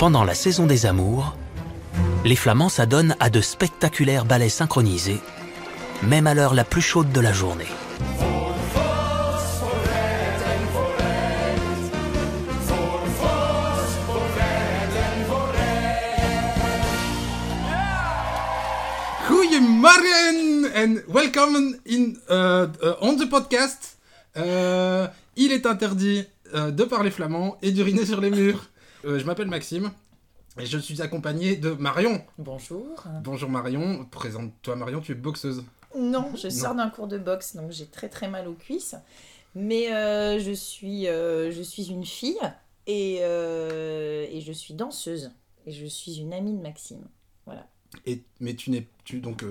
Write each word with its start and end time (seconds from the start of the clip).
Pendant 0.00 0.24
la 0.24 0.32
saison 0.32 0.64
des 0.64 0.86
amours, 0.86 1.36
les 2.24 2.34
Flamands 2.34 2.70
s'adonnent 2.70 3.14
à 3.20 3.28
de 3.28 3.42
spectaculaires 3.42 4.24
ballets 4.24 4.48
synchronisés, 4.48 5.20
même 6.02 6.26
à 6.26 6.32
l'heure 6.32 6.54
la 6.54 6.64
plus 6.64 6.80
chaude 6.80 7.12
de 7.12 7.20
la 7.20 7.34
journée. 7.34 7.66
Goedemorgen 19.28 20.70
and 20.74 21.02
welcome 21.12 21.76
in, 21.86 22.14
uh, 22.30 22.70
on 23.02 23.16
the 23.18 23.28
podcast. 23.28 23.98
Euh, 24.38 25.06
il 25.36 25.52
est 25.52 25.66
interdit 25.66 26.24
de 26.54 26.84
parler 26.84 27.10
flamand 27.10 27.58
et 27.60 27.70
d'uriner 27.70 28.06
sur 28.06 28.22
les 28.22 28.30
murs. 28.30 28.70
Euh, 29.04 29.18
je 29.18 29.24
m'appelle 29.24 29.48
Maxime 29.48 29.90
et 30.58 30.66
je 30.66 30.78
suis 30.78 31.00
accompagné 31.00 31.56
de 31.56 31.70
Marion. 31.70 32.22
Bonjour. 32.38 33.02
Bonjour 33.22 33.48
Marion, 33.48 34.04
présente-toi 34.04 34.76
Marion, 34.76 35.00
tu 35.00 35.12
es 35.12 35.14
boxeuse. 35.14 35.64
Non, 35.96 36.34
je 36.36 36.48
sors 36.48 36.74
d'un 36.74 36.90
cours 36.90 37.08
de 37.08 37.18
boxe, 37.18 37.56
donc 37.56 37.70
j'ai 37.70 37.86
très 37.86 38.08
très 38.08 38.28
mal 38.28 38.46
aux 38.46 38.54
cuisses. 38.54 38.94
Mais 39.54 39.92
euh, 39.92 40.38
je, 40.38 40.52
suis, 40.52 41.08
euh, 41.08 41.50
je 41.50 41.62
suis 41.62 41.90
une 41.90 42.04
fille 42.04 42.38
et, 42.86 43.16
et 43.16 44.40
je 44.40 44.52
suis 44.52 44.74
danseuse. 44.74 45.32
Et 45.66 45.72
je 45.72 45.86
suis 45.86 46.18
une 46.18 46.32
amie 46.32 46.52
de 46.52 46.62
Maxime. 46.62 47.04
Voilà. 47.44 47.66
Et, 48.06 48.22
mais 48.38 48.54
tu 48.54 48.70
n'es 48.70 48.86
tu 49.04 49.20
donc 49.20 49.44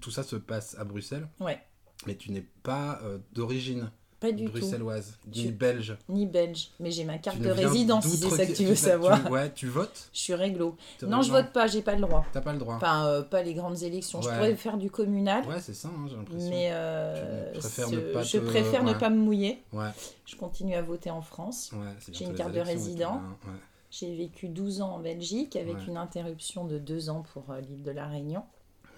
tout 0.00 0.10
ça 0.10 0.22
se 0.22 0.36
passe 0.36 0.76
à 0.78 0.84
Bruxelles, 0.84 1.28
Ouais, 1.40 1.60
mais 2.06 2.16
tu 2.16 2.30
n'es 2.32 2.46
pas 2.62 3.00
d'origine? 3.32 3.90
Pas 4.28 4.32
du 4.32 4.48
bruxelloise, 4.48 5.16
ni 5.26 5.32
Tu- 5.32 5.50
belge. 5.52 5.96
tout. 6.06 6.12
Ni 6.12 6.26
belge. 6.26 6.70
Mais 6.80 6.90
j'ai 6.90 7.04
ma 7.04 7.18
carte 7.18 7.36
Tu 7.38 7.42
de 7.44 7.50
résidence, 7.50 8.04
si 8.06 8.16
c'est 8.16 8.30
ça 8.30 8.44
que 8.46 8.50
tu 8.52 8.56
tu- 8.58 8.64
veux 8.64 8.70
tu- 8.74 8.76
savoir. 8.80 9.30
ouais, 9.30 9.52
tu 9.52 9.66
votes 9.66 10.08
Je 10.12 10.18
suis 10.20 10.34
réglo. 10.34 10.76
Non, 11.06 11.22
je 11.22 11.30
vote 11.30 11.52
pas, 11.52 11.66
j'ai 11.66 11.82
pas 11.82 11.94
le 11.94 12.00
droit. 12.00 12.24
T'as 12.32 12.40
pas 12.40 12.52
le 12.52 12.58
droit. 12.58 12.76
Enfin, 12.76 13.06
euh, 13.06 13.22
pas 13.22 13.42
les 13.42 13.54
grandes 13.54 13.82
élections. 13.82 14.20
Je 14.22 14.28
pourrais 14.28 14.54
faire 14.56 14.76
du 14.78 14.90
communal. 14.90 15.44
Ouais, 15.46 15.60
c'est 15.60 15.74
ça, 15.74 15.88
hein, 15.88 16.06
j'ai 16.08 16.16
l'impression. 16.16 16.50
Mais 16.50 16.68
euh, 16.72 17.52
Tu 17.52 17.58
préfères 17.60 17.88
ce- 17.88 17.94
ne 17.94 18.00
pas 18.12 18.22
je 18.22 18.38
te- 18.38 18.44
préfère 18.44 18.82
ne 18.84 18.92
pas 18.94 19.10
me 19.10 19.16
mouiller. 19.18 19.62
Ouais, 19.72 19.90
Je 20.26 20.36
continue 20.36 20.74
à 20.74 20.82
voter 20.82 21.10
en 21.10 21.22
France. 21.22 21.70
J'ai 22.12 22.24
une 22.24 22.34
carte 22.34 22.52
de 22.52 22.60
tout, 22.60 22.66
résident. 22.66 23.14
ouais. 23.46 23.50
J'ai 23.90 24.16
vécu 24.16 24.48
12 24.48 24.80
ans 24.80 24.94
en 24.94 24.98
Belgique 24.98 25.54
avec 25.54 25.86
une 25.86 25.96
interruption 25.96 26.64
de 26.64 26.78
2 26.78 27.10
ans 27.10 27.22
pour 27.32 27.44
euh, 27.50 27.60
l'île 27.60 27.82
de 27.84 27.92
la 27.92 28.06
Réunion. 28.08 28.42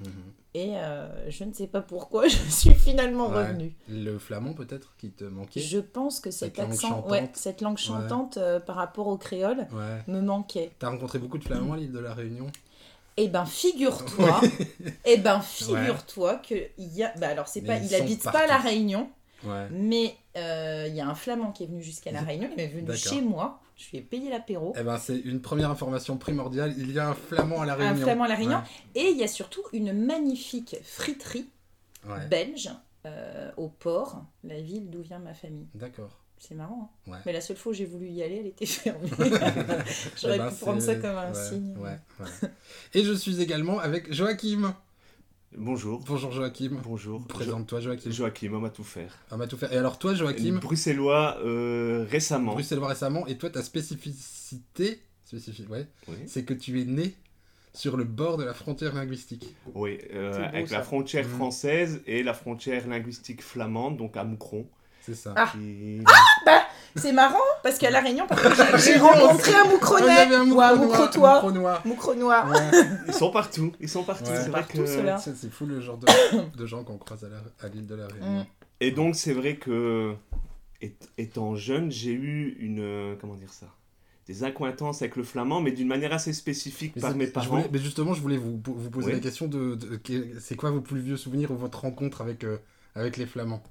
Mhm. 0.01 0.11
Et 0.55 0.73
euh, 0.77 1.31
je 1.31 1.45
ne 1.45 1.53
sais 1.53 1.67
pas 1.67 1.83
pourquoi 1.83 2.27
je 2.29 2.37
suis 2.49 2.73
finalement 2.75 3.29
Ouais. 3.29 3.39
revenue. 3.49 3.75
Le 3.89 4.19
flamand 4.19 4.55
peut-être 4.55 4.95
qui 4.97 5.11
te 5.11 5.25
manquait 5.25 5.61
Je 5.61 5.79
pense 5.79 6.19
que 6.21 6.31
cet 6.31 6.57
Cette 6.57 6.59
langue 6.59 6.73
accent, 6.73 6.89
chantante. 6.89 7.11
ouais, 7.11 7.31
cette 7.35 7.61
langue 7.61 7.77
chantante 7.79 8.37
euh, 8.39 8.59
par 8.61 8.77
rapport 8.77 9.07
au 9.09 9.17
créole 9.19 9.67
me 10.07 10.21
manquait. 10.21 10.71
T'as 10.79 10.89
rencontré 10.89 11.19
beaucoup 11.19 11.39
de 11.39 11.45
flamands 11.45 11.75
à 11.75 11.77
l'île 11.77 11.93
de 11.93 11.99
la 11.99 12.15
Réunion 12.15 12.47
Eh 13.19 13.29
ben 13.29 13.45
figure-toi, 13.45 14.41
eh 15.05 15.17
ben 15.19 15.41
figure-toi 15.43 16.37
que 16.37 16.55
il 16.79 16.95
y 16.95 17.03
a, 17.03 17.13
bah 17.19 17.29
alors 17.29 17.49
c'est 17.49 17.61
pas, 17.63 17.77
ils 17.77 17.87
il 17.87 17.95
habite 17.95 18.23
pas 18.25 18.45
à 18.45 18.47
la. 18.47 18.57
Réunion, 18.59 19.11
mais 19.71 20.17
euh, 20.37 20.87
il 20.89 20.95
y 20.95 21.01
a 21.03 21.07
un 21.09 21.15
flamand 21.15 21.53
qui 21.53 21.65
est 21.65 21.67
venu 21.67 21.83
jusqu'à 21.83 22.13
la 22.13 22.21
Réunion, 22.23 22.49
il 22.57 22.61
est 22.63 22.69
venu 22.69 22.97
chez 22.97 23.21
moi, 23.21 23.61
je 23.77 23.91
lui 23.91 23.99
ai 23.99 24.01
payé 24.03 24.31
l'apéro. 24.31 24.73
Eh 24.79 24.83
ben 24.83 24.99
c'est 24.99 25.19
une 25.19 25.41
première 25.41 25.71
information 25.71 26.17
primordiale, 26.17 26.75
il 26.79 26.91
y 26.93 26.99
a 26.99 27.09
un 27.09 27.15
flamand 27.15 27.61
à 27.63 27.67
la 27.67 27.75
Réunion. 27.75 27.95
Un 27.95 28.05
flamand 28.05 28.25
à 28.25 28.29
la 28.29 28.35
Réunion. 28.35 28.61
Et 28.95 29.11
il 29.11 29.17
y 29.19 29.23
a 29.25 29.29
surtout 29.29 29.63
une 29.73 29.93
magnifique 29.93 30.77
friterie 30.83 31.49
Ouais. 32.09 32.25
belge 32.29 32.71
euh, 33.05 33.51
au 33.57 33.69
port, 33.69 34.25
la 34.45 34.61
ville 34.61 34.91
d'où 34.91 35.03
vient 35.03 35.19
ma 35.19 35.35
famille. 35.35 35.67
D'accord. 35.75 36.17
C'est 36.39 36.55
marrant. 36.55 36.93
hein. 37.09 37.11
Ouais. 37.13 37.19
Mais 37.27 37.33
la 37.33 37.41
seule 37.41 37.57
fois 37.57 37.73
où 37.73 37.75
j'ai 37.75 37.85
voulu 37.87 38.07
y 38.09 38.23
aller, 38.23 38.37
elle 38.37 38.47
était 38.47 38.67
fermée. 38.67 39.09
Eh 39.19 39.91
J'aurais 40.21 40.39
ben, 40.39 40.51
pu 40.51 40.55
prendre 40.57 40.81
ça 40.83 40.95
comme 40.97 41.17
un 41.17 41.35
signe. 41.35 41.75
Et 42.95 43.03
je 43.03 43.13
suis 43.13 43.41
également 43.43 43.79
avec 43.81 44.13
Joachim. 44.13 44.75
Bonjour. 45.57 46.03
Bonjour 46.07 46.33
Joachim. 46.33 46.79
Bonjour. 46.85 47.27
Présente-toi 47.27 47.81
Joachim. 47.81 48.11
Jo- 48.11 48.27
Joachim, 48.27 48.53
homme 48.53 48.65
à 48.67 48.71
tout 48.71 48.85
faire. 48.85 49.15
On 49.31 49.37
va 49.39 49.47
tout 49.47 49.57
faire. 49.57 49.73
Et 49.73 49.77
alors 49.79 49.99
toi 49.99 50.15
Joachim, 50.15 50.59
Bruxellois 50.61 51.39
euh, 51.45 52.05
récemment. 52.11 52.53
bruxellois 52.53 52.89
récemment, 52.89 53.27
et 53.27 53.39
toi 53.39 53.49
ta 53.49 53.63
spécificité, 53.63 55.01
spécifique, 55.25 55.71
ouais, 55.71 55.87
Oui, 56.09 56.17
c'est 56.27 56.45
que 56.45 56.53
tu 56.53 56.81
es 56.81 56.85
né 56.85 57.15
sur 57.73 57.97
le 57.97 58.05
bord 58.05 58.37
de 58.37 58.45
la 58.45 58.53
frontière 58.55 58.95
linguistique. 58.95 59.55
Oui, 59.75 59.99
euh, 60.13 60.33
beau, 60.37 60.45
avec 60.45 60.69
ça. 60.69 60.79
la 60.79 60.83
frontière 60.83 61.25
Mhm. 61.27 61.35
française 61.35 62.03
et 62.07 62.23
la 62.23 62.35
frontière 62.35 62.87
linguistique 62.87 63.43
flamande, 63.43 63.97
donc 63.97 64.17
à 64.17 64.25
Moucron. 64.25 64.67
C'est 65.07 65.15
ça. 65.15 65.33
Ah. 65.37 65.49
qui- 65.53 66.03
C'est 66.97 67.13
marrant 67.13 67.37
parce 67.63 67.79
qu'à 67.79 67.91
La 67.91 68.01
Réunion, 68.01 68.27
j'ai- 68.79 68.97
rencontré 68.99 69.53
un 69.55 69.69
avait 70.25 70.35
un 70.35 70.51
ou 70.51 70.61
un 70.61 70.75
moucronois, 70.75 70.77
moucrotois. 70.77 71.35
moucronois. 71.35 71.83
Moucronois. 71.85 72.47
Ouais. 72.47 72.81
Ils 73.09 73.13
sont 73.15 73.31
partout, 73.31 73.73
ils 73.81 73.89
sont 73.89 74.03
partout. 74.05 74.31
Ouais. 74.31 74.37
c'est 74.43 74.49
vrai 74.49 74.65
que- 74.67 74.87
fou 75.51 75.67
le 75.67 75.81
genre 75.81 75.99
de, 75.99 76.07
de 76.59 76.67
gens 76.67 76.85
qu'on 76.85 76.97
croise 76.99 77.25
à 77.61 77.69
l'île 77.69 77.87
de 77.87 77.95
la 77.95 78.07
Réunion. 78.09 78.41
Mm. 78.41 78.47
Et 78.81 78.91
donc 78.93 79.15
c'est 79.15 79.33
vrai 79.35 79.57
que 79.57 80.15
étant 81.19 81.55
jeune, 81.55 81.91
j'ai 81.91 82.13
eu 82.13 82.57
une 82.61 82.81
euh, 82.81 83.15
comment 83.21 83.35
dire 83.35 83.53
ça, 83.53 83.67
des 84.27 84.43
accointances 84.45 85.03
avec 85.03 85.17
le 85.17 85.23
flamand, 85.23 85.61
mais 85.61 85.73
d'une 85.73 85.89
manière 85.89 86.13
assez 86.13 86.33
spécifique 86.33 86.93
Mais 86.97 87.03
par 87.03 87.15
mes 87.15 87.27
parents. 87.27 87.47
voulais- 87.47 87.69
mais 87.73 87.79
justement, 87.79 88.15
je 88.15 88.21
voulais 88.23 88.37
vous, 88.39 88.61
vous 88.65 88.91
poser 88.91 89.09
Oui. 89.09 89.13
la 89.15 89.21
question 89.21 89.47
de, 89.49 89.79
c'est 90.41 90.57
quoi 90.57 90.71
vos 90.71 90.81
plus 90.81 91.01
vieux 91.01 91.17
souvenirs 91.19 91.51
ou 91.51 91.57
votre 91.57 91.81
rencontre 91.83 92.21
avec, 92.23 92.43
euh, 92.45 92.57
avec 92.95 93.17
les 93.19 93.27
Flamands? 93.27 93.63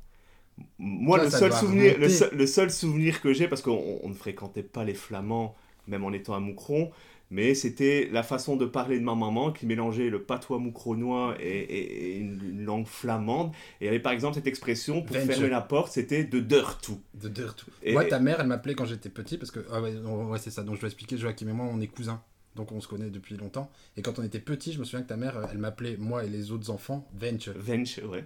Moi, 0.80 1.18
Toi, 1.18 1.26
le 1.26 1.32
seul, 1.32 1.52
souvenir, 1.60 1.98
le, 2.00 2.10
seul, 2.10 2.30
le 2.34 2.48
seul 2.48 2.72
souvenir 2.72 3.22
que 3.22 3.34
j'ai, 3.34 3.48
parce 3.48 3.62
qu'on 3.62 4.00
on 4.04 4.10
ne 4.10 4.14
fréquentait 4.14 4.64
pas 4.64 4.84
les 4.84 4.94
Flamands, 4.94 5.56
même 5.88 6.04
en 6.04 6.12
étant 6.14 6.34
à 6.34 6.40
Moucron, 6.40 6.92
mais 7.32 7.56
c'était 7.56 8.08
la 8.12 8.24
façon 8.24 8.56
de 8.56 8.66
parler 8.66 9.00
de 9.00 9.04
ma 9.04 9.16
maman 9.16 9.52
qui 9.52 9.66
mélangeait 9.66 10.10
le 10.10 10.22
patois 10.22 10.60
moucronois 10.60 11.36
et, 11.40 11.48
et- 11.50 12.16
et 12.16 12.18
une, 12.20 12.40
une 12.52 12.64
langue 12.66 12.86
flamande. 12.88 13.52
Et 13.82 13.86
il 13.86 13.88
y 13.88 13.90
avait 13.90 14.00
par 14.00 14.12
exemple 14.14 14.36
cette 14.36 14.48
expression 14.48 15.02
pour 15.02 15.16
fermer 15.26 15.50
la 15.50 15.62
porte, 15.62 15.92
c'était 15.92 16.24
de 16.24 16.40
deur 16.40 16.78
tout. 16.82 17.00
De 17.16 17.28
dire 17.28 17.56
tout. 17.56 17.66
Et- 17.84 17.94
Moi, 17.94 18.06
ta 18.06 18.20
mère, 18.20 18.40
elle 18.40 18.48
m'appelait 18.48 18.76
quand 18.76 18.86
j'étais 18.86 19.10
petit 19.10 19.38
parce 19.38 19.52
que. 19.52 19.60
Ah 19.72 19.82
ouais, 19.82 19.94
c'est 20.40 20.52
ça. 20.52 20.62
Donc 20.64 20.76
je 20.76 20.82
dois 20.82 20.88
expliquer. 20.88 21.18
Joachim 21.18 21.48
et 21.50 21.54
moi, 21.54 21.66
on 21.70 21.82
est 21.82 21.88
cousins. 21.88 22.22
Donc 22.56 22.72
on 22.72 22.80
se 22.80 22.88
connaît 22.88 23.10
depuis 23.10 23.36
longtemps. 23.36 23.70
Et 23.98 24.02
quand 24.02 24.18
on 24.18 24.24
était 24.24 24.40
petit, 24.40 24.72
je 24.72 24.80
me 24.80 24.86
souviens 24.86 25.02
que 25.02 25.10
ta 25.10 25.18
mère, 25.18 25.38
elle 25.52 25.58
m'appelait, 25.58 25.98
moi 25.98 26.24
et 26.24 26.30
les 26.30 26.52
autres 26.52 26.70
enfants, 26.70 27.06
Venture. 27.14 27.54
Venche, 27.58 28.00
ouais. 28.10 28.24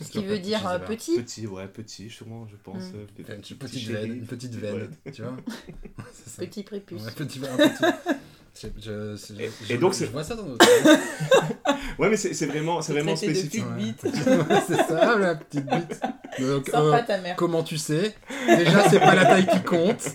Ce 0.00 0.10
qui 0.10 0.24
veut 0.24 0.38
dire 0.38 0.66
euh, 0.66 0.78
petit. 0.78 1.16
Petit, 1.20 1.46
ouais, 1.46 1.68
petit, 1.68 2.08
sûrement, 2.08 2.46
je 2.50 2.56
pense. 2.56 2.84
Mm. 2.84 2.96
euh, 2.96 3.04
petit- 3.14 3.22
Venture, 3.22 3.36
petit 3.42 3.54
petite 3.54 3.80
chéri. 3.88 4.08
veine, 4.08 4.16
une 4.18 4.26
petite 4.26 4.54
veine, 4.54 4.88
tu 5.12 5.22
vois. 5.22 5.36
Petit 6.38 6.62
prépuce. 6.62 7.02
Ouais, 7.04 7.12
petit, 7.12 7.40
un 7.46 7.56
petit. 7.68 7.84
Je, 8.58 8.68
je- 8.80 9.16
je- 9.34 9.42
Et- 9.42 9.50
je- 9.68 9.74
et 9.74 9.76
donc, 9.78 9.92
je 9.92 9.98
c'est- 9.98 10.06
vois 10.06 10.24
ça 10.24 10.34
dans 10.36 10.44
notre. 10.46 10.64
Ouais, 11.98 12.10
mais 12.10 12.16
c'est 12.16 12.46
vraiment, 12.46 12.80
c'est 12.82 12.92
vraiment 12.92 13.12
de 13.12 13.16
spécifique. 13.18 13.64
petite 13.64 13.66
Ouais. 13.66 13.76
bite. 13.76 14.02
Ouais, 14.26 14.60
c'est 14.66 14.76
ça, 14.76 15.18
la 15.18 15.34
petite 15.34 15.64
bite. 15.66 16.00
Donc, 16.40 16.66
Sympa 16.66 16.78
euh, 16.98 17.02
ta 17.06 17.20
mère. 17.20 17.36
comment 17.36 17.62
tu 17.62 17.76
sais? 17.78 18.14
Déjà, 18.46 18.88
c'est 18.88 18.98
pas 19.00 19.14
la 19.14 19.24
taille 19.26 19.46
qui 19.46 19.62
compte. 19.62 20.06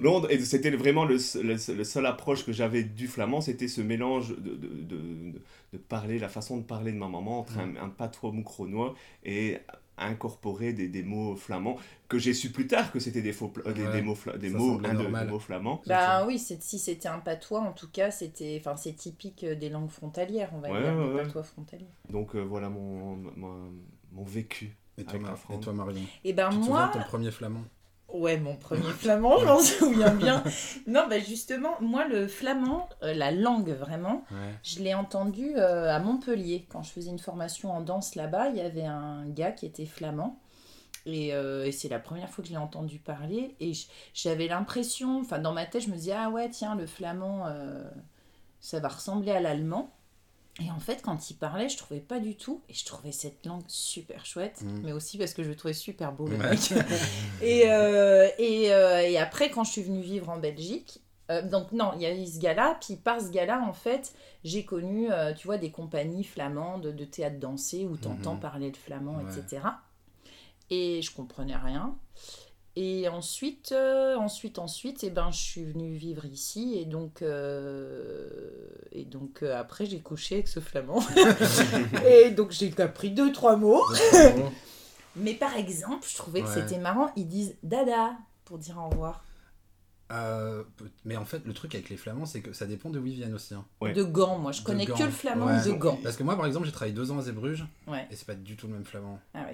Londres, 0.00 0.28
et 0.30 0.38
c'était 0.40 0.70
vraiment 0.70 1.04
le, 1.04 1.18
seul- 1.18 1.46
le, 1.46 1.58
seul- 1.58 1.76
le 1.76 1.84
seul 1.84 2.06
approche 2.06 2.44
que 2.44 2.52
j'avais 2.52 2.84
du 2.84 3.08
flamand, 3.08 3.40
c'était 3.40 3.68
ce 3.68 3.80
mélange 3.80 4.30
de, 4.36 4.54
de, 4.54 4.68
de, 4.82 5.32
de- 5.72 5.78
parler, 5.88 6.18
la 6.18 6.28
façon 6.28 6.56
de 6.58 6.62
parler 6.62 6.92
de 6.92 6.96
ma 6.98 7.08
maman 7.08 7.40
entre 7.40 7.58
un, 7.58 7.76
un 7.76 7.88
patois 7.90 8.32
moucronois 8.32 8.94
et 9.24 9.58
incorporer 9.98 10.72
des, 10.72 10.88
des 10.88 11.02
mots 11.02 11.36
flamands 11.36 11.76
que 12.08 12.18
j'ai 12.18 12.34
su 12.34 12.50
plus 12.50 12.66
tard 12.66 12.92
que 12.92 13.00
c'était 13.00 13.22
des, 13.22 13.32
faux, 13.32 13.52
des, 13.64 13.72
Ouais, 13.72 13.92
des 13.92 14.02
mots, 14.02 14.16
des 14.38 14.50
mots, 14.50 14.80
normal. 14.80 15.26
des 15.26 15.32
mots 15.32 15.38
flamands. 15.38 15.82
Bah 15.86 16.24
oui, 16.26 16.38
si 16.38 16.78
c'était 16.78 17.08
un 17.08 17.18
patois, 17.18 17.60
en 17.60 17.72
tout 17.72 17.88
cas, 17.88 18.10
c'était, 18.10 18.56
enfin, 18.60 18.76
c'est 18.76 18.92
typique 18.92 19.44
euh, 19.44 19.54
des 19.54 19.68
langues 19.70 19.90
frontalières, 19.90 20.50
on 20.54 20.60
va 20.60 20.68
Ouais, 20.68 20.82
dire, 20.82 20.94
ouais, 20.96 21.08
des 21.08 21.14
ouais. 21.14 21.22
patois 21.24 21.42
frontaliers. 21.42 21.86
Donc 22.10 22.34
euh, 22.36 22.40
voilà 22.40 22.68
mon, 22.68 23.16
mon, 23.16 23.72
mon 24.12 24.24
vécu. 24.24 24.76
Et 24.98 25.04
toi, 25.04 25.10
Avec 25.10 25.22
la 25.22 25.28
Mar- 25.28 25.38
France. 25.38 25.60
et 25.60 25.64
toi, 25.64 25.72
Marion 25.74 26.00
Et 26.24 26.32
ben 26.32 26.50
Tu 26.50 26.58
moi, 26.70 26.88
ton 26.92 27.00
premier 27.02 27.30
flamand 27.30 27.64
ouais, 28.12 28.38
mon 28.38 28.56
premier 28.56 28.90
flamand, 28.98 29.38
je 29.38 29.44
m'en 29.46 29.58
souviens 29.60 30.14
bien. 30.14 30.42
Non, 30.86 31.06
bah 31.08 31.18
justement, 31.18 31.74
moi, 31.80 32.06
le 32.06 32.26
flamand, 32.28 32.88
euh, 33.02 33.12
la 33.14 33.30
langue 33.32 33.70
vraiment, 33.70 34.24
Ouais. 34.30 34.54
je 34.62 34.80
l'ai 34.80 34.94
entendu 34.94 35.52
euh, 35.56 35.94
à 35.94 35.98
Montpellier. 35.98 36.66
Quand 36.70 36.82
je 36.82 36.90
faisais 36.90 37.10
une 37.10 37.18
formation 37.18 37.70
en 37.72 37.80
danse 37.80 38.14
là-bas, 38.14 38.48
il 38.50 38.56
y 38.56 38.60
avait 38.60 38.84
un 38.86 39.26
gars 39.28 39.52
qui 39.52 39.66
était 39.66 39.86
flamand. 39.86 40.38
Et, 41.04 41.32
euh, 41.34 41.64
et 41.66 41.72
c'est 41.72 41.88
la 41.88 42.00
première 42.00 42.28
fois 42.30 42.42
que 42.42 42.48
je 42.48 42.54
l'ai 42.54 42.58
entendu 42.60 42.98
parler. 42.98 43.54
Et 43.60 43.72
j'avais 44.14 44.48
l'impression, 44.48 45.20
enfin 45.20 45.38
dans 45.38 45.52
ma 45.52 45.64
tête, 45.66 45.82
je 45.82 45.90
me 45.90 45.94
disais, 45.94 46.14
ah 46.16 46.30
ouais, 46.30 46.48
tiens, 46.50 46.74
le 46.74 46.86
flamand, 46.86 47.44
ça 48.60 48.80
va 48.80 48.88
ressembler 48.88 49.30
à 49.32 49.40
l'allemand. 49.40 49.92
Et 50.64 50.70
en 50.70 50.80
fait, 50.80 51.02
quand 51.02 51.28
il 51.30 51.34
parlait, 51.34 51.68
je 51.68 51.76
trouvais 51.76 52.00
pas 52.00 52.18
du 52.18 52.34
tout. 52.34 52.62
Et 52.70 52.74
je 52.74 52.84
trouvais 52.86 53.12
cette 53.12 53.44
langue 53.44 53.64
super 53.68 54.24
chouette. 54.24 54.62
Mm. 54.62 54.80
Mais 54.84 54.92
aussi 54.92 55.18
parce 55.18 55.34
que 55.34 55.42
je 55.42 55.50
le 55.50 55.56
trouvais 55.56 55.74
super 55.74 56.12
beau, 56.12 56.26
le 56.28 56.38
mec. 56.38 56.72
et, 57.42 57.64
euh, 57.70 58.28
et, 58.38 58.72
euh, 58.72 59.00
et 59.02 59.18
après, 59.18 59.50
quand 59.50 59.64
je 59.64 59.72
suis 59.72 59.82
venue 59.82 60.00
vivre 60.00 60.30
en 60.30 60.38
Belgique, 60.38 61.00
euh, 61.30 61.42
donc 61.42 61.72
non, 61.72 61.92
il 61.96 62.00
y 62.02 62.06
a 62.06 62.14
eu 62.14 62.26
ce 62.26 62.38
gars-là, 62.38 62.78
puis 62.80 62.96
par 62.96 63.20
ce 63.20 63.28
gars-là, 63.30 63.62
en 63.68 63.74
fait, 63.74 64.14
j'ai 64.44 64.64
connu, 64.64 65.08
tu 65.36 65.46
vois, 65.46 65.58
des 65.58 65.70
compagnies 65.70 66.24
flamandes 66.24 66.86
de 66.86 67.04
théâtre 67.04 67.38
dansé 67.38 67.84
où 67.84 67.96
t'entends 67.98 68.34
Mhm. 68.34 68.40
parler 68.40 68.68
le 68.68 68.76
flamand, 68.76 69.16
Ouais. 69.16 69.24
etc. 69.38 69.60
Et 70.70 71.02
je 71.02 71.12
comprenais 71.14 71.56
rien. 71.56 71.96
Et 72.78 73.08
ensuite, 73.08 73.72
euh, 73.72 74.16
ensuite, 74.16 74.58
ensuite, 74.58 75.02
eh 75.02 75.08
ben, 75.08 75.30
je 75.30 75.38
suis 75.38 75.64
venue 75.64 75.94
vivre 75.94 76.26
ici. 76.26 76.78
Et 76.78 76.84
donc, 76.84 77.22
euh, 77.22 78.28
et 78.92 79.04
donc 79.04 79.42
euh, 79.42 79.58
après, 79.58 79.86
j'ai 79.86 80.00
couché 80.00 80.36
avec 80.36 80.48
ce 80.48 80.60
flamand. 80.60 81.02
et 82.06 82.30
donc, 82.30 82.50
j'ai 82.50 82.70
appris 82.78 83.10
deux, 83.10 83.32
trois 83.32 83.56
mots. 83.56 83.82
Mais 85.16 85.32
par 85.32 85.56
exemple, 85.56 86.06
je 86.06 86.16
trouvais 86.16 86.42
que 86.42 86.48
c'était 86.48 86.78
marrant. 86.78 87.10
Ils 87.16 87.26
disent 87.26 87.56
dada 87.62 88.12
pour 88.44 88.58
dire 88.58 88.76
au 88.78 88.90
revoir. 88.90 89.24
Euh, 90.12 90.62
mais 91.04 91.16
en 91.16 91.24
fait, 91.24 91.44
le 91.44 91.52
truc 91.52 91.74
avec 91.74 91.88
les 91.90 91.96
flamands, 91.96 92.26
c'est 92.26 92.40
que 92.40 92.52
ça 92.52 92.66
dépend 92.66 92.90
de 92.90 93.00
où 93.00 93.06
ils 93.06 93.14
viennent 93.14 93.34
aussi. 93.34 93.54
hein. 93.54 93.64
Ouais. 93.80 93.92
De 93.92 94.04
Gand, 94.04 94.38
moi. 94.38 94.52
Je 94.52 94.62
connais 94.62 94.86
que 94.86 94.92
le 95.02 95.10
flamand 95.10 95.46
Ouais. 95.46 95.64
de 95.64 95.72
Gand. 95.72 95.98
Parce 96.02 96.16
que 96.16 96.22
moi, 96.22 96.36
par 96.36 96.46
exemple, 96.46 96.64
j'ai 96.66 96.72
travaillé 96.72 96.94
deux 96.94 97.10
ans 97.10 97.18
à 97.18 97.22
Zébruges 97.22 97.64
Ouais. 97.88 98.06
et 98.10 98.14
c'est 98.14 98.26
pas 98.26 98.34
du 98.36 98.54
tout 98.56 98.68
le 98.68 98.74
même 98.74 98.84
flamand, 98.84 99.18
Ah 99.34 99.44
ouais, 99.46 99.52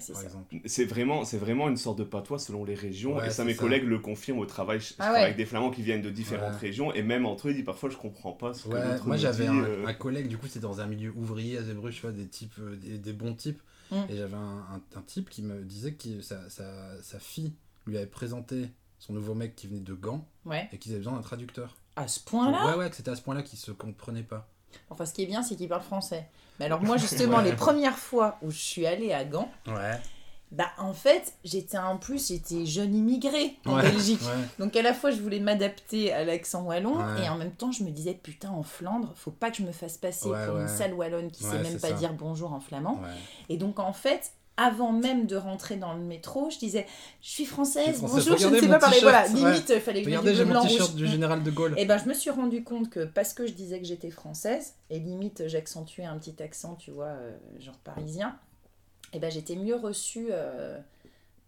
c'est 0.67 0.85
vraiment, 0.85 1.25
c'est 1.25 1.39
vraiment 1.39 1.69
une 1.71 1.77
sorte 1.79 1.99
de 1.99 2.05
patois 2.05 2.39
selon 2.39 2.65
les 2.65 2.75
régions. 2.75 3.17
Ouais, 3.17 3.29
et 3.29 3.31
ça, 3.31 3.45
mes 3.45 3.55
ça. 3.55 3.61
collègues 3.63 3.85
le 3.85 3.99
confirment 3.99 4.41
au 4.41 4.47
travail. 4.47 4.81
Je, 4.81 4.89
je 4.89 4.95
Ah 4.99 5.05
travaille 5.05 5.21
ouais. 5.21 5.25
avec 5.27 5.37
des 5.39 5.47
flamands 5.47 5.71
qui 5.71 5.83
viennent 5.83 6.03
de 6.03 6.11
différentes 6.11 6.53
Ouais. 6.55 6.59
régions. 6.61 6.93
Et 6.93 7.03
même 7.03 7.25
entre 7.25 7.49
eux, 7.49 7.53
ils 7.53 7.57
disent 7.57 7.65
parfois, 7.65 7.89
je 7.89 7.97
comprends 7.97 8.33
pas 8.33 8.53
ce 8.53 8.65
que 8.69 9.07
moi 9.07 9.17
j'avais 9.17 9.47
un, 9.47 9.63
euh. 9.65 9.87
un 9.87 9.95
collègue, 9.95 10.29
du 10.29 10.37
coup, 10.37 10.47
c'était 10.49 10.61
dans 10.61 10.81
un 10.81 10.87
milieu 10.87 11.13
ouvrier 11.17 11.57
à 11.59 11.63
Zébruges, 11.63 11.95
tu 11.97 12.03
vois, 12.03 12.13
des 12.13 12.27
types, 12.27 12.53
euh, 12.61 12.77
des, 12.77 12.99
des 12.99 13.13
bons 13.15 13.35
types. 13.35 13.61
Mm. 13.91 13.97
Et 14.11 14.17
j'avais 14.17 14.35
un, 14.35 14.39
un- 14.75 14.99
un 14.99 15.03
type 15.03 15.31
qui 15.31 15.43
me 15.43 15.63
disait 15.63 15.93
que 15.95 16.21
sa, 16.21 16.49
sa, 16.51 16.65
sa 17.03 17.19
fille 17.19 17.53
lui 17.87 17.97
avait 17.97 18.07
présenté 18.07 18.69
son 19.03 19.15
nouveau 19.15 19.35
mec 19.35 19.57
qui 19.57 19.67
venait 19.67 19.81
de 19.81 19.95
Gand 19.95 20.25
Ouais. 20.45 20.69
et 20.73 20.79
qu'ils 20.79 20.93
avaient 20.93 21.01
besoin 21.01 21.15
d'un 21.15 21.23
traducteur. 21.23 21.75
À 21.97 22.07
ce 22.07 22.21
point-là 22.21 22.69
ouais, 22.69 22.75
ouais, 22.77 22.89
que 22.91 22.95
c'était 22.95 23.11
à 23.11 23.17
ce 23.17 23.23
point-là 23.23 23.43
qu'ils 23.43 23.59
se 23.59 23.73
comprenaient 23.73 24.23
pas. 24.23 24.49
Enfin, 24.91 25.05
ce 25.07 25.13
qui 25.13 25.25
est 25.25 25.27
bien, 25.27 25.43
c'est 25.43 25.57
qu'ils 25.57 25.69
parlent 25.69 25.83
français. 25.83 26.29
Mais 26.61 26.67
alors, 26.67 26.81
moi, 26.83 26.97
justement, 26.99 27.39
Ouais. 27.39 27.45
les 27.45 27.53
premières 27.55 27.99
fois 27.99 28.39
où 28.43 28.51
je 28.53 28.59
suis 28.59 28.87
allée 28.87 29.13
à 29.13 29.25
Gand, 29.25 29.51
Ouais. 29.67 30.01
bah, 30.53 30.69
en 30.79 30.93
fait, 30.95 31.35
j'étais 31.45 31.79
en 31.79 31.99
plus, 31.99 32.29
j'étais 32.29 32.65
jeune 32.65 32.95
immigrée 32.95 33.57
en 33.67 33.75
Ouais, 33.77 33.83
Belgique. 33.83 34.23
Ouais. 34.23 34.49
Donc, 34.61 34.77
à 34.77 34.83
la 34.83 34.95
fois, 34.95 35.11
je 35.11 35.21
voulais 35.21 35.41
m'adapter 35.41 36.13
à 36.13 36.25
l'accent 36.25 36.63
wallon, 36.63 36.97
Ouais. 36.97 37.25
et 37.25 37.29
en 37.29 37.37
même 37.37 37.53
temps, 37.53 37.73
je 37.73 37.83
me 37.83 37.91
disais, 37.91 38.15
putain, 38.15 38.51
en 38.51 38.63
Flandre, 38.63 39.13
faut 39.17 39.31
pas 39.33 39.51
que 39.51 39.57
je 39.57 39.63
me 39.65 39.73
fasse 39.73 39.99
passer 39.99 40.29
Ouais, 40.29 40.47
pour 40.47 40.59
une 40.59 40.69
sale 40.69 40.95
wallonne 40.95 41.31
qui 41.33 41.45
Ouais, 41.45 41.51
sait 41.51 41.59
même 41.63 41.81
pas 41.81 41.89
ça. 41.89 41.95
dire 41.95 42.13
bonjour 42.15 42.53
en 42.53 42.61
flamand. 42.61 43.01
ouais. 43.03 43.09
Et 43.49 43.57
donc, 43.59 43.79
en 43.81 43.93
fait, 43.93 44.33
avant 44.57 44.93
même 44.93 45.27
de 45.27 45.37
rentrer 45.37 45.77
dans 45.77 45.95
le 45.95 46.01
métro, 46.03 46.51
je 46.51 46.59
disais, 46.59 46.87
je 47.23 47.29
suis 47.31 47.45
française, 47.47 47.87
Je 47.87 47.91
suis 47.93 47.99
française, 48.07 48.25
bonjour, 48.29 48.39
je 48.39 48.55
ne 48.55 48.61
sais 48.61 48.69
pas 48.69 48.79
parler. 48.79 48.99
Voilà, 49.01 49.27
limite, 49.29 49.73
il 49.75 49.81
fallait 49.81 50.01
que 50.03 50.11
je 50.11 50.11
Regardez, 50.11 50.31
dise 50.31 50.39
j'ai 50.39 50.45
mon 50.45 50.51
blanc 50.53 50.63
t-shirt 50.63 50.91
rouge. 50.91 50.97
du 51.01 51.07
général 51.07 51.43
de 51.43 51.51
Gaulle. 51.51 51.75
Et 51.79 51.87
ben 51.87 51.99
je 51.99 52.09
me 52.09 52.15
suis 52.15 52.31
rendu 52.31 52.63
compte 52.63 52.91
que 52.91 53.05
parce 53.05 53.33
que 53.33 53.47
je 53.47 53.53
disais 53.53 53.79
que 53.81 53.87
j'étais 53.87 54.11
française, 54.11 54.75
et 54.91 54.99
limite 54.99 55.45
j'accentuais 55.49 56.05
un 56.05 56.19
petit 56.19 56.43
accent, 56.43 56.75
tu 56.77 56.91
vois, 56.91 57.07
euh, 57.07 57.37
genre 57.61 57.79
parisien, 57.79 58.39
et 59.13 59.19
ben 59.19 59.31
j'étais 59.31 59.57
mieux 59.57 59.77
reçue 59.77 60.29
euh, 60.31 60.79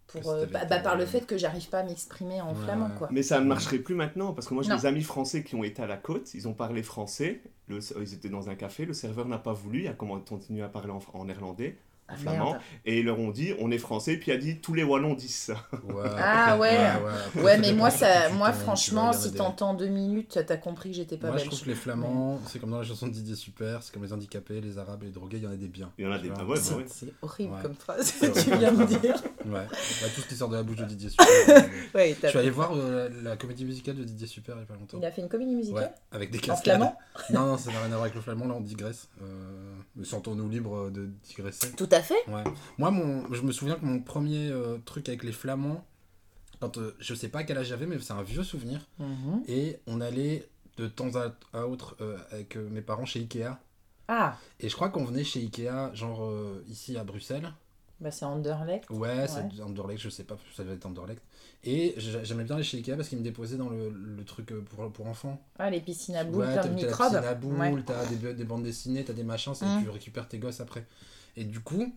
pour, 0.07 0.29
euh, 0.31 0.45
bah, 0.47 0.65
bah, 0.65 0.79
par 0.79 0.95
le 0.97 1.05
fait 1.05 1.25
que 1.27 1.37
j'arrive 1.37 1.69
pas 1.69 1.79
à 1.79 1.83
m'exprimer 1.83 2.41
en 2.41 2.53
Ouais, 2.55 2.63
flamand, 2.63 2.89
quoi. 2.97 3.07
Mais 3.11 3.23
ça 3.23 3.39
ne 3.39 3.45
marcherait 3.45 3.79
plus 3.79 3.95
maintenant, 3.95 4.33
parce 4.33 4.47
que 4.47 4.53
moi 4.55 4.63
j'ai 4.63 4.75
des 4.75 4.85
amis 4.87 5.03
français 5.03 5.43
qui 5.43 5.55
ont 5.55 5.63
été 5.63 5.81
à 5.81 5.87
la 5.87 5.97
côte, 5.97 6.33
ils 6.33 6.47
ont 6.47 6.53
parlé 6.53 6.81
français, 6.83 7.41
le- 7.67 7.79
ils 8.01 8.13
étaient 8.15 8.29
dans 8.29 8.49
un 8.49 8.55
café, 8.55 8.85
le 8.85 8.93
serveur 8.93 9.27
n'a 9.27 9.37
pas 9.39 9.53
voulu, 9.53 9.83
il 9.83 9.87
a 9.87 9.93
comment- 9.93 10.19
continué 10.19 10.63
à 10.63 10.69
parler 10.69 10.91
en, 10.91 10.99
en 11.13 11.25
néerlandais, 11.25 11.77
Ah, 12.07 12.15
flamand, 12.15 12.51
merde. 12.51 12.61
et 12.85 12.99
ils 12.99 13.05
leur 13.05 13.17
ont 13.19 13.31
dit 13.31 13.53
on 13.59 13.71
est 13.71 13.79
français, 13.79 14.17
puis 14.17 14.29
il 14.31 14.33
a 14.35 14.37
dit 14.37 14.59
tous 14.59 14.75
les 14.75 14.83
Wallons 14.83 15.15
disent 15.15 15.33
ça. 15.35 15.53
Ouais, 15.89 16.03
Ah, 16.17 16.55
ouais. 16.57 16.77
Ouais, 17.41 17.57
mais 17.57 17.73
moi, 17.73 17.89
ça, 17.89 18.29
moi 18.29 18.51
tu 18.51 18.59
franchement, 18.59 19.09
en 19.09 19.13
si 19.13 19.31
des- 19.31 19.37
t'entends 19.39 19.73
deux 19.73 19.87
minutes, 19.87 20.39
t'as 20.45 20.57
compris 20.57 20.91
que 20.91 20.97
j'étais 20.97 21.17
pas 21.17 21.29
Moi, 21.29 21.37
je 21.37 21.45
trouve 21.45 21.61
que 21.63 21.69
les 21.69 21.73
Flamands, 21.75 22.39
c'est 22.47 22.59
comme 22.59 22.69
dans 22.69 22.77
la 22.77 22.83
chanson 22.83 23.07
de 23.07 23.11
Didier 23.11 23.35
Super, 23.35 23.81
c'est 23.81 23.91
comme 23.91 24.03
les 24.03 24.13
handicapés, 24.13 24.61
les 24.61 24.77
arabes 24.77 25.01
et 25.01 25.07
les 25.07 25.11
drogués, 25.11 25.37
il 25.37 25.43
y 25.43 25.47
en 25.47 25.51
a 25.51 25.55
des 25.55 25.67
biens. 25.67 25.91
Il 25.97 26.05
y 26.05 26.07
en 26.07 26.11
a 26.11 26.19
Tu 26.19 26.25
des. 26.27 26.33
Ah 26.37 26.45
ouais, 26.45 26.57
bah 26.57 26.83
C'est 26.87 27.13
horrible 27.23 27.53
Ouais. 27.55 27.61
comme 27.63 27.73
phrase 27.75 28.11
que 28.11 28.25
tu 28.43 28.55
viens 28.55 28.71
de 28.71 28.83
dire. 28.85 29.15
Ouais, 29.45 29.51
Bah, 29.51 30.07
tout 30.13 30.21
ce 30.21 30.27
qui 30.27 30.35
sort 30.35 30.49
de 30.49 30.57
la 30.57 30.63
bouche 30.63 30.77
de 30.77 30.85
Didier 30.85 31.09
Super. 31.09 31.25
Ouais, 31.95 32.15
je 32.21 32.27
suis 32.27 32.37
allé 32.37 32.49
voir 32.51 32.71
euh, 32.75 33.09
la, 33.23 33.31
la 33.31 33.35
comédie 33.37 33.65
musicale 33.65 33.95
de 33.95 34.03
Didier 34.03 34.27
Super 34.27 34.55
il 34.57 34.59
y 34.59 34.63
a 34.63 34.65
pas 34.65 34.75
longtemps. 34.75 34.97
Il 34.99 35.05
a 35.05 35.11
fait 35.11 35.21
une 35.21 35.29
comédie 35.29 35.55
musicale 35.55 35.91
avec 36.11 36.29
des 36.29 36.37
en 36.37 36.41
cascades. 36.41 36.75
flamand 36.77 36.97
Non, 37.31 37.47
non, 37.47 37.57
ça 37.57 37.71
n'a 37.71 37.77
rien 37.79 37.85
à 37.87 37.89
voir 37.89 38.01
avec 38.03 38.13
le 38.15 38.21
flamand, 38.21 38.45
là 38.47 38.53
on 38.55 38.61
digresse. 38.61 39.09
Euh, 39.23 39.73
sentons-nous 40.03 40.49
libres 40.49 40.89
de 40.89 41.09
digresser? 41.23 41.71
Tout 41.73 41.89
à 41.91 42.01
fait. 42.01 42.27
Ouais. 42.27 42.43
Moi, 42.77 42.91
mon, 42.91 43.31
je 43.33 43.41
me 43.41 43.51
souviens 43.51 43.75
que 43.75 43.85
mon 43.85 43.99
premier 44.01 44.49
euh, 44.49 44.77
truc 44.85 45.07
avec 45.09 45.23
les 45.23 45.31
flamands, 45.31 45.85
quand 46.59 46.77
euh, 46.77 46.95
je 46.99 47.13
sais 47.15 47.29
pas 47.29 47.43
quel 47.43 47.57
âge 47.57 47.67
j'avais, 47.67 47.85
mais 47.85 47.99
c'est 47.99 48.13
un 48.13 48.23
vieux 48.23 48.43
souvenir. 48.43 48.81
Mhm. 48.99 49.43
Et 49.47 49.77
on 49.87 50.01
allait 50.01 50.47
de 50.77 50.87
temps 50.87 51.15
à, 51.15 51.33
à 51.53 51.67
autre 51.67 51.95
euh, 52.01 52.17
avec 52.31 52.57
euh, 52.57 52.67
mes 52.69 52.81
parents 52.81 53.05
chez 53.05 53.19
Ikea. 53.21 53.57
Ah, 54.07 54.37
Et 54.59 54.69
je 54.69 54.75
crois 54.75 54.89
qu'on 54.89 55.05
venait 55.05 55.23
chez 55.23 55.39
Ikea, 55.41 55.93
genre 55.95 56.31
ici 56.67 56.95
à 56.95 57.03
Bruxelles. 57.03 57.51
Bah 58.01 58.11
c'est 58.11 58.25
Anderlecht. 58.25 58.89
Ouais, 58.89 59.25
c'est 59.27 59.61
Anderlecht, 59.61 60.01
je 60.01 60.09
sais 60.09 60.23
pas, 60.23 60.37
ça 60.55 60.63
doit 60.63 60.73
être 60.73 60.85
Anderlecht. 60.85 61.21
Et 61.63 61.93
j'a- 61.97 62.23
j'aimais 62.23 62.43
bien 62.43 62.55
aller 62.55 62.63
chez 62.63 62.77
Ikea 62.77 62.95
parce 62.95 63.09
qu'ils 63.09 63.17
me 63.17 63.23
déposaient 63.23 63.57
dans 63.57 63.69
le, 63.69 63.89
le 63.89 64.23
truc 64.25 64.51
euh, 64.51 64.61
pour, 64.61 64.91
pour 64.91 65.07
enfants. 65.07 65.41
Ah, 65.57 65.69
les 65.69 65.79
piscines 65.79 66.15
à 66.15 66.23
boules, 66.23 66.41
ouais, 66.45 66.53
plein 66.53 66.61
t'as 66.61 66.67
de 66.67 66.75
t'as 66.75 66.81
la 66.81 66.87
microbes. 66.87 67.07
piscine 67.11 67.25
à 67.29 67.33
boules, 67.33 67.59
Ouais. 67.59 67.83
t'as 67.85 68.05
des, 68.05 68.33
des 68.33 68.43
bandes 68.43 68.63
dessinées, 68.63 69.03
t'as 69.03 69.13
des 69.13 69.23
machins, 69.23 69.53
c'est 69.55 69.65
Mm. 69.65 69.83
tu 69.83 69.89
récupères 69.89 70.27
tes 70.27 70.37
gosses 70.37 70.59
après. 70.59 70.85
Et 71.37 71.43
du 71.45 71.59
coup, 71.61 71.93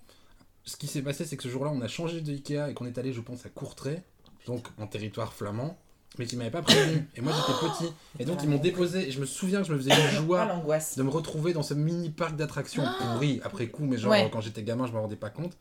ce 0.64 0.76
qui 0.76 0.86
s'est 0.86 1.02
passé, 1.02 1.24
c'est 1.24 1.36
que 1.36 1.42
ce 1.42 1.48
jour-là, 1.48 1.70
on 1.74 1.80
a 1.82 1.88
changé 1.88 2.20
de 2.20 2.32
Ikea 2.32 2.70
et 2.70 2.74
qu'on 2.74 2.86
est 2.86 2.96
allé, 2.98 3.12
je 3.12 3.20
pense, 3.20 3.44
à 3.44 3.48
Courtrai, 3.50 4.02
donc 4.46 4.66
en 4.78 4.86
territoire 4.86 5.32
flamand, 5.34 5.76
mais 6.18 6.24
qui 6.26 6.36
m'avaient 6.36 6.50
pas 6.50 6.62
prévenu. 6.62 7.06
Et 7.16 7.20
moi, 7.20 7.32
j'étais 7.36 7.58
petit. 7.68 7.92
Et 8.20 8.24
donc, 8.24 8.42
ils 8.42 8.48
m'ont 8.48 8.58
déposé, 8.58 9.08
et 9.08 9.10
je 9.10 9.20
me 9.20 9.26
souviens 9.26 9.60
que 9.60 9.66
je 9.68 9.72
me 9.74 9.78
faisais 9.78 9.90
une 9.90 9.96
Ah, 10.06 10.10
joie 10.10 10.44
l'angoisse. 10.46 10.96
de 10.96 11.02
me 11.02 11.10
retrouver 11.10 11.52
dans 11.52 11.62
ce 11.62 11.74
mini 11.74 12.08
parc 12.10 12.36
d'attractions 12.36 12.84
pourri 13.00 13.40
après 13.44 13.66
coup, 13.68 13.84
mais 13.84 13.98
genre 13.98 14.12
Ouais. 14.12 14.30
quand 14.32 14.40
j'étais 14.40 14.62
gamin, 14.62 14.86
je 14.86 14.92
me 14.92 14.98
rendais 14.98 15.16
pas 15.16 15.30
compte. 15.30 15.56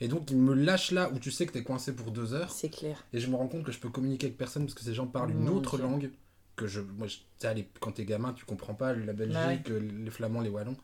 Et 0.00 0.08
donc, 0.08 0.30
ils 0.30 0.36
me 0.36 0.54
lâchent 0.54 0.92
là 0.92 1.10
où 1.12 1.18
tu 1.18 1.30
sais 1.30 1.44
que 1.46 1.52
t'es 1.52 1.62
coincé 1.62 1.94
pour 1.94 2.10
deux 2.10 2.32
heures. 2.32 2.50
C'est 2.50 2.70
clair. 2.70 3.04
Et 3.12 3.20
je 3.20 3.28
me 3.28 3.36
rends 3.36 3.48
compte 3.48 3.64
que 3.64 3.72
je 3.72 3.78
peux 3.78 3.90
communiquer 3.90 4.26
avec 4.26 4.38
personne 4.38 4.64
parce 4.64 4.74
que 4.74 4.82
ces 4.82 4.94
gens 4.94 5.06
parlent 5.06 5.30
une 5.30 5.48
autre 5.48 5.76
langue 5.78 6.10
que 6.56 6.66
je. 6.66 6.80
Moi, 6.80 7.06
je- 7.06 7.46
allez, 7.46 7.68
quand 7.80 7.92
t'es 7.92 8.04
gamin, 8.04 8.32
tu 8.32 8.44
comprends 8.44 8.74
pas 8.74 8.94
la 8.94 9.12
Belgique, 9.12 9.36
ouais. 9.68 9.72
euh, 9.72 9.80
les 10.04 10.10
Flamands, 10.10 10.40
les 10.40 10.48
Wallons. 10.50 10.76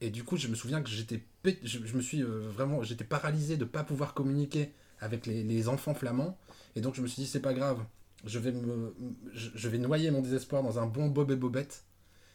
Et 0.00 0.10
du 0.10 0.24
coup, 0.24 0.36
je 0.36 0.48
me 0.48 0.54
souviens 0.54 0.82
que 0.82 0.88
j'étais. 0.90 1.22
pét- 1.44 1.58
Je, 1.62 1.78
je 1.84 1.96
me 1.96 2.02
suis 2.02 2.22
euh, 2.22 2.48
vraiment. 2.50 2.82
J'étais 2.82 3.04
paralysé 3.04 3.56
de 3.56 3.64
pas 3.64 3.84
pouvoir 3.84 4.14
communiquer 4.14 4.72
avec 5.00 5.26
les, 5.26 5.42
les 5.42 5.68
enfants 5.68 5.94
flamands. 5.94 6.36
Et 6.76 6.80
donc, 6.80 6.94
je 6.94 7.02
me 7.02 7.06
suis 7.06 7.22
dit, 7.22 7.28
c'est 7.28 7.40
pas 7.40 7.54
grave. 7.54 7.82
Je 8.24 8.38
vais, 8.38 8.52
me, 8.52 8.94
je, 9.32 9.50
je 9.54 9.68
vais 9.68 9.78
noyer 9.78 10.10
mon 10.10 10.20
désespoir 10.22 10.62
dans 10.62 10.78
un 10.78 10.86
bon 10.86 11.08
Bob 11.08 11.30
et 11.30 11.36
Bobette. 11.36 11.84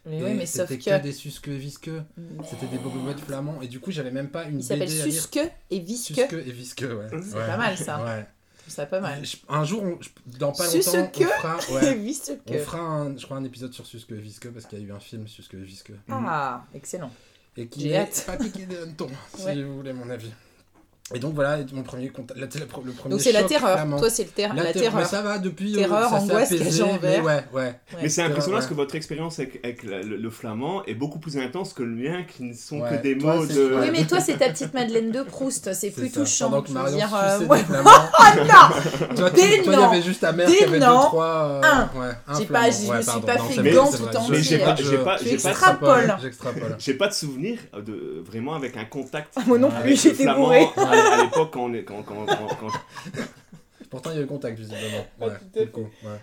Mais 0.05 0.23
oui, 0.23 0.33
mais 0.33 0.45
sauf 0.47 0.67
c'était 0.69 0.91
que. 0.91 0.97
que 0.97 1.03
des 1.03 1.11
susque 1.13 1.47
et 1.47 1.57
visque. 1.57 1.89
C'était 2.49 2.65
des 2.67 2.77
Bob 2.79 2.93
et 2.95 2.99
Bobettes 2.99 3.19
flamands. 3.19 3.61
Et 3.61 3.67
du 3.67 3.79
coup, 3.79 3.91
j'avais 3.91 4.09
même 4.11 4.29
pas 4.29 4.45
une 4.45 4.59
Il 4.59 4.63
s'appelle 4.63 4.87
BD 4.87 5.01
à 5.01 5.05
lire. 5.05 5.13
Susque 5.13 5.39
et 5.69 5.79
Visque. 5.79 6.15
Susque 6.15 6.33
et 6.33 6.51
visque, 6.51 6.81
ouais. 6.87 7.07
C'est 7.21 7.35
Ouais. 7.35 7.45
pas 7.47 7.57
mal, 7.57 7.77
ça. 7.77 8.03
Ouais. 8.03 8.25
C'est 8.67 8.89
pas 8.89 8.99
mal. 9.01 9.23
Je- 9.25 9.37
Un 9.49 9.63
jour, 9.63 9.83
on- 9.83 9.99
je- 10.01 10.09
dans 10.39 10.51
pas 10.53 10.67
Susque 10.67 10.93
longtemps, 10.93 11.09
on 11.19 11.23
fera, 11.23 11.55
ouais, 11.73 11.99
on 12.47 12.57
fera 12.59 12.79
un, 12.79 13.17
je 13.17 13.25
crois 13.25 13.37
un 13.37 13.43
épisode 13.43 13.73
sur 13.73 13.85
Susque 13.85 14.11
et 14.11 14.15
Visque 14.15 14.49
parce 14.49 14.65
qu'il 14.65 14.79
y 14.79 14.83
a 14.83 14.85
eu 14.85 14.91
un 14.91 14.99
film 14.99 15.27
Susque 15.27 15.53
et 15.55 15.57
Visque 15.57 15.91
Ah, 16.09 16.63
excellent. 16.73 17.11
et 17.57 17.67
qui 17.67 17.81
J'ai 17.81 17.89
n'est 17.89 17.97
hâte. 17.97 18.23
pas 18.25 18.37
piqué 18.37 18.65
des 18.65 18.77
hannetons, 18.77 19.07
Ouais. 19.45 19.53
si 19.53 19.63
vous 19.63 19.75
voulez 19.75 19.93
mon 19.93 20.09
avis. 20.09 20.31
Et 21.13 21.19
donc 21.19 21.33
voilà, 21.35 21.57
mon 21.73 21.83
premier 21.83 22.09
contact, 22.09 22.39
la- 22.39 22.45
le 22.59 22.65
premier 22.67 22.91
Donc 23.09 23.19
c'est 23.21 23.31
la 23.31 23.43
terreur. 23.43 23.73
flamand. 23.77 23.97
Toi, 23.99 24.09
c'est 24.09 24.23
le 24.23 24.29
ter- 24.29 24.53
la, 24.53 24.63
ter- 24.71 24.81
terreur. 24.83 24.99
Mais 24.99 25.05
ça 25.05 25.21
va 25.21 25.37
depuis. 25.39 25.73
euh, 25.75 25.79
Terreur, 25.79 26.09
ça 26.09 26.15
angoisse, 26.15 26.51
apaisé, 26.51 26.63
cage 26.63 26.81
en 26.81 26.99
mais. 27.01 27.19
Ouais, 27.19 27.21
ouais. 27.21 27.43
Ouais. 27.53 27.75
Mais 28.01 28.09
c'est 28.09 28.21
impressionnant 28.21 28.55
Ouais. 28.55 28.59
parce 28.61 28.67
que 28.69 28.73
votre 28.73 28.95
expérience 28.95 29.39
avec, 29.39 29.59
avec 29.63 29.83
la- 29.83 30.01
le, 30.01 30.17
le 30.17 30.29
flamand 30.29 30.83
est 30.85 30.93
beaucoup 30.93 31.19
plus 31.19 31.37
intense 31.37 31.73
que 31.73 31.83
le 31.83 31.95
mien 31.95 32.23
qui 32.23 32.43
ne 32.43 32.53
sont 32.53 32.79
Ouais. 32.81 32.89
que 32.97 33.01
des 33.03 33.17
Toi, 33.17 33.35
mots 33.35 33.45
de. 33.45 33.77
Oui, 33.81 33.89
mais 33.91 34.05
toi, 34.05 34.19
c'est 34.19 34.37
ta 34.37 34.49
petite 34.49 34.73
Madeleine 34.73 35.11
de 35.11 35.23
Proust. 35.23 35.73
C'est 35.73 35.91
plus 35.91 36.09
ça. 36.09 36.19
touchant. 36.21 36.49
Pendant 36.49 36.61
que 36.63 36.71
Marion 36.71 36.95
dire, 36.97 37.09
euh, 37.15 37.39
ouais. 37.45 37.63
des. 37.63 37.65
Oh 38.23 38.37
non 38.37 39.15
Toi, 39.15 39.29
Des 39.31 39.41
il 39.65 39.71
y 39.71 39.75
avait 39.75 40.01
juste 40.01 40.21
ta 40.21 40.31
mère 40.31 40.47
Des 40.47 40.55
qui 40.55 40.63
avait 40.63 40.79
deux, 40.79 40.85
trois. 40.85 41.25
euh, 41.25 41.61
Un. 41.63 41.89
J'ai 42.37 42.45
pas- 42.45 42.69
je 42.71 42.91
me 42.91 43.01
suis 43.01 43.21
pas 43.21 43.37
fait 43.37 43.71
gant 43.71 43.91
tout 43.91 44.03
entier. 44.17 44.19
Mais 44.29 44.41
j'ai 44.41 44.57
pas- 44.59 44.75
extrapoles. 45.21 46.15
J'extrapole. 46.21 46.75
J'ai 46.79 46.93
pas 46.93 47.07
de 47.07 47.13
souvenir 47.13 47.59
de 47.85 48.23
vraiment 48.25 48.53
avec 48.53 48.77
un 48.77 48.85
contact. 48.85 49.35
Moi 49.47 49.57
non 49.57 49.69
plus, 49.81 50.01
j'étais 50.01 50.25
bourrée. 50.33 50.67
À, 51.01 51.23
l'époque 51.23 51.51
quand 51.53 51.63
on 51.65 51.73
est 51.73 51.83
quand, 51.83 52.03
quand, 52.03 52.25
quand, 52.25 52.47
quand- 52.59 52.71
Pourtant, 53.89 54.11
il 54.11 54.17
y 54.17 54.19
a 54.19 54.23
eu 54.23 54.27
contact, 54.27 54.57
visiblement. 54.57 55.05
Ah, 55.19 55.25
Ouais, 55.25 55.31
ouais. 55.55 56.19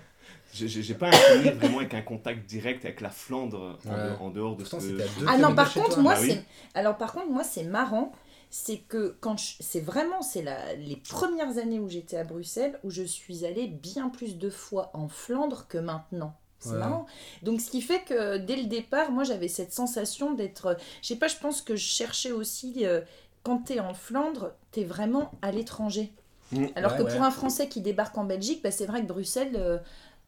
j'ai 0.54 0.94
pas 0.94 1.08
un 1.08 1.12
souvenir 1.12 1.54
vraiment 1.56 1.78
avec 1.78 1.94
un 1.94 2.02
contact 2.02 2.46
direct 2.48 2.84
avec 2.84 3.00
la 3.00 3.10
Flandre 3.10 3.78
en, 3.86 3.90
Ouais. 3.90 3.96
dehors- 4.08 4.22
en 4.22 4.30
dehors 4.30 4.56
de 4.56 4.64
ce 4.64 4.76
que 4.76 5.02
Ah 5.26 5.36
non, 5.38 5.54
par 5.54 5.72
contre, 5.74 5.94
toi. 5.94 6.02
moi, 6.02 6.14
Bah 6.14 6.20
oui. 6.22 6.38
Alors, 6.74 6.96
par 6.96 7.12
contre, 7.12 7.28
moi, 7.28 7.44
c'est 7.44 7.64
marrant. 7.64 8.12
C'est 8.50 8.78
que 8.78 9.14
quand 9.20 9.36
je... 9.36 9.56
c'est 9.60 9.80
vraiment 9.80 10.22
c'est 10.22 10.40
la... 10.40 10.72
les 10.74 10.96
premières 10.96 11.58
années 11.58 11.78
où 11.78 11.90
j'étais 11.90 12.16
à 12.16 12.24
Bruxelles 12.24 12.78
où 12.82 12.90
je 12.90 13.02
suis 13.02 13.44
allée 13.44 13.66
bien 13.66 14.08
plus 14.08 14.38
de 14.38 14.48
fois 14.48 14.90
en 14.94 15.06
Flandre 15.08 15.66
que 15.68 15.76
maintenant. 15.76 16.34
C'est 16.58 16.70
Ouais. 16.70 16.78
marrant. 16.78 17.04
Donc 17.42 17.60
ce 17.60 17.70
qui 17.70 17.82
fait 17.82 18.00
que 18.04 18.38
dès 18.38 18.56
le 18.56 18.64
départ, 18.64 19.10
moi 19.12 19.22
j'avais 19.24 19.48
cette 19.48 19.74
sensation 19.74 20.32
d'être. 20.32 20.78
Je 21.02 21.08
sais 21.08 21.16
pas, 21.16 21.28
je 21.28 21.36
pense 21.36 21.60
que 21.60 21.76
je 21.76 21.84
cherchais 21.86 22.32
aussi. 22.32 22.86
euh, 22.86 23.02
Quand 23.42 23.58
t'es 23.58 23.80
en 23.80 23.94
Flandre, 23.94 24.52
t'es 24.72 24.84
vraiment 24.84 25.30
à 25.42 25.50
l'étranger. 25.52 26.12
Mm. 26.52 26.66
Alors 26.76 26.92
Ouais, 26.92 26.98
que 26.98 27.02
ouais. 27.04 27.12
pour 27.14 27.22
un 27.22 27.30
Français 27.30 27.68
qui 27.68 27.80
débarque 27.80 28.16
en 28.18 28.24
Belgique, 28.24 28.60
bah, 28.62 28.70
c'est 28.70 28.86
vrai 28.86 29.02
que 29.02 29.06
Bruxelles, 29.06 29.52
euh, 29.56 29.78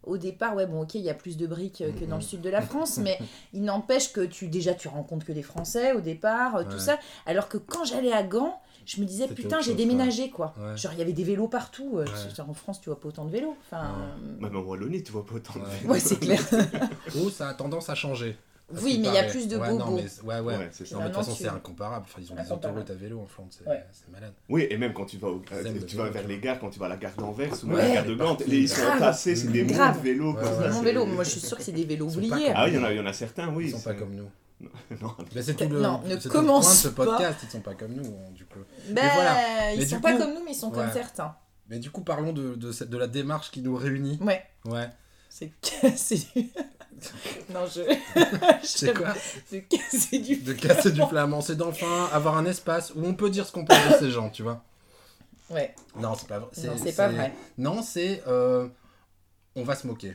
au 0.04 0.16
départ, 0.16 0.54
ouais, 0.54 0.66
bon, 0.66 0.82
ok, 0.82 0.94
il 0.94 1.02
y 1.02 1.10
a 1.10 1.14
plus 1.14 1.36
de 1.36 1.46
briques 1.46 1.82
euh, 1.82 1.92
que 1.92 2.04
dans 2.06 2.16
le 2.16 2.22
sud 2.22 2.40
de 2.40 2.48
la 2.50 2.62
France, 2.62 2.98
mais 2.98 3.18
il 3.52 3.62
n'empêche 3.62 4.12
que 4.12 4.22
tu 4.22 4.48
déjà 4.48 4.72
tu 4.74 4.88
rencontres 4.88 5.26
que 5.26 5.32
des 5.32 5.42
Français 5.42 5.92
au 5.92 6.00
départ, 6.00 6.56
euh, 6.56 6.64
tout 6.64 6.74
Ouais. 6.74 6.78
ça. 6.78 6.98
Alors 7.26 7.48
que 7.48 7.58
quand 7.58 7.84
j'allais 7.84 8.12
à 8.12 8.22
Gand, 8.22 8.60
je 8.86 9.00
me 9.00 9.06
disais, 9.06 9.28
putain, 9.28 9.60
j'ai 9.60 9.74
déménagé, 9.74 10.30
quoi. 10.30 10.54
Ouais. 10.58 10.76
Genre, 10.76 10.92
il 10.94 10.98
y 10.98 11.02
avait 11.02 11.12
des 11.12 11.22
vélos 11.24 11.48
partout. 11.48 11.98
euh, 11.98 12.04
Ouais. 12.06 12.34
genre, 12.34 12.48
en 12.50 12.54
France, 12.54 12.80
tu 12.80 12.88
vois 12.88 12.98
pas 12.98 13.08
autant 13.08 13.24
de 13.26 13.30
vélos. 13.30 13.54
Enfin, 13.66 13.82
Ouais. 14.40 14.48
Même 14.48 14.56
en 14.56 14.60
Wallonie, 14.60 15.02
tu 15.02 15.12
vois 15.12 15.24
pas 15.24 15.34
autant 15.34 15.60
de 15.60 15.64
vélos. 15.64 15.92
ouais, 15.92 16.00
c'est 16.00 16.16
clair. 16.20 16.40
Ou 17.16 17.28
ça 17.30 17.48
a 17.50 17.54
tendance 17.54 17.88
à 17.90 17.94
changer. 17.94 18.36
Oui, 18.82 18.98
mais 19.00 19.08
il 19.08 19.14
y 19.14 19.18
a 19.18 19.24
plus 19.24 19.48
de 19.48 19.56
ouais, 19.56 19.68
bobos. 19.70 19.84
non, 19.84 19.90
mais, 19.96 20.02
ouais, 20.28 20.40
ouais. 20.40 20.56
Ouais, 20.58 20.68
c'est 20.72 20.86
ça. 20.86 20.98
De 20.98 21.04
toute 21.06 21.14
façon, 21.14 21.32
tu- 21.34 21.42
c'est 21.42 21.48
incomparable. 21.48 22.06
Enfin, 22.08 22.20
ils 22.22 22.32
ont 22.32 22.36
des 22.36 22.52
autoroutes 22.52 22.90
à 22.90 22.94
vélo 22.94 23.20
en 23.20 23.26
Flandre, 23.26 23.50
c'est 23.50 23.66
Ouais. 23.68 23.84
malade. 24.12 24.32
Oui, 24.48 24.66
et 24.70 24.76
même 24.78 24.92
quand 24.92 25.06
tu 25.06 25.18
vas, 25.18 25.28
au- 25.28 25.42
tu 25.86 25.96
vas 25.96 26.08
vers 26.10 26.26
les 26.26 26.38
gares, 26.38 26.58
quand 26.60 26.70
tu 26.70 26.78
vas 26.78 26.86
à 26.86 26.90
la 26.90 26.96
gare 26.96 27.14
d'Anvers 27.16 27.52
ou 27.64 27.72
Ouais. 27.72 27.80
à 27.82 27.88
la 27.88 27.94
gare 27.94 28.04
de 28.06 28.14
Gand, 28.14 28.36
ils 28.46 28.68
sont 28.68 28.82
entassés, 28.86 29.34
c'est 29.36 29.48
des 29.48 29.64
monts 29.64 29.70
de 29.92 29.98
vélos. 29.98 30.32
Ouais, 30.34 30.40
comme 30.42 30.48
ouais. 30.52 30.56
ça, 30.56 30.62
C'est 30.68 30.70
mon 30.76 30.82
vélo. 30.82 31.06
Moi, 31.06 31.24
je 31.24 31.30
suis 31.30 31.40
sûre 31.40 31.56
que 31.56 31.62
c'est 31.62 31.72
des 31.72 31.84
vélos 31.84 32.06
pas 32.08 32.16
oubliés. 32.16 32.52
Ah 32.54 32.64
oui, 32.66 32.70
il 32.72 32.76
y 32.76 32.78
en 32.78 32.84
a, 32.84 32.92
il 32.92 32.96
y 32.96 33.00
en 33.00 33.06
a 33.06 33.12
certains, 33.12 33.48
oui. 33.54 33.66
Ils 33.66 33.70
sont 33.72 33.80
pas 33.80 33.94
comme 33.94 34.14
nous. 34.14 34.28
Non. 35.00 35.14
Mais 35.34 35.40
c'est 35.42 35.54
tout 35.54 35.68
le, 35.68 35.80
Non, 35.80 36.02
ne 36.04 36.10
c'est 36.10 36.20
tout 36.20 36.28
le 36.28 36.34
commence 36.34 36.64
point 36.66 36.72
de 36.74 36.78
ce 36.78 36.88
pas. 36.88 37.04
podcast, 37.06 37.38
ils 37.42 37.48
sont 37.50 37.60
pas 37.60 37.74
comme 37.74 37.92
nous, 37.94 38.04
hein, 38.04 38.30
du 38.34 38.44
coup. 38.44 38.58
Ben, 38.90 39.08
voilà. 39.14 39.72
ils 39.72 39.78
Mais 39.78 39.86
sont 39.86 40.00
pas 40.00 40.12
coup- 40.12 40.18
comme 40.18 40.34
nous, 40.34 40.44
mais 40.44 40.50
ils 40.50 40.54
sont 40.54 40.70
comme 40.70 40.90
certains. 40.92 41.34
Mais 41.70 41.78
du 41.78 41.90
coup, 41.90 42.02
parlons 42.02 42.32
de, 42.34 42.56
de, 42.56 42.84
de 42.84 42.98
la 42.98 43.06
démarche 43.06 43.50
qui 43.50 43.62
nous 43.62 43.74
réunit. 43.74 44.18
Ouais. 44.20 44.42
Ouais. 44.66 44.90
C'est. 45.30 45.50
non, 47.54 47.66
je. 47.66 47.80
C'est 48.62 48.94
quoi 48.94 49.14
C'est 49.46 49.62
casser 49.62 50.18
du. 50.18 50.36
De 50.36 50.52
casser 50.52 50.92
du 50.92 51.00
flamand, 51.02 51.40
c'est 51.40 51.56
d'enfin 51.56 52.06
avoir 52.12 52.36
un 52.36 52.44
espace 52.44 52.92
où 52.94 53.04
on 53.04 53.14
peut 53.14 53.30
dire 53.30 53.46
ce 53.46 53.52
qu'on 53.52 53.64
pense 53.64 53.78
de 53.92 53.94
ces 53.98 54.10
gens, 54.10 54.28
tu 54.30 54.42
vois. 54.42 54.62
Ouais, 55.50 55.74
Non, 55.96 56.14
c'est 56.14 56.28
pas 56.28 56.38
vrai. 56.38 56.50
non, 56.64 56.74
c'est 56.76 56.96
pas 56.96 57.08
vrai. 57.08 57.32
Non, 57.58 57.82
c'est. 57.82 58.22
euh, 58.28 58.68
on 59.56 59.64
va 59.64 59.74
se 59.74 59.86
moquer. 59.86 60.14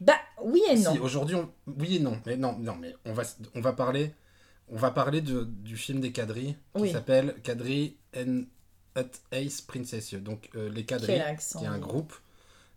Bah, 0.00 0.14
oui 0.42 0.62
et 0.70 0.76
non. 0.78 0.92
Si, 0.92 0.98
aujourd'hui, 0.98 1.36
on... 1.36 1.50
oui 1.78 1.96
et 1.96 2.00
non. 2.00 2.20
Mais 2.26 2.36
non, 2.36 2.56
non, 2.58 2.76
mais 2.76 2.94
on 3.06 3.12
va, 3.14 3.22
on 3.54 3.60
va 3.60 3.72
parler, 3.72 4.12
on 4.68 4.76
va 4.76 4.90
parler 4.90 5.20
de, 5.22 5.44
du 5.44 5.76
film 5.76 6.00
des 6.00 6.12
Cadri 6.12 6.56
qui 6.74 6.82
Oui. 6.82 6.92
s'appelle 6.92 7.34
Cadri 7.42 7.96
and 8.16 8.42
at 8.94 9.04
Ace 9.32 9.62
Princessieux. 9.62 10.20
Donc 10.20 10.50
euh, 10.54 10.68
les 10.68 10.84
Cadri, 10.84 11.14
qui 11.58 11.64
est 11.64 11.66
un 11.68 11.78
groupe, 11.78 12.14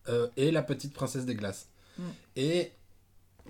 euh, 0.08 0.30
et 0.38 0.52
la 0.52 0.64
petite 0.64 0.94
princesse 0.94 1.26
des 1.26 1.36
glaces. 1.36 1.68
Mm. 1.98 2.04
Et 2.38 2.72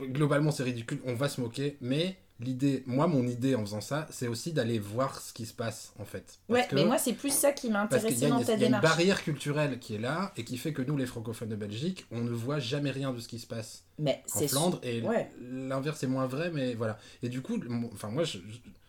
globalement, 0.02 0.52
c'est 0.52 0.64
ridicule. 0.64 1.00
On 1.06 1.14
va 1.16 1.30
se 1.30 1.40
moquer, 1.42 1.78
mais 1.82 2.18
l'idée, 2.40 2.84
moi, 2.86 3.08
mon 3.08 3.28
idée 3.28 3.54
en 3.56 3.62
faisant 3.62 3.82
ça, 3.82 4.08
c'est 4.12 4.28
aussi 4.28 4.54
d'aller 4.54 4.80
voir 4.80 5.20
ce 5.22 5.34
qui 5.34 5.46
se 5.46 5.54
passe 5.54 5.92
en 6.00 6.06
fait. 6.06 6.40
Parce 6.48 6.60
Ouais, 6.62 6.68
que- 6.68 6.76
mais 6.76 6.86
moi, 6.86 6.98
c'est 6.98 7.14
plus 7.14 7.34
ça 7.34 7.52
qui 7.52 7.70
m'a 7.70 7.82
intéressé 7.82 8.28
dans 8.30 8.38
ta 8.42 8.44
il 8.44 8.48
y 8.48 8.52
a 8.52 8.54
une 8.54 8.60
démarche. 8.60 8.84
barrière 8.84 9.24
culturelle 9.24 9.78
qui 9.80 9.96
est 9.96 10.00
là 10.00 10.32
et 10.38 10.44
qui 10.46 10.58
fait 10.58 10.72
que 10.72 10.82
nous, 10.82 10.96
les 10.96 11.06
francophones 11.06 11.50
de 11.50 11.56
Belgique, 11.58 12.06
on 12.12 12.20
ne 12.22 12.32
voit 12.32 12.60
jamais 12.60 12.92
rien 12.92 13.12
de 13.12 13.20
ce 13.20 13.28
qui 13.28 13.40
se 13.40 13.48
passe 13.48 13.84
Mais 13.98 14.24
en 14.36 14.48
Flandre 14.48 14.80
et 14.84 15.02
ouais. 15.02 15.30
l'inverse 15.42 16.02
est 16.04 16.08
moins 16.08 16.28
vrai 16.28 16.50
mais 16.52 16.74
voilà 16.76 16.98
et 17.22 17.28
du 17.30 17.42
coup 17.42 17.60
enfin 17.94 18.08
moi 18.10 18.24
je, 18.24 18.38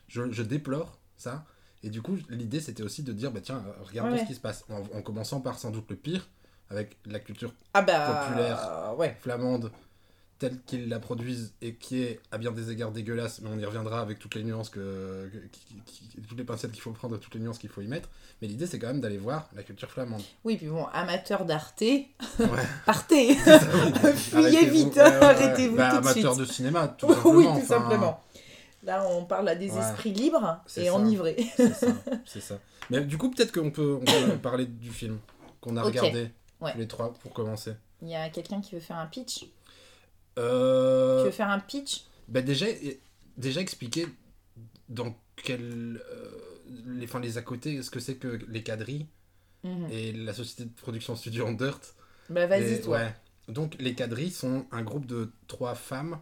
je, 0.07 0.31
je 0.31 0.43
déplore 0.43 0.99
ça 1.17 1.45
et 1.83 1.91
du 1.91 2.01
coup 2.03 2.17
l'idée 2.29 2.61
c'était 2.61 2.85
aussi 2.85 3.03
de 3.03 3.13
dire 3.13 3.33
bah 3.33 3.41
tiens 3.43 3.65
regardons 3.83 4.13
Ouais. 4.13 4.21
ce 4.21 4.25
qui 4.27 4.35
se 4.37 4.41
passe 4.41 4.65
en, 4.71 4.83
en 4.97 5.03
commençant 5.03 5.41
par 5.41 5.59
sans 5.59 5.71
doute 5.73 5.87
le 5.91 5.97
pire 5.97 6.29
avec 6.71 6.97
la 7.07 7.19
culture 7.19 7.53
Ah 7.75 7.83
bah. 7.83 8.23
populaire. 8.29 8.95
Ouais. 8.97 9.17
flamande 9.21 9.73
telle 10.41 10.59
qu'ils 10.67 10.89
la 10.89 10.99
produisent 10.99 11.53
et 11.63 11.75
qui 11.75 12.03
est 12.03 12.19
à 12.33 12.39
bien 12.39 12.51
des 12.51 12.71
égards 12.73 12.91
dégueulasse 12.91 13.41
mais 13.43 13.51
on 13.55 13.59
y 13.59 13.65
reviendra 13.65 14.01
avec 14.01 14.19
toutes 14.19 14.35
les 14.35 14.43
nuances 14.43 14.69
que, 14.71 15.31
que- 15.33 15.39
qui- 15.53 15.83
qui- 15.87 16.21
toutes 16.29 16.37
les 16.39 16.45
pincettes 16.45 16.73
qu'il 16.73 16.81
faut 16.83 16.91
prendre 16.91 17.17
toutes 17.19 17.35
les 17.35 17.41
nuances 17.41 17.59
qu'il 17.59 17.71
faut 17.71 17.83
y 17.83 17.87
mettre 17.87 18.09
mais 18.43 18.49
l'idée 18.49 18.67
c'est 18.67 18.79
quand 18.81 18.89
même 18.89 19.01
d'aller 19.01 19.19
voir 19.19 19.49
la 19.55 19.63
culture 19.63 19.91
flamande 19.91 20.23
Oui, 20.45 20.57
puis 20.57 20.67
bon, 20.67 20.87
amateur 20.93 21.45
d'Arte, 21.45 21.83
ouais 21.83 22.09
partez 22.87 23.35
Fuyez 24.17 24.67
vite, 24.67 24.99
arrêtez-vous 24.99 25.77
Bah, 25.77 25.91
tout 25.91 26.03
de 26.03 26.09
amateur 26.09 26.35
suite. 26.35 26.47
de 26.49 26.53
cinéma 26.53 26.89
tout 26.89 27.07
oui, 27.27 27.45
simplement 27.45 27.53
tout 27.55 27.59
enfin, 27.59 27.67
simplement. 27.67 28.21
Là, 28.83 29.07
on 29.11 29.27
parle 29.27 29.47
à 29.51 29.55
des 29.55 29.71
Ouais. 29.71 29.79
esprits 29.81 30.13
libres 30.13 30.59
C'est 30.67 30.85
et 30.85 30.87
ça. 30.87 30.95
enivrés. 30.95 31.37
C'est 31.55 31.75
ça, 31.75 31.87
c'est 32.25 32.41
ça. 32.41 32.59
Mais 32.89 33.03
du 33.03 33.19
coup, 33.19 33.31
peut-être 33.31 33.53
qu'on 33.53 33.71
peut, 33.71 33.99
on 34.01 34.05
peut 34.07 34.37
parler 34.43 34.65
du 34.65 34.89
film 34.91 35.19
qu'on 35.61 35.77
a 35.77 35.83
regardé 35.83 36.31
Ouais. 36.63 36.73
tous 36.73 36.79
les 36.79 36.89
trois 36.89 37.13
pour 37.13 37.33
commencer. 37.35 37.73
Il 38.01 38.09
y 38.09 38.15
a 38.15 38.31
quelqu'un 38.31 38.63
qui 38.63 38.75
veut 38.75 38.81
faire 38.81 38.97
un 38.97 39.05
pitch? 39.07 39.45
Euh, 40.39 41.21
Tu 41.23 41.27
veux 41.27 41.33
faire 41.33 41.51
un 41.51 41.59
pitch? 41.59 42.05
bah 42.29 42.43
déjà, 42.43 42.67
déjà 43.37 43.61
expliquer 43.61 44.07
dans 44.89 45.15
quel, 45.37 46.01
euh, 46.11 46.31
les, 46.87 47.05
enfin, 47.05 47.21
les 47.21 47.39
à 47.39 47.43
côté, 47.43 47.83
ce 47.83 47.91
que 47.91 48.01
c'est 48.01 48.17
que 48.17 48.41
les 48.49 48.63
quadrilles 48.63 49.07
Mhm. 49.65 49.89
et 49.91 50.13
la 50.13 50.33
société 50.33 50.65
de 50.65 50.71
production 50.75 51.17
Studio 51.17 51.47
Undert. 51.47 51.81
Bah 52.31 52.47
vas-y, 52.47 52.75
Et- 52.75 52.81
toi. 52.81 52.99
ouais. 52.99 53.15
Donc 53.49 53.75
les 53.81 53.95
quadrilles 53.95 54.31
sont 54.31 54.65
un 54.71 54.83
groupe 54.83 55.07
de 55.07 55.33
trois 55.49 55.75
femmes. 55.75 56.19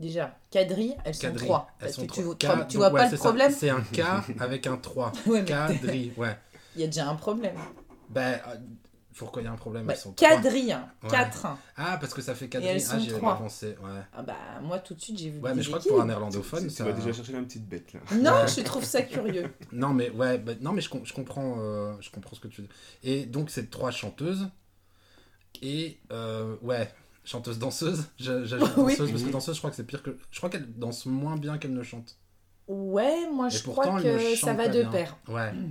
Déjà, 0.00 0.36
quadrilles, 0.50 0.96
elles 1.04 1.14
sont 1.14 1.32
trois. 1.34 1.68
elles 1.78 1.84
Parce 1.86 1.94
sont 1.96 2.02
que 2.06 2.06
tu, 2.06 2.12
trois. 2.22 2.24
vois- 2.24 2.64
K- 2.64 2.68
tu 2.68 2.76
vois 2.78 2.90
pas 2.90 3.08
le 3.10 3.16
problème? 3.16 3.52
C'est 3.52 3.68
un 3.70 3.82
K 3.82 4.00
avec 4.40 4.66
un 4.66 4.76
3. 4.78 5.12
Ouais, 5.26 5.44
Quadrilles, 5.44 6.12
ouais. 6.16 6.36
Il 6.74 6.80
y 6.80 6.84
a 6.84 6.86
déjà 6.86 7.08
un 7.08 7.16
problème. 7.16 7.56
Euh, 8.16 8.36
pourquoi 9.20 9.42
il 9.42 9.44
y 9.44 9.48
a 9.48 9.52
un 9.52 9.56
problème 9.56 9.86
Bah, 9.86 9.92
Elles 9.94 9.98
sont 10.00 10.12
trois. 10.12 10.28
quadrilles, 10.28 10.76
Ouais. 11.02 11.08
quatre. 11.10 11.46
Ah, 11.76 11.96
parce 12.00 12.12
que 12.12 12.20
ça 12.22 12.34
fait 12.34 12.46
Et 12.46 12.48
quadrille. 12.48 12.70
elles 12.72 12.82
Ah, 12.88 12.92
sont 12.92 12.98
j'y 12.98 13.10
avais 13.10 13.18
trois. 13.18 13.34
pas 13.34 13.42
pensé. 13.42 13.68
Ouais. 13.82 14.00
Ah 14.12 14.22
bah 14.22 14.34
moi 14.62 14.78
tout 14.80 14.94
de 14.94 15.00
suite 15.00 15.18
j'ai 15.18 15.30
vu 15.30 15.38
Ouais, 15.40 15.54
mais 15.54 15.62
je 15.62 15.68
crois 15.68 15.80
que 15.80 15.88
pour 15.88 16.00
un 16.00 16.06
néerlandophone, 16.06 16.64
Tu 16.64 16.70
ça... 16.70 16.84
vas 16.84 16.92
déjà 16.92 17.12
chercher 17.12 17.32
la 17.32 17.40
petite 17.42 17.68
bête 17.68 17.92
là. 17.92 18.00
Non, 18.16 18.32
Ouais. 18.42 18.48
je 18.48 18.60
trouve 18.62 18.84
ça 18.84 19.02
curieux. 19.02 19.52
Non, 19.72 19.90
mais 19.94 20.10
ouais, 20.10 20.38
bah, 20.38 20.52
non, 20.60 20.72
mais 20.72 20.80
je, 20.80 20.88
com- 20.90 21.02
je 21.04 21.12
comprends, 21.12 21.56
euh, 21.60 21.94
je 22.00 22.10
comprends 22.10 22.34
ce 22.34 22.40
que 22.40 22.48
tu 22.48 22.62
dis. 22.62 22.68
Et 23.04 23.26
donc, 23.26 23.50
c'est 23.50 23.70
trois 23.70 23.90
chanteuses. 23.90 24.48
Et 25.62 25.98
euh, 26.12 26.56
ouais, 26.62 26.92
chanteuse 27.24 27.58
danseuse. 27.58 28.04
J'a- 28.18 28.44
J'ajoute 28.44 28.70
Oui. 28.76 28.92
danseuse 28.96 29.10
parce 29.10 29.22
que 29.24 29.30
danseuse, 29.30 29.54
je 29.54 29.60
crois 29.60 29.70
que 29.70 29.76
c'est 29.76 29.84
pire 29.86 30.02
que. 30.02 30.16
Je 30.30 30.38
crois 30.38 30.48
qu'elle 30.50 30.72
danse 30.78 31.06
moins 31.06 31.36
bien 31.36 31.58
qu'elle 31.58 31.74
ne 31.74 31.82
chante. 31.82 32.16
Ouais, 32.68 33.28
moi 33.32 33.48
Et 33.48 33.50
je 33.50 33.62
pourtant, 33.64 33.96
crois 33.96 34.00
que 34.02 34.36
ça 34.36 34.54
va 34.54 34.68
de 34.68 34.82
bien. 34.82 34.90
pair. 34.90 35.16
Ouais. 35.28 35.52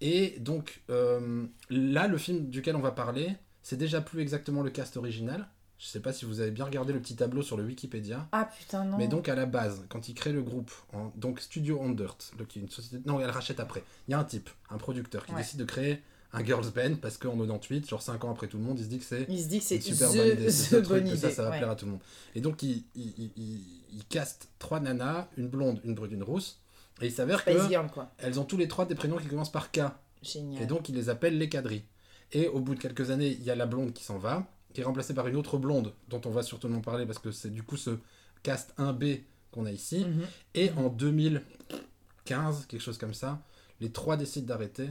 Et 0.00 0.36
donc, 0.40 0.82
euh, 0.90 1.46
là, 1.70 2.06
le 2.08 2.18
film 2.18 2.50
duquel 2.50 2.76
on 2.76 2.80
va 2.80 2.90
parler, 2.92 3.36
c'est 3.62 3.76
déjà 3.76 4.00
plus 4.00 4.20
exactement 4.20 4.62
le 4.62 4.70
cast 4.70 4.96
original. 4.96 5.48
Je 5.78 5.86
sais 5.86 6.00
pas 6.00 6.12
si 6.12 6.24
vous 6.24 6.40
avez 6.40 6.50
bien 6.50 6.64
regardé 6.64 6.92
le 6.92 7.00
petit 7.00 7.16
tableau 7.16 7.42
sur 7.42 7.56
le 7.56 7.64
Wikipédia. 7.64 8.28
Ah 8.32 8.48
putain 8.58 8.84
non. 8.84 8.96
Mais 8.96 9.08
donc 9.08 9.28
à 9.28 9.34
la 9.34 9.44
base, 9.44 9.84
quand 9.88 10.08
il 10.08 10.14
crée 10.14 10.32
le 10.32 10.42
groupe, 10.42 10.70
en- 10.92 11.12
donc 11.16 11.40
Studio 11.40 11.82
Undert, 11.82 12.16
donc 12.38 12.48
qui 12.48 12.58
est 12.58 12.62
une 12.62 12.70
société, 12.70 13.02
non, 13.06 13.20
elle 13.20 13.30
rachète 13.30 13.60
après. 13.60 13.82
Il 14.08 14.12
y 14.12 14.14
a 14.14 14.18
un 14.18 14.24
type, 14.24 14.48
un 14.70 14.78
producteur, 14.78 15.26
qui 15.26 15.32
Ouais. 15.32 15.38
décide 15.38 15.58
de 15.58 15.64
créer 15.64 16.00
un 16.32 16.44
girls 16.44 16.70
band 16.74 16.94
parce 17.02 17.18
qu'en 17.18 17.36
98, 17.36 17.88
genre 17.88 18.02
5 18.02 18.24
ans 18.24 18.30
après 18.30 18.46
tout 18.48 18.56
le 18.56 18.62
monde, 18.64 18.78
il 18.78 18.84
se 18.84 18.88
dit 18.88 18.98
que 18.98 19.04
c'est 19.04 19.26
il 19.28 19.40
se 19.42 19.48
dit 19.48 19.58
que 19.58 19.64
c'est 19.64 19.80
super 19.80 20.10
the, 20.10 20.16
bonne 20.16 20.26
idée, 20.28 20.46
the 20.46 20.70
truc, 20.70 20.84
bonne 20.88 21.04
que 21.04 21.16
ça, 21.16 21.26
idée. 21.26 21.30
ça 21.34 21.42
va 21.42 21.50
ouais. 21.50 21.58
plaire 21.58 21.70
à 21.70 21.76
tout 21.76 21.86
le 21.86 21.92
monde. 21.92 22.00
Et 22.34 22.40
donc 22.40 22.62
il, 22.62 22.84
il, 22.94 23.12
il, 23.18 23.30
il- 23.36 23.60
il 23.96 24.04
caste 24.06 24.48
trois 24.58 24.80
nanas, 24.80 25.28
une 25.36 25.48
blonde, 25.48 25.80
une 25.84 25.94
brune, 25.94 26.12
une 26.12 26.22
rousse, 26.22 26.60
et 27.00 27.06
il 27.06 27.12
s'avère 27.12 27.44
que 27.44 27.92
quoi. 27.92 28.12
elles 28.18 28.38
ont 28.38 28.44
tous 28.44 28.56
les 28.56 28.68
trois 28.68 28.86
des 28.86 28.94
prénoms 28.94 29.16
qui 29.16 29.26
commencent 29.26 29.52
par 29.52 29.70
K. 29.72 29.80
Génial. 30.22 30.62
Et 30.62 30.66
donc, 30.66 30.88
il 30.88 30.94
les 30.94 31.08
appelle 31.08 31.38
les 31.38 31.48
quadrilles. 31.48 31.84
Et 32.32 32.48
au 32.48 32.60
bout 32.60 32.74
de 32.74 32.80
quelques 32.80 33.10
années, 33.10 33.36
il 33.38 33.42
y 33.44 33.50
a 33.50 33.54
la 33.54 33.66
blonde 33.66 33.92
qui 33.92 34.04
s'en 34.04 34.18
va, 34.18 34.46
qui 34.72 34.80
est 34.80 34.84
remplacée 34.84 35.14
par 35.14 35.26
une 35.28 35.36
autre 35.36 35.58
blonde, 35.58 35.92
dont 36.08 36.20
on 36.24 36.30
va 36.30 36.42
certainement 36.42 36.80
parler 36.80 37.06
parce 37.06 37.18
que 37.18 37.30
c'est 37.30 37.50
du 37.50 37.62
coup 37.62 37.76
ce 37.76 37.98
cast 38.42 38.74
1B 38.78 39.22
qu'on 39.50 39.66
a 39.66 39.70
ici. 39.70 40.04
Mhm. 40.04 40.26
Et 40.54 40.70
en 40.72 40.88
2015, 40.88 42.66
quelque 42.66 42.80
chose 42.80 42.98
comme 42.98 43.14
ça, 43.14 43.40
les 43.80 43.90
trois 43.90 44.16
décident 44.16 44.46
d'arrêter. 44.46 44.88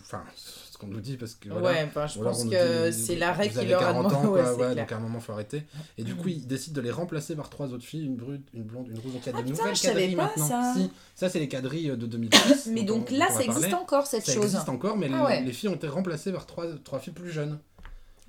Enfin, 0.00 0.22
ce 0.36 0.78
qu'on 0.78 0.86
nous 0.86 1.00
dit 1.00 1.16
parce 1.16 1.34
que 1.34 1.48
voilà. 1.48 1.70
Ouais, 1.72 1.84
enfin, 1.88 2.06
je 2.06 2.20
pense 2.20 2.44
que 2.44 2.90
c'est 2.92 3.16
l'arrêt 3.16 3.48
qui 3.48 3.64
leur 3.66 3.80
a 3.82 3.84
40 3.86 4.08
demandé. 4.08 4.14
ans, 4.28 4.32
Ouais, 4.56 4.64
ouais, 4.66 4.74
donc 4.76 4.92
à 4.92 4.96
un 4.96 5.00
moment, 5.00 5.18
faut 5.18 5.32
arrêter. 5.32 5.64
Et 5.98 6.04
du 6.04 6.14
coup, 6.14 6.28
ils 6.28 6.46
décident 6.46 6.76
de 6.76 6.80
les 6.82 6.92
remplacer 6.92 7.34
par 7.34 7.50
trois 7.50 7.72
autres 7.72 7.84
filles, 7.84 8.06
une 8.06 8.14
brune, 8.16 8.42
une 8.54 8.62
blonde, 8.62 8.86
une 8.88 8.98
rouge. 9.00 9.12
Donc 9.12 9.22
il 9.26 9.32
y 9.32 9.34
a 9.34 9.38
Ah, 9.38 9.42
des 9.42 9.50
putain, 9.50 9.62
nouvelles 9.62 9.76
je 9.76 9.80
savais 9.80 9.94
quadrilles 10.12 10.16
pas 10.16 10.22
maintenant. 10.24 10.48
ça. 10.48 10.74
Si, 10.76 10.90
ça, 11.16 11.28
c'est 11.28 11.40
les 11.40 11.48
quadrilles 11.48 11.96
de 11.96 12.06
2010. 12.06 12.66
Mais 12.72 12.84
donc 12.84 13.08
on- 13.10 13.16
là, 13.16 13.26
on 13.30 13.34
ça 13.34 13.42
existe 13.42 13.60
parler. 13.60 13.74
encore 13.74 14.06
cette 14.06 14.24
Ça 14.24 14.32
chose. 14.34 14.44
existe 14.44 14.68
encore, 14.68 14.96
mais 14.96 15.08
Ah 15.12 15.16
les, 15.18 15.24
ouais. 15.24 15.42
les 15.42 15.52
filles 15.52 15.68
ont 15.70 15.74
été 15.74 15.88
remplacées 15.88 16.30
par 16.32 16.46
trois, 16.46 16.66
trois 16.84 17.00
filles 17.00 17.12
plus 17.12 17.30
jeunes. 17.32 17.58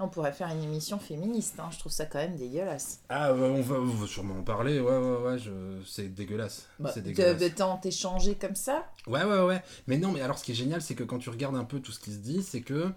On 0.03 0.09
pourrait 0.09 0.33
faire 0.33 0.49
une 0.49 0.61
émission 0.63 0.99
féministe, 0.99 1.55
hein. 1.59 1.69
je 1.71 1.79
trouve 1.79 1.91
ça 1.91 2.05
quand 2.05 2.19
même 2.19 2.35
dégueulasse. 2.35 2.99
Ah, 3.09 3.33
on, 3.33 3.61
va, 3.61 3.75
on 3.79 3.85
va 3.85 4.05
sûrement 4.07 4.35
en 4.39 4.43
parler, 4.43 4.79
ouais, 4.79 4.97
ouais, 4.97 5.17
ouais, 5.23 5.39
je... 5.39 5.51
c'est 5.87 6.13
dégueulasse. 6.13 6.67
Bah, 6.79 6.91
c'est 6.93 7.01
de, 7.01 7.07
dégueulasse. 7.07 7.41
de 7.41 7.47
temps 7.47 7.77
t'échanger 7.77 8.35
comme 8.35 8.55
ça? 8.55 8.85
Ouais, 9.07 9.23
ouais, 9.23 9.41
ouais. 9.43 9.61
Mais 9.87 9.97
non, 9.97 10.11
mais 10.11 10.21
alors 10.21 10.37
ce 10.37 10.43
qui 10.43 10.51
est 10.51 10.55
génial, 10.55 10.81
c'est 10.81 10.95
que 10.95 11.03
quand 11.03 11.19
tu 11.19 11.29
regardes 11.29 11.55
un 11.55 11.63
peu 11.63 11.79
tout 11.79 11.91
ce 11.91 11.99
qui 11.99 12.11
se 12.11 12.17
dit, 12.19 12.43
c'est 12.43 12.61
que 12.61 12.89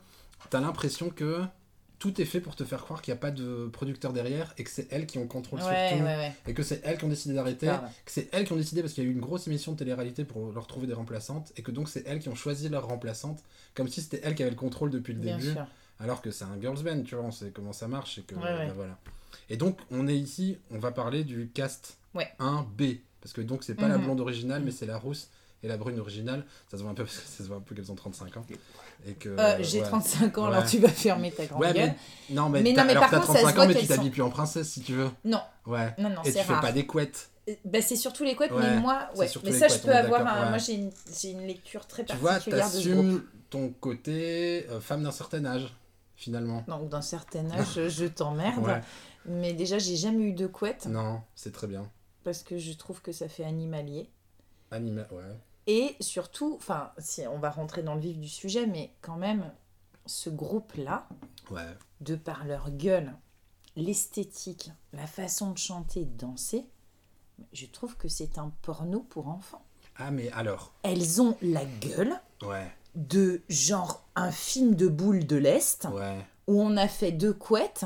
t'as 0.50 0.60
l'impression 0.60 1.10
que 1.10 1.42
tout 1.98 2.20
est 2.20 2.26
fait 2.26 2.40
pour 2.40 2.54
te 2.56 2.62
faire 2.64 2.82
croire 2.84 3.00
qu'il 3.00 3.14
n'y 3.14 3.18
a 3.18 3.20
pas 3.20 3.30
de 3.30 3.68
producteur 3.72 4.12
derrière 4.12 4.52
et 4.58 4.64
que 4.64 4.70
c'est 4.70 4.86
elles 4.92 5.06
qui 5.06 5.16
ont 5.16 5.22
le 5.22 5.28
contrôle 5.28 5.60
Ouais, 5.60 5.88
sur 5.88 5.96
tout. 5.98 6.04
ouais, 6.04 6.16
ouais. 6.16 6.32
Et 6.46 6.52
que 6.52 6.62
c'est 6.62 6.82
elles 6.84 6.98
qui 6.98 7.04
ont 7.04 7.08
décidé 7.08 7.34
d'arrêter, 7.34 7.68
que 8.04 8.12
c'est 8.12 8.28
elles 8.34 8.44
qui 8.46 8.52
ont 8.52 8.56
décidé 8.56 8.82
parce 8.82 8.92
qu'il 8.92 9.04
y 9.04 9.06
a 9.06 9.10
eu 9.10 9.12
une 9.14 9.20
grosse 9.20 9.46
émission 9.46 9.72
de 9.72 9.78
télé-réalité 9.78 10.24
pour 10.24 10.52
leur 10.52 10.66
trouver 10.66 10.86
des 10.86 10.92
remplaçantes, 10.92 11.52
et 11.56 11.62
que 11.62 11.70
donc 11.70 11.88
c'est 11.88 12.06
elles 12.06 12.18
qui 12.18 12.28
ont 12.28 12.34
choisi 12.34 12.68
leur 12.68 12.86
remplaçante, 12.88 13.42
comme 13.74 13.88
si 13.88 14.02
c'était 14.02 14.20
elles 14.24 14.34
qui 14.34 14.42
avaient 14.42 14.50
le 14.50 14.56
contrôle 14.56 14.90
depuis 14.90 15.14
le 15.14 15.20
Bien 15.20 15.38
début. 15.38 15.52
sûr. 15.52 15.66
Alors 16.00 16.20
que 16.22 16.30
c'est 16.30 16.44
un 16.44 16.60
girls 16.60 16.82
band, 16.82 17.02
tu 17.02 17.14
vois, 17.14 17.24
on 17.24 17.30
sait 17.30 17.50
comment 17.50 17.72
ça 17.72 17.88
marche. 17.88 18.18
Et, 18.18 18.22
que, 18.22 18.34
Ouais, 18.34 18.42
ouais. 18.42 18.66
bah, 18.68 18.72
voilà. 18.76 18.98
et 19.48 19.56
donc, 19.56 19.78
on 19.90 20.06
est 20.08 20.16
ici, 20.16 20.58
on 20.70 20.78
va 20.78 20.92
parler 20.92 21.24
du 21.24 21.50
cast 21.54 21.96
Ouais. 22.14 22.28
1B. 22.38 23.00
Parce 23.20 23.32
que 23.32 23.40
donc, 23.40 23.64
c'est 23.64 23.74
pas 23.74 23.88
la 23.88 23.98
Mhm. 23.98 24.04
blonde 24.04 24.20
originale, 24.20 24.60
mais 24.62 24.70
Mhm. 24.70 24.76
c'est 24.76 24.86
la 24.86 24.98
rousse 24.98 25.28
et 25.62 25.68
la 25.68 25.76
brune 25.76 25.98
originale. 25.98 26.44
Ça 26.70 26.76
se 26.78 26.82
voit 26.82 26.90
un 26.92 26.94
peu 26.94 27.04
parce 27.04 27.16
que 27.18 27.26
ça 27.28 27.42
se 27.42 27.48
voit 27.48 27.56
un 27.56 27.60
peu 27.60 27.74
qu'elles 27.74 27.90
ont 27.90 27.94
35 27.96 28.36
ans. 28.36 28.46
Et 29.06 29.14
que, 29.14 29.30
Euh, 29.30 29.62
J'ai 29.62 29.80
ouais. 29.80 29.86
35 29.88 30.38
ans, 30.38 30.48
Ouais. 30.48 30.54
alors 30.56 30.66
tu 30.68 30.78
vas 30.78 30.88
fermer 30.88 31.30
ta 31.32 31.46
grande 31.46 31.60
Ouais, 31.62 31.72
gueule. 31.72 31.94
mais, 32.30 32.34
non, 32.34 32.48
mais, 32.48 32.62
Mais 32.62 32.72
non, 32.72 32.84
mais 32.84 32.90
alors 32.92 33.02
par 33.02 33.10
t'as 33.10 33.16
contre, 33.20 33.32
ça 33.32 33.38
se 33.38 33.42
35 33.44 33.54
voit 33.54 33.64
ans, 33.64 33.68
mais 33.68 33.74
tu 33.74 33.86
sont- 33.86 33.94
t'habilles 33.94 34.10
plus 34.10 34.22
en 34.22 34.30
princesse 34.30 34.68
si 34.70 34.80
tu 34.82 34.92
veux. 34.94 35.10
Non, 35.24 35.40
Ouais. 35.66 35.94
non, 35.98 36.10
non, 36.10 36.22
et 36.22 36.32
tu 36.32 36.38
fais 36.38 36.60
pas 36.60 36.72
des 36.72 36.86
couettes. 36.86 37.30
Bah, 37.64 37.80
c'est 37.80 37.96
surtout 37.96 38.24
les 38.24 38.34
couettes, 38.34 38.52
mais 38.52 38.78
moi, 38.80 39.08
ouais. 39.16 39.28
Mais 39.44 39.52
ça, 39.52 39.66
couettes, 39.68 39.80
je 39.80 39.86
peux 39.86 39.94
avoir 39.94 40.26
un. 40.26 40.48
Moi, 40.50 40.58
j'ai 40.58 40.74
une, 40.74 40.90
une 41.24 41.46
lecture 41.46 41.86
très 41.86 42.04
Tu 42.04 42.16
vois, 42.16 42.32
particulière 42.32 42.66
de 42.66 42.70
ce 42.72 42.88
groupe. 42.88 43.04
t'assumes 43.06 43.24
ton 43.50 43.68
côté 43.70 44.66
euh, 44.70 44.80
femme 44.80 45.02
d'un 45.04 45.10
certain 45.12 45.44
âge, 45.44 45.72
finalement. 46.16 46.64
Donc, 46.66 46.88
d'un 46.88 47.02
certain 47.02 47.48
âge, 47.52 47.80
je- 47.88 48.06
t'emmerde. 48.06 48.64
Ouais. 48.64 48.80
Mais 49.26 49.52
déjà, 49.52 49.78
j'ai 49.78 49.96
jamais 49.96 50.24
eu 50.24 50.32
de 50.32 50.46
couette 50.46 50.86
Non, 50.86 51.20
c'est 51.34 51.52
très 51.52 51.66
bien. 51.68 51.88
parce 52.24 52.42
que 52.42 52.58
je 52.58 52.72
trouve 52.72 53.00
que 53.02 53.12
ça 53.12 53.28
fait 53.28 53.44
animalier. 53.44 54.10
Animal, 54.70 55.06
ouais. 55.12 55.22
Et 55.68 55.96
surtout, 56.00 56.54
enfin, 56.56 56.92
si 56.98 57.26
on 57.26 57.38
va 57.38 57.50
rentrer 57.50 57.82
dans 57.82 57.94
le 57.94 58.00
vif 58.00 58.18
du 58.18 58.28
sujet, 58.28 58.66
mais 58.66 58.92
quand 59.00 59.16
même, 59.16 59.50
ce 60.06 60.30
groupe-là, 60.30 61.08
Ouais. 61.50 61.66
de 62.00 62.14
par 62.16 62.44
leur 62.44 62.70
gueule, 62.70 63.12
l'esthétique, 63.76 64.70
la 64.92 65.06
façon 65.06 65.50
de 65.50 65.58
chanter, 65.58 66.04
de 66.04 66.16
danser, 66.16 66.64
je 67.52 67.66
trouve 67.66 67.96
que 67.96 68.08
c'est 68.08 68.38
un 68.38 68.50
porno 68.62 69.00
pour 69.00 69.28
enfants. 69.28 69.64
Ah, 69.96 70.10
mais 70.10 70.30
alors, 70.32 70.72
Elles 70.82 71.20
ont 71.20 71.36
la 71.42 71.64
gueule 71.64 72.14
ouais, 72.42 72.70
de 72.96 73.42
genre 73.48 74.04
un 74.16 74.32
film 74.32 74.74
de 74.74 74.88
boules 74.88 75.26
de 75.26 75.36
l'Est 75.36 75.86
ouais. 75.92 76.16
où 76.46 76.60
on 76.60 76.76
a 76.76 76.88
fait 76.88 77.12
deux 77.12 77.32
couettes 77.32 77.84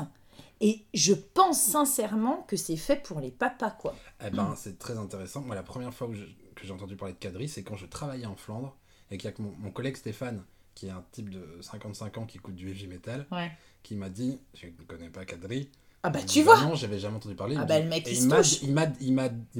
et 0.61 0.85
je 0.93 1.13
pense 1.13 1.59
sincèrement 1.61 2.43
que 2.47 2.55
c'est 2.55 2.77
fait 2.77 2.95
pour 3.01 3.19
les 3.19 3.31
papas 3.31 3.71
quoi. 3.71 3.95
Eh 4.25 4.29
ben, 4.29 4.53
c'est 4.55 4.77
très 4.79 4.97
intéressant. 4.97 5.41
Moi, 5.41 5.55
la 5.55 5.63
première 5.63 5.93
fois 5.93 6.07
où 6.07 6.13
je- 6.13 6.23
que 6.55 6.65
j'ai 6.67 6.71
entendu 6.71 6.95
parler 6.95 7.13
de 7.15 7.19
Cadry, 7.19 7.49
c'est 7.49 7.63
quand 7.63 7.75
je 7.75 7.87
travaillais 7.87 8.27
en 8.27 8.35
Flandre 8.35 8.75
et 9.09 9.17
qu'il 9.17 9.25
y 9.25 9.33
a 9.33 9.35
que 9.35 9.41
mon, 9.41 9.53
mon 9.57 9.71
collègue 9.71 9.97
Stéphane, 9.97 10.43
qui 10.75 10.87
est 10.87 10.91
un 10.91 11.03
type 11.11 11.29
de 11.29 11.43
55 11.61 12.17
ans 12.19 12.25
qui 12.25 12.37
écoute 12.37 12.55
du 12.55 12.69
heavy 12.69 12.87
metal, 12.87 13.25
Ouais. 13.31 13.51
qui 13.83 13.95
m'a 13.95 14.09
dit 14.09 14.39
Je 14.53 14.67
ne 14.67 14.71
connais 14.87 15.09
pas 15.09 15.25
Cadry. 15.25 15.69
Ah 16.03 16.09
bah 16.11 16.21
tu 16.23 16.41
vois 16.43 16.61
Non, 16.61 16.75
j'avais 16.75 16.99
jamais 16.99 17.17
entendu 17.17 17.35
parler. 17.35 17.55
Ah 17.59 17.65
bah, 17.65 17.79
le 17.79 17.87
mec, 17.87 18.07
il 18.07 18.71
il 19.01 19.13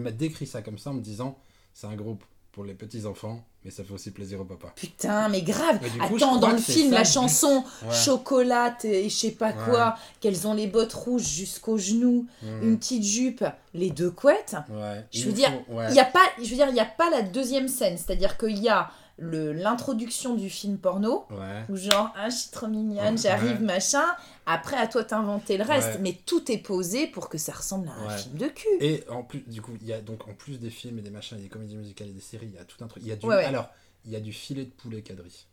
m'a 0.03 0.11
décrit 0.11 0.45
ça 0.47 0.61
comme 0.61 0.77
ça 0.77 0.91
en 0.91 0.93
me 0.93 1.01
disant 1.01 1.37
C'est 1.73 1.87
un 1.87 1.95
groupe 1.95 2.23
pour 2.51 2.65
les 2.65 2.73
petits 2.73 3.05
enfants, 3.05 3.43
mais 3.63 3.71
ça 3.71 3.83
fait 3.83 3.93
aussi 3.93 4.11
plaisir 4.11 4.41
au 4.41 4.43
papa. 4.45 4.73
Putain 4.75 5.29
mais 5.29 5.41
grave 5.41 5.79
Mais 5.81 6.07
coup, 6.07 6.15
Attends 6.17 6.37
dans 6.37 6.51
le 6.51 6.57
film 6.57 6.91
la 6.91 7.03
chanson 7.05 7.63
Ouais. 7.83 7.93
chocolate 7.95 8.83
et 8.85 9.07
je 9.09 9.15
sais 9.15 9.31
pas 9.31 9.49
Ouais. 9.49 9.55
quoi 9.69 9.95
qu'elles 10.19 10.47
ont 10.47 10.53
les 10.53 10.67
bottes 10.67 10.93
rouges 10.93 11.23
jusqu'aux 11.27 11.77
genoux, 11.77 12.27
Mhm. 12.41 12.63
une 12.63 12.77
petite 12.77 13.03
jupe, 13.03 13.45
les 13.73 13.89
deux 13.89 14.11
couettes. 14.11 14.55
Ouais. 14.69 15.05
Je 15.13 15.25
veux 15.25 15.31
dire. 15.31 15.51
Il 15.89 15.95
y 15.95 15.99
a 15.99 16.05
pas, 16.05 16.19
je 16.37 16.49
veux 16.49 16.55
dire, 16.55 16.67
il 16.69 16.75
y 16.75 16.79
a 16.81 16.85
pas 16.85 17.09
la 17.09 17.21
deuxième 17.21 17.67
scène, 17.69 17.97
c'est-à-dire 17.97 18.37
qu'il 18.37 18.57
y 18.59 18.67
a 18.69 18.89
l'introduction 19.21 20.35
du 20.35 20.49
film 20.49 20.77
porno 20.77 21.25
Ouais. 21.29 21.63
où 21.69 21.75
genre 21.75 22.11
ah 22.15 22.29
je 22.29 22.35
suis 22.35 22.49
trop 22.51 22.67
mignonne, 22.67 23.13
Ouais. 23.13 23.17
j'arrive 23.17 23.61
machin. 23.61 24.03
Après 24.45 24.75
à 24.77 24.87
toi 24.87 25.03
d'inventer 25.03 25.57
le 25.57 25.63
reste, 25.63 25.93
Ouais. 25.95 25.99
mais 26.01 26.17
tout 26.25 26.51
est 26.51 26.57
posé 26.57 27.07
pour 27.07 27.29
que 27.29 27.37
ça 27.37 27.53
ressemble 27.53 27.87
à 27.87 27.93
un 27.93 28.07
Ouais. 28.07 28.17
film 28.17 28.35
de 28.37 28.47
cul. 28.47 28.67
Et 28.79 29.03
en 29.09 29.23
plus, 29.23 29.41
du 29.47 29.61
coup, 29.61 29.73
il 29.81 29.87
y 29.87 29.93
a 29.93 30.01
donc 30.01 30.27
en 30.27 30.33
plus 30.33 30.59
des 30.59 30.69
films 30.71 30.97
et 30.99 31.01
des 31.01 31.11
machins, 31.11 31.37
et 31.37 31.41
des 31.41 31.49
comédies 31.49 31.77
musicales 31.77 32.09
et 32.09 32.13
des 32.13 32.19
séries, 32.19 32.47
il 32.47 32.55
y 32.55 32.57
a 32.59 32.65
tout 32.65 32.83
un 32.83 32.87
truc. 32.87 33.03
Il 33.03 33.09
y 33.09 33.11
a 33.11 33.15
du, 33.15 33.25
Ouais, 33.27 33.35
ouais. 33.35 33.45
alors, 33.45 33.69
il 34.05 34.11
y 34.11 34.15
a 34.15 34.19
du 34.19 34.33
filet 34.33 34.65
de 34.65 34.71
poulet 34.71 35.01
Cadry 35.03 35.45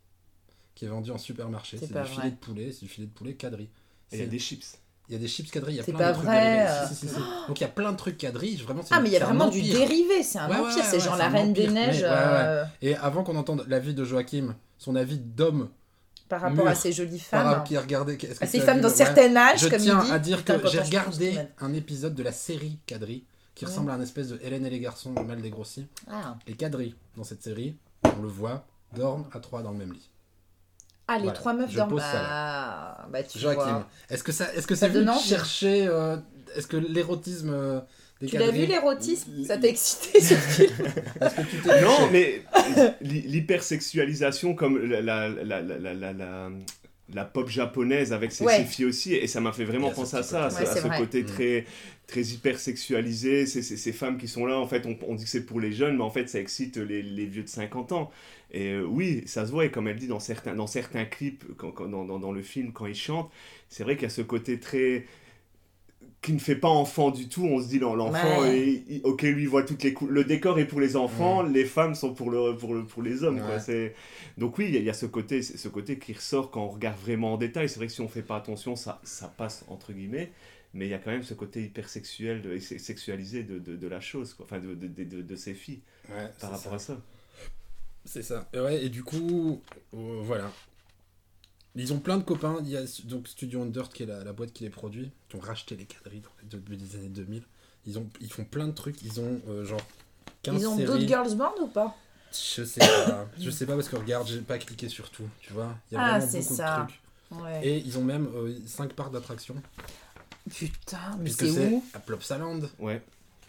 qui 0.75 0.85
est 0.85 0.87
vendu 0.89 1.11
en 1.11 1.17
supermarché. 1.17 1.77
C'est 1.77 1.87
du 1.87 1.93
vrai. 1.93 2.05
filet 2.05 2.31
de 2.31 2.35
poulet, 2.37 2.71
c'est 2.71 2.81
du 2.85 2.87
filet 2.87 3.05
de 3.07 3.11
poulet 3.13 3.33
Cadry. 3.35 3.69
Et 4.11 4.15
il 4.15 4.17
y 4.17 4.21
a 4.21 4.25
C'est- 4.25 4.29
des 4.31 4.39
chips. 4.39 4.79
Il 5.09 5.13
y 5.13 5.15
a 5.15 5.19
des 5.19 5.27
chips 5.27 5.49
Cadry, 5.51 5.73
il 5.73 5.77
y 5.77 5.79
a 5.79 5.83
plein 5.83 5.97
pas 5.97 6.07
de 6.09 6.13
trucs 6.13 6.25
vrai, 6.27 6.41
dérivés. 6.41 6.69
euh. 6.69 6.87
Si, 6.87 6.95
si, 6.95 7.07
si, 7.07 7.13
si. 7.15 7.19
Donc 7.47 7.59
il 7.59 7.61
y 7.61 7.65
a 7.65 7.69
plein 7.69 7.91
de 7.91 7.97
trucs 7.97 8.17
Cadry, 8.17 8.55
vraiment. 8.57 8.81
Ah 8.91 8.99
mais 9.01 9.09
il 9.09 9.13
y 9.13 9.17
a 9.17 9.25
vraiment 9.25 9.47
du 9.47 9.61
dérivé, 9.61 10.21
c'est 10.23 10.37
un 10.39 10.49
Ouais, 10.49 10.55
empire, 10.57 10.77
ouais, 10.77 10.83
c'est 10.83 10.97
ouais, 10.97 10.99
genre 11.03 11.17
la 11.17 11.29
Reine 11.29 11.51
des. 11.53 11.67
Neiges 11.67 12.03
euh, 12.07 12.63
Et 12.81 12.95
avant 12.95 13.23
qu'on 13.23 13.35
entende 13.35 13.65
l'avis 13.67 13.93
de 13.95 14.05
Joachim, 14.05 14.55
son 14.77 14.95
avis 14.95 15.17
d'homme 15.17 15.69
par 16.29 16.41
rapport 16.41 16.57
Mûr. 16.65 16.67
à 16.67 16.75
ces 16.75 16.91
jolies 16.91 17.21
par 17.31 17.41
femmes. 17.41 17.63
que 17.67 18.27
À 18.43 18.45
ces 18.45 18.59
femmes 18.59 18.75
vu 18.77 18.81
d'un 18.83 18.87
le- 18.89 18.93
certain 18.93 19.35
âge, 19.35 19.61
Je 19.61 19.67
comme 19.67 19.79
tiens 19.79 19.99
il 20.03 20.05
dit. 20.07 20.11
à 20.13 20.19
dire 20.19 20.45
que 20.45 20.53
j'ai 20.67 20.79
regardé 20.79 21.39
un 21.59 21.73
épisode 21.73 22.13
de 22.13 22.21
la 22.21 22.31
série 22.31 22.77
Cadry 22.85 23.23
qui 23.55 23.65
ressemble 23.65 23.89
à 23.91 23.95
un 23.95 24.01
espèce 24.01 24.29
de 24.29 24.39
Hélène 24.43 24.65
et 24.65 24.69
les 24.69 24.79
garçons 24.79 25.11
mal 25.11 25.41
dégrossis. 25.41 25.87
Ah. 26.09 26.35
Les 26.47 26.53
Cadry, 26.53 26.95
dans 27.17 27.23
cette 27.23 27.41
série, 27.43 27.75
on 28.17 28.21
le 28.21 28.27
voit, 28.27 28.65
dorment 28.95 29.25
à 29.33 29.39
trois 29.39 29.63
dans 29.63 29.71
le 29.71 29.77
même 29.77 29.91
lit. 29.91 30.08
Ah, 31.11 31.15
les 31.15 31.23
Voilà, 31.23 31.33
trois 31.33 31.53
meufs 31.53 31.71
je 31.71 31.75
dorment. 31.77 31.89
pose 31.89 32.01
ça 32.01 32.21
Ah, 32.29 33.07
bah 33.11 33.23
tu 33.23 33.39
Joachim, 33.39 33.55
vois. 33.63 33.87
est-ce 34.11 34.23
que 34.23 34.31
ça, 34.31 34.53
est-ce 34.53 34.67
que 34.67 34.75
Ça 34.75 34.87
c'est 34.87 34.93
venu 34.93 35.09
chercher, 35.23 35.87
euh, 35.87 36.17
est-ce 36.55 36.67
que 36.67 36.77
l'érotisme 36.77 37.49
euh, 37.51 37.79
Tu 38.27 38.37
l'as 38.37 38.51
vu 38.51 38.65
l'érotisme 38.67 39.31
Ça 39.43 39.57
t'a 39.57 39.67
excité 39.67 40.21
ce 40.21 40.33
film 40.35 40.75
Non, 41.81 42.09
mais 42.11 42.43
l'hy- 43.01 43.21
l'hypersexualisation 43.23 44.53
comme 44.53 44.77
la, 44.85 45.01
la, 45.01 45.29
la, 45.29 45.61
la, 45.61 46.49
la, 47.13 47.25
pop 47.25 47.49
japonaise 47.49 48.13
avec 48.13 48.31
ses, 48.31 48.43
Ouais. 48.45 48.57
ses 48.57 48.63
filles 48.65 48.85
aussi, 48.85 49.13
et 49.15 49.27
ça 49.27 49.41
m'a 49.41 49.51
fait 49.51 49.65
vraiment 49.65 49.89
penser 49.91 50.17
à 50.17 50.23
ça, 50.23 50.45
à, 50.45 50.49
côté. 50.49 50.55
ce- 50.55 50.61
Ouais, 50.63 50.69
à 50.69 50.73
c'est 50.75 50.81
ce 50.81 50.87
vrai. 50.87 50.97
côté 50.97 51.23
Mm. 51.23 51.25
très, 51.25 51.65
très 52.07 52.21
hypersexualisé, 52.21 53.45
ces, 53.45 53.61
ces, 53.61 53.77
ces 53.77 53.91
femmes 53.93 54.17
qui 54.17 54.27
sont 54.27 54.45
là, 54.45 54.57
en 54.59 54.67
fait, 54.67 54.85
on, 54.85 54.97
on 55.07 55.15
dit 55.15 55.23
que 55.23 55.29
c'est 55.29 55.45
pour 55.45 55.59
les 55.59 55.71
jeunes, 55.71 55.97
mais 55.97 56.03
en 56.03 56.09
fait, 56.09 56.27
ça 56.29 56.39
excite 56.39 56.77
les, 56.77 57.01
les 57.01 57.25
vieux 57.25 57.43
de 57.43 57.49
50 57.49 57.91
ans. 57.91 58.11
Et 58.51 58.69
euh, 58.73 58.83
oui, 58.83 59.23
ça 59.25 59.45
se 59.45 59.51
voit, 59.51 59.65
et 59.65 59.71
comme 59.71 59.87
elle 59.87 59.97
dit 59.97 60.07
dans 60.07 60.19
certains, 60.19 60.55
dans 60.55 60.67
certains 60.67 61.05
clips, 61.05 61.43
quand, 61.57 61.71
quand- 61.71 61.87
dans, 61.87 62.05
dans, 62.05 62.19
dans 62.19 62.31
le 62.31 62.41
film, 62.41 62.71
quand 62.71 62.85
ils 62.87 62.95
chantent, 62.95 63.29
c'est 63.69 63.83
vrai 63.83 63.95
qu'il 63.95 64.03
y 64.03 64.07
a 64.07 64.09
ce 64.09 64.21
côté 64.21 64.59
très 64.59 65.05
qui 66.21 66.33
ne 66.33 66.39
fait 66.39 66.55
pas 66.57 66.67
enfant 66.67 67.11
du 67.11 67.29
tout. 67.29 67.45
On 67.45 67.61
se 67.61 67.67
dit, 67.69 67.79
non, 67.79 67.95
l'enfant, 67.95 68.41
Ouais. 68.41 68.83
ok, 69.03 69.21
lui, 69.21 69.43
il 69.43 69.47
voit 69.49 69.63
toutes 69.63 69.83
les 69.83 69.93
couleurs. 69.93 70.13
Le 70.13 70.23
décor 70.25 70.59
est 70.59 70.65
pour 70.65 70.81
les 70.81 70.95
enfants, 70.97 71.43
les 71.43 71.63
femmes 71.65 71.95
sont 71.95 72.13
pour, 72.13 72.29
le, 72.29 72.55
pour, 72.57 72.73
le, 72.73 72.83
pour 72.83 73.01
les 73.03 73.23
hommes. 73.23 73.39
quoi. 73.39 73.59
C'est- 73.59 73.95
Donc 74.37 74.57
oui, 74.57 74.65
il 74.67 74.73
y, 74.73 74.77
a- 74.77 74.79
il 74.79 74.85
y 74.85 74.89
a 74.89 74.93
ce 74.93 75.05
côté, 75.05 75.41
ce 75.41 75.67
côté 75.69 75.97
qui 75.97 76.11
ressort 76.13 76.51
quand 76.51 76.63
on 76.65 76.69
regarde 76.69 76.97
vraiment 76.99 77.33
en 77.33 77.37
détail. 77.37 77.69
C'est 77.69 77.77
vrai 77.77 77.87
que 77.87 77.93
si 77.93 78.01
on 78.01 78.09
fait 78.09 78.21
pas 78.21 78.35
attention, 78.35 78.75
ça, 78.75 78.99
ça 79.03 79.27
passe, 79.29 79.63
entre 79.69 79.93
guillemets. 79.93 80.31
Mais 80.73 80.85
il 80.85 80.89
y 80.89 80.93
a 80.93 80.99
quand 80.99 81.09
même 81.11 81.23
ce 81.23 81.33
côté 81.33 81.63
hypersexuel 81.63 82.41
de- 82.41 82.53
et 82.53 82.59
se- 82.59 82.77
sexualisé 82.77 83.43
de, 83.43 83.57
de, 83.57 83.75
de 83.75 83.87
la 83.87 84.01
chose, 84.01 84.33
quoi. 84.33 84.45
enfin 84.45 84.59
de, 84.59 84.75
de, 84.75 84.87
de, 84.87 85.03
de- 85.03 85.21
de 85.21 85.35
ces 85.35 85.53
filles 85.53 85.79
Ouais, 86.09 86.27
par 86.39 86.51
rapport 86.51 86.79
ça. 86.79 86.93
à 86.93 86.95
ça. 86.97 87.01
C'est 88.05 88.21
ça. 88.23 88.47
Et 88.53 88.59
Ouais, 88.59 88.85
et 88.85 88.89
du 88.89 89.03
coup, 89.03 89.61
euh, 89.93 90.19
voilà. 90.23 90.51
Ils 91.75 91.93
ont 91.93 91.99
plein 91.99 92.17
de 92.17 92.23
copains. 92.23 92.57
Il 92.61 92.69
y 92.69 92.77
a 92.77 92.81
donc 93.05 93.27
Studio 93.27 93.61
Undert 93.61 93.89
qui 93.93 94.03
est 94.03 94.05
la, 94.07 94.23
la 94.23 94.33
boîte 94.33 94.51
qui 94.53 94.63
les 94.63 94.69
produit, 94.69 95.11
qui 95.29 95.35
ont 95.35 95.39
racheté 95.39 95.75
les 95.75 95.85
quadrilles 95.85 96.21
dans 96.21 96.29
les 96.41 96.49
début 96.49 96.75
des 96.75 96.95
années 96.95 97.09
2000. 97.09 97.43
Ils, 97.85 97.97
ont, 97.97 98.07
ils 98.19 98.31
font 98.31 98.43
plein 98.43 98.67
de 98.67 98.73
trucs. 98.73 99.01
Ils 99.03 99.19
ont 99.19 99.39
euh, 99.47 99.63
genre 99.65 99.81
15 100.43 100.61
Ils 100.61 100.67
ont 100.67 100.75
d'autres 100.77 101.07
girls 101.07 101.35
band 101.35 101.53
ou 101.61 101.67
pas? 101.67 101.95
Je 102.31 102.63
sais 102.63 102.79
pas. 102.79 103.27
je 103.39 103.49
sais 103.49 103.65
pas 103.65 103.75
parce 103.75 103.87
que 103.89 103.95
regarde, 103.95 104.27
j'ai 104.27 104.41
pas 104.41 104.57
cliqué 104.57 104.89
sur 104.89 105.09
tout. 105.09 105.27
Tu 105.41 105.53
vois 105.53 105.75
Il 105.91 105.95
y 105.95 105.97
a 105.97 106.01
Ah, 106.03 106.19
vraiment 106.19 106.31
c'est 106.31 106.39
beaucoup 106.41 106.55
ça. 106.55 106.77
de 106.81 106.87
trucs. 106.87 107.43
Ouais. 107.43 107.67
Et 107.67 107.77
ils 107.77 107.97
ont 107.97 108.03
même 108.03 108.27
5 108.65 108.93
parcs 108.93 109.11
d'attraction. 109.13 109.55
Putain, 110.49 111.17
mais 111.19 111.29
c'est 111.29 111.51
c'est 111.51 111.69
où? 111.69 111.83
à 111.93 111.99
Plopsaland. 111.99 112.61
Ouais. 112.79 113.01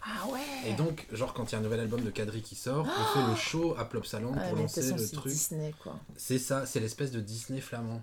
Ah 0.03 0.27
ouais 0.31 0.39
Et 0.69 0.73
donc, 0.73 1.07
genre, 1.11 1.33
quand 1.33 1.49
il 1.49 1.53
y 1.53 1.55
a 1.55 1.59
un 1.59 1.61
nouvel 1.61 1.79
album 1.79 2.01
de 2.03 2.09
Kadri 2.09 2.41
qui 2.41 2.55
sort, 2.55 2.87
on 2.87 3.19
fait 3.21 3.27
le 3.27 3.35
show 3.35 3.75
à 3.77 3.85
Plopsaland 3.85 4.33
pour 4.33 4.55
lancer 4.55 4.81
façon, 4.81 4.95
le 4.95 5.01
c'est 5.03 5.15
truc. 5.15 5.31
Disney 5.31 5.73
quoi. 5.81 5.99
C'est 6.17 6.39
ça, 6.39 6.65
c'est 6.65 6.79
l'espèce 6.79 7.11
de 7.11 7.19
Disney 7.19 7.61
flamand. 7.61 8.01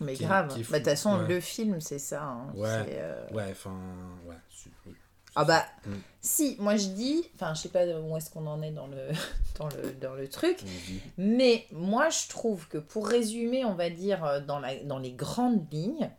Mais 0.00 0.14
Qui 0.14 0.24
grave. 0.24 0.48
Bah, 0.48 0.54
de 0.56 0.62
toute 0.62 0.84
façon, 0.84 1.18
Ouais. 1.20 1.28
le 1.28 1.40
film, 1.40 1.80
c'est 1.80 1.98
ça. 1.98 2.22
hein. 2.22 2.52
Ouais. 2.54 2.66
Euh, 2.90 3.26
Ouais, 3.32 3.48
enfin, 3.50 3.74
ouais. 4.26 4.36
oui. 4.86 4.94
Ah 5.38 5.44
bah, 5.44 5.66
Mm. 5.86 5.94
si, 6.22 6.56
moi 6.58 6.76
je 6.76 6.86
dis, 6.88 7.22
enfin, 7.34 7.52
je 7.54 7.60
sais 7.62 7.68
pas 7.68 7.84
où 7.86 8.16
est-ce 8.16 8.30
qu'on 8.30 8.46
en 8.46 8.62
est 8.62 8.70
dans 8.70 8.86
le, 8.86 9.08
dans 9.58 9.68
le, 9.68 9.92
dans 9.92 10.14
le 10.14 10.28
truc, 10.28 10.60
mais 11.18 11.66
moi 11.72 12.08
je 12.08 12.28
trouve 12.28 12.66
que 12.68 12.78
pour 12.78 13.06
résumer, 13.06 13.64
on 13.66 13.74
va 13.74 13.90
dire, 13.90 14.24
euh, 14.24 14.40
dans, 14.40 14.58
la, 14.58 14.76
dans 14.84 14.98
les 14.98 15.12
grandes 15.12 15.70
lignes, 15.72 16.10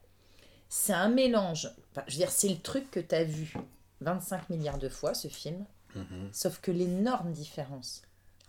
c'est 0.70 0.94
un 0.94 1.10
mélange. 1.10 1.72
Enfin, 1.92 2.04
je 2.08 2.13
veux 2.13 2.18
dire, 2.20 2.30
c'est 2.32 2.50
le 2.50 2.60
truc 2.60 2.92
que 2.92 3.00
tu 3.00 3.16
as 3.16 3.24
vu 3.24 3.54
25 4.02 4.50
milliards 4.52 4.78
de 4.78 4.90
fois, 4.90 5.16
ce 5.16 5.28
film, 5.30 5.66
Mhm. 5.96 6.30
sauf 6.32 6.60
que 6.62 6.70
l'énorme 6.70 7.32
différence, 7.32 8.04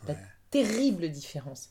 la 0.06 0.16
terrible 0.50 1.08
différence, 1.10 1.70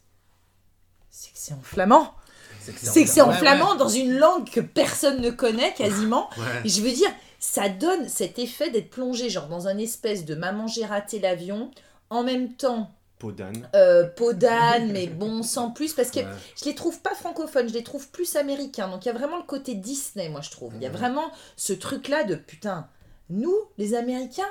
c'est 1.11 1.31
que 1.33 1.37
c'est 1.37 1.53
en 1.53 1.61
flamand. 1.61 2.15
C'est 2.61 3.03
que 3.03 3.09
C'est 3.09 3.21
en 3.21 3.29
ouais, 3.29 3.37
flamand 3.37 3.75
dans 3.75 3.87
une 3.87 4.17
langue 4.17 4.49
que 4.49 4.59
personne 4.59 5.21
ne 5.21 5.29
connaît 5.29 5.73
quasiment. 5.73 6.29
Ouais. 6.37 6.43
Et 6.65 6.69
je 6.69 6.81
veux 6.81 6.91
dire, 6.91 7.09
ça 7.39 7.69
donne 7.69 8.09
cet 8.09 8.39
effet 8.39 8.69
d'être 8.69 8.89
plongé 8.89 9.29
genre 9.29 9.47
dans 9.47 9.67
un 9.67 9.77
espèce 9.77 10.25
de 10.25 10.35
maman 10.35 10.67
j'ai 10.67 10.85
raté 10.85 11.19
l'avion, 11.19 11.71
en 12.09 12.23
même 12.23 12.53
temps 12.53 12.91
Peau 13.19 13.31
d'âne. 13.31 13.67
euh, 13.73 14.05
peau 14.07 14.33
d'âne, 14.33 14.91
mais 14.91 15.07
bon 15.07 15.43
sans 15.43 15.71
plus 15.71 15.93
parce 15.93 16.11
que 16.11 16.19
Ouais. 16.19 16.25
je 16.59 16.65
les 16.65 16.75
trouve 16.75 16.99
pas 16.99 17.15
francophones, 17.15 17.69
je 17.69 17.73
les 17.73 17.83
trouve 17.83 18.09
plus 18.09 18.35
américains. 18.35 18.87
Donc 18.89 19.05
il 19.05 19.07
y 19.07 19.11
a 19.11 19.13
vraiment 19.17 19.37
le 19.37 19.43
côté 19.43 19.73
Disney, 19.73 20.27
moi 20.29 20.41
je 20.41 20.51
trouve. 20.51 20.73
Il 20.75 20.81
y 20.83 20.87
a 20.87 20.91
vraiment 20.91 21.31
ce 21.55 21.71
truc 21.73 22.09
là 22.09 22.23
de 22.25 22.35
putain, 22.35 22.87
nous 23.29 23.55
les 23.77 23.93
Américains, 23.95 24.43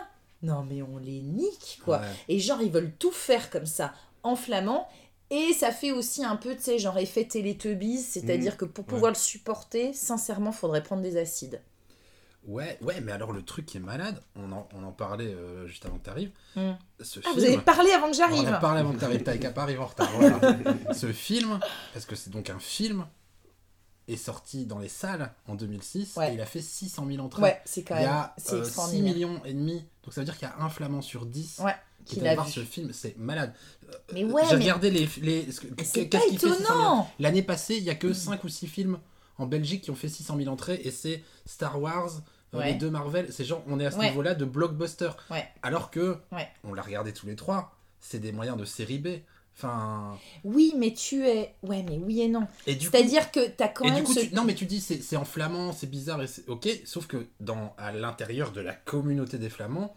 non 0.42 0.64
mais 0.68 0.80
on 0.82 0.96
les 0.98 1.20
nique 1.20 1.80
quoi. 1.84 1.98
Ouais. 1.98 2.06
Et 2.28 2.38
genre, 2.40 2.62
ils 2.62 2.70
veulent 2.72 2.92
tout 2.98 3.12
faire 3.12 3.50
comme 3.50 3.66
ça, 3.66 3.92
en 4.22 4.36
flamand. 4.36 4.88
Et 5.30 5.52
ça 5.54 5.72
fait 5.72 5.90
aussi 5.92 6.24
un 6.24 6.36
peu, 6.36 6.54
tu 6.54 6.62
sais, 6.62 6.78
genre 6.78 6.98
effet 6.98 7.24
Teletubbies, 7.26 8.00
c'est-à-dire 8.00 8.56
que 8.56 8.64
pour 8.64 8.84
pouvoir 8.84 9.10
le 9.10 9.16
supporter, 9.18 9.92
sincèrement, 9.92 10.52
faudrait 10.52 10.82
prendre 10.82 11.02
des 11.02 11.16
acides. 11.16 11.60
Ouais, 12.46 12.78
ouais, 12.80 13.00
mais 13.00 13.10
alors 13.10 13.32
le 13.32 13.42
truc 13.42 13.66
qui 13.66 13.76
est 13.78 13.80
malade, 13.80 14.22
on 14.36 14.52
en, 14.52 14.68
on 14.72 14.84
en 14.84 14.92
parlait 14.92 15.34
euh, 15.34 15.66
juste 15.66 15.84
avant 15.84 15.98
que 15.98 16.04
t'arrives. 16.04 16.30
Mm. 16.54 16.70
Ce 17.00 17.18
Ah, 17.18 17.22
film, 17.22 17.34
vous 17.34 17.44
avez 17.44 17.58
parlé 17.58 17.90
avant 17.90 18.06
que 18.06 18.10
on 18.10 18.18
j'arrive 18.18 18.48
en 18.48 18.52
a 18.52 18.58
parlé 18.58 18.80
avant 18.80 18.92
que 18.92 19.00
t'arrives, 19.00 19.24
t'avais 19.24 19.40
qu'à 19.40 19.50
pas 19.50 19.62
arriver 19.62 19.80
en 19.80 19.86
retard. 19.86 20.08
voilà. 20.16 20.38
Ce 20.94 21.10
film, 21.12 21.58
parce 21.92 22.06
que 22.06 22.14
c'est 22.14 22.30
donc 22.30 22.48
un 22.48 22.60
film, 22.60 23.04
est 24.06 24.16
sorti 24.16 24.64
dans 24.64 24.78
les 24.78 24.86
salles 24.88 25.32
en 25.48 25.56
2006 25.56 26.14
Ouais. 26.16 26.30
et 26.30 26.34
il 26.34 26.40
a 26.40 26.46
fait 26.46 26.62
600 26.62 27.04
000 27.10 27.18
entrées. 27.24 27.42
Ouais, 27.42 27.60
c'est 27.64 27.82
quand 27.82 27.96
Il 27.96 28.02
y 28.02 28.04
même. 28.04 28.12
a 28.12 28.34
euh, 28.38 28.40
6 28.40 28.54
extraordinaire. 28.58 29.14
millions 29.14 29.42
et 29.44 29.52
demi. 29.52 29.84
Donc 30.04 30.14
ça 30.14 30.20
veut 30.20 30.24
dire 30.24 30.38
qu'il 30.38 30.46
y 30.46 30.50
a 30.52 30.56
un 30.60 30.68
flamand 30.68 31.02
sur 31.02 31.26
10 31.26 31.58
Ouais, 31.64 31.74
qui 32.06 32.26
a 32.26 32.34
voir 32.34 32.48
ce 32.48 32.60
film. 32.60 32.90
C'est 32.92 33.16
malade. 33.18 33.52
Mais 34.12 34.24
ouais, 34.24 34.42
J'ai 34.48 34.56
mais 34.56 34.62
regardé 34.62 34.90
les. 34.90 35.08
les 35.22 35.46
c'est 35.84 36.06
pas 36.06 36.18
qui 36.18 36.38
fait 36.38 36.38
600 36.38 36.48
000 36.48 36.62
étonnant. 36.64 37.10
L'année 37.18 37.42
passée, 37.42 37.76
il 37.76 37.84
y 37.84 37.90
a 37.90 37.94
que 37.94 38.12
5 38.12 38.42
ou 38.44 38.48
6 38.48 38.66
films 38.66 38.98
en 39.38 39.46
Belgique 39.46 39.82
qui 39.82 39.90
ont 39.90 39.94
fait 39.96 40.08
600 40.08 40.36
000 40.38 40.48
entrées 40.48 40.80
et 40.84 40.90
c'est 40.90 41.22
Star 41.44 41.80
Wars, 41.80 42.10
euh, 42.54 42.58
Ouais. 42.58 42.72
les 42.72 42.74
deux 42.78 42.90
Marvel. 42.90 43.26
C'est 43.30 43.44
genre, 43.44 43.62
on 43.66 43.78
est 43.78 43.86
à 43.86 43.90
ce 43.90 43.98
Ouais. 43.98 44.08
niveau-là 44.08 44.34
de 44.34 44.44
blockbuster. 44.44 45.10
Ouais. 45.30 45.46
Alors 45.62 45.90
que, 45.90 46.16
Ouais. 46.32 46.48
on 46.64 46.72
l'a 46.74 46.82
regardé 46.82 47.12
tous 47.12 47.26
les 47.26 47.36
trois, 47.36 47.76
c'est 48.00 48.18
des 48.18 48.32
moyens 48.32 48.56
de 48.56 48.64
série 48.64 48.98
B. 48.98 49.08
Enfin. 49.58 50.18
Oui, 50.44 50.74
mais 50.76 50.92
tu 50.92 51.26
es. 51.26 51.54
Ouais, 51.62 51.82
mais 51.88 51.96
oui 51.98 52.20
et 52.20 52.28
non. 52.28 52.46
C'est-à-dire 52.66 53.30
que 53.32 53.48
t'as 53.48 53.68
quand 53.68 53.84
Et 53.86 53.90
même 53.90 54.00
du 54.00 54.02
coup, 54.04 54.12
ce. 54.12 54.20
tu- 54.20 54.34
non, 54.34 54.44
mais 54.44 54.54
tu 54.54 54.66
dis 54.66 54.80
c'est 54.80 55.16
en 55.16 55.24
flamand, 55.24 55.72
c'est 55.72 55.86
bizarre, 55.88 56.22
et 56.22 56.26
ok. 56.46 56.68
Sauf 56.84 57.06
que 57.06 57.26
dans 57.40 57.74
à 57.78 57.90
l'intérieur 57.92 58.52
de 58.52 58.60
la 58.60 58.74
communauté 58.74 59.38
des 59.38 59.48
flamands, 59.48 59.94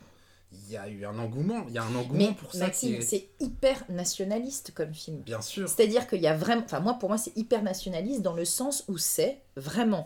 il 0.52 0.72
y 0.72 0.78
a 0.78 0.88
eu 0.90 1.06
un 1.06 1.18
engouement. 1.20 1.66
Il 1.68 1.74
y 1.74 1.78
a 1.78 1.84
un 1.84 1.96
engouement 1.96 2.28
Mais 2.30 2.34
pour 2.34 2.54
ça. 2.54 2.60
Maxime, 2.66 2.96
est- 2.96 3.02
c'est 3.02 3.30
hyper 3.40 3.84
nationaliste 3.90 4.72
comme 4.74 4.94
film. 4.94 5.20
Bien 5.22 5.42
sûr. 5.42 5.70
C'est-à-dire 5.70 6.08
qu'il 6.08 6.22
y 6.22 6.28
a 6.28 6.36
vraiment. 6.36 6.64
Enfin, 6.66 6.80
moi, 6.80 6.96
pour 6.96 7.10
moi, 7.10 7.18
c'est 7.18 7.36
hyper 7.38 7.62
nationaliste 7.64 8.22
dans 8.22 8.34
le 8.34 8.46
sens 8.46 8.84
où 8.88 8.98
c'est 8.98 9.42
vraiment. 9.56 10.06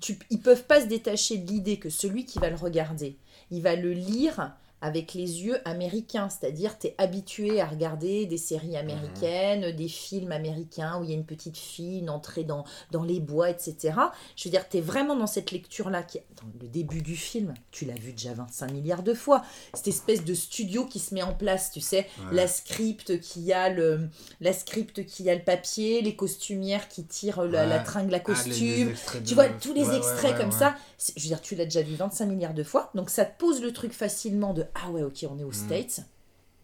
Tu... 0.00 0.18
Ils 0.30 0.40
peuvent 0.40 0.64
pas 0.64 0.80
se 0.80 0.86
détacher 0.86 1.38
de 1.38 1.48
l'idée 1.50 1.78
que 1.78 1.90
celui 1.90 2.24
qui 2.24 2.38
va 2.38 2.50
le 2.50 2.56
regarder, 2.56 3.16
il 3.50 3.62
va 3.62 3.76
le 3.76 3.92
lire 3.92 4.52
avec 4.84 5.14
les 5.14 5.42
yeux 5.42 5.56
américains. 5.66 6.28
C'est-à-dire, 6.28 6.78
tu 6.78 6.88
es 6.88 6.94
habitué 6.98 7.58
à 7.62 7.66
regarder 7.66 8.26
des 8.26 8.36
séries 8.36 8.76
américaines, 8.76 9.74
des 9.74 9.88
films 9.88 10.30
américains 10.30 10.98
où 11.00 11.04
il 11.04 11.10
y 11.10 11.12
a 11.14 11.16
une 11.16 11.24
petite 11.24 11.56
fille, 11.56 12.00
une 12.00 12.10
entrée 12.10 12.44
dans, 12.44 12.64
dans 12.90 13.02
les 13.02 13.18
bois, 13.18 13.48
etc. 13.48 13.94
Je 14.36 14.44
veux 14.44 14.50
dire, 14.50 14.68
tu 14.68 14.76
es 14.76 14.80
vraiment 14.82 15.16
dans 15.16 15.26
cette 15.26 15.52
lecture-là. 15.52 16.02
Qui... 16.02 16.18
Dans 16.36 16.48
le 16.60 16.68
début 16.68 17.00
du 17.00 17.16
film, 17.16 17.54
tu 17.70 17.86
l'as 17.86 17.94
vu 17.94 18.12
déjà 18.12 18.34
25 18.34 18.72
milliards 18.72 19.02
de 19.02 19.14
fois. 19.14 19.42
Cette 19.72 19.88
espèce 19.88 20.22
de 20.22 20.34
studio 20.34 20.84
qui 20.84 20.98
se 20.98 21.14
met 21.14 21.22
en 21.22 21.32
place, 21.32 21.70
tu 21.72 21.80
sais, 21.80 22.06
Ouais. 22.18 22.34
la 22.36 22.46
script 22.46 23.20
qui 23.20 23.52
a 23.52 23.70
le 23.70 24.08
la 24.40 24.52
script 24.52 25.06
qui 25.06 25.30
a 25.30 25.34
le 25.34 25.42
papier, 25.42 26.02
les 26.02 26.14
costumières 26.14 26.88
qui 26.88 27.04
tirent 27.04 27.42
la, 27.42 27.62
Ouais. 27.62 27.68
la 27.68 27.78
tringle 27.78 28.14
à 28.14 28.18
Ah, 28.18 28.18
les- 28.18 28.22
costume. 28.24 28.88
les 29.14 29.22
tu 29.24 29.34
vois, 29.34 29.48
tous 29.48 29.72
les 29.72 29.84
Ouais, 29.84 29.96
extraits 29.96 30.36
comme 30.36 30.52
ça, 30.52 30.74
je 31.16 31.22
veux 31.22 31.28
dire, 31.28 31.40
tu 31.40 31.54
l'as 31.54 31.64
déjà 31.64 31.82
vu 31.82 31.94
25 31.94 32.26
milliards 32.26 32.54
de 32.54 32.62
fois, 32.64 32.90
donc 32.94 33.10
ça 33.10 33.24
te 33.24 33.38
pose 33.38 33.62
le 33.62 33.72
truc 33.72 33.92
facilement 33.92 34.54
de 34.54 34.66
ah 34.74 34.90
ouais, 34.90 35.02
ok, 35.02 35.26
on 35.30 35.38
est 35.38 35.44
aux 35.44 35.52
States, 35.52 36.00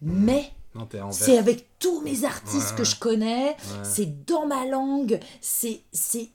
mais 0.01 0.51
Non, 0.73 0.85
t'es 0.85 0.99
en 1.01 1.11
c'est 1.11 1.37
avec 1.37 1.67
tous 1.79 2.01
mes 2.01 2.23
artistes 2.25 2.71
Ouais, 2.71 2.77
que 2.77 2.83
je 2.83 2.95
connais, 2.95 3.49
Ouais. 3.49 3.55
c'est 3.83 4.25
dans 4.25 4.47
ma 4.47 4.65
langue, 4.65 5.19
c'est 5.41 5.83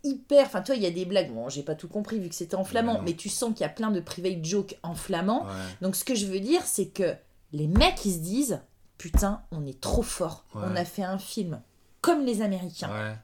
hyper. 0.04 0.46
Enfin, 0.46 0.60
toi, 0.62 0.74
il 0.76 0.82
y 0.82 0.86
a 0.86 0.90
des 0.90 1.04
blagues, 1.04 1.32
bon, 1.32 1.48
j'ai 1.48 1.62
pas 1.62 1.74
tout 1.74 1.88
compris 1.88 2.18
vu 2.20 2.28
que 2.28 2.34
c'était 2.34 2.54
en 2.56 2.64
flamand, 2.64 3.00
mais 3.02 3.14
tu 3.14 3.28
sens 3.28 3.50
qu'il 3.52 3.62
y 3.62 3.64
a 3.64 3.68
plein 3.70 3.90
de 3.90 4.00
private 4.00 4.44
jokes 4.44 4.78
en 4.82 4.94
flamand. 4.94 5.46
Donc 5.80 5.96
ce 5.96 6.04
que 6.04 6.14
je 6.14 6.26
veux 6.26 6.40
dire, 6.40 6.62
c'est 6.64 6.86
que 6.86 7.14
les 7.52 7.66
mecs, 7.66 8.04
ils 8.04 8.12
se 8.14 8.18
disent, 8.18 8.60
putain, 8.98 9.42
on 9.50 9.64
est 9.66 9.80
trop 9.80 10.02
fort. 10.02 10.44
On 10.54 10.76
a 10.76 10.84
fait 10.84 11.02
un 11.04 11.18
film 11.18 11.60
comme 12.02 12.24
les 12.24 12.42
Américains. 12.42 13.16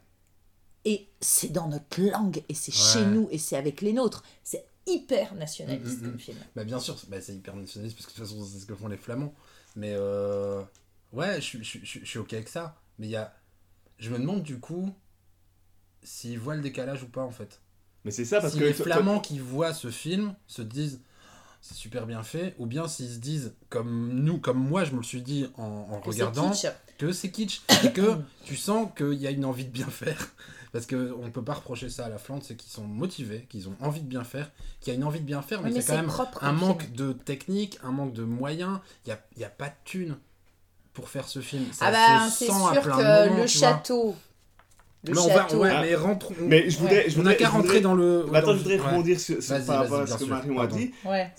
Et 0.85 1.09
c'est 1.21 1.53
dans 1.53 1.69
notre 1.69 2.01
langue, 2.01 2.43
et 2.49 2.55
c'est 2.55 2.73
chez 2.75 3.05
nous, 3.05 3.29
et 3.31 3.39
c'est 3.39 3.57
avec 3.57 3.83
les 3.83 3.93
nôtres. 3.93 4.25
C'est 4.43 4.65
hyper 4.87 5.35
nationaliste 5.35 6.01
Mm, 6.01 6.05
mm, 6.05 6.07
mm. 6.07 6.11
comme 6.11 6.19
film. 6.21 6.39
Bah 6.57 6.65
bien 6.65 6.79
sûr, 6.81 6.97
bah, 7.09 7.21
c'est 7.21 7.35
hyper 7.35 7.55
nationaliste 7.57 7.97
parce 7.97 8.07
que 8.07 8.13
de 8.13 8.17
toute 8.19 8.27
façon 8.29 8.45
c'est 8.45 8.59
ce 8.61 8.67
que 8.67 8.75
font 8.75 8.89
les 8.89 8.97
Flamands. 8.97 9.35
Mais 9.77 9.95
euh, 9.97 10.63
ouais, 11.13 11.37
je, 11.37 11.41
suis- 11.47 11.59
je, 11.59 11.65
suis- 11.65 11.81
je, 11.81 11.87
suis- 11.87 12.01
je 12.01 12.05
suis 12.07 12.19
ok 12.19 12.33
avec 12.35 12.49
ça. 12.49 12.81
Mais 12.99 13.07
il 13.07 13.11
y 13.11 13.17
a, 13.17 13.35
je 13.99 14.11
me 14.11 14.19
demande 14.19 14.43
du 14.43 14.59
coup 14.59 14.93
s'ils 16.03 16.39
voient 16.39 16.57
le 16.57 16.63
décalage 16.63 17.03
ou 17.03 17.09
pas 17.09 17.23
en 17.23 17.31
fait. 17.31 17.61
Mais 18.05 18.11
c'est 18.11 18.25
ça, 18.25 18.41
parce 18.41 18.53
si 18.55 18.59
que. 18.59 18.65
les 18.65 18.75
toi- 18.75 18.85
Flamands 18.87 19.21
qui 19.21 19.39
voient 19.39 19.73
ce 19.75 19.91
film 19.91 20.35
se 20.47 20.63
disent 20.63 21.01
c'est 21.61 21.75
super 21.75 22.07
bien 22.07 22.25
fait, 22.25 22.57
ou 22.59 22.67
bien 22.67 22.89
s'ils 22.89 23.09
se 23.13 23.19
disent 23.19 23.55
comme 23.69 24.13
nous, 24.15 24.39
comme 24.39 24.59
moi 24.59 24.85
je 24.85 24.91
me 24.93 24.97
le 24.97 25.03
suis 25.05 25.23
dit 25.23 25.47
en, 25.57 26.01
regardant, 26.01 26.51
kitsch. 26.51 26.67
que 26.99 27.13
c'est 27.13 27.31
kitsch 27.31 27.61
et 27.85 27.93
que 27.93 28.17
tu 28.45 28.57
sens 28.57 28.89
qu'il 28.97 29.15
y 29.15 29.29
a 29.29 29.31
une 29.31 29.45
envie 29.45 29.65
de 29.65 29.71
bien 29.71 29.87
faire. 29.87 30.29
Parce 30.73 30.87
qu'on 30.87 30.97
ne 30.97 31.29
peut 31.31 31.43
pas 31.45 31.53
reprocher 31.53 31.91
ça 31.91 32.07
à 32.07 32.09
la 32.09 32.17
Flandre, 32.17 32.43
c'est 32.43 32.57
qu'ils 32.57 32.71
sont 32.73 32.85
motivés, 32.85 33.47
qu'ils 33.51 33.69
ont 33.69 33.77
envie 33.81 34.01
de 34.01 34.07
bien 34.07 34.25
faire, 34.25 34.51
qu'il 34.81 34.91
y 34.93 34.97
a 34.97 34.99
une 34.99 35.05
envie 35.05 35.21
de 35.21 35.25
bien 35.27 35.43
faire, 35.43 35.61
mais 35.63 35.71
y 35.71 35.79
a 35.79 35.83
quand 35.83 35.95
même 35.97 36.07
propre 36.07 36.43
un 36.45 36.53
manque 36.53 36.83
film. 36.85 36.97
de 36.97 37.13
technique, 37.13 37.79
un 37.83 37.93
manque 37.93 38.15
de 38.15 38.23
moyens. 38.25 38.79
Il 39.05 39.09
n'y 39.09 39.13
a, 39.13 39.21
y 39.37 39.45
a 39.45 39.51
pas 39.51 39.69
de 39.69 39.75
thunes 39.85 40.17
pour 40.95 41.11
faire 41.11 41.29
ce 41.29 41.41
film. 41.41 41.67
Ça 41.73 41.87
Ah 41.89 41.93
bah, 41.93 42.31
se 42.31 42.39
c'est 42.39 42.47
sent 42.47 42.53
sûr 42.53 42.67
à 42.69 42.73
plein 42.81 42.97
que 42.97 43.29
moments, 43.29 43.43
le 43.43 43.47
château. 43.47 44.17
Le 45.05 45.13
Mais 45.13 45.19
on 45.19 45.27
va, 45.29 45.35
château. 45.35 45.59
ouais, 45.59 45.71
Ah. 45.75 45.83
mais 45.83 45.95
rentrons. 45.95 46.35
Mais 46.41 46.71
je 46.71 46.79
voudrais. 46.79 47.11
je 47.11 47.15
on 47.21 47.23
n'a 47.25 47.31
voudrais- 47.33 47.37
qu'à 47.37 47.49
rentrer 47.51 47.67
voudrais- 47.67 47.81
dans 47.83 47.95
le. 47.95 48.27
Mais 48.31 48.39
attends, 48.39 48.53
je 48.53 48.59
voudrais 48.59 48.79
ouais. 48.81 48.89
rebondir 48.89 49.21
sur, 49.21 49.43
sur- 49.43 49.67
par 49.67 49.79
rapport 49.81 49.99
vas-y, 49.99 50.13
à 50.13 50.17
ce 50.19 50.25
que 50.25 50.29
Marion 50.31 50.59
a 50.61 50.67
dit. 50.69 50.93
Ouais. 51.05 51.31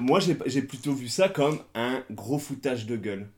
Moi, 0.00 0.20
j'ai 0.20 0.36
j'ai 0.46 0.62
plutôt 0.62 0.92
vu 0.94 1.08
ça 1.08 1.28
comme 1.28 1.58
un 1.74 2.02
gros 2.10 2.38
foutage 2.38 2.86
de 2.86 2.96
gueule. 2.96 3.28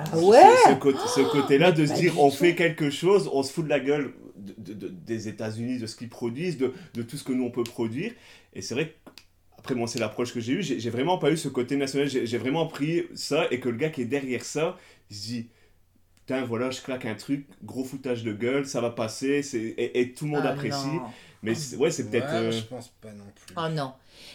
Ah 0.00 0.04
Ce- 0.12 0.16
ouais 0.24 0.42
Ce, 0.68 0.74
côté- 0.74 0.98
ce 1.14 1.20
côté-là 1.20 1.72
de 1.72 1.84
se 1.86 1.92
dire 1.94 2.20
on 2.20 2.30
fait 2.30 2.54
quelque 2.54 2.88
chose, 2.90 3.28
on 3.32 3.42
se 3.42 3.52
fout 3.52 3.64
de 3.64 3.68
la 3.70 3.80
gueule 3.80 4.12
de- 4.36 4.54
de- 4.58 4.74
de- 4.74 4.88
des 4.88 5.26
États-Unis, 5.28 5.78
de 5.78 5.86
ce 5.86 5.96
qu'ils 5.96 6.08
produisent, 6.08 6.56
de, 6.58 6.72
de 6.94 7.02
tout 7.02 7.16
ce 7.16 7.24
que 7.24 7.32
nous 7.32 7.44
on 7.44 7.50
peut 7.50 7.64
produire. 7.64 8.12
Et 8.54 8.62
c'est 8.62 8.74
vrai 8.74 8.88
que, 8.88 9.10
après, 9.58 9.74
moi, 9.74 9.88
c'est 9.88 9.98
l'approche 9.98 10.32
que 10.32 10.40
j'ai 10.40 10.52
eue, 10.52 10.62
j'ai 10.62 10.78
j'ai 10.78 10.90
vraiment 10.90 11.18
pas 11.18 11.30
eu 11.32 11.36
ce 11.36 11.48
côté 11.48 11.76
national, 11.76 12.08
j'ai 12.08 12.26
j'ai 12.26 12.38
vraiment 12.38 12.66
pris 12.66 13.06
ça 13.14 13.46
et 13.50 13.58
que 13.60 13.68
le 13.68 13.76
gars 13.76 13.90
qui 13.90 14.02
est 14.02 14.06
derrière 14.06 14.44
ça, 14.44 14.76
il 15.10 15.16
se 15.16 15.26
dit. 15.26 15.48
Putain, 16.26 16.44
voilà, 16.44 16.70
je 16.70 16.82
claque 16.82 17.06
un 17.06 17.14
truc, 17.14 17.46
gros 17.64 17.84
foutage 17.84 18.22
de 18.22 18.34
gueule, 18.34 18.66
ça 18.66 18.82
va 18.82 18.90
passer, 18.90 19.42
c'est- 19.42 19.58
et, 19.58 19.98
et 20.00 20.12
tout 20.12 20.26
le 20.26 20.32
monde 20.32 20.42
Ah 20.44 20.50
apprécie. 20.50 20.86
non. 20.86 21.00
Mais 21.42 21.54
c'est- 21.54 21.76
ouais, 21.76 21.90
c'est 21.90 22.10
peut-être. 22.10 22.26
Ouais, 22.30 22.34
euh, 22.48 22.50
Je 22.52 22.64
pense 22.64 22.88
pas 23.00 23.12
non 23.12 23.24
plus. 23.34 23.54
Oh 23.56 23.68
non. 23.70 23.92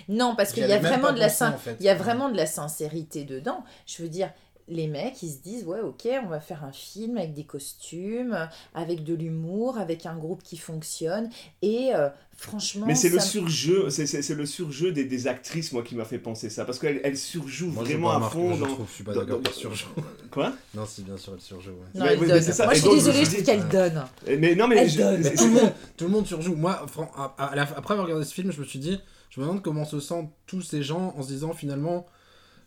Non, 0.09 0.35
parce 0.35 0.53
qu'il 0.53 0.63
y 0.63 0.71
a 0.71 0.75
avais 0.75 0.81
même 0.81 0.91
vraiment 0.93 1.07
pas 1.09 1.13
de 1.13 1.19
la 1.19 1.25
pensé, 1.27 1.37
sin- 1.37 1.53
en 1.53 1.57
fait. 1.59 1.77
il 1.79 1.85
y 1.85 1.89
a 1.89 1.93
vraiment 1.95 2.29
de 2.31 2.35
la 2.37 2.47
sincérité 2.47 3.25
dedans. 3.25 3.63
Je 3.85 4.01
veux 4.01 4.09
dire, 4.09 4.31
les 4.67 4.87
mecs, 4.87 5.21
ils 5.23 5.31
se 5.31 5.39
disent 5.39 5.65
ouais, 5.65 5.81
OK, 5.81 6.07
on 6.23 6.27
va 6.29 6.39
faire 6.39 6.63
un 6.63 6.71
film 6.71 7.17
avec 7.17 7.33
des 7.33 7.43
costumes, 7.43 8.47
avec 8.73 9.03
de 9.03 9.13
l'humour, 9.13 9.77
avec 9.77 10.05
un 10.05 10.15
groupe 10.15 10.41
qui 10.43 10.57
fonctionne 10.57 11.29
et 11.61 11.93
euh, 11.93 12.09
franchement 12.37 12.85
Mais 12.87 12.95
c'est 12.95 13.09
le 13.09 13.19
surjeu, 13.19 13.89
c'est- 13.89 14.05
c'est 14.05 14.21
c'est 14.21 14.35
le 14.35 14.45
surjeu 14.45 14.91
des, 14.91 15.03
des 15.03 15.27
actrices, 15.27 15.71
moi, 15.73 15.83
qui 15.83 15.95
m'a 15.95 16.05
fait 16.05 16.17
penser 16.17 16.49
ça. 16.49 16.63
Parce 16.65 16.79
qu'elles 16.79 17.01
elles 17.03 17.17
surjouent 17.17 17.71
Moi, 17.71 17.83
je 17.83 17.89
vraiment 17.89 18.11
à 18.11 18.21
fond 18.29 18.53
je 18.55 18.59
dans. 18.61 18.67
trouve, 18.67 18.87
je 18.89 18.93
suis 18.93 19.03
pas 19.03 19.13
d'accord. 19.13 19.41
Quoi? 20.31 20.53
Non, 20.73 20.85
si, 20.85 21.01
bien 21.03 21.17
sûr, 21.17 21.33
elle 21.35 21.41
surjoue. 21.41 21.71
ouais. 21.71 21.99
Non, 21.99 22.05
Mais- 22.05 22.15
mais 22.33 22.41
ça. 22.41 22.65
Moi, 22.65 22.73
je 22.73 22.79
suis 22.79 22.89
je 22.89 22.95
désolée, 22.95 23.25
je 23.25 23.29
dis- 23.29 23.35
trouve 23.35 23.45
qu'elle 23.45 23.67
donne. 23.67 24.05
Mais 24.39 24.55
non, 24.55 24.67
mais. 24.67 24.87
Je- 24.87 24.97
donne. 24.97 25.23
c'est- 25.23 25.35
tout, 25.35 25.45
le 25.45 25.51
monde, 25.51 25.73
tout 25.97 26.05
le 26.05 26.11
monde 26.11 26.25
surjoue. 26.27 26.55
Moi, 26.55 26.85
fran- 26.87 27.11
à- 27.15 27.33
à 27.51 27.55
la- 27.55 27.63
après 27.63 27.93
avoir 27.93 28.05
regardé 28.07 28.25
ce 28.25 28.33
film, 28.33 28.51
je 28.51 28.59
me 28.59 28.65
suis 28.65 28.79
dit, 28.79 28.99
je 29.29 29.39
me 29.39 29.45
demande 29.45 29.61
comment 29.61 29.85
se 29.85 29.99
sentent 29.99 30.31
tous 30.47 30.61
ces 30.61 30.81
gens 30.83 31.13
en 31.17 31.21
se 31.21 31.27
disant 31.27 31.53
finalement, 31.53 32.05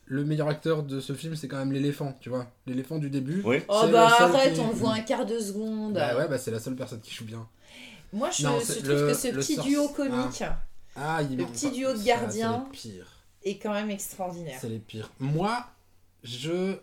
le 0.07 0.25
meilleur 0.25 0.49
acteur 0.49 0.83
de 0.85 1.01
ce 1.01 1.13
film, 1.15 1.35
c'est 1.37 1.49
quand 1.49 1.59
même 1.59 1.73
l'éléphant, 1.73 2.17
tu 2.21 2.29
vois. 2.29 2.47
L'éléphant 2.67 2.99
du 2.99 3.11
début. 3.11 3.43
Oh 3.45 3.53
c'est 3.53 3.91
bah 3.93 4.07
arrête, 4.21 4.55
qui- 4.55 4.61
on 4.61 4.69
le 4.69 4.75
voit 4.75 4.93
un 4.93 5.01
quart 5.01 5.27
de 5.27 5.39
seconde. 5.39 5.95
Bah 5.95 6.17
ouais, 6.17 6.29
bah 6.29 6.39
c'est 6.39 6.51
la 6.51 6.61
seule 6.61 6.77
personne 6.77 7.01
qui 7.01 7.13
joue 7.15 7.25
bien. 7.25 7.47
Moi, 8.13 8.31
je, 8.31 8.45
Non, 8.47 8.59
je 8.61 8.65
c'est 8.65 8.73
trouve 8.83 8.89
le- 8.89 9.09
que 9.09 9.15
ce 9.15 9.29
petit 9.29 9.57
sorc- 9.57 9.65
duo 9.67 9.89
comique 9.89 10.43
Ah, 10.95 11.21
il 11.29 11.37
Le 11.37 11.45
petit 11.47 11.71
duo 11.73 11.93
de 11.93 11.97
ça, 11.99 12.05
gardiens. 12.05 12.67
Est 13.45 13.59
quand 13.59 13.73
même 13.75 13.91
extraordinaire. 13.91 14.59
C'est 14.61 14.69
les 14.69 14.79
pires. 14.79 15.11
Moi, 15.21 15.67
je. 16.23 16.77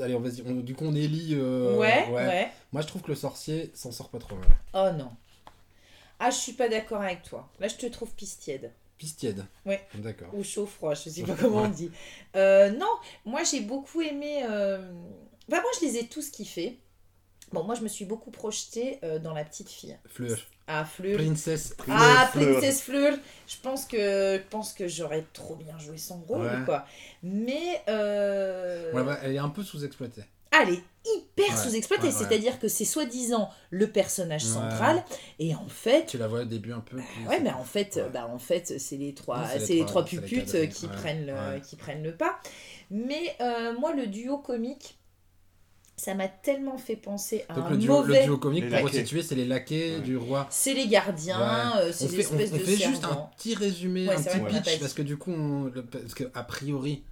Allez, 0.00 0.14
on 0.14 0.20
vas-y. 0.20 0.42
on- 0.46 0.54
Du 0.60 0.74
coup, 0.74 0.84
on 0.86 0.94
élit. 0.94 1.34
euh, 1.34 1.76
ouais, 1.76 2.08
ouais, 2.10 2.50
Moi, 2.72 2.80
je 2.82 2.86
trouve 2.86 3.02
que 3.02 3.08
le 3.10 3.16
sorcier 3.16 3.70
s'en 3.74 3.90
sort 3.92 4.08
pas 4.08 4.18
trop 4.18 4.36
mal. 4.36 4.48
Oh 4.74 4.96
non. 4.96 5.10
Ah, 6.20 6.30
je 6.30 6.36
suis 6.36 6.52
pas 6.52 6.68
d'accord 6.68 7.02
avec 7.02 7.22
toi. 7.24 7.48
Là, 7.58 7.66
je 7.68 7.74
te 7.74 7.86
trouve 7.86 8.10
pistiède. 8.14 8.70
Pisse 9.02 9.16
tiède. 9.16 9.44
Ouais. 9.66 9.84
D'accord. 9.94 10.28
Ou 10.32 10.44
chaud-froid, 10.44 10.94
je 10.94 11.08
sais 11.10 11.22
pas 11.24 11.34
comment 11.40 11.62
on 11.62 11.68
dit. 11.68 11.90
Euh, 12.36 12.70
non, 12.70 12.86
moi 13.24 13.42
j'ai 13.42 13.58
beaucoup 13.60 14.00
aimé. 14.00 14.44
euh, 14.48 14.78
Enfin, 15.50 15.60
moi 15.60 15.70
je 15.80 15.86
les 15.86 15.96
ai 15.96 16.06
tous 16.06 16.30
kiffés. 16.30 16.78
Bon, 17.52 17.64
moi 17.64 17.74
je 17.74 17.80
me 17.82 17.88
suis 17.88 18.04
beaucoup 18.04 18.30
projetée 18.30 19.00
euh, 19.02 19.18
dans 19.18 19.34
la 19.34 19.44
petite 19.44 19.68
fille. 19.68 19.98
Fleur. 20.06 20.38
Ah, 20.68 20.84
Fleur. 20.84 21.16
Princess. 21.18 21.74
Ah, 21.90 22.28
Fleur. 22.32 22.52
Princess 22.52 22.80
Fleur. 22.82 23.18
Je 23.48 23.56
pense 23.60 23.86
que, 23.86 23.96
je 24.38 24.48
pense 24.50 24.72
que 24.72 24.86
j'aurais 24.86 25.26
trop 25.32 25.56
bien 25.56 25.76
joué 25.80 25.98
son 25.98 26.18
rôle, 26.20 26.46
Ouais. 26.46 26.64
quoi. 26.64 26.86
Mais. 27.24 27.82
euh, 27.88 28.92
Ouais, 28.92 29.02
bah, 29.02 29.18
elle 29.24 29.34
est 29.34 29.38
un 29.38 29.48
peu 29.48 29.64
sous-exploitée. 29.64 30.22
Ah, 30.52 30.64
elle 30.66 30.74
est 30.74 30.82
hyper 31.04 31.48
Ouais, 31.48 31.56
sous-exploitée. 31.56 32.08
ouais, 32.08 32.12
ouais. 32.12 32.18
C'est-à-dire 32.28 32.58
que 32.60 32.68
c'est 32.68 32.84
soi-disant 32.84 33.50
le 33.70 33.90
personnage 33.90 34.44
Ouais. 34.44 34.50
central. 34.52 35.04
Et 35.40 35.54
en 35.54 35.66
fait, 35.68 36.06
Tu 36.06 36.18
la 36.18 36.28
vois 36.28 36.42
au 36.42 36.44
début 36.44 36.72
un 36.72 36.80
peu. 36.80 36.98
Ouais, 37.28 37.40
mais 37.40 37.50
en 37.50 37.64
fait, 37.64 37.96
Ouais. 37.96 38.08
bah 38.12 38.28
en 38.32 38.38
fait, 38.38 38.78
c'est 38.78 38.96
les 38.96 39.12
trois, 39.14 39.38
Non, 39.38 39.44
c'est 39.52 39.58
les 39.58 39.64
c'est 39.66 39.72
les 39.74 39.78
trois- 39.80 40.02
trois 40.04 40.06
c'est 40.10 40.16
les 40.16 40.22
puputes 40.22 40.68
qui 40.70 40.86
ouais, 40.86 40.92
prennent 40.92 41.26
le, 41.26 41.32
ouais. 41.32 41.60
qui 41.68 41.74
prennent 41.76 42.02
le 42.04 42.14
pas. 42.14 42.38
Mais 42.90 43.34
euh, 43.40 43.72
moi, 43.78 43.94
le 43.94 44.06
duo 44.06 44.38
comique, 44.38 44.98
ça 45.96 46.14
m'a 46.14 46.28
tellement 46.28 46.78
fait 46.78 46.96
penser 46.96 47.44
à 47.48 47.54
Donc 47.54 47.66
un 47.66 47.70
le 47.70 47.76
duo, 47.76 47.92
mauvais. 47.94 48.20
le 48.20 48.24
duo 48.26 48.38
comique, 48.38 48.64
Les 48.64 48.68
pour 48.70 48.78
laquais. 48.78 48.98
resituer, 48.98 49.22
c'est 49.22 49.34
les 49.34 49.44
laquais 49.46 49.96
Ouais. 49.96 50.00
du 50.00 50.16
roi. 50.16 50.46
C'est 50.50 50.74
les 50.74 50.88
gardiens, 50.88 51.38
Ouais. 51.76 51.82
euh, 51.84 51.92
c'est 51.92 52.04
on 52.04 52.08
des 52.08 52.16
fait, 52.22 52.34
on, 52.34 52.38
espèces 52.38 52.52
on 52.52 52.56
de 52.58 52.62
fait 52.62 52.76
juste 52.88 53.04
un 53.04 53.30
petit 53.36 53.54
résumé, 53.54 54.08
Ouais, 54.08 54.14
un 54.16 54.22
petit 54.22 54.62
pitch, 54.62 54.80
parce 54.80 54.94
que 54.94 55.02
du 55.02 55.16
coup, 55.16 55.32
on, 55.32 55.64
le- 55.64 55.84
parce 55.84 56.14
que 56.14 56.24
a 56.34 56.42
priori, 56.44 57.04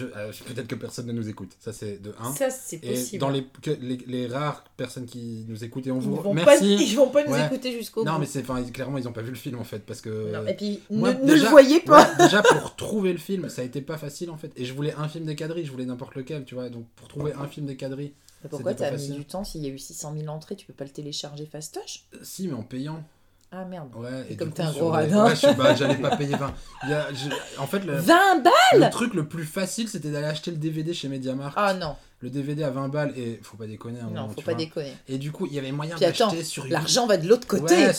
euh, 0.00 0.30
peut-être 0.46 0.68
que 0.68 0.74
personne 0.74 1.06
ne 1.06 1.12
nous 1.12 1.28
écoute. 1.28 1.50
Ça, 1.58 1.72
c'est 1.72 2.00
de 2.00 2.14
1. 2.18 2.32
Ça, 2.34 2.50
c'est 2.50 2.76
Et 2.84 2.90
possible. 2.90 3.18
dans 3.20 3.28
les, 3.30 3.44
que- 3.62 3.70
les, 3.80 3.96
les 4.06 4.26
rares 4.26 4.64
personnes 4.76 5.06
qui 5.06 5.44
nous 5.48 5.64
écoutent, 5.64 5.86
et 5.86 5.90
on 5.90 6.00
ils 6.00 6.02
vous 6.06 6.16
vont 6.16 6.34
pas, 6.34 6.44
merci. 6.44 6.76
ils 6.80 6.94
vont 6.96 7.08
pas 7.08 7.24
nous 7.24 7.32
Ouais. 7.32 7.46
écouter 7.46 7.72
jusqu'au 7.72 8.04
Non, 8.04 8.14
bout. 8.14 8.20
mais 8.20 8.26
c'est, 8.26 8.40
enfin, 8.48 8.62
clairement, 8.64 8.98
ils 8.98 9.08
ont 9.08 9.12
pas 9.12 9.22
vu 9.22 9.30
le 9.30 9.36
film 9.36 9.58
en 9.58 9.64
fait, 9.64 9.80
parce 9.80 10.00
que. 10.00 10.32
Non, 10.32 10.46
Et 10.46 10.54
puis, 10.54 10.80
Moi, 10.90 11.12
ne, 11.14 11.20
ne 11.22 11.26
déjà- 11.26 11.44
le 11.44 11.50
voyez 11.50 11.80
pas. 11.80 12.04
Ouais, 12.18 12.24
déjà 12.24 12.42
pour 12.60 12.76
trouver 12.76 13.12
le 13.12 13.18
film, 13.18 13.48
ça 13.48 13.62
a 13.62 13.64
été 13.64 13.80
pas 13.80 13.98
facile 13.98 14.30
en 14.30 14.36
fait. 14.36 14.52
Et 14.56 14.64
je 14.64 14.72
voulais 14.72 14.94
un 14.94 15.08
film 15.08 15.24
des 15.24 15.34
quadrilles, 15.36 15.66
je 15.66 15.72
voulais 15.72 15.86
n'importe 15.86 16.14
lequel, 16.14 16.44
tu 16.44 16.54
vois. 16.54 16.68
Donc 16.68 16.86
pour 16.96 17.08
trouver 17.08 17.32
un 17.32 17.46
film 17.48 17.66
des 17.66 17.76
quadrilles, 17.76 18.12
Mais 18.44 18.48
Pourquoi 18.50 18.74
t'as 18.74 18.90
mis 18.96 19.10
du 19.10 19.24
temps 19.24 19.44
S'il 19.44 19.62
y 19.62 19.66
a 19.66 19.70
eu 19.70 19.78
600 19.78 20.14
000 20.16 20.28
entrées, 20.32 20.56
tu 20.56 20.66
peux 20.66 20.72
pas 20.72 20.84
le 20.84 20.90
télécharger 20.90 21.46
fastoche? 21.46 22.04
Euh, 22.14 22.18
si, 22.22 22.46
mais 22.48 22.54
en 22.54 22.62
payant. 22.62 23.02
Ah 23.52 23.64
merde. 23.64 23.88
Ouais. 23.96 24.26
Et 24.28 24.34
Et, 24.34 24.36
comme 24.36 24.52
t'es 24.52 24.62
un 24.62 24.70
gros 24.70 24.90
radin. 24.90 25.24
Ouais, 25.26 25.54
pas, 25.56 25.74
j'allais 25.74 25.96
pas 25.96 26.16
payer 26.16 26.36
20. 26.36 26.54
Il 26.84 26.90
y 26.90 26.92
a- 26.94 27.12
je- 27.12 27.60
En 27.60 27.66
fait, 27.66 27.80
le, 27.84 27.94
20 27.96 28.42
balles 28.44 28.52
le 28.74 28.90
truc 28.90 29.12
le 29.14 29.26
plus 29.26 29.44
facile, 29.44 29.88
c'était 29.88 30.10
d'aller 30.10 30.26
acheter 30.28 30.52
le 30.52 30.56
DVD 30.56 30.94
chez 30.94 31.08
Mediamarkt. 31.08 31.54
Ah 31.56 31.74
non, 31.74 31.96
Le 32.20 32.30
DVD 32.30 32.62
à 32.62 32.70
20 32.70 32.88
balles, 32.88 33.12
et 33.16 33.40
faut 33.42 33.56
pas 33.56 33.66
déconner. 33.66 33.98
un 33.98 34.04
non, 34.04 34.10
moment, 34.10 34.28
faut 34.28 34.34
pas 34.42 34.52
vois. 34.52 34.54
déconner. 34.54 34.94
Et 35.08 35.18
du 35.18 35.32
coup, 35.32 35.46
il 35.46 35.54
y 35.54 35.58
avait 35.58 35.72
moyen 35.72 35.96
d'acheter 35.96 36.44
sur 36.44 36.64
L'argent 36.68 37.06
va 37.08 37.16
de 37.16 37.26
l'autre 37.26 37.48
côté. 37.48 37.74
Ouais, 37.74 37.92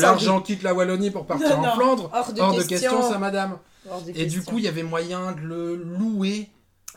l'argent- 0.00 0.40
quitte 0.40 0.62
la 0.62 0.72
Wallonie 0.72 1.10
pour 1.10 1.26
partir 1.26 1.58
Non, 1.60 1.66
en 1.68 1.74
Flandre. 1.74 2.10
Hors 2.12 2.32
de, 2.32 2.40
Hors 2.40 2.54
de 2.54 2.62
question. 2.62 3.02
ça, 3.10 3.18
madame. 3.18 3.58
Hors 3.90 4.02
de 4.02 4.12
Et 4.14 4.26
du 4.26 4.42
coup, 4.42 4.58
il 4.58 4.64
y 4.64 4.68
avait 4.68 4.82
moyen 4.84 5.32
de 5.32 5.40
le 5.40 5.74
louer 5.74 6.48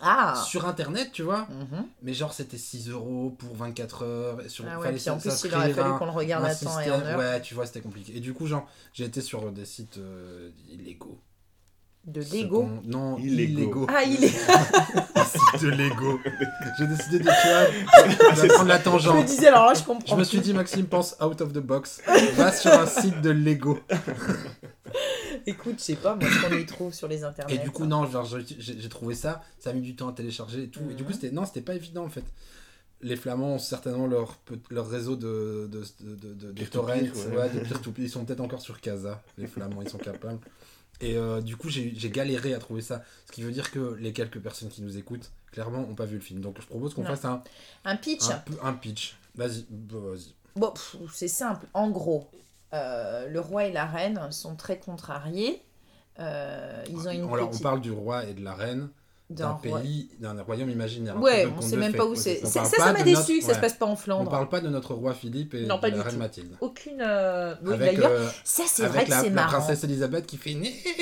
Ah 0.01 0.41
sur 0.45 0.65
internet, 0.65 1.11
tu 1.11 1.23
vois. 1.23 1.47
Mhm. 1.49 1.85
Mais 2.01 2.13
genre, 2.13 2.33
c'était 2.33 2.57
6 2.57 2.89
euros 2.89 3.35
pour 3.37 3.55
24 3.55 4.03
heures. 4.03 4.41
et 4.41 4.49
Sur, 4.49 4.65
Ah 4.67 4.77
ouais, 4.77 4.85
fallait 4.85 4.97
puis 4.97 5.09
en 5.09 5.17
plus, 5.17 5.43
il 5.45 5.53
aurait 5.53 5.73
fallu 5.73 5.97
qu'on 5.97 6.05
le 6.05 6.11
regarde 6.11 6.45
à 6.45 6.55
temps 6.55 6.79
et 6.79 6.91
en 6.91 7.01
heure. 7.01 7.19
Ouais, 7.19 7.41
tu 7.41 7.53
vois, 7.53 7.65
c'était 7.65 7.81
compliqué. 7.81 8.15
Et 8.15 8.19
du 8.19 8.33
coup, 8.33 8.47
genre, 8.47 8.67
j'ai 8.93 9.05
été 9.05 9.21
sur 9.21 9.51
des 9.51 9.65
sites 9.65 9.97
euh, 9.97 10.49
illégaux. 10.69 11.19
De 12.05 12.19
Lego. 12.21 12.63
qu'on- 12.63 12.81
Non, 12.85 13.17
Illégaux. 13.17 13.53
illégaux. 13.61 13.87
Ah, 13.89 14.03
il 14.03 14.23
est. 14.25 14.27
Des 15.15 15.21
sites 15.23 15.61
de 15.63 15.69
Lego. 15.69 16.19
J'ai 16.77 16.87
décidé 16.87 17.19
de, 17.19 17.23
tu 18.41 18.47
prendre 18.53 18.67
la 18.67 18.77
Je 18.79 18.83
tangente. 18.83 19.21
me 19.21 19.25
disais, 19.27 19.47
alors 19.47 19.67
là, 19.67 19.73
je 19.73 19.83
comprends. 19.83 20.13
Je 20.15 20.19
me 20.19 20.23
suis 20.25 20.39
dit, 20.39 20.53
Maxime, 20.53 20.85
pense 20.85 21.15
out 21.21 21.39
of 21.39 21.53
the 21.53 21.59
box. 21.59 22.01
Va 22.35 22.51
sur 22.51 22.73
un 22.73 22.85
site 22.87 23.21
de 23.21 23.29
Lego. 23.29 23.79
Écoute, 25.45 25.75
je 25.77 25.83
sais 25.83 25.95
pas, 25.95 26.15
moi, 26.15 26.29
ce 26.29 26.47
qu'on 26.47 26.57
y 26.57 26.65
trouve 26.65 26.93
sur 26.93 27.07
les 27.07 27.23
internets. 27.23 27.55
Et 27.55 27.57
du 27.59 27.71
coup, 27.71 27.85
non, 27.85 28.05
genre, 28.09 28.25
j'ai 28.25 28.89
trouvé 28.89 29.15
ça, 29.15 29.41
ça 29.59 29.69
a 29.71 29.73
mis 29.73 29.81
du 29.81 29.95
temps 29.95 30.09
à 30.09 30.13
télécharger 30.13 30.63
et 30.63 30.67
tout. 30.69 30.81
Et 30.91 30.93
du 30.93 31.03
coup, 31.03 31.09
Mhm. 31.09 31.15
c'était 31.15 31.31
non, 31.31 31.45
c'était 31.45 31.61
pas 31.61 31.75
évident 31.75 32.03
en 32.05 32.09
fait. 32.09 32.23
Les 33.01 33.17
Flamands 33.17 33.55
ont 33.55 33.59
certainement 33.59 34.07
leur, 34.07 34.39
leur 34.69 34.87
réseau 34.89 35.17
de, 35.17 35.67
de, 35.69 35.83
de, 36.01 36.15
de, 36.15 36.33
de, 36.33 36.47
de 36.47 36.51
Peer-to-peer, 36.53 37.11
torrents, 37.11 37.27
ouais. 37.31 37.37
ouais, 37.37 37.49
de 37.49 37.59
peer-to-peer. 37.59 38.05
Ils 38.05 38.09
sont 38.09 38.23
peut-être 38.23 38.39
encore 38.39 38.61
sur 38.61 38.79
Casa, 38.79 39.21
les 39.37 39.47
Flamands, 39.47 39.81
ils 39.81 39.89
sont 39.89 39.97
capables. 39.97 40.39
Et 41.01 41.17
euh, 41.17 41.41
du 41.41 41.57
coup, 41.57 41.69
j'ai 41.69 42.09
galéré 42.09 42.53
à 42.53 42.59
trouver 42.59 42.81
ça. 42.81 43.03
Ce 43.25 43.31
qui 43.31 43.43
veut 43.43 43.51
dire 43.51 43.71
que 43.71 43.97
les 43.99 44.13
quelques 44.13 44.39
personnes 44.39 44.69
qui 44.69 44.81
nous 44.81 44.97
écoutent, 44.97 45.31
clairement, 45.51 45.79
n'ont 45.81 45.95
pas 45.95 46.05
vu 46.05 46.15
le 46.15 46.21
film. 46.21 46.39
Donc, 46.39 46.61
je 46.61 46.67
propose 46.67 46.93
qu'on 46.93 47.03
fasse 47.03 47.25
un, 47.25 47.43
Un 47.85 47.97
pitch. 47.97 48.23
un, 48.61 48.73
pitch. 48.73 49.17
Vas-y, 49.35 49.65
bah, 49.69 49.97
vas-y. 50.01 50.33
Bon, 50.55 50.73
c'est 51.11 51.27
simple. 51.27 51.65
En 51.73 51.89
gros, 51.89 52.29
euh, 52.73 53.27
le 53.27 53.39
roi 53.39 53.65
et 53.65 53.71
la 53.71 53.85
reine 53.85 54.31
sont 54.31 54.55
très 54.55 54.77
contrariés. 54.77 55.61
Euh, 56.19 56.83
ils 56.89 57.07
ont 57.07 57.11
une 57.11 57.33
Alors, 57.33 57.49
on 57.51 57.59
parle 57.59 57.81
du 57.81 57.91
roi 57.91 58.25
et 58.25 58.33
de 58.33 58.43
la 58.43 58.53
reine 58.53 58.89
d'un 59.29 59.53
pays, 59.53 60.09
d'un 60.19 60.39
royaume 60.43 60.69
imaginaire. 60.69 61.19
Ouais, 61.19 61.45
on 61.47 61.53
conte 61.55 61.63
sait 61.63 61.77
même 61.77 61.93
pas 61.93 62.05
où 62.05 62.13
c'est. 62.13 62.45
Ça, 62.45 62.63
ça, 62.65 62.93
m'a 62.93 63.01
déçu 63.03 63.39
que 63.39 63.41
ça 63.43 63.49
ouais. 63.49 63.53
se 63.55 63.59
passe 63.59 63.73
pas 63.73 63.85
en 63.85 63.93
On 63.93 63.95
Flandre. 63.95 64.29
parle 64.29 64.49
pas 64.49 64.61
de 64.61 64.69
notre 64.69 64.93
roi 64.93 65.13
Philippe 65.13 65.53
et 65.55 65.65
Non, 65.65 65.79
pas 65.79 65.89
de 65.89 65.95
la 65.95 66.01
du 66.01 66.05
reine 66.07 66.13
tout. 66.15 66.19
Mathilde. 66.19 66.57
Aucune. 66.61 67.01
euh, 67.01 67.55
Oui, 67.63 67.77
d'ailleurs, 67.77 68.31
ça 68.43 68.63
c'est 68.67 68.85
vrai 68.85 69.05
que 69.05 69.09
la, 69.09 69.19
c'est 69.21 69.29
la 69.29 69.35
marrant. 69.35 69.57
princesse 69.59 69.83
Elisabeth 69.83 70.27
qui 70.27 70.37
fait 70.37 70.53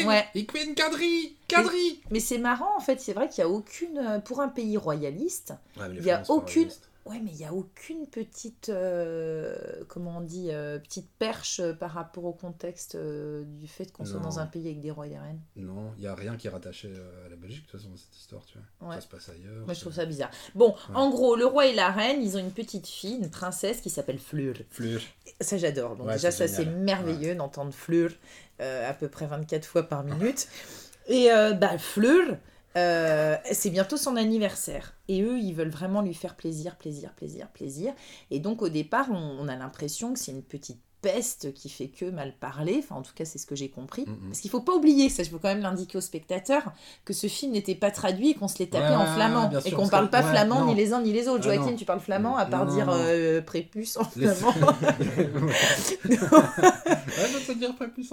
Ouais. 0.06 0.26
et 0.36 0.46
Queen 0.46 0.76
Kadri 0.76 1.36
Kadri 1.48 2.02
Mais 2.12 2.20
c'est 2.22 2.38
marrant 2.38 2.70
en 2.78 2.80
fait, 2.80 3.02
c'est 3.02 3.14
vrai 3.14 3.28
qu'il 3.28 3.40
y 3.44 3.46
a 3.46 3.50
aucune. 3.50 3.98
euh, 3.98 4.20
Pour 4.20 4.40
un 4.40 4.48
pays 4.50 4.78
royaliste, 4.78 5.54
Il 5.98 6.04
y 6.04 6.12
a 6.12 6.24
aucune-. 6.30 6.70
Ouais, 7.06 7.20
mais 7.24 7.32
il 7.32 7.38
n'y 7.38 7.46
a 7.46 7.54
aucune 7.54 8.08
petite. 8.08 8.70
euh, 8.70 9.56
comment 9.88 10.18
on 10.18 10.22
dit 10.22 10.50
euh, 10.52 10.80
Petite 10.80 11.10
perche 11.20 11.60
euh, 11.60 11.74
par 11.74 11.92
rapport 11.92 12.26
au 12.26 12.34
contexte 12.34 12.96
euh, 12.96 13.44
du 13.46 13.68
fait 13.68 13.92
qu'on 13.92 14.06
soit 14.06 14.20
dans 14.20 14.40
un 14.40 14.46
pays 14.46 14.66
avec 14.68 14.80
des 14.82 14.92
rois 14.92 15.08
et 15.08 15.10
des 15.10 15.18
reines. 15.20 15.40
Non, 15.56 15.94
il 15.98 16.04
y 16.04 16.08
a 16.08 16.16
rien 16.16 16.38
qui 16.38 16.48
est 16.48 16.50
rattaché 16.50 16.92
à 17.26 17.30
la 17.30 17.36
Belgique 17.36 17.66
de 17.66 17.72
toute 17.72 17.80
façon 17.80 17.90
dans 17.92 17.98
cette 17.98 18.16
histoire, 18.16 18.46
tu 18.46 18.58
vois. 18.80 18.90
Ouais. 18.90 18.96
Ça 18.96 19.02
se 19.02 19.08
passe 19.08 19.30
ailleurs. 19.30 19.66
Moi 19.66 19.74
je 19.74 19.80
trouve 19.82 19.94
ça 19.94 20.06
bizarre. 20.06 20.32
Bon, 20.56 20.70
Ouais. 20.90 20.96
en 20.96 21.10
gros, 21.10 21.36
le 21.36 21.46
roi 21.46 21.68
et 21.68 21.74
la 21.76 21.90
reine, 21.92 22.22
ils 22.22 22.38
ont 22.38 22.40
une 22.40 22.52
petite 22.52 22.88
fille, 22.88 23.16
une 23.18 23.30
princesse 23.30 23.82
qui 23.82 23.90
s'appelle 23.90 24.20
Fleur. 24.20 24.56
Fleur. 24.70 25.02
Ça 25.40 25.58
j'adore. 25.58 25.96
Donc 25.96 26.08
Ouais, 26.08 26.14
déjà 26.14 26.32
ça 26.32 26.48
c'est 26.48 26.66
merveilleux 26.66 27.36
d'entendre 27.36 27.74
Fleur 27.74 28.12
à 28.60 28.94
peu 28.94 29.08
près 29.10 29.26
24 29.26 29.66
fois 29.66 29.84
par 29.84 30.04
minute. 30.04 30.48
Et 31.08 31.30
bah 31.60 31.78
Fleur, 31.80 32.38
euh, 32.78 33.36
c'est 33.52 33.70
bientôt 33.70 33.98
son 33.98 34.16
anniversaire. 34.16 34.96
Et 35.08 35.22
eux, 35.22 35.40
ils 35.40 35.54
veulent 35.54 35.70
vraiment 35.70 36.02
lui 36.02 36.14
faire 36.14 36.36
plaisir, 36.36 36.78
plaisir, 36.78 37.14
plaisir, 37.14 37.50
plaisir. 37.50 37.94
Et 38.30 38.40
donc 38.40 38.62
au 38.62 38.70
départ, 38.70 39.08
on, 39.12 39.38
on 39.40 39.48
a 39.48 39.56
l'impression 39.56 40.14
que 40.14 40.20
c'est 40.20 40.32
une 40.32 40.44
petite 40.44 40.82
peste 41.02 41.54
qui 41.54 41.70
fait 41.70 41.88
que 41.88 42.06
mal 42.06 42.34
parler. 42.40 42.78
Enfin, 42.80 42.96
en 42.96 43.02
tout 43.02 43.14
cas, 43.16 43.26
c'est 43.26 43.38
ce 43.40 43.46
que 43.46 43.56
j'ai 43.56 43.70
compris. 43.70 44.06
Mhm. 44.08 44.30
Parce 44.30 44.40
qu'il 44.40 44.52
faut 44.52 44.62
pas 44.62 44.74
oublier, 44.74 45.10
ça, 45.10 45.24
je 45.24 45.30
veux 45.32 45.40
quand 45.40 45.48
même 45.48 45.62
l'indiquer 45.62 45.98
aux 45.98 46.02
spectateurs, 46.02 46.72
que 47.06 47.14
ce 47.14 47.28
film 47.28 47.52
n'était 47.54 47.76
pas 47.76 47.92
traduit 47.92 48.32
et 48.32 48.34
qu'on 48.36 48.48
se 48.48 48.60
l'est 48.60 48.68
tapé 48.72 48.86
Ouais, 48.90 48.96
en 48.96 49.06
flamand. 49.16 49.48
bien 49.48 49.60
et 49.60 49.70
sûr, 49.70 49.78
qu'on 49.78 49.88
parle 49.90 50.06
que- 50.08 50.12
pas 50.12 50.22
ouais, 50.24 50.30
flamand 50.32 50.60
non. 50.62 50.68
ni 50.68 50.76
les 50.76 50.94
uns 50.94 51.02
ni 51.02 51.12
les 51.14 51.28
autres. 51.28 51.48
Ah, 51.50 51.54
Joachim, 51.56 51.72
non. 51.72 51.76
tu 51.78 51.86
parles 51.86 52.00
flamand 52.02 52.38
à 52.38 52.46
part 52.46 52.66
Non, 52.66 52.74
dire 52.76 52.88
euh, 52.90 53.42
prépuce 53.42 53.98
en 53.98 54.04
Les- 54.16 54.28
flamand. 54.28 54.54
ouais, 56.10 56.18
je 57.48 57.54
dire 57.54 57.76
pas 57.76 57.88
plus. 57.94 58.12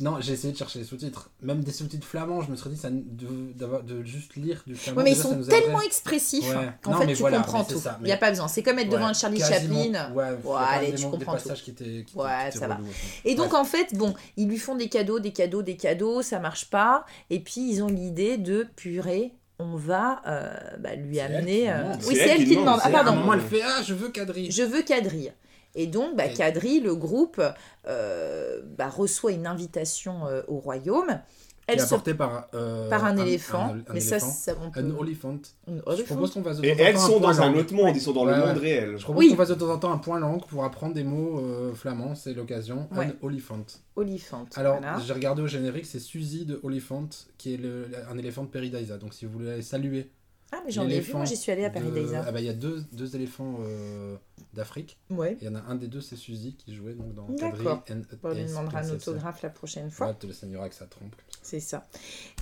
non, 0.00 0.16
j'ai 0.20 0.32
essayé 0.32 0.52
de 0.52 0.58
chercher 0.58 0.78
les 0.80 0.84
sous-titres. 0.84 1.30
Même 1.42 1.62
des 1.62 1.72
sous-titres 1.72 2.06
flamands, 2.06 2.40
je 2.42 2.50
me 2.50 2.56
serais 2.56 2.70
dit 2.70 2.76
ça, 2.76 2.90
de, 2.90 3.52
de 3.86 4.02
juste 4.04 4.36
lire 4.36 4.62
du 4.66 4.74
flamand. 4.74 4.98
Ouais, 4.98 5.04
mais 5.04 5.10
ils 5.12 5.16
déjà, 5.16 5.28
sont 5.28 5.36
nous 5.36 5.44
tellement 5.44 5.80
expressifs 5.80 6.48
Ouais. 6.54 6.70
qu'en 6.82 6.94
fait 6.98 7.06
mais 7.06 7.14
tu 7.14 7.20
voilà, 7.20 7.38
comprends 7.38 7.64
tout. 7.64 7.78
ça, 7.78 7.98
Il 8.00 8.06
n'y 8.06 8.12
a 8.12 8.16
pas 8.16 8.30
besoin. 8.30 8.48
C'est 8.48 8.62
comme 8.62 8.78
être 8.78 8.88
devant 8.88 9.04
Ouais, 9.04 9.10
un 9.10 9.14
Charlie. 9.14 9.40
Chaplin. 9.40 10.12
Ouais, 10.12 10.24
allez, 10.58 10.94
tu 10.94 11.06
comprends 11.08 11.36
tout. 11.36 11.48
qui 11.62 11.70
étaient, 11.70 11.91
qui 12.00 12.16
Ouais, 12.16 12.50
ça 12.50 12.66
va. 12.66 12.78
Et 13.24 13.34
donc 13.34 13.52
Ouais. 13.52 13.58
en 13.58 13.64
fait, 13.64 13.94
bon, 13.94 14.14
ils 14.36 14.48
lui 14.48 14.58
font 14.58 14.74
des 14.74 14.88
cadeaux, 14.88 15.20
des 15.20 15.32
cadeaux, 15.32 15.62
des 15.62 15.76
cadeaux, 15.76 16.22
ça 16.22 16.38
marche 16.40 16.70
pas. 16.70 17.04
Et 17.30 17.40
puis 17.40 17.60
ils 17.70 17.82
ont 17.82 17.88
l'idée 17.88 18.38
de 18.38 18.66
purée. 18.76 19.32
On 19.58 19.76
va 19.76 20.22
euh, 20.26 20.52
bah, 20.80 20.94
lui 20.96 21.20
amener. 21.20 21.70
euh. 21.70 21.92
Oui, 22.08 22.16
C'est 22.16 22.28
elle 22.30 22.44
qui 22.44 22.56
demande. 22.56 22.80
Ah 22.82 22.88
C'est- 22.88 22.94
À 22.94 23.00
un 23.00 23.04
pardon. 23.04 23.18
moment, 23.20 23.34
elle 23.34 23.40
fait 23.40 23.60
Ah, 23.62 23.82
je 23.84 23.94
veux 23.94 24.08
Kadri. 24.08 24.50
Je 24.50 24.62
veux 24.64 24.82
Kadri. 24.82 25.28
Et 25.74 25.86
donc, 25.86 26.16
bah, 26.16 26.28
Kadri, 26.28 26.80
le 26.80 26.94
groupe, 26.96 27.40
euh, 27.86 28.60
bah, 28.76 28.88
reçoit 28.88 29.32
une 29.32 29.46
invitation 29.46 30.26
euh, 30.26 30.42
au 30.48 30.58
royaume. 30.58 31.20
Elle 31.68 31.76
est 31.76 31.78
se 31.78 31.84
apportée 31.94 32.14
par, 32.14 32.48
euh, 32.54 32.88
par 32.90 33.04
un, 33.04 33.16
éléphant, 33.16 33.74
un- 33.74 33.78
un 33.90 33.94
mais 33.94 34.00
ça, 34.00 34.16
éléphant. 34.16 34.32
ça 34.32 34.52
on 34.60 34.70
peut... 34.70 34.80
Un 34.80 34.90
oliphant. 34.96 35.36
Je 35.68 36.02
propose 36.02 36.32
qu'on 36.34 36.42
fasse 36.42 36.58
de 36.60 36.64
Et 36.66 36.74
temps 36.76 36.82
en 36.82 36.86
elles 36.86 36.98
sont 36.98 37.20
dans 37.20 37.40
un 37.40 37.46
langue. 37.46 37.56
autre 37.58 37.74
monde, 37.74 37.96
ils 37.96 38.00
sont 38.00 38.12
dans 38.12 38.26
Ouais, 38.26 38.34
le 38.36 38.40
ouais. 38.42 38.46
monde 38.48 38.58
réel. 38.58 38.94
Je 38.98 39.04
propose 39.04 39.18
Oui. 39.24 39.30
qu'on 39.30 39.36
fasse 39.36 39.48
de 39.50 39.54
temps 39.54 39.70
en 39.70 39.78
temps 39.78 39.92
un 39.92 39.98
point 39.98 40.18
langue 40.18 40.44
pour 40.46 40.64
apprendre 40.64 40.94
des 40.94 41.04
mots 41.04 41.38
euh, 41.38 41.72
flamands, 41.74 42.14
c'est 42.16 42.34
l'occasion. 42.34 42.88
Ouais. 42.96 43.06
Un 43.06 43.12
oliphant. 43.22 43.64
Oliphant. 43.96 44.44
Alors, 44.56 44.78
voilà. 44.80 44.98
j'ai 45.06 45.12
regardé 45.12 45.42
au 45.42 45.46
générique, 45.46 45.86
c'est 45.86 46.00
Suzy 46.00 46.44
de 46.46 46.58
Oliphant, 46.62 47.08
qui 47.38 47.54
est 47.54 47.58
le- 47.58 47.86
un 48.10 48.18
éléphant 48.18 48.42
de 48.42 48.48
Peridaisa. 48.48 48.98
Donc, 48.98 49.14
si 49.14 49.24
vous 49.24 49.32
voulez 49.32 49.52
aller 49.52 49.62
saluer. 49.62 50.10
Ah, 50.54 50.60
mais 50.66 50.70
j'en 50.70 50.86
ai 50.88 51.00
vu, 51.00 51.12
moi 51.14 51.24
j'y 51.24 51.36
suis 51.36 51.50
allée 51.50 51.64
à 51.64 51.70
de- 51.70 51.74
Paradisa. 51.74 52.24
Ah, 52.26 52.30
bah, 52.32 52.40
il 52.40 52.46
y 52.46 52.50
a 52.50 52.52
deux, 52.52 52.84
deux 52.92 53.16
éléphants 53.16 53.56
euh, 53.60 54.16
d'Afrique. 54.52 54.98
Ouais. 55.10 55.36
Il 55.40 55.46
y 55.46 55.50
en 55.50 55.54
a 55.54 55.60
un 55.62 55.74
des 55.76 55.86
deux, 55.88 56.02
c'est 56.02 56.16
Suzy, 56.16 56.54
qui 56.54 56.74
jouait 56.74 56.92
donc 56.92 57.14
dans 57.14 57.26
D'accord. 57.30 57.82
and 57.90 58.02
Bon, 58.22 58.30
on 58.30 58.34
lui 58.34 58.44
demandera 58.44 58.80
un 58.80 58.90
autographe 58.90 59.40
la 59.42 59.48
prochaine 59.48 59.90
fois. 59.90 60.08
Ouais, 60.08 60.14
te 60.14 60.26
le 60.26 60.32
seigneur 60.34 60.60
avec 60.60 60.74
sa 60.74 60.86
trompe. 60.86 61.14
C'est 61.42 61.58
ça. 61.60 61.86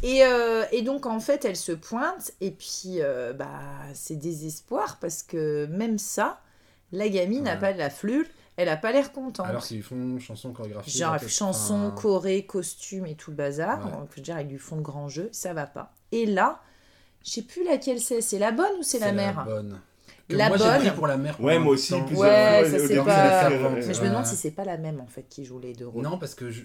Et, 0.02 0.24
euh, 0.24 0.64
et 0.72 0.82
donc, 0.82 1.06
en 1.06 1.20
fait, 1.20 1.44
elle 1.44 1.54
se 1.56 1.72
pointe, 1.72 2.32
et 2.40 2.50
puis, 2.50 3.00
euh, 3.00 3.32
bah, 3.32 3.60
c'est 3.94 4.16
désespoir, 4.16 4.98
parce 5.00 5.22
que 5.22 5.66
même 5.66 5.98
ça, 5.98 6.40
la 6.92 7.08
gamine 7.08 7.44
n'a 7.44 7.54
Ouais. 7.54 7.60
pas 7.60 7.72
de 7.72 7.78
la 7.78 7.90
flûte, 7.90 8.28
elle 8.56 8.68
a 8.68 8.76
pas 8.76 8.90
l'air 8.90 9.12
contente. 9.12 9.46
Alors 9.46 9.62
qu'ils 9.64 9.82
font 9.84 10.18
chanson, 10.18 10.52
chorégraphie. 10.52 10.90
Genre, 10.90 11.16
chanson, 11.28 11.74
enfin, 11.86 11.90
choré, 11.94 12.44
costume 12.44 13.06
et 13.06 13.14
tout 13.14 13.30
le 13.30 13.36
bazar. 13.36 13.86
Ouais. 13.86 13.92
Donc, 13.92 14.08
je 14.10 14.16
veux 14.16 14.22
dire, 14.22 14.38
ils 14.40 14.48
lui 14.48 14.58
font 14.58 14.76
de 14.76 14.82
grands 14.82 15.08
jeux, 15.08 15.28
ça 15.32 15.54
va 15.54 15.66
pas. 15.66 15.94
Et 16.12 16.26
là, 16.26 16.60
je 17.24 17.30
sais 17.30 17.42
plus 17.42 17.64
laquelle 17.64 18.00
c'est. 18.00 18.20
C'est 18.20 18.38
la 18.38 18.52
bonne 18.52 18.78
ou 18.78 18.82
c'est 18.82 18.98
la 18.98 19.12
mère? 19.12 19.44
bonne. 19.44 19.80
Que 20.30 20.36
La 20.36 20.48
moi, 20.48 20.56
j'ai 20.56 20.64
bonne. 20.64 20.78
pris 20.78 20.90
pour 20.92 21.06
la 21.06 21.16
mère. 21.16 21.40
Ouais, 21.40 21.58
moi 21.58 21.72
un 21.72 21.74
aussi, 21.74 21.92
plusieurs 22.06 22.18
Ouais, 22.20 22.60
fois, 22.70 22.70
ça, 22.78 22.86
c'est 22.86 22.96
pas- 22.96 23.50
la 23.50 23.68
Mais 23.70 23.94
je 23.94 24.00
me 24.02 24.08
demande 24.08 24.26
si 24.26 24.36
c'est 24.36 24.50
pas 24.52 24.64
la 24.64 24.78
même 24.78 25.00
en 25.00 25.06
fait 25.06 25.24
qui 25.28 25.44
joue 25.44 25.58
les 25.58 25.72
deux 25.72 25.88
rôles. 25.88 26.02
Non, 26.02 26.18
parce 26.18 26.34
que 26.34 26.50
je- 26.50 26.62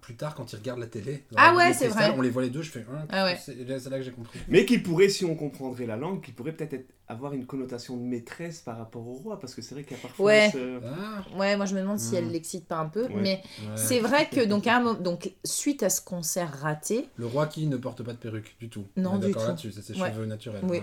plus 0.00 0.16
tard, 0.16 0.34
quand 0.34 0.52
ils 0.52 0.56
regardent 0.56 0.80
la 0.80 0.86
télé, 0.86 1.24
Ah 1.36 1.54
ouais, 1.54 1.72
c'est 1.72 1.88
vrai. 1.88 2.12
On 2.16 2.20
les 2.20 2.30
voit 2.30 2.42
les 2.42 2.50
deux, 2.50 2.62
je 2.62 2.70
fais. 2.70 2.84
Hein, 2.92 3.06
Ah 3.10 3.24
ouais. 3.24 3.38
C'est 3.44 3.54
là, 3.90 3.98
que 3.98 4.02
j'ai 4.02 4.12
compris. 4.12 4.38
Mais 4.48 4.64
qui 4.66 4.78
pourrait, 4.78 5.08
si 5.08 5.24
on 5.24 5.34
comprendrait 5.34 5.86
la 5.86 5.96
langue, 5.96 6.20
qui 6.22 6.32
pourrait 6.32 6.52
peut-être 6.52 6.74
être- 6.74 6.90
avoir 7.08 7.32
une 7.34 7.46
connotation 7.46 7.96
de 7.96 8.02
maîtresse 8.02 8.60
par 8.62 8.78
rapport 8.78 9.06
au 9.06 9.12
roi, 9.12 9.38
parce 9.38 9.54
que 9.54 9.62
c'est 9.62 9.76
vrai 9.76 9.84
qu'il 9.84 9.96
y 9.96 10.00
a 10.00 10.02
parfois 10.02 10.26
Ouais. 10.26 10.50
ce- 10.52 10.80
Ah, 10.84 11.38
Ouais, 11.38 11.56
moi 11.56 11.64
je 11.64 11.74
me 11.76 11.80
demande 11.80 12.00
si 12.00 12.16
elle 12.16 12.30
l'excite 12.32 12.66
pas 12.66 12.78
un 12.78 12.86
peu. 12.86 13.04
Ouais. 13.04 13.14
Mais 13.14 13.42
ouais. 13.60 13.68
c'est 13.76 14.00
vrai 14.00 14.28
que 14.28 14.44
donc, 14.44 14.66
à 14.66 14.76
un 14.76 14.80
moment- 14.80 14.98
donc 15.00 15.30
suite 15.44 15.84
à 15.84 15.88
ce 15.88 16.00
concert 16.00 16.50
raté, 16.60 17.08
Le 17.16 17.26
roi 17.26 17.46
qui 17.46 17.66
ne 17.68 17.76
porte 17.76 18.02
pas 18.02 18.12
de 18.12 18.18
perruque 18.18 18.56
du 18.58 18.68
tout. 18.68 18.86
Non, 18.96 19.10
On 19.12 19.16
est 19.16 19.18
du 19.20 19.26
d'accord 19.28 19.42
tout. 19.42 19.48
là-dessus, 19.50 19.70
c'est 19.72 19.82
ses 19.82 19.94
cheveux 19.94 20.26
naturels. 20.26 20.62
Oui. 20.64 20.82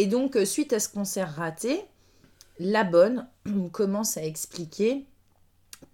Et 0.00 0.06
donc 0.06 0.36
euh, 0.36 0.44
suite 0.44 0.72
à 0.72 0.78
ce 0.80 0.88
concert 0.88 1.34
raté, 1.34 1.82
la 2.60 2.84
bonne 2.84 3.26
commence 3.72 4.16
à 4.16 4.22
expliquer 4.24 5.04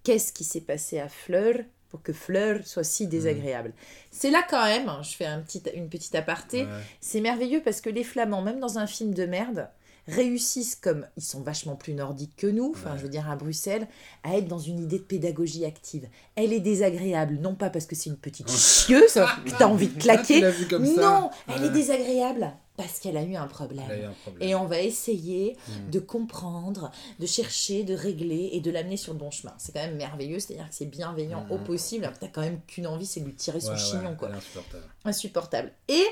qu'est-ce 0.03 0.31
qui 0.31 0.43
s'est 0.43 0.61
passé 0.61 0.99
à 0.99 1.09
Fleur 1.09 1.55
pour 1.89 2.01
que 2.03 2.13
Fleur 2.13 2.59
soit 2.65 2.83
si 2.83 3.07
désagréable. 3.07 3.73
C'est 4.11 4.29
là 4.29 4.43
quand 4.49 4.63
même, 4.63 4.87
hein, 4.89 5.01
je 5.01 5.15
fais 5.15 5.25
un 5.25 5.39
petit, 5.41 5.61
une 5.73 5.89
petite 5.89 6.13
aparté, 6.13 6.65
Ouais. 6.65 6.69
c'est 7.01 7.19
merveilleux 7.21 7.61
parce 7.63 7.81
que 7.81 7.89
les 7.89 8.03
Flamands, 8.03 8.41
même 8.43 8.59
dans 8.59 8.77
un 8.77 8.85
film 8.85 9.13
de 9.13 9.25
merde, 9.25 9.69
réussissent 10.07 10.75
comme 10.75 11.07
ils 11.17 11.23
sont 11.23 11.41
vachement 11.41 11.75
plus 11.75 11.93
nordiques 11.95 12.35
que 12.37 12.45
nous, 12.47 12.73
enfin 12.75 12.91
Ouais. 12.91 12.97
je 12.97 13.03
veux 13.03 13.09
dire 13.09 13.27
à 13.29 13.35
Bruxelles, 13.35 13.87
à 14.23 14.35
être 14.37 14.47
dans 14.47 14.59
une 14.59 14.79
idée 14.83 14.99
de 14.99 15.03
pédagogie 15.03 15.65
active. 15.65 16.07
Elle 16.35 16.53
est 16.53 16.59
désagréable, 16.59 17.39
non 17.41 17.55
pas 17.55 17.71
parce 17.71 17.87
que 17.87 17.95
c'est 17.95 18.11
une 18.11 18.17
petite 18.17 18.51
chieuse 18.51 19.13
que 19.13 19.49
t'as 19.57 19.65
envie 19.67 19.87
de 19.87 19.99
claquer, 19.99 20.41
ça 20.41 20.77
non, 20.79 21.31
elle 21.47 21.61
Ouais. 21.61 21.67
est 21.67 21.71
désagréable 21.71 22.51
parce 22.77 22.99
qu'elle 22.99 23.15
a 23.17 23.23
eu 23.23 23.35
un 23.35 23.39
Elle 23.39 23.39
a 23.39 23.45
eu 23.45 23.47
problème. 23.47 24.05
un 24.09 24.13
problème. 24.23 24.49
Et 24.49 24.55
on 24.55 24.65
va 24.65 24.79
essayer 24.81 25.57
Mm. 25.67 25.89
de 25.91 25.99
comprendre, 25.99 26.91
de 27.19 27.25
chercher, 27.25 27.83
de 27.83 27.93
régler 27.95 28.49
et 28.53 28.59
de 28.59 28.69
l'amener 28.71 28.97
sur 28.97 29.13
le 29.13 29.19
bon 29.19 29.31
chemin. 29.31 29.53
C'est 29.57 29.71
quand 29.73 29.79
même 29.81 29.95
merveilleux, 29.95 30.39
c'est-à-dire 30.39 30.67
que 30.69 30.75
c'est 30.75 30.85
bienveillant 30.85 31.45
au 31.49 31.57
possible. 31.57 32.11
T'as 32.19 32.27
quand 32.27 32.41
même 32.41 32.59
qu'une 32.67 32.87
envie, 32.87 33.05
c'est 33.05 33.21
de 33.21 33.25
lui 33.25 33.35
tirer 33.35 33.59
son 33.61 33.71
Ouais, 33.71 33.77
chignon, 33.77 34.09
ouais, 34.11 34.15
quoi 34.17 34.29
insupportable. 34.31 34.83
insupportable. 35.05 35.71
Et 35.87 36.03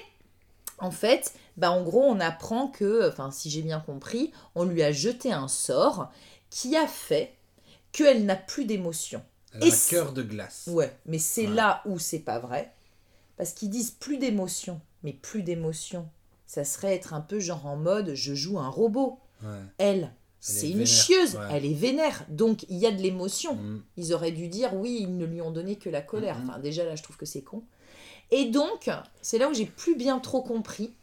en 0.80 0.92
fait, 0.92 1.34
bah 1.58 1.72
en 1.72 1.84
gros, 1.84 2.02
on 2.04 2.20
apprend 2.20 2.68
que, 2.68 3.08
enfin, 3.10 3.30
si 3.32 3.50
j'ai 3.50 3.62
bien 3.62 3.80
compris, 3.80 4.32
on 4.56 4.64
lui 4.66 4.84
a 4.84 4.92
jeté 4.92 5.32
un 5.32 5.48
sort 5.48 6.12
qui 6.50 6.76
a 6.76 6.88
fait 6.88 7.34
qu'elle 7.92 8.26
n'a 8.26 8.36
plus 8.36 8.66
d'émotion. 8.66 9.22
Elle 9.54 9.64
a 9.64 9.66
Et 9.68 9.72
un 9.72 9.78
cœur 9.90 10.14
de 10.14 10.24
glace. 10.24 10.68
Ouais, 10.72 10.96
mais 11.06 11.20
c'est 11.20 11.48
Ouais. 11.48 11.54
là 11.54 11.82
où 11.86 12.00
c'est 12.00 12.20
pas 12.20 12.40
vrai. 12.40 12.74
Parce 13.38 13.52
qu'ils 13.52 13.70
disent 13.70 13.92
plus 13.92 14.18
d'émotion, 14.18 14.80
mais 15.04 15.14
plus 15.14 15.44
d'émotion. 15.44 16.08
Ça 16.54 16.64
serait 16.64 16.94
être 16.94 17.16
un 17.16 17.22
peu 17.22 17.40
genre 17.40 17.66
en 17.66 17.78
mode 17.78 18.14
je 18.14 18.36
joue 18.36 18.60
un 18.60 18.70
robot. 18.70 19.18
Ouais. 19.42 19.50
Elle, 19.80 20.14
c'est 20.40 20.68
est 20.68 20.74
une 20.74 20.86
chieuse, 20.86 21.36
ouais. 21.36 21.48
elle 21.52 21.66
est 21.66 21.74
vénère. 21.74 22.28
Donc 22.30 22.68
il 22.70 22.78
y 22.78 22.86
a 22.86 22.92
de 22.92 23.02
l'émotion. 23.02 23.56
Mm. 23.56 23.82
Ils 23.98 24.14
auraient 24.14 24.32
dû 24.32 24.50
dire 24.50 24.76
oui, 24.76 25.00
ils 25.02 25.18
ne 25.18 25.26
lui 25.26 25.42
ont 25.42 25.50
donné 25.50 25.78
que 25.78 25.90
la 25.90 26.04
colère. 26.04 26.38
Enfin, 26.44 26.60
déjà 26.60 26.86
là, 26.86 26.96
je 26.96 27.02
trouve 27.02 27.18
que 27.18 27.26
c'est 27.26 27.42
con. 27.42 27.64
Et 28.30 28.46
donc, 28.46 28.92
c'est 29.24 29.40
là 29.40 29.50
où 29.50 29.54
j'ai 29.56 29.66
plus 29.66 29.96
bien 29.96 30.20
trop 30.20 30.44
compris. 30.44 30.94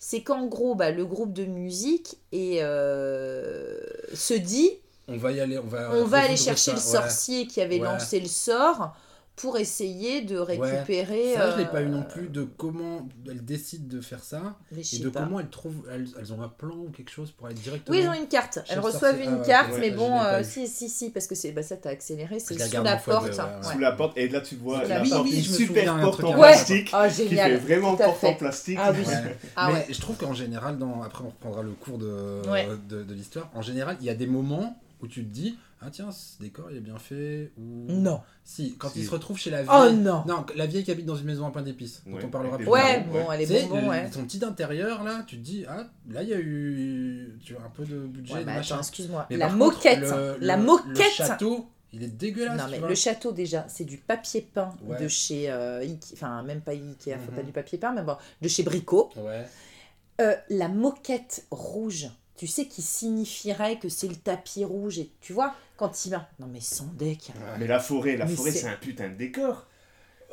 C'est 0.00 0.22
qu'en 0.22 0.46
gros, 0.46 0.74
bah, 0.74 0.90
le 0.90 1.06
groupe 1.06 1.32
de 1.32 1.44
musique 1.44 2.16
et, 2.32 2.64
euh, 2.64 3.78
se 4.12 4.34
dit 4.34 4.72
On 5.06 5.18
va 5.18 5.30
y 5.30 5.38
aller, 5.38 5.58
on 5.58 5.68
va. 5.68 5.92
on 5.94 6.04
va 6.04 6.18
aller 6.18 6.36
chercher 6.36 6.72
ça, 6.72 6.72
le 6.72 6.78
ouais. 6.78 6.82
sorcier 6.82 7.46
qui 7.46 7.60
avait 7.60 7.78
lancé 7.78 8.18
le 8.18 8.26
sort 8.26 8.96
pour 9.42 9.58
essayer 9.58 10.22
de 10.22 10.38
récupérer. 10.38 11.34
Ça, 11.34 11.50
je 11.50 11.58
l'ai 11.58 11.64
pas 11.66 11.78
euh, 11.78 11.86
eu 11.86 11.88
non 11.88 12.04
plus 12.04 12.28
de 12.28 12.44
comment 12.44 13.08
elle 13.28 13.44
décide 13.44 13.88
de 13.88 14.00
faire 14.00 14.22
ça 14.22 14.56
et 14.72 14.98
de 15.00 15.08
pas. 15.08 15.22
comment 15.24 15.40
elles 15.40 15.50
trouvent. 15.50 15.82
Elles, 15.92 16.06
elles 16.16 16.32
ont 16.32 16.40
un 16.42 16.48
plan 16.48 16.76
ou 16.76 16.90
quelque 16.90 17.10
chose 17.10 17.32
pour 17.32 17.46
aller 17.48 17.56
directement. 17.56 17.96
Oui, 17.96 18.04
ils 18.04 18.08
ont 18.08 18.12
une 18.12 18.28
carte. 18.28 18.60
Elles 18.68 18.76
le 18.76 18.82
reçoivent 18.82 19.20
une 19.20 19.40
Ah 19.42 19.44
carte, 19.44 19.72
ouais, 19.72 19.80
mais 19.80 19.90
bon, 19.90 20.16
euh, 20.16 20.42
eu. 20.42 20.44
si, 20.44 20.68
si, 20.68 20.88
si, 20.88 21.10
parce 21.10 21.26
que 21.26 21.34
c'est 21.34 21.50
bah, 21.50 21.64
ça, 21.64 21.76
t'as 21.76 21.90
accéléré, 21.90 22.38
c'est 22.38 22.56
la 22.56 22.68
sous 22.68 22.82
la 22.84 22.96
porte. 22.96 23.36
hein. 23.40 23.62
Sous 23.62 23.78
la 23.80 23.90
porte, 23.90 24.16
et 24.16 24.28
là 24.28 24.40
tu 24.42 24.54
vois 24.54 24.84
la 24.84 25.02
Oui, 25.02 25.10
porte, 25.10 25.24
oui, 25.24 25.36
une 25.38 25.42
super 25.42 25.92
un 25.92 26.00
porte 26.02 26.22
en 26.22 26.34
plastique 26.34 26.90
Ah, 26.92 27.08
qui 27.08 27.26
fait 27.28 27.56
vraiment 27.56 27.96
porte 27.96 28.22
en 28.22 28.34
plastique. 28.34 28.78
Ah 28.80 28.92
oui. 28.92 29.04
Ah 29.56 29.70
mais 29.72 29.92
je 29.92 30.00
trouve 30.00 30.16
qu'en 30.16 30.34
général, 30.34 30.78
après 31.04 31.24
on 31.24 31.30
reprendra 31.30 31.64
le 31.64 31.72
cours 31.72 31.98
de 31.98 33.12
l'histoire, 33.12 33.50
en 33.54 33.62
général, 33.62 33.96
il 34.00 34.06
y 34.06 34.10
a 34.10 34.14
des 34.14 34.28
moments 34.28 34.78
où 35.02 35.08
tu 35.08 35.24
te 35.24 35.34
dis 35.34 35.58
Ah 35.84 35.90
tiens, 35.90 36.12
ce 36.12 36.38
décor 36.40 36.70
il 36.70 36.76
est 36.76 36.80
bien 36.80 36.98
fait. 36.98 37.52
Ou... 37.58 37.86
Non. 37.88 38.20
Si, 38.44 38.76
quand 38.78 38.88
Si. 38.90 39.00
il 39.00 39.04
se 39.06 39.10
retrouve 39.10 39.36
chez 39.36 39.50
la 39.50 39.62
Oh 39.62 39.82
vieille. 39.88 39.96
non. 39.98 40.22
non, 40.26 40.46
la 40.54 40.66
vieille 40.66 40.84
qui 40.84 40.90
habite 40.92 41.06
dans 41.06 41.16
une 41.16 41.26
maison 41.26 41.46
à 41.46 41.50
pain 41.50 41.62
d'épices, 41.62 42.02
dont 42.06 42.14
Ouais, 42.16 42.24
on 42.24 42.28
parlera 42.28 42.56
plus. 42.56 42.68
Ouais, 42.68 43.00
bon, 43.10 43.30
elle 43.32 43.42
est 43.42 43.62
bonbon, 43.68 43.88
ouais. 43.90 44.08
Ton 44.10 44.24
petit 44.24 44.44
intérieur 44.44 45.02
là, 45.02 45.24
tu 45.26 45.36
te 45.38 45.42
dis 45.42 45.64
Ah, 45.68 45.84
là 46.08 46.22
il 46.22 46.28
y 46.28 46.34
a 46.34 46.38
eu 46.38 47.36
tu 47.44 47.54
vois, 47.54 47.64
un 47.64 47.70
peu 47.70 47.84
de 47.84 47.98
budget, 48.06 48.34
Ouais, 48.34 48.40
de 48.40 48.44
mais 48.46 48.54
machin. 48.56 48.74
attends, 48.74 48.82
excuse-moi. 48.82 49.26
Mais 49.30 49.36
La 49.36 49.46
contre, 49.46 49.58
moquette, 49.58 50.00
le- 50.00 50.36
la 50.40 50.56
le- 50.56 50.62
moquette. 50.62 50.96
Le 50.98 51.02
château, 51.26 51.66
il 51.92 52.02
est 52.04 52.06
dégueulasse. 52.06 52.58
Non 52.58 52.64
tu 52.66 52.70
mais 52.70 52.78
vois. 52.78 52.88
le 52.88 52.94
château 52.94 53.32
déjà, 53.32 53.64
c'est 53.68 53.84
du 53.84 53.98
papier 53.98 54.40
peint 54.54 54.74
Ouais. 54.84 55.02
de 55.02 55.08
chez 55.08 55.50
euh, 55.50 55.80
Ikea, 55.80 56.12
enfin 56.14 56.42
même 56.42 56.60
pas 56.60 56.72
Ikea, 56.72 57.18
faut 57.18 57.30
Mhm. 57.32 57.36
pas 57.36 57.42
du 57.42 57.52
papier 57.52 57.78
peint, 57.78 57.92
mais 57.92 58.02
bon, 58.02 58.16
de 58.40 58.48
chez 58.48 58.62
Brico. 58.62 59.10
Ouais. 59.16 59.44
Euh, 60.20 60.34
la 60.50 60.68
moquette 60.68 61.46
rouge, 61.50 62.08
tu 62.36 62.46
sais 62.46 62.66
qui 62.66 62.82
signifierait 62.82 63.78
que 63.78 63.88
c'est 63.88 64.08
le 64.08 64.16
tapis 64.16 64.64
rouge 64.64 64.98
et 64.98 65.10
tu 65.20 65.32
vois 65.32 65.54
quand 65.76 66.04
il 66.06 66.10
va. 66.10 66.28
Non 66.40 66.46
mais 66.50 66.60
sans 66.60 66.86
deck. 66.98 67.30
Mais 67.58 67.66
la 67.66 67.78
forêt, 67.80 68.16
la 68.16 68.24
Mais 68.26 68.34
forêt 68.34 68.50
c'est- 68.52 68.66
un 68.68 68.76
putain 68.80 69.08
de 69.10 69.14
décor. 69.14 69.66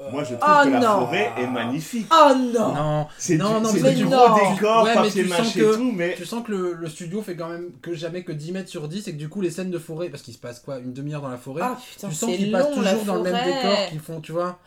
Euh, 0.02 0.12
Moi 0.12 0.24
je 0.24 0.36
trouve 0.36 0.50
Oh 0.50 0.64
que 0.64 0.70
la 0.70 0.80
non. 0.80 1.00
forêt 1.02 1.30
est 1.38 1.48
magnifique. 1.48 2.08
Oh 2.10 2.32
non. 2.34 2.74
Non, 2.74 3.08
C'est 3.18 3.36
Non, 3.36 3.58
du, 3.58 3.64
non, 3.66 3.70
c'est 3.74 3.82
mais 3.82 3.94
du 3.96 4.06
non. 4.06 4.10
gros 4.30 4.54
décor, 4.54 4.84
Ouais, 4.86 4.90
mais 4.92 4.96
papier 4.96 5.24
tu 5.24 5.30
sens 5.30 5.40
mâché 5.40 5.60
que- 5.60 5.74
et 5.74 5.78
tout, 5.78 5.92
mais 5.92 6.16
tu 6.16 6.26
sens 6.26 6.46
que 6.46 6.52
le, 6.54 6.74
le 6.74 6.88
studio 6.90 7.22
fait 7.22 7.36
quand 7.36 7.50
même 7.50 7.72
que 7.82 7.94
jamais 7.94 8.24
que 8.24 8.32
10 8.32 8.54
mètres 8.54 8.70
sur 8.70 8.88
10 8.88 9.06
et 9.10 9.12
que 9.12 9.18
du 9.18 9.28
coup 9.28 9.42
les 9.42 9.52
scènes 9.52 9.72
de 9.72 9.78
forêt, 9.78 10.08
parce 10.08 10.24
qu'il 10.24 10.34
se 10.34 10.40
passe 10.40 10.62
quoi, 10.62 10.78
une 10.80 10.94
demi-heure 10.94 11.22
dans 11.22 11.28
la 11.28 11.38
forêt, 11.38 11.64
Ah 11.66 11.78
putain, 11.94 12.08
tu 12.08 12.16
sens 12.16 12.30
c'est 12.30 12.38
qu'ils 12.38 12.50
passent 12.54 12.72
toujours 12.74 13.04
dans 13.06 13.16
le 13.16 13.24
même 13.24 13.44
décor 13.46 13.76
qu'ils 13.90 14.00
font, 14.00 14.22
tu 14.22 14.32
vois. 14.32 14.60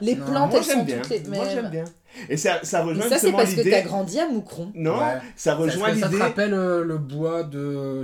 Les 0.00 0.14
Non. 0.16 0.26
plantes, 0.26 0.54
elles 0.54 0.64
sont 0.64 0.82
bien. 0.84 0.98
toutes 1.02 1.10
les 1.10 1.20
Moi 1.28 1.48
j'aime 1.48 1.62
mêmes. 1.64 1.70
bien. 1.70 1.84
Et 2.28 2.36
ça, 2.36 2.60
ça 2.62 2.84
rejoint 2.84 3.08
ça 3.08 3.18
c'est 3.18 3.32
parce 3.32 3.50
que 3.54 3.56
t'as 3.56 3.62
l'idée. 3.62 3.82
grandi 3.82 4.18
à 4.20 4.28
Moucron. 4.28 4.70
Non, 4.74 4.98
Ouais. 4.98 5.18
ça 5.34 5.54
rejoint 5.54 5.92
que 5.92 5.98
ça 6.00 6.06
te 6.08 6.12
l'idée. 6.12 6.22
rappelle 6.22 6.52
euh, 6.54 6.84
le 6.84 6.98
bois 6.98 7.42
de 7.42 8.02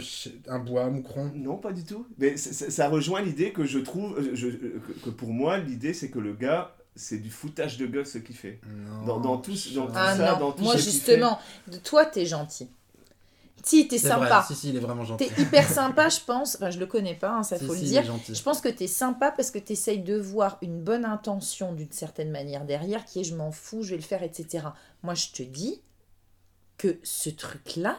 un 0.48 0.58
bois 0.58 0.84
à 0.84 0.88
Moucron? 0.88 1.30
Non, 1.34 1.56
pas 1.56 1.72
du 1.72 1.84
tout. 1.84 2.06
Mais 2.18 2.36
ça 2.36 2.88
rejoint 2.88 3.20
l'idée 3.22 3.52
que 3.52 3.64
je 3.64 3.78
trouve, 3.78 4.16
euh, 4.18 4.30
je- 4.34 4.48
que, 5.04 5.10
pour 5.10 5.28
moi, 5.30 5.58
l'idée 5.58 5.92
c'est 5.92 6.08
que 6.08 6.18
le 6.18 6.32
gars, 6.32 6.74
c'est 6.96 7.18
du 7.18 7.30
foutage 7.30 7.76
de 7.76 7.86
gueule 7.86 8.06
ce 8.06 8.18
qu'il 8.18 8.34
fait. 8.34 8.60
Non, 8.66 9.04
Dans- 9.06 9.20
dans 9.20 9.36
tout- 9.38 9.54
je- 9.54 9.74
dans 9.74 9.86
tout 9.86 9.92
Ah 9.94 10.16
ça, 10.16 10.32
non, 10.32 10.38
dans 10.40 10.52
tout 10.52 10.64
moi 10.64 10.76
justement, 10.76 11.38
toi 11.84 12.04
t'es 12.06 12.24
gentil. 12.26 12.70
Si, 13.62 13.88
t'es 13.88 13.98
sympa. 13.98 14.40
vrai, 14.40 14.42
si, 14.46 14.54
si, 14.54 14.68
il 14.70 14.76
est 14.76 14.80
vraiment 14.80 15.04
gentil. 15.04 15.28
T'es 15.28 15.42
hyper 15.42 15.68
sympa, 15.68 16.08
je 16.08 16.20
pense. 16.20 16.56
Enfin, 16.56 16.70
je 16.70 16.78
le 16.78 16.86
connais 16.86 17.14
pas, 17.14 17.30
hein, 17.30 17.42
ça 17.42 17.58
Si, 17.58 17.66
faut 17.66 17.74
si, 17.74 17.82
le 17.82 17.88
dire. 17.88 18.04
Je 18.28 18.42
pense 18.42 18.60
que 18.60 18.68
t'es 18.68 18.86
sympa 18.86 19.30
parce 19.30 19.50
que 19.50 19.58
t'essayes 19.58 20.02
de 20.02 20.16
voir 20.16 20.58
une 20.62 20.80
bonne 20.82 21.04
intention 21.04 21.72
d'une 21.72 21.92
certaine 21.92 22.30
manière 22.30 22.64
derrière, 22.64 23.04
qui 23.04 23.20
est 23.20 23.24
je 23.24 23.34
m'en 23.34 23.50
fous, 23.52 23.82
je 23.82 23.90
vais 23.90 23.96
le 23.96 24.02
faire, 24.02 24.22
etc. 24.22 24.68
Moi, 25.02 25.14
je 25.14 25.28
te 25.28 25.42
dis 25.42 25.82
que 26.76 26.98
ce 27.02 27.30
truc-là, 27.30 27.98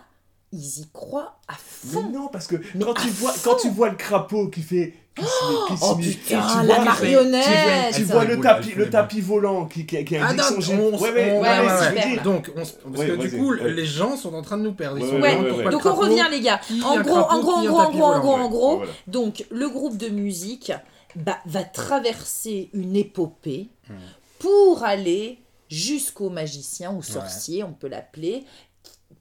ils 0.52 0.80
y 0.82 0.90
croient 0.92 1.40
à 1.48 1.54
Mais 1.86 1.92
fond. 1.92 2.10
non, 2.10 2.28
parce 2.28 2.48
que 2.48 2.56
Mais 2.76 2.84
quand 2.86 2.94
tu, 2.96 3.08
vois, 3.10 3.32
fond. 3.32 3.52
quand 3.52 3.56
tu 3.58 3.70
vois 3.70 3.90
le 3.90 3.96
crapaud 3.96 4.48
qui 4.50 4.62
fait. 4.62 4.94
Qui 5.16 5.26
qui 5.26 5.80
Oh 5.82 5.96
met- 5.96 6.04
putain, 6.06 6.42
tu 6.62 6.68
la 6.68 6.76
vois- 6.76 6.84
marionnette 6.86 7.94
Tu 7.94 8.04
vois 8.04 8.24
le 8.24 8.36
les 8.36 8.42
tapis, 8.42 8.72
le 8.74 8.90
tapis 8.90 9.20
volant 9.20 9.66
qui, 9.66 9.86
qui, 9.86 10.06
qui 10.06 10.16
Ah, 10.16 10.28
indique 10.30 10.44
son 10.44 10.54
donc, 10.54 10.62
jet. 10.64 10.74
on, 10.80 10.98
Ouais, 10.98 11.12
ouais, 11.12 11.42
ouais. 11.42 12.20
Donc, 12.24 12.50
on 12.56 12.60
parce 12.60 12.78
Ouais, 12.98 13.08
que 13.08 13.16
du 13.18 13.32
coup, 13.38 13.54
ouais. 13.54 13.70
les 13.74 13.86
gens 13.86 14.16
sont 14.16 14.34
en 14.34 14.42
train 14.42 14.58
de 14.58 14.64
nous 14.64 14.72
perdre. 14.72 14.98
Ils 15.00 15.70
Donc 15.72 15.86
on 15.86 15.94
revient 15.96 16.26
les 16.32 16.40
gars. 16.40 16.62
En 16.86 17.02
gros, 17.02 17.18
en 17.18 17.40
gros, 17.42 17.52
en 17.52 17.64
gros, 17.66 17.80
en 17.82 18.20
gros, 18.20 18.34
en 18.34 18.50
gros, 18.50 18.72
en. 18.76 18.82
Donc 19.08 19.46
le 19.52 19.68
groupe 19.68 19.98
de 19.98 20.08
musique 20.08 20.72
bah, 21.18 21.40
va 21.46 21.64
traverser 21.66 22.70
une 22.74 22.96
épopée 22.96 23.68
Hmm. 23.90 23.94
pour 24.40 24.84
aller 24.84 25.40
jusqu'au 25.70 26.30
magicien 26.30 26.94
ou 26.94 27.02
sorcier, 27.04 27.64
on 27.64 27.74
peut 27.74 27.88
l'appeler, 27.90 28.46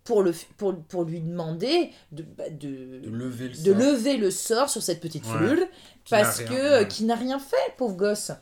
pour, 0.09 0.23
le, 0.23 0.33
pour, 0.57 0.75
pour 0.85 1.05
lui 1.05 1.21
demander 1.21 1.91
de, 2.13 2.23
bah, 2.37 2.45
de, 2.51 2.99
De 3.01 3.11
lever 3.11 3.49
le 3.49 3.51
de 3.51 3.55
sort. 3.73 3.77
lever 3.77 4.17
le 4.17 4.31
sort 4.31 4.69
sur 4.71 4.83
cette 4.83 5.01
petite 5.01 5.25
Ouais. 5.27 5.33
n'a 5.39 5.69
parce 6.09 6.41
que 6.41 6.85
qui 6.85 7.05
n'a 7.05 7.15
rien 7.15 7.39
fait, 7.39 7.57
pauvre 7.77 7.95
gosse. 7.95 8.33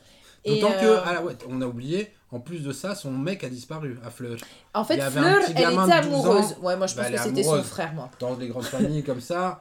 Et, 0.45 0.61
D'autant 0.61 0.71
que, 0.79 0.85
euh, 0.85 0.99
ah 1.03 1.21
ouais, 1.23 1.33
on 1.49 1.61
a 1.61 1.65
oublié, 1.65 2.09
en 2.31 2.39
plus 2.39 2.59
de 2.63 2.71
ça, 2.71 2.95
son 2.95 3.11
mec 3.11 3.43
a 3.43 3.49
disparu 3.49 3.99
à 4.05 4.09
Fleur. 4.09 4.37
en 4.73 4.85
fait, 4.85 4.97
Fleur, 5.01 5.41
elle 5.45 5.51
était 5.51 5.65
de 5.65 5.71
12 5.75 5.91
amoureuse. 5.91 6.45
ans. 6.53 6.55
Ouais, 6.61 6.77
moi 6.77 6.87
je 6.87 6.95
Bah, 6.95 7.03
pense 7.03 7.11
que 7.11 7.23
c'était 7.27 7.43
son 7.43 7.61
frère, 7.63 7.93
moi. 7.93 8.09
Dans 8.19 8.37
les 8.37 8.47
grandes 8.47 8.63
familles 8.63 9.03
comme 9.03 9.19
ça, 9.19 9.59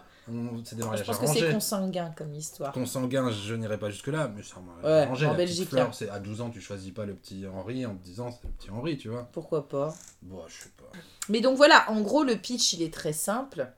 c'est 0.64 0.76
des 0.76 0.82
Je 0.82 1.02
pense 1.04 1.18
que 1.18 1.26
c'est 1.26 1.52
consanguin 1.52 2.10
comme 2.16 2.34
histoire. 2.34 2.72
Consanguin, 2.72 3.30
je 3.30 3.54
n'irai 3.54 3.78
pas 3.78 3.90
jusque-là, 3.90 4.30
mais 4.34 4.42
ça 4.42 4.56
m'a 4.60 4.86
Ouais, 4.88 5.02
arrangé. 5.02 5.26
en 5.26 5.30
la 5.30 5.34
petite 5.36 5.48
Belgique, 5.48 5.68
Fleur, 5.70 5.86
là. 5.88 5.92
c'est 5.92 6.08
à 6.08 6.18
12 6.18 6.40
ans, 6.40 6.50
tu 6.50 6.60
choisis 6.60 6.90
pas 6.92 7.06
le 7.06 7.14
petit 7.14 7.46
Henri 7.46 7.86
en 7.86 7.94
te 7.94 8.04
disant 8.04 8.30
c'est 8.30 8.46
le 8.48 8.52
petit 8.54 8.70
Henri, 8.70 8.98
tu 8.98 9.08
vois. 9.08 9.28
Pourquoi 9.32 9.68
pas 9.68 9.94
Bon, 10.22 10.42
je 10.48 10.54
sais 10.64 10.70
pas. 10.76 10.90
Mais 11.28 11.40
donc 11.40 11.56
voilà, 11.56 11.90
en 11.90 12.00
gros, 12.00 12.24
le 12.24 12.36
pitch, 12.36 12.72
il 12.74 12.82
est 12.82 12.92
très 12.92 13.12
simple. 13.12 13.68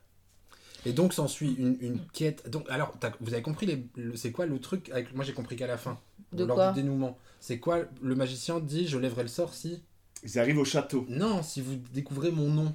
Et 0.87 0.93
donc 0.93 1.13
s'ensuit 1.13 1.55
une, 1.59 1.77
une 1.81 2.01
quête. 2.13 2.49
Donc 2.49 2.65
alors, 2.71 2.95
vous 3.21 3.33
avez 3.35 3.43
compris 3.43 3.67
les- 3.67 3.87
le- 3.97 4.17
c'est 4.17 4.31
quoi 4.31 4.47
le 4.47 4.59
truc 4.61 4.89
avec 4.91 5.13
moi 5.15 5.25
j'ai 5.25 5.33
compris 5.35 5.57
qu'à 5.57 5.67
la 5.67 5.77
fin, 5.77 5.99
De 6.33 6.45
lors 6.45 6.55
quoi 6.57 6.73
du 6.73 6.83
dénouement. 6.83 7.19
C'est 7.41 7.59
quoi 7.59 7.81
le 8.01 8.15
magicien 8.15 8.61
dit 8.61 8.87
je 8.87 8.97
lèverai 8.97 9.23
le 9.23 9.29
sort 9.29 9.55
si 9.55 9.83
Ils 10.25 10.39
arrivent 10.39 10.59
au 10.59 10.65
château. 10.65 11.05
Non, 11.09 11.43
si 11.43 11.61
vous 11.61 11.75
découvrez 11.93 12.31
mon 12.31 12.49
nom. 12.49 12.75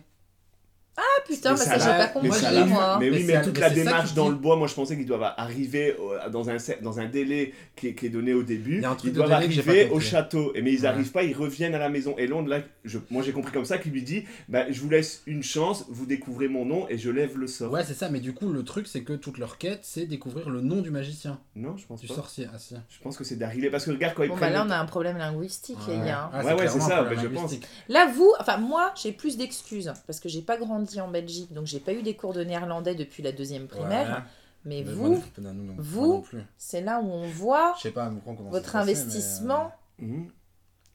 Ah 0.95 1.01
putain, 1.27 1.53
Mais 1.53 1.58
bah 1.58 1.63
ça 1.65 1.79
ça, 1.79 1.79
j'ai 1.79 1.97
pas 2.13 2.21
mais 2.21 2.29
compris, 2.29 2.41
l'a- 2.43 2.65
moi. 2.65 2.97
Mais 2.99 3.10
Mais 3.10 3.17
oui, 3.17 3.23
mais 3.25 3.41
toute 3.41 3.56
mais 3.56 3.60
la 3.62 3.69
démarche 3.71 4.13
dans 4.13 4.29
le 4.29 4.36
bois, 4.36 4.56
moi 4.58 4.67
je 4.67 4.75
pensais 4.75 4.95
qu'ils 4.95 5.08
doivent 5.08 5.34
arriver 5.38 5.95
dans 6.32 6.49
un, 6.51 6.58
cer- 6.58 6.82
dans 6.84 6.99
un 6.99 7.06
délai 7.08 7.53
qui 7.75 7.88
est, 7.88 7.93
qui 7.95 8.06
est 8.06 8.10
donné 8.10 8.34
au 8.36 8.43
début. 8.43 8.75
Il 8.75 8.82
y 8.82 8.86
a 8.86 8.91
un 8.91 8.95
truc 8.95 9.12
Ils 9.12 9.15
doivent 9.15 9.32
arriver 9.32 9.89
au 9.89 9.99
château. 9.99 10.51
Et 10.53 10.62
mais 10.62 10.71
ils 10.71 10.82
Ouais. 10.82 10.86
arrivent 10.88 11.12
pas, 11.12 11.23
ils 11.23 11.34
reviennent 11.36 11.73
à 11.73 11.79
la 11.79 11.89
maison. 11.89 12.15
Et 12.19 12.27
Londres, 12.27 12.47
là, 12.49 12.60
je, 12.86 12.99
moi 13.10 13.23
j'ai 13.23 13.32
compris 13.32 13.51
comme 13.51 13.65
ça, 13.65 13.79
qu'il 13.79 13.91
lui 13.91 14.03
dit 14.03 14.25
bah, 14.49 14.71
Je 14.71 14.79
vous 14.82 14.89
laisse 14.89 15.23
une 15.25 15.41
chance, 15.41 15.86
vous 15.89 16.06
découvrez 16.06 16.47
mon 16.47 16.63
nom 16.65 16.86
et 16.89 16.97
je 16.99 17.10
lève 17.10 17.38
le 17.39 17.47
sort. 17.47 17.71
Ouais, 17.71 17.84
c'est 17.84 17.95
ça, 17.95 18.10
mais 18.10 18.19
du 18.19 18.34
coup, 18.34 18.51
le 18.51 18.63
truc, 18.63 18.86
c'est 18.88 19.01
que 19.01 19.13
toute 19.13 19.39
leur 19.39 19.58
quête, 19.58 19.79
c'est 19.81 20.06
découvrir 20.06 20.50
le 20.52 20.62
nom 20.62 20.81
du 20.81 20.91
magicien, 20.91 21.39
Non, 21.56 21.75
je 21.75 21.87
pense 21.87 22.02
du 22.02 22.08
pas. 22.08 22.13
sorcier. 22.13 22.48
Ah, 22.54 22.60
si. 22.60 22.75
Je 22.89 23.00
pense 23.02 23.17
que 23.17 23.23
c'est 23.23 23.35
d'arriver. 23.37 23.71
Parce 23.71 23.85
que 23.85 23.91
regarde, 23.91 24.13
quand 24.13 24.23
ils 24.23 24.29
Bon 24.29 24.37
bah 24.37 24.52
là, 24.52 24.63
on 24.67 24.69
a 24.69 24.77
un 24.77 24.85
problème 24.85 25.17
linguistique, 25.17 25.77
les 25.87 25.96
gars. 25.98 26.25
hein. 26.25 26.29
Ah, 26.33 26.46
Ouais, 26.46 26.54
ouais, 26.54 26.67
c'est 26.67 26.79
ça, 26.81 27.04
mais 27.10 27.15
je 27.19 27.27
pense. 27.29 27.54
Là, 27.89 28.12
vous, 28.15 28.31
enfin 28.39 28.58
moi, 28.58 28.94
j'ai 29.02 29.12
plus 29.12 29.37
d'excuses 29.37 29.91
parce 30.06 30.19
que 30.19 30.29
j'ai 30.29 30.41
pas 30.44 30.58
grandi 30.58 30.83
en 31.02 31.08
Belgique, 31.10 31.54
donc 31.54 31.65
j'ai 31.67 31.79
pas 31.79 31.94
eu 31.94 32.02
des 32.04 32.15
cours 32.15 32.34
de 32.34 32.44
néerlandais 32.44 32.96
depuis 32.96 33.23
la 33.23 33.31
deuxième 33.31 33.67
primaire. 33.67 34.25
Mais 34.65 34.84
Mais 34.86 34.94
moi 34.94 35.10
non 35.10 35.15
vous, 35.15 35.21
plus, 35.21 35.42
non, 35.42 35.54
non, 35.54 35.63
moi 35.63 35.75
vous, 35.77 36.25
c'est 36.58 36.79
là 36.81 37.02
où 37.02 37.06
on 37.12 37.27
voit 37.27 37.73
Je 37.77 37.81
sais 37.84 37.92
pas 37.92 38.10
votre 38.50 38.71
passé, 38.71 38.77
investissement. 38.77 39.71
mais, 40.00 40.08
Mhm. 40.08 40.23
euh, 40.23 40.29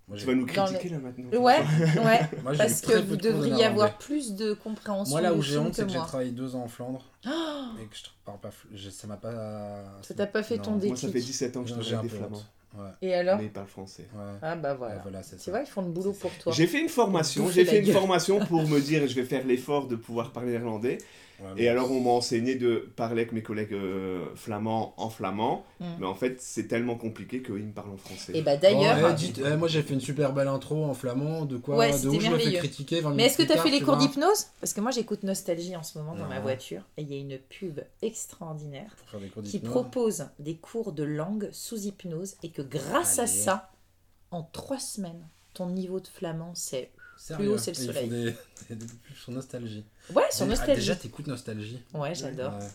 moi, 0.08 0.16
Tu 0.16 0.24
vas 0.24 0.34
nous 0.34 0.46
critiquer 0.46 0.88
là 0.88 0.98
maintenant. 1.00 1.28
Ouais, 1.38 1.58
ouais. 1.60 2.20
moi, 2.42 2.52
Parce 2.56 2.80
que 2.80 2.98
vous 2.98 3.16
de 3.16 3.20
devriez 3.20 3.66
avoir 3.66 3.98
plus 3.98 4.32
de 4.34 4.54
compréhension 4.54 5.10
Moi, 5.12 5.20
là 5.20 5.34
où 5.34 5.42
j'ai 5.42 5.52
film 5.52 5.66
honte, 5.66 5.74
c'est 5.74 5.82
que 5.82 5.86
que 5.86 5.92
j'ai 5.92 5.98
moi. 5.98 6.06
travaillé 6.06 6.30
deux 6.30 6.56
ans 6.56 6.62
en 6.62 6.68
Flandre 6.68 7.04
Oh 7.26 7.30
et 7.78 7.84
que 7.84 7.94
je 7.94 8.04
parle 8.24 8.40
pas. 8.40 8.50
je- 8.72 8.88
Ça 8.88 9.06
m'a 9.06 9.18
pas. 9.18 9.84
Ça 10.00 10.14
t'a 10.14 10.26
pas 10.26 10.42
fait 10.42 10.56
Non. 10.56 10.62
ton 10.62 10.70
Moi, 10.70 10.80
ça 10.80 11.06
déclic. 11.08 11.12
fait 11.12 11.20
17 11.20 11.56
ans 11.58 11.62
que 11.62 11.68
je 11.68 11.74
travaille 11.74 12.08
des 12.08 12.16
flamands. 12.16 12.40
Ouais. 12.76 12.90
Et 13.00 13.14
alors 13.14 13.38
Mais 13.38 13.44
ils 13.46 13.50
parlent 13.52 13.66
français. 13.66 14.06
Ouais. 14.14 14.22
Ah 14.42 14.56
bah 14.56 14.74
voilà. 14.74 14.98
voilà, 15.02 15.22
c'est 15.22 15.36
Tu 15.38 15.50
vois, 15.50 15.60
ils 15.60 15.66
font 15.66 15.82
le 15.82 15.88
boulot 15.90 16.12
pour 16.12 16.30
toi. 16.38 16.52
J'ai 16.52 16.66
fait 16.66 16.80
une 16.80 16.88
formation, 16.88 17.48
j'ai 17.50 17.64
fait 17.64 17.78
une 17.78 17.86
gueule. 17.86 17.94
formation 17.94 18.38
pour 18.40 18.62
me 18.68 18.80
dire 18.80 19.06
je 19.06 19.14
vais 19.14 19.24
faire 19.24 19.46
l'effort 19.46 19.86
de 19.86 19.96
pouvoir 19.96 20.32
parler 20.32 20.50
néerlandais. 20.50 20.98
Ouais, 21.40 21.62
Et 21.62 21.68
alors 21.68 21.90
on 21.92 22.00
m'a 22.00 22.10
enseigné 22.10 22.56
de 22.56 22.90
parler 22.96 23.22
avec 23.22 23.32
mes 23.32 23.42
collègues 23.42 23.72
euh, 23.72 24.26
flamands 24.34 24.94
en 24.96 25.08
flamand, 25.08 25.64
Mm. 25.80 25.84
mais 26.00 26.06
en 26.06 26.14
fait 26.16 26.40
c'est 26.40 26.66
tellement 26.66 26.96
compliqué 26.96 27.40
qu'ils 27.42 27.54
me 27.54 27.72
parlent 27.72 27.90
en 27.92 27.96
français. 27.96 28.32
Et 28.36 28.42
bah 28.42 28.52
Oh, 28.56 28.58
d'ailleurs. 28.60 29.16
eh, 29.20 29.42
eh, 29.52 29.56
moi 29.56 29.68
j'ai 29.68 29.82
fait 29.82 29.94
une 29.94 30.00
super 30.00 30.32
belle 30.32 30.48
intro 30.48 30.84
en 30.84 30.94
flamand, 30.94 31.44
de 31.44 31.56
quoi 31.56 31.76
Ouais, 31.76 31.92
de 32.00 32.08
où 32.08 32.20
je 32.20 32.28
me 32.28 32.38
fais 32.38 32.52
critiquer 32.54 33.00
20 33.00 33.14
Mais 33.14 33.26
est-ce 33.26 33.38
que 33.38 33.44
t'as 33.44 33.62
fait 33.62 33.70
les 33.70 33.80
cours 33.80 33.96
d'hypnose? 33.96 34.46
Parce 34.60 34.72
que 34.72 34.80
moi 34.80 34.90
j'écoute 34.90 35.22
Nostalgie 35.22 35.76
en 35.76 35.82
ce 35.84 35.98
moment 35.98 36.14
dans 36.16 36.26
ma 36.28 36.40
voiture 36.40 36.82
et 36.96 37.02
il 37.02 37.12
y 37.12 37.16
a 37.16 37.20
une 37.20 37.38
pub 37.38 37.80
extraordinaire 38.02 38.90
qui 39.44 39.58
propose 39.60 40.26
des 40.38 40.56
cours 40.56 40.92
de 40.92 41.04
langue 41.04 41.48
sous 41.52 41.78
hypnose 41.86 42.34
et 42.42 42.48
que 42.50 42.62
grâce 42.62 43.18
à 43.18 43.26
ça, 43.26 43.70
en 44.30 44.42
trois 44.42 44.78
semaines, 44.80 45.26
ton 45.54 45.66
niveau 45.66 46.00
de 46.00 46.08
flamand 46.08 46.52
c'est. 46.54 46.90
Sérieux, 47.18 47.44
plus 47.46 47.54
haut, 47.54 47.58
c'est 47.58 47.72
le 47.72 47.78
ils 47.82 47.86
soleil. 47.86 48.08
des, 48.08 48.34
des, 48.70 48.76
des 48.76 48.86
sur 49.20 49.32
nostalgie. 49.32 49.84
Ouais, 50.14 50.22
sur 50.30 50.44
Ah, 50.44 50.48
Nostalgie. 50.48 50.74
déjà 50.80 50.94
t'écoutes 50.96 51.26
nostalgie. 51.26 51.82
Ouais, 51.92 52.14
j'adore. 52.14 52.54
Ouais. 52.58 52.68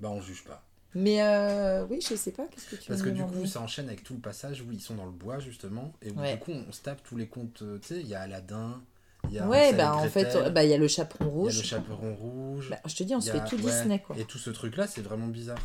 Bah 0.00 0.10
on 0.10 0.20
juge 0.20 0.42
pas. 0.44 0.64
Mais 0.96 1.22
euh, 1.22 1.84
oui, 1.90 1.98
je 2.00 2.14
sais 2.14 2.30
pas, 2.30 2.46
qu'est-ce 2.46 2.66
que 2.66 2.76
tu 2.76 2.88
Parce 2.88 3.02
que 3.02 3.08
du 3.10 3.22
coup 3.24 3.46
ça 3.46 3.60
enchaîne 3.60 3.88
avec 3.88 4.02
tout 4.04 4.14
le 4.14 4.20
passage 4.20 4.60
où 4.62 4.70
ils 4.72 4.80
sont 4.80 4.94
dans 4.94 5.04
le 5.06 5.10
bois 5.12 5.38
justement 5.40 5.92
et 6.02 6.10
où 6.12 6.20
Ouais. 6.20 6.34
du 6.34 6.38
coup 6.40 6.52
on 6.52 6.70
se 6.72 6.82
tape 6.82 7.02
tous 7.04 7.16
les 7.16 7.26
contes, 7.26 7.62
euh, 7.62 7.78
tu 7.80 7.88
sais, 7.88 8.00
il 8.00 8.06
y 8.08 8.14
a 8.14 8.20
Aladdin, 8.20 8.80
il 9.28 9.34
y 9.34 9.38
a 9.40 9.46
Ouais, 9.48 9.72
bah 9.72 9.94
en 9.96 10.08
fait, 10.08 10.36
bah, 10.52 10.62
il 10.64 10.70
y 10.70 10.74
a 10.74 10.78
le 10.78 10.86
chaperon 10.88 11.24
il 11.24 11.26
y 11.26 11.30
a 11.30 11.32
rouge. 11.34 11.56
le 11.58 11.62
chaperon 11.64 12.14
rouge. 12.14 12.70
Bah, 12.70 12.78
je 12.86 12.94
te 12.94 13.02
dis, 13.02 13.14
on 13.14 13.20
se 13.20 13.30
fait 13.32 13.38
a- 13.38 13.40
tout 13.40 13.56
ouais, 13.56 13.62
Disney 13.62 14.00
quoi. 14.00 14.16
Et 14.18 14.24
tout 14.24 14.38
ce 14.38 14.50
truc 14.50 14.76
là 14.76 14.86
c'est 14.86 15.00
vraiment 15.02 15.26
bizarre. 15.26 15.58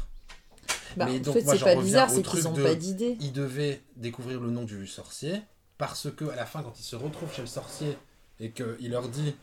Bah, 0.98 1.06
mais 1.08 1.20
en 1.20 1.22
donc, 1.22 1.36
fait, 1.36 1.42
c'est 1.46 1.60
pas 1.64 1.76
bizarre, 1.76 2.10
c'est 2.10 2.24
qu'ils 2.24 2.48
ont 2.48 2.54
de- 2.54 2.64
pas 2.64 2.74
d'idée. 2.74 3.16
il 3.22 3.32
devait 3.32 3.82
découvrir 3.96 4.40
le 4.42 4.50
nom 4.50 4.64
du 4.64 4.88
sorcier 4.88 5.42
parce 5.80 6.12
que 6.16 6.26
à 6.30 6.36
la 6.36 6.46
fin 6.46 6.62
quand 6.62 6.80
il 6.80 6.84
se 6.84 6.96
retrouve 6.96 7.34
chez 7.34 7.42
le 7.42 7.48
sorcier 7.48 7.98
et 8.40 8.52
qu'il 8.52 8.92
leur 8.92 9.10
dit 9.10 9.36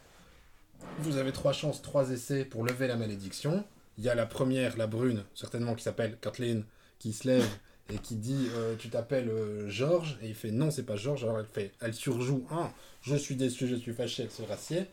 vous 0.98 1.16
avez 1.16 1.32
trois 1.32 1.52
chances, 1.52 1.82
trois 1.82 2.10
essais 2.10 2.44
pour 2.44 2.62
lever 2.64 2.86
la 2.86 2.96
malédiction. 2.96 3.64
Il 3.98 4.04
y 4.04 4.10
a 4.10 4.14
la 4.14 4.26
première, 4.26 4.76
la 4.76 4.86
brune, 4.86 5.24
certainement 5.34 5.74
qui 5.74 5.82
s'appelle 5.82 6.18
Kathleen, 6.20 6.64
qui 6.98 7.14
se 7.14 7.26
lève 7.26 7.48
et 7.92 7.96
qui 7.98 8.14
dit 8.16 8.48
euh, 8.54 8.76
tu 8.78 8.90
t'appelles 8.90 9.30
euh, 9.30 9.68
Georges? 9.70 10.18
Et 10.22 10.28
il 10.28 10.34
fait 10.34 10.50
non 10.50 10.70
c'est 10.70 10.82
pas 10.84 10.96
Georges. 10.96 11.24
Alors 11.24 11.40
elle 11.40 11.46
fait 11.46 11.72
elle 11.80 11.94
surjoue 11.94 12.46
ah 12.50 12.70
je 13.02 13.16
suis 13.16 13.36
déçu 13.36 13.66
je 13.66 13.74
suis 13.76 13.94
fâché 13.94 14.24
elle 14.24 14.30
se 14.30 14.42
rassied 14.42 14.86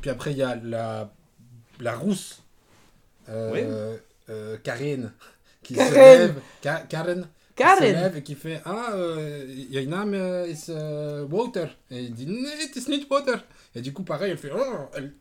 puis 0.00 0.10
après 0.10 0.32
il 0.32 0.38
y 0.38 0.42
a 0.42 0.56
la 0.56 1.12
la 1.78 1.96
rousse 1.96 2.42
euh, 3.28 3.96
euh, 4.30 4.56
Karen 4.64 5.12
qui 5.62 5.74
Karen. 5.74 5.90
se 5.90 5.94
lève. 5.94 6.40
Ka- 6.60 6.84
Karen 6.88 7.28
qui 7.64 7.76
se 7.76 7.82
lève 7.82 8.16
et 8.16 8.22
qui 8.22 8.34
fait 8.34 8.60
Ah, 8.64 8.90
euh, 8.94 9.44
your 9.70 9.86
name 9.86 10.14
is 10.48 10.64
euh, 10.68 11.24
Water. 11.26 11.68
Et 11.90 12.00
il 12.02 12.14
dit 12.14 12.24
it 12.62 12.74
is 12.76 12.90
not 12.90 12.98
Water. 13.10 13.44
Et 13.74 13.80
du 13.80 13.92
coup, 13.92 14.02
pareil, 14.02 14.30
elle 14.32 14.38
fait 14.38 14.50
Oh, 14.54 14.88
elle, 14.94 15.12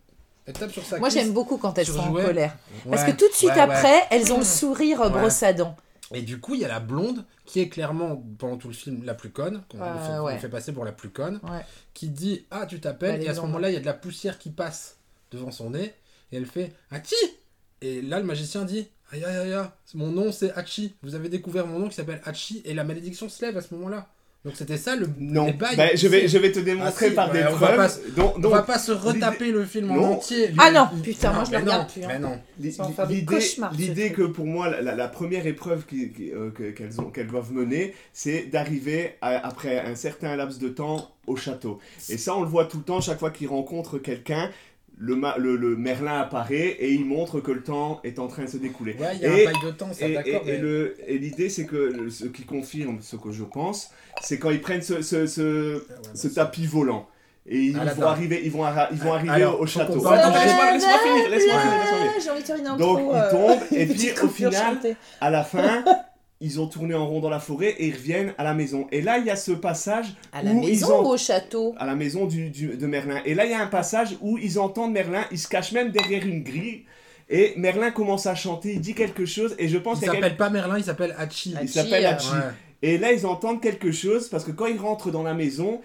elle 0.45 0.53
tape 0.53 0.71
sur 0.71 0.83
sa 0.83 0.97
Moi 0.99 1.09
j'aime 1.09 1.31
beaucoup 1.33 1.57
quand 1.57 1.77
elles 1.77 1.85
sont 1.87 1.99
en 1.99 2.11
colère. 2.13 2.55
Parce 2.89 3.03
que 3.03 3.11
tout 3.11 3.27
de 3.27 3.33
suite 3.33 3.49
ouais, 3.51 3.55
ouais. 3.55 3.61
après, 3.61 4.01
elles 4.11 4.31
ont 4.33 4.39
le 4.39 4.43
sourire 4.59 5.09
brosse 5.09 5.43
à 5.43 5.53
dents. 5.53 5.75
Et 6.11 6.23
du 6.23 6.39
coup, 6.39 6.55
il 6.55 6.61
y 6.61 6.65
a 6.65 6.67
la 6.67 6.79
blonde 6.79 7.23
qui 7.45 7.59
est 7.59 7.69
clairement, 7.69 8.23
pendant 8.39 8.57
tout 8.57 8.67
le 8.67 8.73
film, 8.73 9.03
la 9.03 9.13
plus 9.13 9.29
conne, 9.29 9.61
qu'on 9.69 9.79
Euh, 9.79 10.21
ouais. 10.23 10.39
fait 10.39 10.49
passer 10.49 10.71
pour 10.71 10.83
la 10.85 10.91
plus 10.91 11.09
conne, 11.09 11.39
Ouais. 11.43 11.63
qui 11.93 12.09
dit 12.09 12.47
Ah, 12.49 12.65
tu 12.65 12.79
t'appelles. 12.79 13.15
Elle 13.15 13.21
est 13.21 13.25
et 13.25 13.29
à 13.29 13.35
ce 13.35 13.41
moment-là, 13.41 13.69
il 13.69 13.73
y 13.73 13.77
a 13.77 13.79
de 13.79 13.85
la 13.85 13.93
poussière 13.93 14.39
qui 14.39 14.49
passe 14.49 14.97
devant 15.31 15.51
son 15.51 15.69
nez. 15.71 15.93
Et 16.31 16.37
elle 16.37 16.47
fait 16.47 16.73
Hachi 16.89 17.15
Et 17.81 18.01
là, 18.01 18.19
le 18.19 18.25
magicien 18.25 18.63
dit 18.65 18.87
Aïe 19.11 19.23
aïe 19.25 19.37
aïe, 19.37 19.53
aïe, 19.53 19.65
mon 19.95 20.07
nom 20.11 20.31
c'est 20.31 20.51
Hachi. 20.53 20.95
Vous 21.01 21.15
avez 21.15 21.29
découvert 21.29 21.65
mon 21.65 21.79
nom 21.79 21.87
qui 21.89 21.95
s'appelle 21.95 22.21
Hachi. 22.25 22.61
Et 22.65 22.73
la 22.73 22.83
malédiction 22.83 23.27
se 23.29 23.43
lève 23.45 23.57
à 23.57 23.61
ce 23.61 23.73
moment-là. 23.75 24.07
Donc 24.45 24.53
c'était 24.55 24.77
ça 24.77 24.95
le. 24.95 25.09
Non. 25.19 25.51
Bah, 25.59 25.67
je, 25.95 26.07
vais, 26.07 26.27
je 26.29 26.37
vais 26.37 26.51
te 26.53 26.59
démontrer 26.59 27.07
Ah 27.07 27.09
si, 27.09 27.13
par 27.15 27.29
ouais, 27.29 27.41
des 27.41 27.47
on 27.49 27.55
va 27.57 27.73
preuves. 27.73 28.13
pas- 28.15 28.33
On 28.37 28.49
va 28.49 28.61
pas 28.63 28.79
se 28.79 28.93
retaper 28.93 29.51
le 29.51 29.65
film 29.65 29.91
en 29.91 29.95
entier. 30.13 30.51
Ah 30.57 30.71
non, 30.71 30.87
putain, 31.03 31.33
moi, 31.33 31.43
je 31.43 31.51
le 31.51 31.57
mais 31.57 31.63
regarde 31.63 31.81
non, 31.81 31.93
plus, 31.93 32.03
hein. 32.05 32.19
L'idée, 33.77 34.11
que 34.13 34.21
pour 34.21 34.45
moi, 34.45 34.69
la, 34.69 34.81
la- 34.81 34.95
la 34.95 35.07
première 35.09 35.45
épreuve 35.45 35.85
qui, 35.85 36.13
euh, 36.33 36.51
que- 36.51 36.71
qu'elles 36.71 37.01
ont- 37.01 37.09
qu'elles 37.11 37.27
doivent 37.27 37.51
mener, 37.51 37.93
c'est 38.13 38.43
d'arriver 38.43 39.15
après 39.21 39.79
un 39.79 39.95
certain 39.95 40.37
laps 40.37 40.57
de 40.57 40.69
temps 40.69 41.11
au 41.27 41.35
château. 41.35 41.79
Et 42.07 42.17
ça, 42.17 42.33
on 42.37 42.41
le 42.41 42.47
voit 42.47 42.63
tout 42.65 42.77
le 42.77 42.83
temps, 42.83 43.01
chaque 43.01 43.19
fois 43.19 43.31
qu'ils 43.31 43.49
rencontrent 43.49 43.97
quelqu'un, 43.97 44.49
le, 44.99 45.15
le, 45.37 45.55
le 45.55 45.75
Merlin 45.77 46.19
apparaît 46.19 46.75
et 46.79 46.91
il 46.91 47.05
montre 47.05 47.39
que 47.39 47.51
le 47.51 47.63
temps 47.63 48.01
est 48.03 48.19
en 48.19 48.27
train 48.27 48.43
de 48.43 48.49
se 48.49 48.57
découler. 48.57 48.95
Ouais, 48.99 49.15
il 49.15 49.21
y 49.21 49.25
a 49.25 49.29
Et- 49.37 49.47
un 49.47 49.51
bail 49.51 49.63
de 49.65 49.71
temps, 49.71 49.93
ça 49.93 50.05
Et, 50.07 50.13
d'accord. 50.13 50.41
et- 50.45 50.93
et 51.07 51.15
et 51.15 51.17
l'idée, 51.17 51.49
c'est 51.49 51.65
que 51.65 52.09
ce 52.09 52.25
qui 52.25 52.43
confirme 52.43 52.97
ce 53.01 53.15
que 53.15 53.31
je 53.31 53.43
pense, 53.45 53.89
c'est 54.21 54.37
quand 54.39 54.49
ils 54.51 54.59
prennent 54.61 54.81
ce, 54.81 55.01
ce- 55.01 55.25
ce- 55.25 55.75
Ouais, 55.77 55.81
ce 56.13 56.27
bah, 56.27 56.33
tapis 56.35 56.65
volant. 56.67 57.07
Et 57.51 57.57
ils 57.61 57.79
Aladdin. 57.79 58.01
vont 58.01 58.07
arriver, 58.09 58.41
ils 58.43 58.51
vont, 58.51 58.63
ils 58.91 58.97
vont 58.99 59.13
arriver 59.13 59.31
Alors, 59.31 59.59
au 59.61 59.65
château. 59.65 59.93
laisse-moi 59.95 60.15
laisse-moi 60.15 60.99
finir, 60.99 61.29
laisse-moi 61.31 61.59
finir, 61.59 61.75
laisse-moi. 62.11 62.77
Donc, 62.77 62.99
ils 63.01 63.15
euh, 63.17 63.31
tombent, 63.31 63.59
et 63.71 63.83
une 63.85 63.93
puis, 63.93 64.11
au 64.21 64.27
final. 64.27 64.77
À 65.21 65.29
la 65.31 65.43
fin, 65.43 65.83
ils 66.41 66.59
ont 66.61 66.67
tourné 66.67 66.93
en 66.95 67.05
rond 67.05 67.19
dans 67.19 67.29
la 67.29 67.39
forêt 67.39 67.75
et 67.77 67.87
ils 67.87 67.93
reviennent 67.95 68.33
à 68.37 68.43
la 68.43 68.53
maison. 68.53 68.87
Et 68.91 69.01
là, 69.01 69.17
il 69.17 69.25
y 69.25 69.29
a 69.29 69.35
ce 69.35 69.51
passage 69.51 70.05
À 70.31 70.41
la 70.41 70.51
où 70.51 70.61
ils 70.63 70.69
maison 70.69 71.01
ont- 71.01 71.03
ou 71.09 71.13
au 71.13 71.17
château? 71.17 71.75
À 71.77 71.85
la 71.85 71.95
maison 71.95 72.25
du, 72.25 72.49
du- 72.49 72.77
de 72.77 72.87
Merlin. 72.87 73.21
Et 73.25 73.33
là, 73.35 73.45
il 73.45 73.51
y 73.51 73.53
a 73.53 73.61
un 73.61 73.67
passage 73.67 74.15
où 74.21 74.37
ils 74.37 74.57
entendent 74.59 74.93
Merlin, 74.93 75.25
il 75.31 75.37
se 75.39 75.47
cache 75.49 75.71
même 75.73 75.91
derrière 75.91 76.25
une 76.25 76.43
grille. 76.43 76.83
Et 77.29 77.53
Merlin 77.57 77.91
commence 77.91 78.25
à 78.25 78.35
chanter, 78.35 78.73
il 78.73 78.81
dit 78.81 78.95
quelque 78.95 79.25
chose, 79.25 79.55
et 79.59 79.67
je 79.67 79.77
pense 79.77 79.99
Il 80.01 80.05
s'appelle 80.07 80.37
pas 80.37 80.49
Merlin, 80.49 80.77
il 80.77 80.83
s'appelle 80.83 81.13
Hachi. 81.17 81.55
Il 81.61 81.69
s'appelle 81.69 82.05
euh, 82.05 82.09
Hachi. 82.11 82.29
Ouais. 82.31 82.53
Et 82.81 82.97
là, 82.97 83.11
ils 83.11 83.25
entendent 83.25 83.61
quelque 83.61 83.91
chose 83.91 84.29
parce 84.29 84.45
que 84.45 84.51
quand 84.51 84.65
ils 84.67 84.79
rentrent 84.79 85.11
dans 85.11 85.21
la 85.23 85.33
maison, 85.33 85.81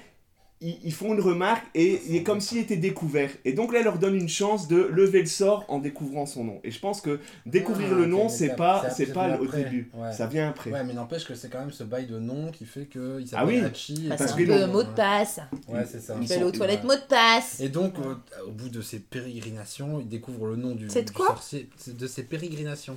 ils, 0.61 0.79
ils 0.85 0.93
font 0.93 1.13
une 1.15 1.21
remarque 1.21 1.65
et 1.75 2.01
il 2.09 2.17
est 2.17 2.23
comme 2.23 2.41
s'il 2.41 2.59
était 2.59 2.77
découvert. 2.77 3.31
Et 3.45 3.53
donc 3.53 3.73
là, 3.73 3.81
il 3.81 3.85
leur 3.85 3.99
donne 3.99 4.15
une 4.15 4.29
chance 4.29 4.67
de 4.69 4.77
lever 4.77 5.21
le 5.21 5.27
sort 5.27 5.65
en 5.69 5.79
découvrant 5.79 6.25
son 6.27 6.45
nom. 6.45 6.61
Et 6.65 6.71
je 6.71 6.79
pense 6.81 7.01
que 7.01 7.21
découvrir 7.45 7.89
Ah, 7.93 7.95
le 7.97 8.07
nom, 8.07 8.29
c'est 8.29 8.57
pas, 8.57 8.89
c'est 8.91 9.13
pas 9.13 9.37
au 9.39 9.47
début. 9.47 9.91
Ouais. 9.95 10.13
Ça 10.13 10.27
vient 10.27 10.49
après. 10.49 10.71
Ouais, 10.71 10.83
mais 10.85 10.95
n'empêche 10.95 11.27
que 11.27 11.35
c'est 11.35 11.49
quand 11.51 11.61
même 11.61 11.73
ce 11.73 11.85
bail 11.85 12.07
de 12.07 12.19
nom 12.19 12.51
qui 12.51 12.65
fait 12.65 12.87
qu'il 12.87 13.27
Ah 13.35 13.45
oui. 13.45 13.57
s'appelle 13.57 13.65
Hachi. 13.71 14.07
et 14.07 14.09
Parce 14.09 14.21
C'est 14.23 14.27
que- 14.29 14.33
un 14.33 14.37
que 14.59 14.65
peu 14.65 14.73
mot 14.73 14.83
de 14.83 14.89
passe. 14.95 15.41
Ouais, 15.69 15.85
c'est 15.91 16.01
ça. 16.01 16.15
Sont- 16.15 16.33
aller 16.35 16.45
aux 16.45 16.51
toilettes, 16.53 16.85
mot 16.85 16.95
de 16.95 17.07
passe. 17.09 17.61
Et 17.61 17.69
donc, 17.69 17.95
euh, 17.99 18.15
au 18.47 18.51
bout 18.53 18.69
de 18.71 18.81
ces 18.81 19.01
pérégrinations, 19.01 20.01
il 20.01 20.09
découvre 20.09 20.47
le 20.47 20.57
nom 20.57 20.75
du, 20.75 20.89
C'est 20.89 21.03
de 21.03 21.09
du 21.09 21.13
quoi 21.13 21.27
sorcier. 21.27 21.69
C'est 21.77 21.97
de 21.97 22.07
ces 22.07 22.23
pérégrinations. 22.23 22.97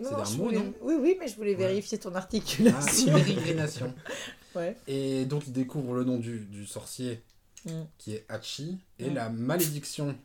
Non, 0.00 0.08
un 0.10 0.16
mot, 0.36 0.44
voulais- 0.44 0.56
non 0.58 0.72
Oui, 0.82 0.94
oui, 1.00 1.16
mais 1.20 1.28
je 1.28 1.36
voulais 1.36 1.54
vérifier 1.54 1.98
ton 1.98 2.10
Ah, 2.14 2.18
articulation. 2.18 3.12
Ouais. 4.56 4.76
Et 4.88 5.24
donc, 5.26 5.46
il 5.46 5.52
découvre 5.52 5.94
le 5.94 6.04
nom 6.04 6.16
du, 6.18 6.40
du 6.40 6.66
sorcier 6.66 7.22
Mm. 7.64 7.70
qui 7.98 8.14
est 8.14 8.24
Hachi. 8.28 8.78
Et 8.98 9.10
Mm. 9.10 9.14
la 9.14 9.28
malédiction 9.28 10.16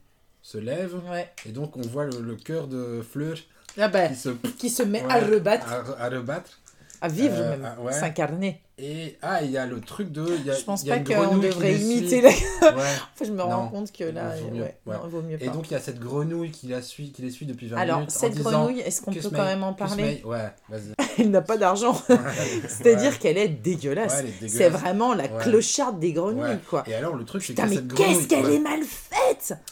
se 0.43 0.57
lève. 0.57 0.95
Ouais. 1.09 1.29
Et 1.45 1.51
donc, 1.51 1.75
on 1.77 1.82
voit 1.82 2.05
le, 2.05 2.19
le 2.21 2.36
cœur 2.36 2.67
de 2.67 3.01
Fleur 3.01 3.38
Ah 3.77 3.88
bah, 3.88 4.07
qui 4.09 4.15
se. 4.15 4.29
qui 4.57 4.69
se 4.69 4.84
met 4.84 5.03
ouais, 5.03 5.11
à 5.11 5.19
rebattre, 5.25 5.67
À, 5.67 6.05
à 6.05 6.09
rebattre. 6.09 6.59
À 7.01 7.07
vivre 7.07 7.35
Euh, 7.37 7.49
même, 7.51 7.65
ah, 7.77 7.81
ouais. 7.81 7.91
s'incarner. 7.91 8.61
Et 8.77 9.17
ah, 9.21 9.43
il 9.43 9.51
y 9.51 9.57
a 9.57 9.65
le 9.65 9.79
truc 9.79 10.11
de. 10.11 10.25
Y 10.45 10.49
a, 10.49 10.55
Je 10.55 10.63
pense 10.63 10.83
y 10.83 10.91
a 10.91 10.99
pas 10.99 11.15
qu'on 11.15 11.37
devrait 11.37 11.75
imiter 11.75 12.21
la... 12.21 12.29
Ouais. 12.29 12.35
Enfin, 12.61 13.25
je 13.25 13.31
me 13.31 13.41
rends 13.43 13.67
compte 13.67 13.91
que 13.91 14.05
là, 14.05 14.35
Il 14.37 14.43
vaut 14.43 14.51
mieux, 14.51 14.61
ouais, 14.61 14.75
ouais. 14.85 14.95
non, 14.95 15.01
il 15.05 15.09
vaut 15.11 15.21
mieux 15.21 15.43
Et 15.43 15.49
donc 15.49 15.69
il 15.69 15.73
y 15.73 15.77
a 15.77 15.79
cette 15.79 15.99
grenouille 15.99 16.51
qui, 16.51 16.67
la 16.67 16.81
suit, 16.81 17.11
qui 17.11 17.21
les 17.21 17.29
suit 17.29 17.45
depuis 17.45 17.67
20 17.67 17.77
Alors, 17.77 17.99
minutes. 17.99 18.15
en 18.15 18.19
cette 18.19 18.35
grenouille, 18.35 18.79
est-ce 18.79 19.01
qu'on 19.01 19.11
peut 19.11 19.19
quand 19.21 19.45
même 19.45 19.63
en 19.63 19.73
parler 19.73 20.21
Ouais, 20.25 20.49
vas-y. 20.69 20.93
Elle 21.19 21.29
n'a 21.31 21.41
pas 21.41 21.57
d'argent. 21.57 21.93
C'est-à-dire 22.67 23.19
qu'elle 23.19 23.37
est 23.37 23.49
dégueulasse. 23.49 24.23
C'est 24.47 24.69
vraiment 24.69 25.13
la 25.13 25.27
clocharde 25.27 25.99
des 25.99 26.13
grenouilles, 26.13 26.59
quoi. 26.67 26.83
Et 26.87 26.95
alors 26.95 27.15
le 27.15 27.25
truc 27.25 27.43
c'est 27.43 27.53
que 27.53 27.61
mais 27.61 27.75
cette 27.75 27.87
grenouille, 27.87 28.15
qu'est-ce 28.15 28.27
qu'elle 28.27 28.49
est 28.49 28.59
mal 28.59 28.81
faite 28.83 29.11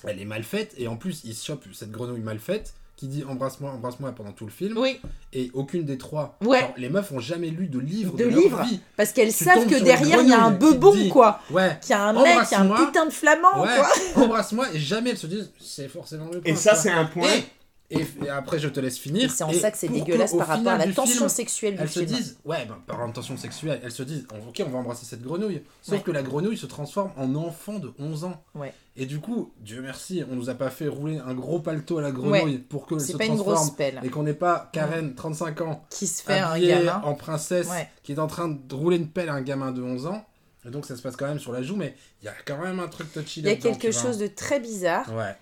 elle 0.07 0.19
est 0.19 0.25
mal 0.25 0.43
faite 0.43 0.73
et 0.77 0.87
en 0.87 0.95
plus 0.95 1.21
il 1.23 1.35
se 1.35 1.45
chope 1.45 1.63
cette 1.73 1.91
grenouille 1.91 2.21
mal 2.21 2.39
faite 2.39 2.73
qui 2.99 3.07
dit 3.07 3.23
embrasse-moi, 3.23 3.71
embrasse-moi 3.71 4.11
pendant 4.11 4.33
tout 4.33 4.43
le 4.43 4.51
film 4.51 4.77
Oui, 4.77 4.99
et 5.31 5.51
aucune 5.53 5.85
des 5.85 5.97
trois. 5.97 6.37
Ouais. 6.43 6.59
genre, 6.59 6.73
les 6.75 6.89
meufs 6.89 7.09
ont 7.13 7.19
jamais 7.21 7.47
lu 7.47 7.67
de 7.67 7.79
livre 7.79 8.17
De 8.17 8.25
de, 8.25 8.29
livre. 8.29 8.57
leur 8.57 8.65
vie. 8.67 8.81
parce 8.97 9.13
qu'elles 9.13 9.31
savent 9.31 9.65
que 9.67 9.81
derrière, 9.81 10.21
il 10.21 10.27
y 10.27 10.33
a 10.33 10.43
un 10.43 10.51
bebon, 10.51 10.93
dit- 10.93 11.07
quoi. 11.07 11.39
Ouais. 11.49 11.77
Qui 11.81 11.93
a 11.93 12.03
un 12.03 12.13
mec, 12.13 12.45
qui 12.49 12.55
a 12.55 12.59
un 12.59 12.69
putain 12.85 13.05
de 13.05 13.11
flamand, 13.11 13.61
Ouais. 13.61 13.69
quoi. 13.77 13.89
embrasse-moi 14.25 14.65
et 14.73 14.79
jamais 14.79 15.11
elles 15.11 15.17
se 15.17 15.27
disent 15.27 15.49
c'est 15.61 15.87
forcément 15.87 16.25
le 16.29 16.39
Et 16.39 16.51
prince, 16.51 16.59
ça, 16.59 16.75
c'est 16.75 16.91
un 16.91 17.05
point. 17.05 17.29
Et 17.31 17.43
Et, 17.91 18.05
et 18.23 18.29
après, 18.29 18.59
je 18.59 18.67
te 18.67 18.79
laisse 18.79 18.99
finir. 18.99 19.31
C'est 19.31 19.43
en 19.43 19.51
ça 19.51 19.71
que 19.71 19.77
c'est 19.77 19.87
dégueulasse 19.87 20.31
qu'au 20.31 20.37
par 20.37 20.47
rapport 20.47 20.73
à 20.73 20.77
la 20.77 20.85
tension 20.93 21.05
film, 21.15 21.29
sexuelle 21.29 21.75
du 21.75 21.81
Elles 21.81 21.89
se 21.89 21.99
disent, 22.01 22.37
ouais, 22.45 22.65
ben, 22.67 22.77
par 22.85 23.01
intention 23.01 23.35
sexuelle, 23.35 23.79
elles 23.83 23.91
se 23.91 24.03
disent, 24.03 24.27
ok, 24.47 24.61
on 24.65 24.69
va 24.69 24.77
embrasser 24.77 25.05
cette 25.05 25.23
grenouille. 25.23 25.63
Sauf 25.81 25.95
Ouais. 25.95 26.01
que 26.03 26.11
la 26.11 26.21
grenouille 26.21 26.57
se 26.57 26.67
transforme 26.67 27.11
en 27.17 27.33
enfant 27.33 27.79
de 27.79 27.91
11 27.97 28.25
ans. 28.25 28.43
Ouais. 28.53 28.73
Et 28.95 29.07
du 29.07 29.19
coup, 29.19 29.51
Dieu 29.61 29.81
merci, 29.81 30.23
on 30.29 30.35
nous 30.35 30.49
a 30.51 30.53
pas 30.53 30.69
fait 30.69 30.87
rouler 30.87 31.17
un 31.17 31.33
gros 31.33 31.59
paletot 31.59 31.97
à 31.97 32.01
la 32.03 32.11
grenouille 32.11 32.59
pour 32.59 32.85
C'est 32.99 33.13
se 33.13 33.17
pas 33.17 33.25
une 33.25 33.35
transforme. 33.37 33.55
grosse 33.55 33.71
pelle 33.71 33.99
Et 34.03 34.09
qu'on 34.09 34.23
n'ait 34.23 34.33
pas 34.35 34.69
Karen, 34.71 35.15
35 35.15 35.61
ans, 35.61 35.83
qui 35.89 36.05
se 36.05 36.21
fait 36.21 36.39
un 36.39 36.59
gamin. 36.59 37.01
en 37.03 37.15
princesse, 37.15 37.69
qui 38.03 38.11
est 38.11 38.19
en 38.19 38.27
train 38.27 38.49
de 38.49 38.75
rouler 38.75 38.97
une 38.97 39.07
pelle 39.09 39.29
à 39.29 39.33
un 39.33 39.41
gamin 39.41 39.71
de 39.71 39.81
11 39.81 40.05
ans. 40.05 40.25
Et 40.65 40.69
donc 40.69 40.85
ça 40.85 40.95
se 40.97 41.01
passe 41.01 41.15
quand 41.15 41.27
même 41.27 41.39
sur 41.39 41.53
la 41.53 41.63
joue, 41.63 41.77
mais 41.77 41.95
il 42.21 42.25
y 42.25 42.27
a 42.27 42.33
quand 42.45 42.57
même 42.61 42.79
un 42.81 42.87
truc 42.89 43.11
touchy 43.13 43.39
Il 43.39 43.47
y 43.47 43.49
a 43.49 43.55
quelque 43.55 43.91
chose 43.91 44.17
de 44.19 44.27
très 44.27 44.59
bizarre. 44.59 45.11
Ouais. 45.15 45.33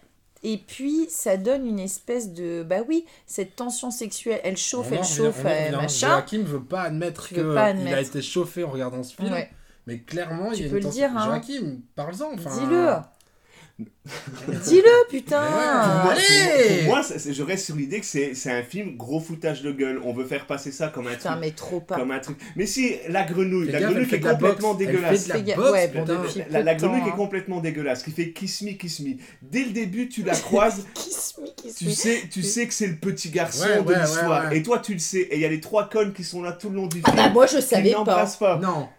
Et 0.43 0.57
puis, 0.57 1.07
ça 1.09 1.35
donne 1.38 1.65
une 1.65 1.79
espèce 1.79 2.31
de. 2.31 2.63
Bah 2.63 2.77
oui, 2.88 3.05
cette 3.25 3.55
tension 3.55 3.89
sexuelle, 3.91 4.39
elle 4.43 4.57
chauffe, 4.57 4.91
elle 4.91 5.03
chauffe, 5.03 5.43
revient. 5.43 5.75
machin. 5.75 6.19
Joachim 6.19 6.43
veut 6.43 6.63
pas 6.63 6.83
admettre 6.83 7.27
Tu 7.27 7.35
qu'il 7.35 7.45
a 7.57 8.01
été 8.01 8.21
chauffé 8.21 8.63
en 8.63 8.69
regardant 8.71 9.03
ce 9.03 9.15
film. 9.15 9.31
Ouais. 9.31 9.49
Mais 9.88 9.99
clairement, 9.99 10.51
il 10.51 10.59
y 10.59 10.61
Tu 10.61 10.65
a 10.67 10.69
peux 10.69 10.77
une 10.77 10.83
le 10.83 10.89
tension- 10.89 11.07
dire, 11.07 11.17
hein. 11.17 11.25
Joachim, 11.47 11.79
parle-en. 11.95 12.35
Dis-le 12.35 12.88
Dis-le, 13.80 15.07
putain 15.09 15.41
ouais, 15.43 15.49
Pour 15.49 16.03
moi, 16.03 16.13
Allez 16.13 16.84
moi, 16.88 17.01
je 17.03 17.43
reste 17.43 17.65
sur 17.65 17.75
l'idée 17.75 17.99
que 17.99 18.05
c'est 18.05 18.51
un 18.51 18.63
film 18.63 18.95
gros 18.97 19.19
foutage 19.19 19.61
de 19.61 19.71
gueule. 19.71 20.01
On 20.03 20.13
veut 20.13 20.25
faire 20.25 20.47
passer 20.47 20.71
ça 20.71 20.88
comme 20.88 21.05
un 21.07 21.11
Putain, 21.11 21.32
truc. 21.32 21.41
mais 21.41 21.51
trop 21.51 21.80
pas. 21.82 21.95
Comme 21.95 22.09
un 22.11 22.19
truc. 22.19 22.38
Mais 22.55 22.65
si, 22.65 22.95
la 23.09 23.23
grenouille, 23.23 23.69
la 23.69 23.80
grenouille 23.82 24.05
qui 24.05 24.09
fait 24.09 24.15
est 24.15 24.19
complètement 24.21 24.73
dégueulasse. 24.73 25.28
la 25.28 26.75
grenouille 26.75 27.01
qui 27.03 27.07
est 27.09 27.11
hein. 27.11 27.15
complètement 27.15 27.59
dégueulasse, 27.59 28.01
qui 28.03 28.11
fait 28.11 28.32
kiss 28.32 28.61
me, 28.63 28.71
kiss 28.71 28.99
me. 29.01 29.11
Dès 29.43 29.65
le 29.65 29.71
début, 29.71 30.09
tu 30.09 30.23
la 30.23 30.36
croises, 30.36 30.86
Kiss 30.95 31.36
me, 31.39 31.47
kiss 31.55 31.75
tu 31.75 31.86
me. 31.86 31.91
sais, 31.91 32.23
tu 32.32 32.41
sais 32.41 32.65
que 32.67 32.73
c'est 32.73 32.88
le 32.88 32.95
petit 32.95 33.30
garçon 33.30 33.67
Ouais, 33.67 33.82
de 33.84 33.88
ouais, 33.88 33.99
l'histoire. 33.99 34.43
ouais, 34.45 34.49
ouais. 34.49 34.57
Et 34.57 34.63
toi, 34.63 34.80
tu 34.80 34.93
le 34.93 34.99
sais. 34.99 35.19
Et 35.19 35.36
il 35.36 35.41
y 35.41 35.45
a 35.45 35.49
les 35.49 35.61
trois 35.61 35.88
connes 35.89 36.13
qui 36.13 36.23
sont 36.23 36.41
là 36.41 36.51
tout 36.53 36.69
le 36.69 36.78
long 36.78 36.88
du 36.88 37.01
Ah 37.03 37.11
film. 37.11 37.23
bah 37.23 37.30
moi, 37.30 37.45
je 37.45 37.59
savais 37.59 37.93
pas. 38.05 38.25
pas. 38.39 38.57
Non. 38.57 38.89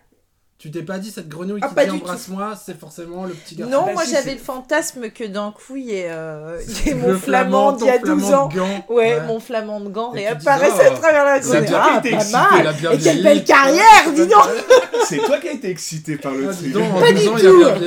Tu 0.59 0.73
t'es 0.73 0.83
pas 0.83 0.99
dit 0.99 1.13
cette 1.13 1.29
grenouille 1.29 1.61
Ah, 1.63 1.69
qui 1.69 1.75
pas 1.77 1.85
dit 1.85 1.93
embrasse-moi, 1.93 2.55
c'est 2.61 2.77
forcément 2.77 3.25
le 3.25 3.33
petit 3.33 3.55
garçon. 3.55 3.71
Non, 3.73 3.87
Bah 3.87 3.93
moi 3.93 4.05
si, 4.05 4.11
j'avais 4.11 4.31
c'est- 4.31 4.35
le 4.35 4.41
fantasme 4.41 5.09
que 5.11 5.23
d'un 5.23 5.53
coup 5.53 5.77
il 5.77 5.85
y 5.85 5.95
ait, 5.95 6.09
euh, 6.11 6.61
y 6.85 6.95
mon 6.95 7.15
flamand 7.17 7.71
d'il 7.73 7.87
y 7.87 7.91
a 7.91 8.01
ton 8.01 8.17
12 8.17 8.27
flamand 8.27 8.43
ans. 8.43 8.49
de 8.49 8.55
Gand. 8.57 8.85
Ouais, 8.89 9.21
mon 9.21 9.39
flamand 9.39 9.79
de 9.81 9.97
réapparaisse 10.15 10.73
dis, 10.75 10.81
oh, 10.83 10.93
à 10.95 10.99
travers 10.99 11.25
la 11.25 11.39
grenouille. 11.39 11.69
Ah, 11.77 12.01
été 12.05 12.11
pas 12.11 12.25
mal. 12.51 12.65
la 12.65 12.73
bien 12.73 12.91
Et 12.91 12.99
quelle 12.99 13.23
belle 13.23 13.45
carrière, 13.45 14.13
dis 14.13 14.27
donc 14.27 14.43
C'est 15.07 15.19
toi 15.19 15.39
qui 15.39 15.47
as 15.49 15.53
été 15.53 15.71
excité 15.71 16.17
par 16.17 16.33
le 16.35 16.49
Ah, 16.51 16.53
truc. 16.53 16.73
donc, 16.73 17.01
Pas 17.01 17.13
12 17.13 17.23
du 17.23 17.29
ans, 17.29 17.37
tout. 17.37 17.79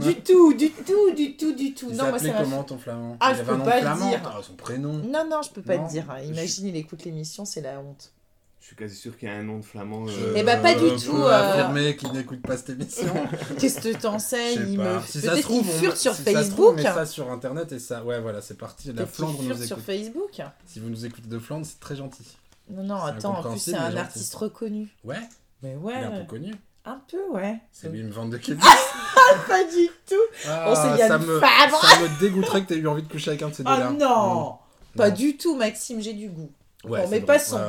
Du 0.00 0.08
Ouais. 0.08 0.14
tout, 0.26 0.52
du 0.54 0.70
tout, 0.72 1.10
du 1.14 1.36
tout, 1.36 1.52
du 1.52 1.74
tout. 1.74 1.90
Non, 1.92 2.08
moi 2.08 2.18
m'a 2.20 2.42
comment 2.42 2.64
ton 2.64 2.76
flamand? 2.78 3.16
Ah, 3.20 3.34
je 3.34 3.42
peux 3.44 3.56
pas 3.56 3.80
dire. 3.82 4.20
Ah, 4.24 4.40
son 4.42 4.54
prénom. 4.54 4.94
Non, 4.94 5.24
non, 5.30 5.42
je 5.42 5.50
peux 5.50 5.62
pas 5.62 5.78
te 5.78 5.88
dire. 5.88 6.06
Imagine, 6.26 6.66
il 6.66 6.76
écoute 6.76 7.04
l'émission, 7.04 7.44
c'est 7.44 7.60
la 7.60 7.78
honte. 7.78 8.10
Je 8.70 8.76
suis 8.76 8.84
quasi 8.84 8.94
sûr 8.96 9.18
qu'il 9.18 9.28
y 9.28 9.32
a 9.32 9.34
un 9.34 9.42
nom 9.42 9.58
de 9.58 9.64
flamand. 9.64 10.06
Je 10.06 10.12
euh, 10.20 10.34
Eh 10.36 10.44
bah, 10.44 10.56
pas 10.56 10.74
du 10.74 10.80
peux 10.84 10.96
tout, 10.96 11.16
euh, 11.16 11.28
affirmer 11.52 11.96
qu'il 11.96 12.12
n'écoute 12.12 12.40
pas 12.40 12.56
cette 12.56 12.70
émission. 12.70 13.12
Qu'est-ce 13.58 13.80
que 13.80 13.96
t'enseignes? 13.98 14.60
Il 14.74 14.78
me... 14.78 15.00
Si 15.04 15.20
ça 15.20 15.20
se 15.20 15.26
Peut-être 15.32 15.42
trouve, 15.42 15.62
qu'il 15.80 15.88
on- 15.88 15.96
sur 15.96 15.96
si 15.96 16.02
ça 16.04 16.14
se 16.14 16.22
trouve, 16.22 16.34
Facebook. 16.36 16.68
on 16.70 16.72
met 16.74 16.82
ça 16.84 17.04
sur 17.06 17.32
internet 17.32 17.72
et 17.72 17.80
ça. 17.80 18.04
Ouais, 18.04 18.20
voilà, 18.20 18.40
c'est 18.42 18.56
parti. 18.56 18.92
La 18.92 19.06
Flandre 19.06 19.42
nous 19.42 19.48
furte 19.48 19.62
sur 19.64 19.76
écoute. 19.78 19.86
Facebook. 19.86 20.40
Si 20.66 20.78
vous 20.78 20.88
nous 20.88 21.04
écoutez 21.04 21.26
de 21.28 21.38
Flandre, 21.40 21.66
c'est 21.66 21.80
très 21.80 21.96
gentil. 21.96 22.22
Non, 22.70 22.84
non, 22.84 23.02
attends, 23.02 23.40
en 23.40 23.50
plus 23.50 23.58
c'est 23.58 23.74
un 23.74 23.96
artiste 23.96 24.34
reconnu. 24.36 24.86
Ouais, 25.02 25.16
Mais 25.64 25.72
il 25.72 25.78
ouais, 25.78 25.94
est 25.94 26.04
un 26.04 26.10
peu 26.20 26.24
connu. 26.26 26.54
un 26.84 27.00
peu, 27.10 27.18
ouais. 27.32 27.56
C'est 27.72 27.88
Wim 27.88 28.10
Van 28.10 28.26
de 28.26 28.36
Kelly. 28.38 28.56
Pas 29.48 29.64
du 29.64 29.88
tout. 30.08 30.14
Ah, 30.48 30.96
Yann 30.96 31.08
ça, 31.08 31.18
me, 31.18 31.40
ça 31.40 32.00
me 32.02 32.20
dégoûterait 32.20 32.62
que 32.62 32.68
t'aies 32.68 32.76
eu 32.76 32.86
envie 32.86 33.02
de 33.02 33.10
coucher 33.10 33.30
avec 33.30 33.42
un 33.42 33.48
de 33.48 33.54
ces 33.54 33.64
Ah 33.66 33.74
deux-là. 33.76 33.90
non 33.90 34.54
Pas 34.96 35.08
Non. 35.08 35.14
du 35.16 35.36
tout, 35.36 35.56
Maxime, 35.56 36.00
j'ai 36.00 36.12
du 36.12 36.28
goût. 36.28 36.52
Ouais, 36.84 37.02
Bon, 37.02 37.08
mais 37.08 37.20
passons. 37.20 37.60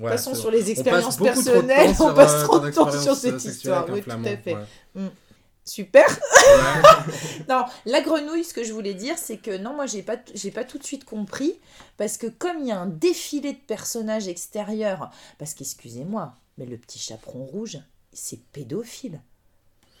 Ouais, 0.00 0.18
sur 0.18 0.50
les 0.50 0.70
expériences 0.70 1.16
personnelles, 1.16 1.94
sur, 1.94 2.06
on 2.06 2.14
passe 2.14 2.44
trop 2.44 2.58
de 2.58 2.70
temps 2.70 2.90
sur 3.00 3.16
cette 3.16 3.34
euh, 3.34 3.38
sexuelle 3.38 3.52
histoire, 3.52 3.86
oui, 3.88 4.02
tout 4.02 4.10
à 4.10 4.18
fait. 4.36 4.54
ouais. 4.94 5.10
Super. 5.64 6.04
Non, 7.48 7.64
la 7.86 8.00
grenouille, 8.02 8.44
ce 8.44 8.52
que 8.52 8.64
je 8.64 8.72
voulais 8.72 8.92
dire, 8.94 9.16
c'est 9.16 9.38
que 9.38 9.56
non, 9.56 9.74
moi, 9.74 9.86
j'ai 9.86 10.02
pas, 10.02 10.16
j'ai 10.34 10.50
pas 10.50 10.64
tout 10.64 10.78
de 10.78 10.84
suite 10.84 11.04
compris, 11.04 11.58
parce 11.96 12.18
que 12.18 12.26
comme 12.26 12.58
il 12.60 12.66
y 12.68 12.72
a 12.72 12.78
un 12.78 12.86
défilé 12.86 13.52
de 13.54 13.58
personnages 13.58 14.28
extérieurs, 14.28 15.10
parce 15.38 15.54
qu'excusez-moi, 15.54 16.34
mais 16.58 16.66
le 16.66 16.76
petit 16.76 16.98
chaperon 16.98 17.44
rouge, 17.44 17.78
c'est 18.12 18.40
pédophile. 18.52 19.20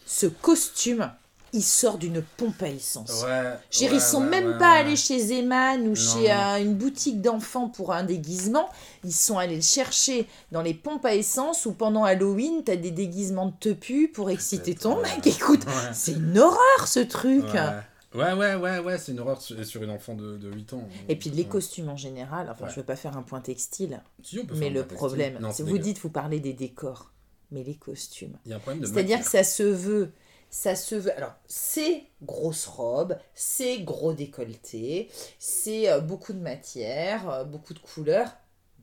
Ce 0.06 0.26
costume, 0.26 1.10
il 1.54 1.62
sort 1.62 1.96
d'une 1.96 2.20
pompe 2.36 2.62
à 2.62 2.68
essence. 2.68 3.22
Ouais, 3.24 3.42
dire, 3.70 3.90
ouais, 3.90 3.96
ils 3.96 4.00
sont 4.00 4.20
ouais, 4.22 4.28
même 4.28 4.58
pas 4.58 4.72
allés 4.72 4.96
chez 4.96 5.18
Zeman 5.18 5.82
ou 5.82 5.88
Non, 5.90 5.94
chez 5.94 6.30
euh, 6.30 6.60
une 6.60 6.74
boutique 6.74 7.22
d'enfants 7.22 7.68
pour 7.68 7.92
un 7.92 8.02
déguisement. 8.02 8.68
Ils 9.04 9.12
sont 9.14 9.38
allés 9.38 9.56
le 9.56 9.62
chercher 9.62 10.26
dans 10.52 10.60
les 10.62 10.74
pompes 10.74 11.04
à 11.06 11.14
essence 11.14 11.64
où 11.64 11.72
pendant 11.72 12.04
Halloween, 12.04 12.62
t'as 12.64 12.76
des 12.76 12.90
déguisements 12.90 13.46
de 13.46 13.54
tepu 13.58 14.08
pour 14.08 14.28
exciter 14.30 14.74
ton 14.74 15.00
mec. 15.00 15.26
Écoute, 15.26 15.64
c'est 15.92 16.12
une 16.12 16.38
horreur 16.38 16.86
ce 16.86 17.00
truc. 17.00 17.44
Ouais. 17.54 18.32
Ouais, 18.32 18.54
ouais, 18.56 18.78
ouais, 18.78 18.98
c'est 18.98 19.10
une 19.10 19.18
horreur 19.20 19.42
sur, 19.42 19.82
une 19.82 19.90
enfant 19.90 20.14
de, 20.14 20.36
de 20.36 20.48
8 20.48 20.72
ans. 20.74 20.86
Et 21.08 21.16
puis 21.16 21.30
les 21.30 21.42
Ouais. 21.42 21.48
costumes 21.48 21.88
en 21.88 21.96
général, 21.96 22.48
enfin 22.48 22.66
Ouais. 22.66 22.70
je 22.70 22.76
veux 22.76 22.84
pas 22.86 22.94
faire 22.94 23.16
un 23.16 23.22
point 23.22 23.40
textile, 23.40 24.02
Si, 24.22 24.38
on 24.38 24.46
peut 24.46 24.54
mais 24.56 24.70
le 24.70 24.86
problème, 24.86 25.38
Non, 25.40 25.50
vous 25.50 25.78
dites, 25.78 25.98
vous 25.98 26.10
parlez 26.10 26.38
des 26.38 26.52
décors, 26.52 27.10
mais 27.50 27.64
les 27.64 27.74
costumes. 27.74 28.36
Il 28.46 28.50
y 28.50 28.52
a 28.52 28.56
un 28.56 28.60
problème 28.60 28.82
de 28.82 28.86
C'est-à-dire 28.86 29.18
que 29.18 29.28
ça 29.28 29.42
se 29.42 29.64
veut, 29.64 30.12
ça 30.56 30.76
se 30.76 30.94
veut. 30.94 31.16
Alors, 31.16 31.32
c'est 31.48 32.04
grosse 32.22 32.66
robe, 32.66 33.16
c'est 33.34 33.78
gros 33.80 34.12
décolleté, 34.12 35.10
c'est 35.40 35.90
euh, 35.90 35.98
beaucoup 36.00 36.32
de 36.32 36.38
matière, 36.38 37.28
euh, 37.28 37.44
beaucoup 37.44 37.74
de 37.74 37.80
couleurs. 37.80 38.28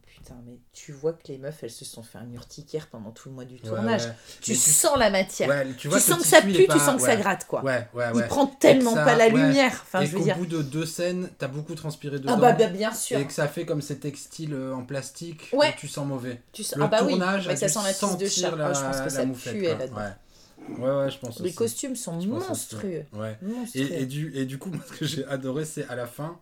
Putain, 0.06 0.36
mais 0.46 0.60
tu 0.74 0.92
vois 0.92 1.14
que 1.14 1.30
les 1.30 1.38
meufs, 1.38 1.64
elles 1.64 1.72
se 1.72 1.86
sont 1.86 2.04
fait 2.04 2.18
un 2.18 2.30
urticaire 2.34 2.88
pendant 2.92 3.12
tout 3.12 3.30
le 3.30 3.36
mois 3.36 3.46
du 3.46 3.60
tournage. 3.62 4.04
ouais. 4.04 4.12
Tu 4.42 4.52
Mais 4.52 4.58
tu- 4.58 4.70
sens 4.70 4.98
la 4.98 5.10
matière. 5.10 5.48
Ouais, 5.50 5.66
tu 5.78 5.90
sens 5.90 6.18
que 6.20 6.28
ça 6.28 6.42
pue, 6.42 6.68
tu 6.68 6.78
sens 6.80 6.98
que 6.98 7.02
ça 7.08 7.16
gratte, 7.16 7.46
quoi. 7.48 7.64
Ouais, 7.64 7.88
ouais, 7.94 8.06
Il 8.16 8.24
prend 8.28 8.46
tellement 8.48 8.94
ça- 8.94 9.06
pas 9.06 9.16
la 9.16 9.30
lumière. 9.30 9.72
Enfin, 9.82 10.02
et 10.02 10.06
je 10.08 10.12
veux 10.12 10.18
qu'au 10.20 10.24
dire. 10.26 10.38
bout 10.38 10.46
de 10.46 10.62
deux 10.62 10.86
scènes, 10.86 11.30
t'as 11.40 11.48
beaucoup 11.48 11.74
transpiré 11.74 12.20
dedans. 12.20 12.34
Ah 12.36 12.40
bah, 12.40 12.52
bah, 12.52 12.68
bien 12.68 12.94
sûr. 12.94 13.18
Et 13.18 13.26
que 13.26 13.32
ça 13.34 13.48
fait 13.48 13.66
comme 13.66 13.82
ces 13.82 13.98
textiles 13.98 14.54
euh, 14.54 14.76
en 14.76 14.84
plastique 14.84 15.50
où 15.54 15.62
tu 15.78 15.88
sens 15.88 16.06
mauvais. 16.06 16.42
Tu 16.52 16.64
sens... 16.66 16.76
Le 16.78 16.84
Ah 16.84 16.88
bah 16.88 17.00
oui, 17.04 17.12
tournage 17.14 17.48
mais 17.48 17.54
a 17.54 17.56
ça 17.56 17.70
sent 17.70 17.80
la 17.84 17.94
pisse 17.94 18.18
de 18.18 18.28
chat. 18.28 18.56
la, 18.56 18.66
Ah, 18.68 18.74
je 18.74 18.82
pense 18.82 18.98
que 18.98 19.04
la 19.06 19.10
ça 19.10 19.26
moufette, 19.26 19.54
puait 19.58 19.70
quoi. 19.70 19.78
là-dedans. 19.80 20.16
Ouais. 20.78 20.90
ouais, 21.06 21.12
je 21.12 21.18
pense 21.20 21.40
Les 21.40 21.48
aussi. 21.48 21.56
costumes 21.56 21.96
sont 21.96 22.14
monstrueux. 22.22 23.06
Ouais. 23.14 23.38
monstrueux. 23.42 23.92
Et, 23.92 24.02
et, 24.02 24.06
du, 24.06 24.32
et 24.36 24.46
du 24.46 24.58
coup, 24.58 24.70
moi, 24.74 24.82
ce 24.92 24.98
que 25.00 25.06
j'ai 25.06 25.26
adoré, 25.26 25.66
c'est 25.66 25.88
à 25.88 25.96
la 25.96 26.08
fin. 26.08 26.40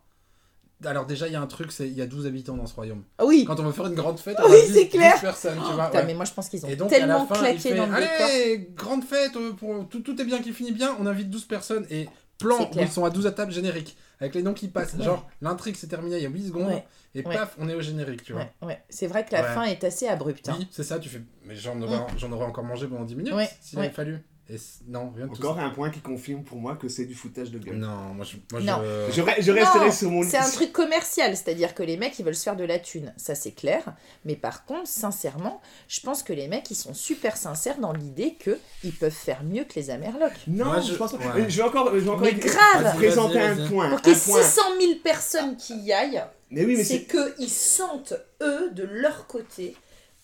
Alors, 0.86 1.06
déjà, 1.06 1.28
il 1.28 1.34
y 1.34 1.36
a 1.36 1.42
un 1.42 1.48
truc, 1.48 1.74
c'est 1.74 1.88
il 1.90 1.94
y 1.94 2.02
a 2.02 2.08
12 2.08 2.26
habitants 2.26 2.56
dans 2.56 2.66
ce 2.66 2.74
royaume. 2.74 3.04
Ah 3.18 3.26
oui, 3.26 3.44
Quand 3.46 3.60
on 3.60 3.64
veut 3.64 3.74
faire 3.74 3.88
une 3.88 3.96
grande 3.96 4.18
fête, 4.18 4.38
Oui, 4.40 4.46
on 4.50 4.54
a 4.54 4.66
10, 4.68 4.74
c'est 4.74 4.88
clair. 4.88 5.16
10 5.16 5.22
personnes, 5.22 5.58
tu 5.68 5.74
vois. 5.74 5.88
Putain, 5.88 6.00
ouais. 6.00 6.06
mais 6.06 6.14
moi 6.14 6.24
je 6.24 6.32
pense 6.32 6.48
qu'ils 6.48 6.66
ont 6.66 6.70
Et 6.70 6.78
donc, 6.78 6.90
tellement 6.90 7.26
fin, 7.28 7.36
claqué 7.36 7.60
fait, 7.60 7.76
dans 7.76 7.86
le 7.86 7.92
décor. 7.96 8.08
Allez, 8.22 8.70
grande 8.78 9.04
fête, 9.04 9.36
euh, 9.36 9.52
pour, 9.52 9.90
tout, 9.90 10.00
tout 10.00 10.22
est 10.22 10.24
bien 10.24 10.42
qui 10.42 10.54
finit 10.54 10.72
bien, 10.72 10.96
on 11.00 11.06
invite 11.06 11.30
12 11.30 11.44
personnes. 11.46 11.86
Et 11.90 12.08
plan 12.40 12.58
où 12.76 12.80
ils 12.80 12.88
sont 12.88 13.06
à 13.06 13.10
12 13.12 13.28
à 13.28 13.32
table 13.32 13.52
générique, 13.52 13.96
avec 14.20 14.34
les 14.34 14.42
noms 14.42 14.54
qui 14.54 14.68
passent. 14.70 14.94
Ouais. 14.96 15.04
Genre, 15.04 15.28
l'intrigue 15.42 15.76
s'est 15.76 15.88
terminée 15.88 16.18
il 16.18 16.24
y 16.24 16.26
a 16.26 16.30
8 16.30 16.48
secondes, 16.48 16.68
Ouais. 16.70 16.86
et 17.14 17.24
Ouais. 17.26 17.36
paf, 17.36 17.56
on 17.60 17.70
est 17.70 17.76
au 17.76 17.82
générique, 17.82 18.24
tu 18.24 18.34
vois. 18.34 18.48
C'est 18.90 19.08
vrai 19.08 19.26
que 19.26 19.32
la 19.34 19.44
fin 19.44 19.64
est 19.64 19.84
assez 19.84 20.08
abrupte. 20.08 20.50
hein. 20.50 20.56
Oui, 20.58 20.68
c'est 20.72 20.84
ça, 20.84 20.98
tu 21.00 21.10
fais. 21.10 21.22
Mais 21.46 21.56
j'en 21.56 21.80
aurais, 21.82 22.46
encore 22.46 22.64
mangé 22.64 22.88
pendant 22.88 23.04
10 23.06 23.16
minutes 23.16 23.34
s'il 23.62 23.78
avait 23.80 23.90
fallu. 23.90 24.20
Et 24.52 24.58
c- 24.58 24.80
non, 24.88 25.12
rien 25.16 25.28
de 25.28 25.32
tout 25.36 25.42
Encore 25.46 25.60
un 25.60 25.70
point 25.70 25.92
qui 25.92 26.00
confirme 26.00 26.44
pour 26.44 26.58
moi 26.58 26.76
que 26.76 26.88
c'est 26.90 27.06
du 27.06 27.14
foutage 27.14 27.52
de 27.52 27.60
gueule. 27.60 27.76
Non, 27.78 28.14
moi 28.16 28.26
je. 28.26 28.38
Moi, 28.52 28.62
Non. 28.62 28.82
je... 29.10 29.14
Je, 29.14 29.22
re- 29.22 29.36
je 29.42 29.52
resterai 29.52 29.86
Non, 29.86 29.92
sur 29.92 30.10
mon 30.10 30.24
C'est 30.24 30.38
un 30.38 30.50
truc 30.50 30.72
commercial, 30.72 31.36
c'est-à-dire 31.38 31.76
que 31.76 31.84
les 31.84 31.98
mecs 31.98 32.18
ils 32.18 32.26
veulent 32.26 32.36
se 32.36 32.44
faire 32.44 32.56
de 32.56 32.64
la 32.64 32.80
thune, 32.80 33.14
ça 33.16 33.36
c'est 33.36 33.52
clair. 33.52 33.94
Mais 34.26 34.36
par 34.36 34.66
contre, 34.66 34.88
sincèrement, 34.88 35.62
je 35.88 36.00
pense 36.02 36.24
que 36.24 36.34
les 36.34 36.48
mecs 36.48 36.70
ils 36.72 36.76
sont 36.76 36.94
super 36.96 37.38
sincères 37.38 37.78
dans 37.78 37.94
l'idée 37.94 38.36
que 38.40 38.58
ils 38.84 38.94
peuvent 38.94 39.12
faire 39.12 39.44
mieux 39.44 39.66
que 39.66 39.76
les 39.76 39.92
Amerlocs. 39.92 40.32
Non, 40.48 40.66
Moi, 40.66 40.80
je, 40.82 40.94
je- 40.94 40.98
pense 40.98 41.12
pas. 41.12 41.36
ouais. 41.36 41.50
Je 41.50 41.58
vais 41.58 41.64
encore, 41.64 41.92
je 41.94 42.00
vais 42.00 42.10
encore 42.10 42.22
Mais 42.22 42.34
grave 42.34 42.84
Vas-y, 42.84 42.96
présenter 42.98 43.40
un 43.40 43.68
point. 43.68 43.90
Pour 43.90 44.02
qu'il 44.02 44.14
y 44.14 44.16
ait 44.16 44.20
point. 44.20 44.42
600 44.42 44.62
000 44.82 44.92
personnes 45.04 45.58
qui 45.58 45.76
y 45.80 45.94
aillent, 45.94 46.24
Mais 46.50 46.66
oui, 46.66 46.76
mais 46.76 46.84
c'est 46.84 47.06
c'est. 47.08 47.36
qu'ils 47.38 47.50
sentent, 47.50 48.14
eux, 48.42 48.72
de 48.72 48.84
leur 48.84 49.28
côté, 49.28 49.76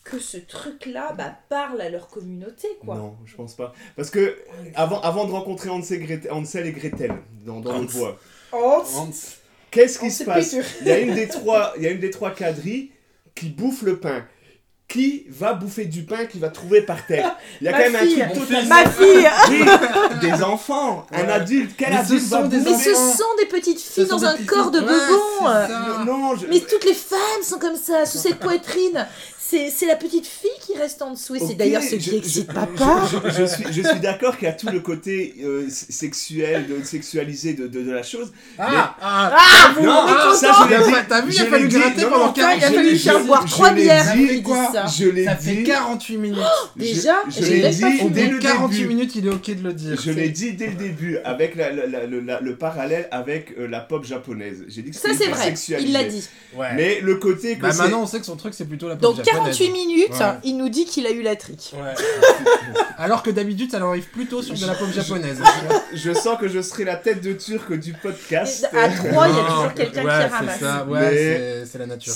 que 0.05 0.19
ce 0.19 0.37
truc-là 0.37 1.11
bah, 1.17 1.35
parle 1.49 1.81
à 1.81 1.89
leur 1.89 2.07
communauté, 2.07 2.67
quoi. 2.85 2.95
Non, 2.95 3.17
je 3.25 3.35
pense 3.35 3.55
pas. 3.55 3.73
Parce 3.97 4.09
que 4.09 4.37
avant, 4.75 5.01
avant 5.01 5.25
de 5.25 5.31
rencontrer 5.31 5.69
Hansel, 5.69 5.99
Grete- 6.01 6.29
Hansel 6.31 6.67
et 6.67 6.71
Gretel 6.71 7.11
dans, 7.45 7.59
dans 7.59 7.79
le 7.79 7.87
bois, 7.87 8.17
Hans. 8.53 9.09
qu'est-ce 9.71 9.99
qui 9.99 10.11
se 10.11 10.23
passe? 10.23 10.55
Il 10.81 10.87
y 10.87 10.91
a 10.91 10.99
une 10.99 11.13
des 11.15 11.27
trois, 11.27 11.73
il 11.75 11.83
y 11.83 11.87
a 11.87 11.91
une 11.91 11.99
des 11.99 12.11
trois 12.11 12.31
quadrilles 12.31 12.91
qui 13.33 13.49
bouffe 13.49 13.81
le 13.81 13.99
pain. 13.99 14.25
Qui 14.87 15.25
va 15.29 15.53
bouffer 15.53 15.85
du 15.85 16.03
pain 16.03 16.25
qu'il 16.25 16.39
va 16.41 16.49
trouver 16.49 16.81
par 16.81 17.05
terre 17.07 17.35
Il 17.61 17.65
y 17.65 17.67
a 17.67 17.71
Ma 17.71 17.83
quand 17.83 17.89
même 17.91 18.07
fille. 18.07 18.21
un 18.21 18.27
truc 18.29 18.47
totalement... 18.47 18.69
Ma 18.69 18.89
fille 18.89 19.27
Oui, 19.49 19.65
des 20.21 20.43
enfants, 20.43 21.07
un 21.11 21.23
Ouais. 21.25 21.31
adulte, 21.31 21.71
quel 21.77 21.89
Mais 21.89 21.97
ce 21.97 22.01
adulte 22.03 22.23
va 22.27 22.41
sont 22.41 22.47
des 22.47 22.59
Mais 22.59 22.77
ce 22.77 22.93
sont 22.93 23.35
des 23.39 23.45
petites 23.47 23.81
filles 23.81 24.05
dans 24.05 24.23
un 24.25 24.37
corps 24.45 24.69
de 24.71 24.79
bebon. 24.79 24.93
Ouais, 25.41 25.51
c'est. 25.67 26.05
Non, 26.05 26.35
je... 26.35 26.45
Mais 26.47 26.59
toutes 26.59 26.85
les 26.85 26.93
femmes 26.93 27.19
sont 27.43 27.57
comme 27.59 27.75
ça, 27.77 28.05
sous 28.05 28.19
cette 28.19 28.39
poitrine. 28.39 29.07
C'est 29.47 29.69
c'est 29.69 29.85
la 29.85 29.95
petite 29.95 30.25
fille 30.25 30.49
qui 30.65 30.75
reste 30.75 31.03
en 31.03 31.11
dessous. 31.11 31.35
Et 31.35 31.39
c'est 31.39 31.45
Ok, 31.51 31.57
d'ailleurs 31.57 31.83
ce 31.83 31.89
je- 31.91 31.95
qui 31.97 32.09
je- 32.09 32.15
excite 32.15 32.47
je- 32.49 32.53
papa. 32.55 33.01
Je, 33.11 33.29
je 33.29 33.45
suis, 33.45 33.63
je 33.71 33.87
suis 33.87 33.99
d'accord 33.99 34.37
qu'il 34.37 34.47
y 34.47 34.49
a 34.49 34.53
tout 34.53 34.69
le 34.69 34.79
côté 34.79 35.35
euh, 35.43 35.67
sexuel, 35.69 36.65
de, 36.67 36.83
sexualisé 36.83 37.53
de, 37.53 37.67
de, 37.67 37.83
de 37.83 37.91
la 37.91 38.01
chose. 38.01 38.31
Ah, 38.57 38.95
ah, 38.99 39.31
Ah, 39.37 39.73
vous, 39.77 39.85
Non, 39.85 40.01
ah, 40.07 40.31
ça, 40.35 40.51
je 40.67 40.69
l'ai 40.73 40.83
dit, 40.83 40.97
T'as 41.07 41.21
vu, 41.21 41.31
il 41.31 41.39
a 41.39 41.43
je 41.45 41.49
fallu 41.49 41.67
gratter 41.67 42.05
pendant 42.05 42.25
non, 42.25 42.33
Putain, 42.33 42.53
il 42.53 42.57
a 42.57 42.59
40 42.61 42.75
fallu 42.75 42.87
minutes. 42.87 43.03
faire 43.03 43.19
je- 43.19 43.23
boire 43.27 43.45
je 43.47 43.51
trois 43.51 43.71
l'ai 43.71 43.83
bières 43.83 44.13
dit, 44.15 44.41
quoi. 44.41 44.71
Ça. 44.75 44.85
Je 44.87 45.09
l'ai 45.09 45.25
Ça 45.25 45.35
fait 45.35 45.55
dit. 45.55 45.63
48 45.63 46.17
minutes. 46.17 46.39
Déjà, 46.75 47.13
je, 47.29 47.39
je 47.41 47.45
j'ai 47.45 47.61
l'ai 47.61 47.69
dit 47.69 48.09
dès 48.11 48.27
Au 48.27 48.31
le 48.31 48.39
48 48.39 48.77
début. 48.77 48.87
minutes, 48.93 49.15
il 49.15 49.27
est 49.27 49.29
ok 49.29 49.55
de 49.55 49.63
le 49.63 49.73
dire. 49.73 49.99
Je 50.01 50.11
l'ai 50.11 50.29
dit 50.29 50.53
dès 50.53 50.67
le 50.67 50.73
début, 50.75 51.17
avec 51.23 51.55
la- 51.55 51.71
la- 51.71 51.85
la- 51.87 52.05
le, 52.05 52.19
la- 52.19 52.39
le 52.41 52.55
parallèle 52.55 53.07
avec 53.11 53.53
euh, 53.57 53.67
la 53.67 53.79
pop 53.79 54.03
japonaise. 54.05 54.63
J'ai 54.67 54.81
dit 54.81 54.91
que 54.91 54.95
Ça, 54.97 55.09
c'était 55.13 55.25
c'est 55.55 55.75
vrai. 55.75 55.81
Il 55.81 55.93
l'a 55.93 56.03
dit. 56.03 56.27
Ouais. 56.55 56.67
Mais 56.75 56.99
le 57.01 57.15
côté 57.15 57.55
que 57.57 57.61
Bah 57.61 57.73
maintenant, 57.73 58.01
on 58.03 58.07
sait 58.07 58.19
que 58.19 58.25
son 58.25 58.35
truc, 58.35 58.53
c'est 58.53 58.65
plutôt 58.65 58.87
la 58.87 58.95
pop 58.95 59.15
Donc, 59.15 59.25
japonaise. 59.25 59.57
48 59.57 59.69
minutes, 59.71 60.09
Ouais. 60.11 60.25
il 60.43 60.57
nous 60.57 60.69
dit 60.69 60.85
qu'il 60.85 61.05
a 61.07 61.11
eu 61.11 61.21
la 61.21 61.35
trique. 61.35 61.73
Ouais. 61.75 61.93
Alors 62.97 63.23
que 63.23 63.29
d'habitude, 63.29 63.71
ça 63.71 63.79
leur 63.79 63.89
arrive 63.89 64.07
plutôt 64.09 64.41
sur 64.41 64.55
de 64.55 64.65
la 64.65 64.73
pop 64.73 64.87
japonaise. 64.93 65.39
je 65.93 66.13
sens 66.13 66.37
que 66.39 66.47
je 66.47 66.61
serai 66.61 66.83
la 66.85 66.95
tête 66.95 67.21
de 67.21 67.33
turc 67.33 67.73
du 67.73 67.93
podcast. 67.93 68.67
Et 68.73 68.77
à 68.77 68.89
trois, 68.89 69.27
il 69.27 69.35
y 69.35 69.39
a 69.39 69.43
toujours 69.43 69.73
quelqu'un 69.73 70.01
qui 70.01 70.07
ramasse. 70.07 70.55
c'est 70.59 70.65
ça, 70.65 70.85
ouais, 70.85 70.99
Mais- 70.99 71.11
c'est- 71.11 71.65
c'est 71.71 71.77
la 71.77 71.85
nature. 71.87 72.13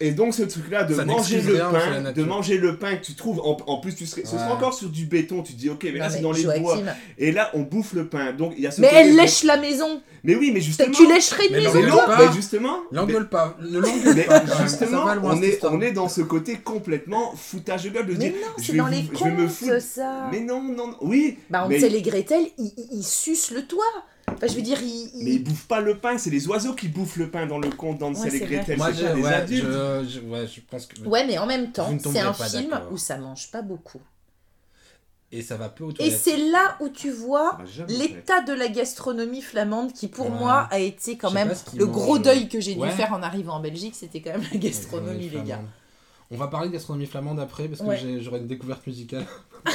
Et 0.00 0.10
donc 0.12 0.34
ce 0.34 0.42
truc-là 0.42 0.84
de 0.84 0.94
Ça 0.94 1.04
manger 1.04 1.40
le 1.40 1.54
la 1.56 1.97
pain, 2.04 2.12
de 2.12 2.22
manger 2.24 2.58
le 2.58 2.76
pain 2.76 2.96
que 2.96 3.04
tu 3.04 3.14
trouves, 3.14 3.40
en, 3.40 3.56
en 3.66 3.78
plus 3.80 3.94
tu 3.94 4.06
serais, 4.06 4.22
ce 4.24 4.32
serait 4.38 4.50
encore 4.50 4.74
sur 4.74 4.88
du 4.88 5.06
béton, 5.06 5.42
tu 5.42 5.52
te 5.54 5.58
dis 5.58 5.70
ok 5.70 5.84
mais 5.84 5.98
là 5.98 6.10
c'est 6.10 6.20
dans 6.20 6.32
les 6.32 6.44
bois, 6.44 6.78
et 7.18 7.32
là 7.32 7.50
on 7.54 7.60
bouffe 7.62 7.92
le 7.92 8.06
pain, 8.06 8.32
donc 8.32 8.54
il 8.56 8.62
y 8.62 8.66
a 8.66 8.70
ce 8.70 8.80
Mais 8.80 8.90
elle 8.92 9.12
de- 9.12 9.16
lèche 9.16 9.44
la 9.44 9.56
maison. 9.56 10.00
Mais 10.24 10.34
oui 10.34 10.50
mais 10.52 10.60
justement, 10.60 10.92
Tu 10.92 11.06
lècherais 11.06 11.46
une 11.46 11.52
Mais 11.52 11.60
maison 11.62 11.80
mais 12.18 12.32
justement, 12.34 12.78
L'engueule 12.90 13.28
pas, 13.28 13.56
ne 13.60 13.78
l'engueule 13.78 14.14
mais 14.16 14.24
pas. 14.24 14.42
justement, 14.62 15.04
on 15.22 15.40
est, 15.42 15.64
on 15.64 15.80
est 15.80 15.92
dans 15.92 16.08
ce 16.08 16.20
côté 16.22 16.56
complètement 16.56 17.32
foutage 17.36 17.84
de 17.84 17.90
gueule 17.90 18.06
de 18.06 18.14
dire 18.14 18.32
c'est 18.58 18.72
dans 18.74 18.86
vous- 18.86 18.90
les 18.90 19.04
contes, 19.04 19.80
ça. 19.80 20.28
Mais 20.32 20.40
non, 20.40 20.60
non, 20.62 20.88
non, 20.88 20.96
oui, 21.02 21.38
Bah, 21.50 21.66
on 21.66 21.70
sait, 21.70 21.88
les 21.88 22.02
Gretel, 22.02 22.44
ils, 22.58 22.72
ils, 22.76 22.98
ils 22.98 23.04
sucent 23.04 23.50
le 23.52 23.62
toit. 23.66 23.84
Enfin, 24.34 24.46
je 24.46 24.54
veux 24.54 24.62
dire, 24.62 24.80
ils. 24.82 25.10
mais 25.22 25.32
ils 25.34 25.44
bouffent 25.44 25.66
pas 25.66 25.80
le 25.80 25.98
pain, 25.98 26.18
c'est 26.18 26.30
les 26.30 26.46
oiseaux 26.48 26.74
qui 26.74 26.88
bouffent 26.88 27.16
le 27.16 27.30
pain 27.30 27.46
dans 27.46 27.58
le 27.58 27.70
conte 27.70 27.98
dans 27.98 28.12
Ouais, 28.12 28.14
C'est 28.14 28.30
les 28.30 28.38
c'est 28.38 28.44
vrai. 28.46 28.54
Gretel, 28.56 28.76
Moi, 28.78 28.88
c'est 28.92 29.00
je, 29.00 29.06
pas 29.06 29.14
des 29.14 29.22
ouais, 29.22 29.32
adultes. 29.34 29.64
je, 29.64 30.08
je- 30.08 30.20
ouais, 30.20 30.46
je 30.46 30.60
pense 30.68 30.86
que. 30.86 31.00
Ouais, 31.02 31.26
mais 31.26 31.38
en 31.38 31.46
même 31.46 31.72
temps, 31.72 31.90
c'est 32.02 32.18
un 32.20 32.32
film 32.32 32.70
d'accord. 32.70 32.92
où 32.92 32.96
ça 32.96 33.16
mange 33.18 33.50
pas 33.50 33.62
beaucoup. 33.62 34.00
Et 35.30 35.42
ça 35.42 35.58
va 35.58 35.68
peu 35.68 35.84
aux 35.84 35.92
Et 35.98 36.10
c'est 36.10 36.38
là 36.38 36.76
où 36.80 36.88
tu 36.88 37.10
vois 37.10 37.58
l'état 37.88 38.40
de 38.40 38.54
la 38.54 38.68
gastronomie 38.68 39.42
flamande 39.42 39.92
qui, 39.92 40.08
pour 40.08 40.30
Ouais. 40.30 40.38
moi, 40.38 40.68
a 40.70 40.78
été 40.78 41.18
quand 41.18 41.30
même 41.30 41.52
le 41.76 41.86
gros 41.86 42.18
deuil 42.18 42.48
que 42.48 42.60
j'ai 42.60 42.74
dû 42.74 42.88
faire 42.90 43.12
en 43.12 43.22
arrivant 43.22 43.56
en 43.56 43.60
Belgique. 43.60 43.94
C'était 43.94 44.20
quand 44.22 44.30
même 44.30 44.44
la 44.50 44.58
gastronomie, 44.58 45.28
les 45.28 45.36
gars. 45.42 45.44
flamande. 45.56 45.66
On 46.30 46.36
va 46.36 46.46
parler 46.48 46.68
de 46.68 46.72
gastronomie 46.74 47.06
flamande 47.06 47.40
après 47.40 47.68
parce 47.68 47.80
que 47.80 48.20
j'aurai 48.20 48.38
une 48.40 48.46
découverte 48.46 48.86
musicale 48.86 49.26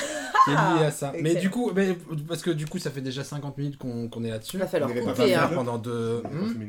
qui 0.46 0.52
est 0.52 0.54
liée 0.80 0.86
à 0.86 0.92
ça. 0.92 1.14
Mais 1.22 1.36
du 1.36 1.50
coup, 1.50 1.72
mais, 1.76 1.98
parce 2.28 2.42
que 2.42 2.52
du 2.52 2.66
coup, 2.66 2.80
ça 2.80 2.92
fait 2.92 3.02
déjà 3.02 3.24
50 3.24 3.58
minutes 3.58 3.78
qu'on 3.78 4.24
est 4.24 4.30
là-dessus. 4.30 4.58
Il 4.58 4.60
va 4.60 4.68
falloir 4.68 4.92
couper. 4.94 5.34
Hein. 5.36 5.50
Pendant 5.54 5.78
deux. 5.78 6.22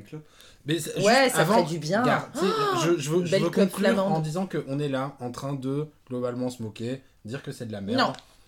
Clope. 0.08 0.22
Mais 0.66 0.76
Ouais, 1.04 1.28
ça 1.28 1.40
avant, 1.40 1.54
ferait 1.58 1.64
du 1.74 1.78
bien. 1.78 2.00
regarde, 2.02 2.24
sais, 2.34 2.46
je, 2.84 2.98
je 2.98 3.10
veux, 3.10 3.24
je 3.26 3.36
veux 3.36 3.50
conclure 3.50 3.68
flamande. 3.70 4.12
en 4.12 4.20
disant 4.20 4.46
qu'on 4.46 4.78
est 4.78 4.88
là 4.88 5.14
en 5.20 5.30
train 5.30 5.52
de 5.52 5.86
globalement 6.08 6.48
se 6.48 6.62
moquer, 6.62 7.02
dire 7.26 7.42
que 7.42 7.52
c'est 7.52 7.66
de 7.66 7.72
la 7.72 7.82
merde. 7.82 8.00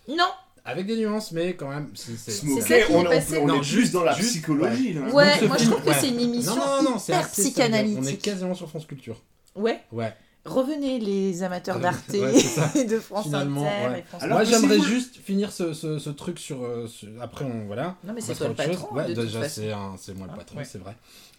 Non, 0.09 0.15
non. 0.17 0.25
Avec 0.65 0.87
des 0.87 0.97
nuances, 0.97 1.31
mais 1.33 1.55
quand 1.55 1.69
même, 1.69 1.91
c'est. 1.95 2.17
Smoker, 2.31 2.63
ça 2.67 2.81
qui 2.81 2.93
on, 2.93 3.03
est 3.03 3.07
on- 3.07 3.11
passé. 3.11 3.39
on 3.39 3.47
Non, 3.47 3.61
est 3.61 3.63
juste- 3.63 3.93
dans 3.93 4.03
la 4.03 4.15
juste- 4.15 4.31
psychologie 4.31 4.95
là. 4.95 5.03
Ouais, 5.13 5.47
moi 5.47 5.57
je 5.59 5.67
trouve 5.71 5.83
que 5.85 5.93
c'est 5.93 6.09
une 6.09 6.19
émission 6.21 6.57
Non, 6.57 6.83
non, 6.83 6.97
hyper 6.99 7.31
psychanalytique. 7.31 7.99
On 8.03 8.07
est 8.07 8.17
quasiment 8.17 8.55
sur 8.55 8.69
France 8.69 8.87
Culture. 8.87 9.21
Ouais. 9.55 9.81
Ouais. 9.93 10.13
Revenez 10.47 10.99
les 10.99 11.43
amateurs 11.43 11.77
Ouais, 11.77 11.83
d'Arte 11.83 12.09
ouais, 12.11 12.35
et 12.81 12.85
de 12.85 12.99
France 12.99 13.25
Finalement, 13.25 13.67
Inter 13.67 13.89
ouais. 13.93 13.99
et 14.01 14.03
France 14.03 14.23
Alors 14.23 14.39
Moi, 14.39 14.45
j'aimerais 14.45 14.81
juste 14.81 15.17
finir 15.17 15.53
ce, 15.53 15.73
ce, 15.75 15.99
ce 15.99 16.11
truc 16.11 16.39
sur, 16.39 16.63
euh, 16.65 16.87
sur- 16.87 17.09
Après, 17.21 17.45
on. 17.45 17.67
Voilà. 17.67 17.97
Non 18.05 18.13
mais 18.15 18.21
c'est 18.21 18.35
toi 18.35 18.49
le 18.49 18.55
patron 18.55 18.95
Ouais, 18.95 19.13
déjà, 19.13 19.49
c'est 19.49 19.73
un- 19.73 19.97
c'est 19.99 20.15
moi 20.15 20.27
le 20.27 20.33
Hein, 20.33 20.37
patron, 20.37 20.59
ouais. 20.59 20.65
c'est 20.65 20.79
vrai. 20.79 20.97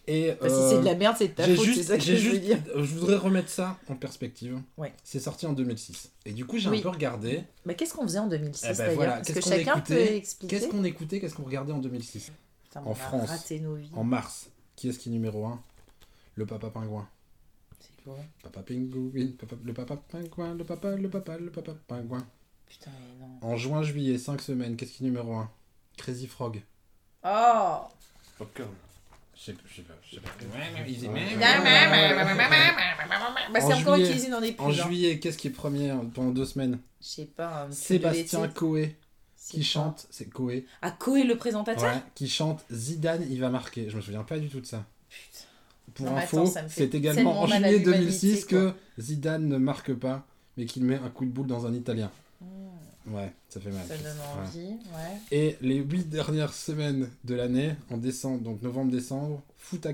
Et. 0.10 0.32
Enfin, 0.42 0.50
si 0.50 0.70
c'est 0.70 0.80
de 0.80 0.86
la 0.86 0.96
merde, 0.96 1.16
c'est 1.18 1.28
de 1.30 1.34
ta 1.34 1.44
j'ai 1.46 1.56
faute, 1.56 1.66
c'est 1.66 1.74
juste, 1.74 1.88
ça 1.90 1.98
que 1.98 2.04
je 2.04 2.08
j'ai 2.08 2.14
veux 2.16 2.20
juste, 2.32 2.42
dire. 2.42 2.58
euh, 2.76 2.84
je 2.84 2.94
voudrais 2.96 3.18
remettre 3.18 3.50
ça 3.50 3.78
en 3.90 3.96
perspective. 3.96 4.58
Ouais. 4.78 4.94
C'est 5.04 5.20
sorti 5.20 5.46
en 5.46 5.54
2006. 5.54 6.12
Et 6.26 6.32
du 6.32 6.46
coup, 6.46 6.58
j'ai 6.58 6.70
Oui. 6.70 6.80
un 6.80 6.82
peu 6.82 6.90
regardé. 6.90 7.44
Mais 7.66 7.76
qu'est-ce 7.76 7.94
qu'on 7.94 8.04
faisait 8.04 8.20
en 8.20 8.28
2006 8.28 8.64
Eh 8.64 8.68
ben 8.70 8.78
d'ailleurs 8.78 8.96
voilà, 8.96 9.20
Est-ce 9.20 9.28
qu'est-ce 9.34 9.40
que 9.40 9.44
qu'on 9.44 9.50
chacun 9.58 9.80
peut 9.82 9.94
écoutait 9.96 10.18
expliquer 10.18 10.56
Qu'est-ce 10.60 10.68
qu'on 10.70 10.84
écoutait, 10.86 11.20
qu'est-ce 11.20 11.36
qu'on 11.36 11.44
regardait 11.44 11.74
en 11.74 11.80
2006 11.80 12.32
Putain, 12.64 12.84
en 12.86 12.94
France, 12.94 13.30
raté 13.30 13.60
nos 13.60 13.76
vies. 13.76 13.90
En 13.96 14.04
mars, 14.06 14.50
qui 14.78 14.88
est-ce 14.90 15.00
qui 15.00 15.10
est 15.10 15.12
numéro 15.12 15.46
1 15.46 15.60
Le 16.36 16.46
papa 16.46 16.70
pingouin. 16.70 17.08
Papa 18.44 18.62
pingouin, 18.62 19.28
papa, 19.40 19.56
le 19.64 19.74
papa 19.74 19.98
pingouin, 20.10 20.54
le 20.56 20.64
papa, 20.64 20.96
le 20.96 21.10
papa, 21.10 21.38
le 21.38 21.50
papa 21.52 21.74
pingouin. 21.88 22.26
Putain, 22.68 22.92
mais 23.20 23.26
non. 23.26 23.40
En 23.54 23.56
juin, 23.58 23.82
juillet, 23.84 24.18
5 24.18 24.42
semaines, 24.42 24.76
qu'est-ce 24.76 24.94
qui 24.94 25.04
est 25.04 25.08
numéro 25.08 25.34
1 25.36 25.50
Crazy 25.98 26.28
Frog. 26.28 26.62
Oh 27.24 27.78
Popcorn. 28.38 28.70
Je 29.36 29.42
sais 29.44 29.54
pas, 29.54 29.62
je 29.70 29.76
sais 29.76 29.82
pas. 29.84 29.94
Je 30.04 30.16
sais 30.16 30.22
pas. 30.22 30.88
Easy 30.88 31.08
Ouais. 31.08 31.38
Bah, 33.54 33.60
c'est 33.62 33.74
En 33.74 33.80
encore 33.80 33.96
juillet- 33.96 34.08
utilisé 34.10 34.30
dans 34.30 34.42
des 34.42 34.52
pubs. 34.52 34.66
En 34.66 34.70
hein. 34.70 34.74
juillet, 34.74 35.20
qu'est-ce 35.20 35.38
qui 35.38 35.48
est 35.48 35.52
premier 35.52 35.94
pendant 36.14 36.32
deux 36.32 36.46
semaines? 36.46 36.80
Je 37.02 37.06
sais 37.08 37.26
pas. 37.26 37.62
un 37.62 37.66
truc 37.66 37.70
de 37.70 37.76
Sébastien. 37.76 38.48
Coé, 38.50 38.96
C'est 39.36 39.58
qui 39.58 39.64
chante, 39.64 40.08
c'est 40.10 40.30
Coé, 40.30 40.66
Ah, 40.82 40.92
Coé 40.92 41.24
le 41.24 41.38
présentateur? 41.38 41.84
Ouais, 41.84 42.02
qui 42.16 42.28
chante 42.28 42.66
Zidane, 42.72 43.26
il 43.30 43.40
va 43.40 43.50
marquer. 43.50 43.90
Je 43.90 43.96
me 43.96 44.02
souviens 44.02 44.24
pas 44.24 44.40
du 44.40 44.50
tout 44.50 44.60
de 44.60 44.66
ça. 44.66 44.86
Pour 45.94 46.06
Non, 46.06 46.18
info, 46.18 46.46
fait 46.46 46.68
c'est 46.70 46.96
également 46.96 47.42
en 47.42 47.48
juillet 47.48 47.80
l'humanité, 47.80 47.92
2006 47.92 48.46
quoi. 48.46 48.60
que 48.60 48.74
Zidane 49.00 49.48
ne 49.48 49.58
marque 49.58 49.94
pas, 49.94 50.28
mais 50.58 50.66
qu'il 50.66 50.84
met 50.84 50.96
un 50.96 51.10
coup 51.10 51.26
de 51.26 51.32
boule 51.32 51.48
dans 51.48 51.66
un 51.66 51.74
Italien. 51.74 52.12
Ouais, 53.10 53.32
ça 53.50 53.60
fait 53.60 53.72
mal. 53.72 53.86
Ça 53.88 53.98
donne 53.98 54.18
envie, 54.44 54.68
ouais. 54.68 55.18
Et 55.32 55.58
les 55.62 55.78
huit 55.78 56.10
dernières 56.10 56.54
semaines 56.54 57.10
de 57.24 57.36
l'année, 57.36 57.76
en 57.90 57.98
décembre, 57.98 58.42
donc 58.42 58.62
novembre-décembre, 58.62 59.42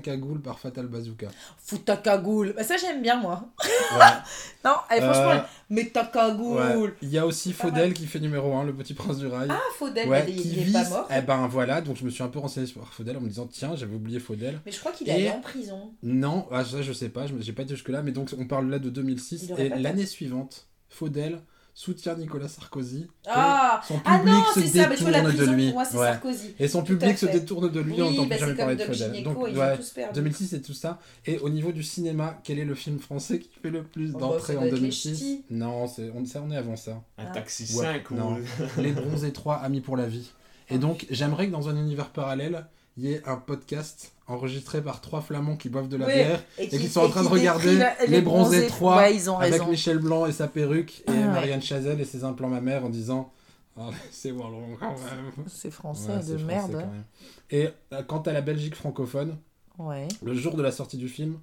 cagoule 0.02 0.40
par 0.40 0.58
Fatal 0.58 0.86
Bazooka. 0.86 1.28
Fous 1.58 1.78
ta 1.78 1.96
cagoule. 1.96 2.54
Bah, 2.56 2.62
ça, 2.62 2.76
j'aime 2.76 3.02
bien, 3.02 3.20
moi. 3.20 3.48
Ouais. 3.92 3.98
Non, 4.64 4.76
allez, 4.88 5.02
franchement, 5.02 5.30
Euh, 5.30 5.48
mais 5.68 5.86
ta 5.86 6.06
cagoule. 6.06 6.56
ouais. 6.56 6.94
Il 7.02 7.10
y 7.10 7.18
a 7.18 7.26
aussi 7.26 7.52
Faudel 7.52 7.92
qui 7.92 8.06
fait 8.06 8.20
numéro 8.20 8.54
1, 8.54 8.64
le 8.64 8.74
petit 8.74 8.94
prince 8.94 9.18
du 9.18 9.26
rail. 9.26 9.48
Ah, 9.50 9.60
Faudel, 9.76 10.08
bah, 10.08 10.20
il, 10.26 10.58
est 10.68 10.72
pas 10.72 10.88
mort. 10.88 11.08
Eh 11.14 11.20
ben 11.20 11.46
voilà, 11.48 11.80
donc 11.82 11.96
je 11.96 12.04
me 12.04 12.10
suis 12.10 12.22
un 12.22 12.28
peu 12.28 12.38
renseigné 12.38 12.66
sur 12.66 12.86
Faudel 12.92 13.16
en 13.16 13.20
me 13.20 13.28
disant 13.28 13.46
tiens, 13.46 13.76
j'avais 13.76 13.94
oublié 13.94 14.20
Faudel. 14.20 14.60
Mais 14.64 14.72
je 14.72 14.80
crois 14.80 14.92
qu'il 14.92 15.08
est 15.08 15.12
allé 15.12 15.30
en 15.30 15.40
prison. 15.40 15.92
Non, 16.02 16.46
ah, 16.50 16.64
ça 16.64 16.80
je 16.80 16.92
sais 16.92 17.10
pas, 17.10 17.26
j'ai 17.40 17.52
pas 17.52 17.62
été 17.62 17.74
jusque 17.74 17.88
là, 17.90 18.02
mais 18.02 18.12
donc 18.12 18.30
on 18.38 18.46
parle 18.46 18.70
là 18.70 18.78
de 18.78 18.88
2006 18.88 19.42
Il 19.44 19.52
aurait 19.52 19.66
et 19.66 19.68
l'année 19.68 20.06
suivante, 20.06 20.66
Faudel 20.88 21.40
soutient 21.74 22.14
Nicolas 22.14 22.46
Sarkozy. 22.48 23.08
Ah, 23.26 23.80
son 23.86 24.00
ah 24.04 24.18
public 24.20 24.32
non, 24.34 24.44
se 24.54 24.60
c'est 24.60 24.78
ça. 24.78 24.86
Tu 24.96 25.02
vois, 25.02 25.10
la 25.10 25.20
détourne 25.22 25.34
prison, 25.36 25.50
de 25.50 25.56
lui. 25.56 25.64
pour 25.66 25.74
moi, 25.74 25.84
c'est 25.84 25.96
Ouais. 25.98 26.06
Sarkozy. 26.06 26.54
Et 26.60 26.68
son 26.68 26.80
Tout 26.82 26.86
public 26.96 27.18
se 27.18 27.26
détourne 27.26 27.70
de 27.70 27.80
lui 27.80 27.92
Oui, 27.94 28.02
en 28.02 28.14
tant 28.14 28.26
bah, 28.26 28.36
que 28.36 28.40
jamais 28.40 28.54
comme 28.56 28.76
de 28.76 28.84
Faudel. 28.84 29.22
Donc 29.24 29.36
ils 29.50 29.58
ouais, 29.58 29.72
ont 29.72 29.76
tous 29.76 29.90
perdu. 29.90 30.14
2006 30.20 30.52
et 30.54 30.62
tout 30.62 30.72
ça. 30.72 30.98
Et 31.26 31.38
au 31.40 31.48
niveau 31.50 31.72
du 31.72 31.82
cinéma, 31.82 32.38
quel 32.44 32.58
est 32.60 32.64
le 32.64 32.74
film 32.76 32.98
français 33.00 33.40
qui 33.40 33.50
fait 33.60 33.70
le 33.70 33.82
plus 33.82 34.10
Oh, 34.14 34.18
bah, 34.18 34.20
d'entrées 34.20 34.56
en 34.56 34.60
doit 34.60 34.68
être 34.68 34.74
Les 34.74 34.80
2006 34.80 35.16
Ch'tis. 35.16 35.44
Non, 35.50 35.86
c'est 35.88 36.10
on, 36.14 36.22
on 36.42 36.50
est 36.52 36.56
avant 36.56 36.76
ça. 36.76 36.92
Un 37.18 37.24
Ah. 37.28 37.32
taxi 37.32 37.64
Ouais, 37.76 37.84
5 37.84 38.10
ou... 38.12 38.14
non. 38.14 38.38
Les 38.78 38.92
bronzés 38.92 39.32
3, 39.32 39.56
Amis 39.56 39.80
pour 39.80 39.96
la 39.96 40.06
vie. 40.06 40.30
Et 40.70 40.78
donc, 40.78 41.06
j'aimerais 41.10 41.46
que 41.48 41.52
dans 41.52 41.68
un 41.68 41.76
univers 41.76 42.08
parallèle, 42.10 42.66
il 42.96 43.04
y 43.04 43.12
ait 43.12 43.22
un 43.26 43.36
podcast 43.36 44.12
enregistré 44.26 44.82
par 44.82 45.00
trois 45.00 45.20
flamands 45.20 45.56
qui 45.56 45.68
boivent 45.68 45.88
de 45.88 45.96
la 45.96 46.06
Oui, 46.06 46.14
bière 46.14 46.42
Et 46.58 46.68
qui 46.68 46.88
sont 46.88 47.00
en 47.00 47.08
train 47.08 47.22
de 47.24 47.28
regarder 47.28 47.78
Les 48.08 48.20
Bronzés 48.22 48.66
3 48.68 48.96
Ouais, 48.96 49.14
ils 49.16 49.28
ont 49.30 49.38
avec 49.38 49.52
raison. 49.54 49.68
Michel 49.68 49.98
Blanc 49.98 50.26
et 50.26 50.32
sa 50.32 50.48
perruque 50.48 51.00
et 51.00 51.04
Ah 51.08 51.12
ouais. 51.12 51.24
Marianne 51.26 51.62
Chazelle 51.62 52.00
et 52.00 52.04
ses 52.04 52.24
implants 52.24 52.48
mammaires 52.48 52.84
en 52.84 52.88
disant 52.88 53.32
Ah, 53.76 53.90
c'est 54.10 54.32
bon, 54.32 54.76
quand 54.78 54.90
même. 54.90 55.46
C'est 55.48 55.70
français 55.70 56.10
Ouais, 56.10 56.16
de 56.18 56.22
français, 56.38 56.44
merde. 56.44 56.72
quand 56.72 56.78
même. 56.78 57.04
Et 57.50 57.68
euh, 57.92 58.02
quant 58.04 58.20
à 58.22 58.32
la 58.32 58.40
Belgique 58.40 58.76
francophone, 58.76 59.36
Ouais. 59.78 60.06
le 60.22 60.34
jour 60.34 60.54
de 60.54 60.62
la 60.62 60.70
sortie 60.70 60.96
du 60.96 61.08
film, 61.08 61.38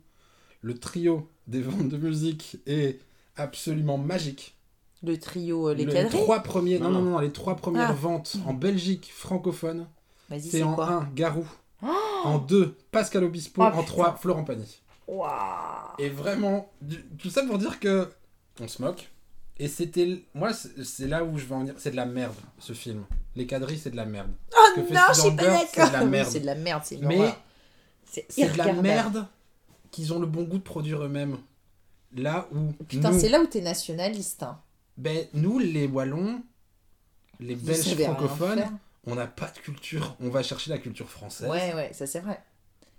le 0.62 0.78
trio 0.78 1.30
des 1.48 1.62
ventes 1.62 1.90
de 1.90 1.98
musique 1.98 2.58
est 2.66 3.00
absolument 3.36 3.98
magique. 3.98 4.56
Le 5.04 5.18
trio 5.18 5.70
euh, 5.70 5.74
Les 5.74 5.84
Le- 5.86 5.92
Quadrilles. 5.92 6.22
trois 6.22 6.40
premiers, 6.42 6.80
non, 6.80 6.90
Non, 6.90 7.00
non, 7.00 7.02
non. 7.06 7.12
non, 7.12 7.20
les 7.20 7.32
trois 7.32 7.56
premières 7.58 7.90
Ah. 7.92 7.94
ventes 7.94 8.38
en 8.48 8.54
Belgique 8.54 9.12
francophone, 9.14 9.88
Vas-y, 10.32 10.50
c'est 10.50 10.64
en 10.64 10.74
quoi 10.74 10.88
1, 10.88 11.10
Garou. 11.14 11.46
Oh 11.84 11.88
en 12.24 12.38
2, 12.40 12.76
Pascal 12.92 13.24
Obispo. 13.26 13.62
Oh, 13.62 13.66
en 13.66 13.72
putain. 13.72 13.84
3, 13.84 14.16
Florent 14.18 14.44
Pagny. 14.44 14.82
Et 16.00 16.10
vraiment, 16.10 16.72
du- 16.82 17.04
tout 17.20 17.30
ça 17.30 17.44
pour 17.44 17.58
dire 17.58 17.80
que 17.80 18.10
on 18.60 18.68
se 18.68 18.82
moque. 18.82 19.10
Et 19.60 19.68
c'était. 19.68 20.24
Moi, 20.34 20.52
c'est 20.54 21.08
là 21.08 21.24
où 21.24 21.38
je 21.38 21.46
veux 21.46 21.56
en 21.56 21.64
dire. 21.66 21.76
C'est 21.78 21.92
de 21.92 21.96
la 21.98 22.06
merde, 22.06 22.34
ce 22.60 22.74
film. 22.74 23.04
Les 23.36 23.46
quadrilles, 23.46 23.78
c'est 23.78 23.92
de 23.92 23.96
la 23.98 24.06
merde. 24.06 24.32
Oh 24.54 24.58
non, 24.78 24.84
je 24.84 24.86
suis 24.88 24.94
pas 24.94 25.14
Spielberg, 25.14 25.68
c'est 25.74 25.80
de 25.80 25.86
la 25.86 25.92
d'accord. 25.92 26.08
Merde. 26.08 26.30
C'est 26.32 26.40
de 26.40 26.46
la 26.46 26.56
merde, 26.56 26.82
c'est 26.86 26.98
Mais. 27.02 27.34
C'est 28.06 28.52
de 28.54 28.58
la 28.58 28.74
merde 28.74 29.28
qu'ils 29.92 30.14
ont 30.14 30.20
le 30.20 30.28
bon 30.28 30.44
goût 30.44 30.58
de 30.58 30.64
produire 30.64 31.04
eux-mêmes. 31.04 31.38
là 32.16 32.48
où 32.54 32.72
Putain, 32.86 33.18
c'est 33.18 33.30
là 33.30 33.42
où 33.42 33.46
t'es 33.48 33.62
nationaliste. 33.62 34.44
Hein. 34.44 34.60
ben, 34.98 35.26
nous, 35.34 35.60
les 35.60 35.88
Wallons, 35.88 36.42
les 37.40 37.56
Belges 37.56 37.96
francophones. 37.96 38.64
On 39.08 39.16
n'a 39.16 39.28
pas 39.28 39.52
de 39.56 39.60
culture. 39.60 40.16
On 40.22 40.30
va 40.30 40.44
chercher 40.44 40.70
la 40.70 40.78
culture 40.78 41.10
française 41.10 41.50
Ouais, 41.50 41.74
ouais, 41.74 41.92
ça 41.94 42.06
c'est 42.08 42.20
vrai. 42.20 42.40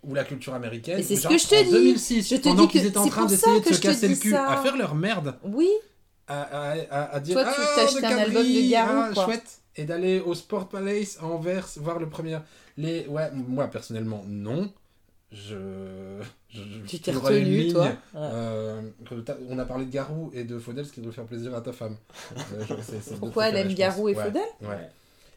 ou 0.03 0.15
la 0.15 0.25
culture 0.25 0.55
américaine. 0.55 0.99
Et 0.99 1.03
c'est 1.03 1.17
ce 1.17 1.29
que 1.29 1.39
je 1.39 1.47
te 1.47 1.55
en 1.55 1.63
dis. 1.65 1.71
2006, 1.71 2.29
Je 2.31 2.37
te 2.37 2.43
pendant 2.43 2.67
qu'ils 2.67 2.85
étaient 2.87 2.99
en 2.99 3.07
train 3.09 3.27
d'essayer 3.27 3.61
de 3.61 3.73
se 3.73 3.81
casser 3.81 4.09
le 4.09 4.17
cul, 4.17 4.31
ça. 4.31 4.49
à 4.51 4.63
faire 4.63 4.77
leur 4.77 4.95
merde, 4.95 5.37
Oui, 5.45 5.71
à, 6.27 6.43
à, 6.43 6.77
à, 6.91 7.15
à 7.17 7.21
dire 7.21 7.35
Toi, 7.35 7.45
tu 7.45 7.61
ah, 7.61 8.01
de 8.01 8.05
un 8.05 8.19
album 8.19 8.43
de 8.43 8.71
Garou, 8.71 8.93
ah, 8.97 9.11
quoi. 9.15 9.25
chouette 9.27 9.61
et 9.77 9.85
d'aller 9.85 10.21
au 10.21 10.35
Sport 10.35 10.69
Palace 10.69 11.19
à 11.21 11.25
Anvers 11.25 11.67
voir 11.77 11.99
le 11.99 12.09
premier 12.09 12.39
les 12.77 13.07
ouais 13.07 13.31
moi 13.33 13.69
personnellement 13.69 14.23
non 14.27 14.71
je, 15.31 16.21
je, 16.51 16.61
tu 16.87 17.01
t'es 17.01 17.11
retenu, 17.13 17.73
toi. 17.73 17.85
Ouais. 17.85 17.97
euh, 18.17 18.83
on 19.49 19.59
a 19.59 19.65
parlé 19.65 19.87
de 19.87 19.91
Garou 19.91 20.31
et 20.35 20.45
de 20.45 20.59
Faudel 20.59 20.85
ce 20.85 20.93
qui 20.93 21.01
doit 21.01 21.13
faire 21.13 21.25
plaisir 21.25 21.55
à 21.55 21.63
ta 21.63 21.73
femme 21.73 21.97
Euh, 22.37 22.65
je- 22.69 23.15
Pourquoi 23.21 23.49
elle 23.49 23.57
aime. 23.57 23.73
Garou 23.75 24.09
et 24.11 24.15
Ouais, 24.15 24.25
Faudel? 24.25 24.43
ouais. 24.61 24.91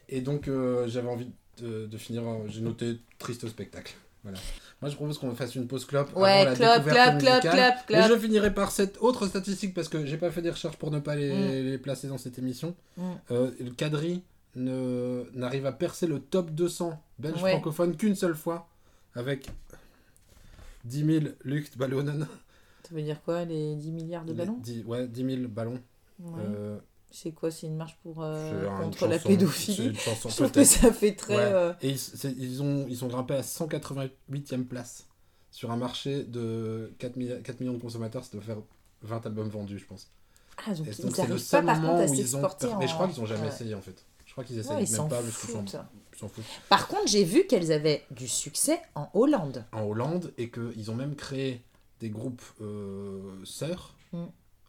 Et 0.08 0.20
donc 0.20 0.48
euh, 0.48 0.86
j'avais 0.88 1.08
envie 1.08 1.28
de, 1.60 1.86
de 1.86 1.98
finir 1.98 2.22
euh, 2.26 2.44
j'ai 2.48 2.60
noté 2.60 2.98
triste 3.18 3.48
spectacle 3.48 3.94
voilà 4.22 4.38
moi 4.82 4.90
je 4.90 4.96
propose 4.96 5.18
qu'on 5.18 5.34
fasse 5.34 5.54
une 5.54 5.66
pause 5.66 5.84
clope 5.84 6.10
avant 6.10 6.22
Ouais, 6.22 6.44
la 6.44 6.54
clop, 6.54 6.66
découverte 6.84 7.18
clop, 7.18 7.18
clop, 7.20 7.34
musicale. 7.34 7.72
clop, 7.74 7.84
Mais 7.98 8.04
clop. 8.06 8.14
je 8.16 8.20
finirai 8.20 8.54
par 8.54 8.70
cette 8.70 8.98
autre 8.98 9.26
statistique 9.26 9.72
parce 9.74 9.88
que 9.88 10.04
j'ai 10.04 10.18
pas 10.18 10.30
fait 10.30 10.42
des 10.42 10.50
recherches 10.50 10.76
pour 10.76 10.90
ne 10.90 10.98
pas 11.00 11.16
les, 11.16 11.32
Mm. 11.32 11.64
les 11.70 11.78
placer 11.78 12.08
dans 12.08 12.18
cette 12.18 12.38
émission. 12.38 12.74
Mm. 12.98 13.02
Euh, 13.30 13.50
le 13.60 13.70
Cadri 13.70 14.22
n'arrive 14.54 15.66
à 15.66 15.72
percer 15.72 16.06
le 16.06 16.18
top 16.20 16.50
200 16.50 17.00
belge 17.18 17.42
Ouais. 17.42 17.50
francophone 17.52 17.96
qu'une 17.96 18.14
seule 18.16 18.34
fois 18.34 18.68
avec 19.14 19.48
10 20.84 21.04
000 21.20 21.24
Lucht 21.44 21.76
Ballonen. 21.78 22.26
Ça 22.88 22.94
veut 22.94 23.02
dire 23.02 23.20
quoi, 23.22 23.44
les 23.44 23.74
10 23.76 23.90
milliards 23.90 24.24
de 24.24 24.32
ballons? 24.32 24.58
10, 24.62 24.84
ouais, 24.84 25.08
10 25.08 25.24
000 25.36 25.48
ballons. 25.48 25.80
Ouais. 26.20 26.42
Euh, 26.46 26.78
C'est 27.18 27.32
quoi, 27.32 27.50
c'est 27.50 27.66
une 27.66 27.76
marche 27.76 27.96
pour, 28.02 28.22
euh, 28.22 28.68
contre 28.82 29.06
la 29.06 29.16
chanson- 29.16 29.22
c'est 29.22 29.28
pédophilie 29.28 29.86
une 29.88 29.96
chanson, 29.96 30.28
Je 30.28 30.34
trouve 30.36 30.52
que 30.52 30.64
ça 30.64 30.92
fait 30.92 31.14
très... 31.14 31.34
Ouais. 31.36 31.42
euh, 31.42 31.72
Et 31.80 31.90
ils, 31.90 32.34
ils 32.38 32.62
ont, 32.62 32.84
ils 32.88 32.96
sont 32.98 33.06
grimpés 33.06 33.34
à 33.36 33.40
188e 33.42 34.64
place 34.64 35.06
sur 35.50 35.70
un 35.70 35.76
marché 35.78 36.24
de 36.24 36.92
4, 36.98 37.16
mi- 37.16 37.42
4 37.42 37.60
millions 37.60 37.72
de 37.72 37.78
consommateurs. 37.80 38.22
Ça 38.22 38.32
doit 38.32 38.42
faire 38.42 38.58
20 39.02 39.24
albums 39.24 39.48
vendus, 39.48 39.78
je 39.78 39.86
pense. 39.86 40.10
Ah, 40.58 40.74
donc 40.74 40.86
ils 40.86 41.02
donc, 41.04 41.16
le 41.16 41.22
n'arrivent 41.22 41.38
seul 41.38 41.64
pas 41.64 41.72
par 41.72 41.80
moment 41.80 41.98
contre 41.98 42.02
à 42.12 42.14
ils 42.14 42.36
ont. 42.36 42.40
s'exporter 42.40 42.68
Mais 42.78 42.86
je 42.88 42.92
crois 42.92 43.06
en- 43.06 43.08
qu'ils 43.10 43.22
ont 43.22 43.26
jamais 43.26 43.42
Ouais. 43.42 43.48
essayé 43.48 43.74
en 43.74 43.80
fait. 43.80 44.04
Je 44.26 44.32
crois 44.32 44.44
qu'ils 44.44 44.58
essayent 44.58 44.76
Ouais, 44.76 44.84
ils 44.84 44.92
même 44.92 45.08
pas 45.08 45.22
foutent. 45.22 45.72
ils 45.72 46.28
foutent. 46.28 46.44
Par 46.68 46.86
contre, 46.88 47.06
j'ai 47.08 47.24
vu 47.24 47.46
qu'elles 47.46 47.72
avaient 47.72 48.04
du 48.10 48.28
succès 48.28 48.78
en 48.94 49.08
Hollande. 49.14 49.64
En 49.72 49.84
Hollande 49.84 50.32
et 50.36 50.50
qu'ils 50.50 50.90
ont 50.90 50.94
même 50.94 51.14
créé 51.14 51.62
des 52.00 52.10
groupes 52.10 52.42
euh, 52.60 53.20
sœurs 53.44 53.94
Mm. 54.12 54.24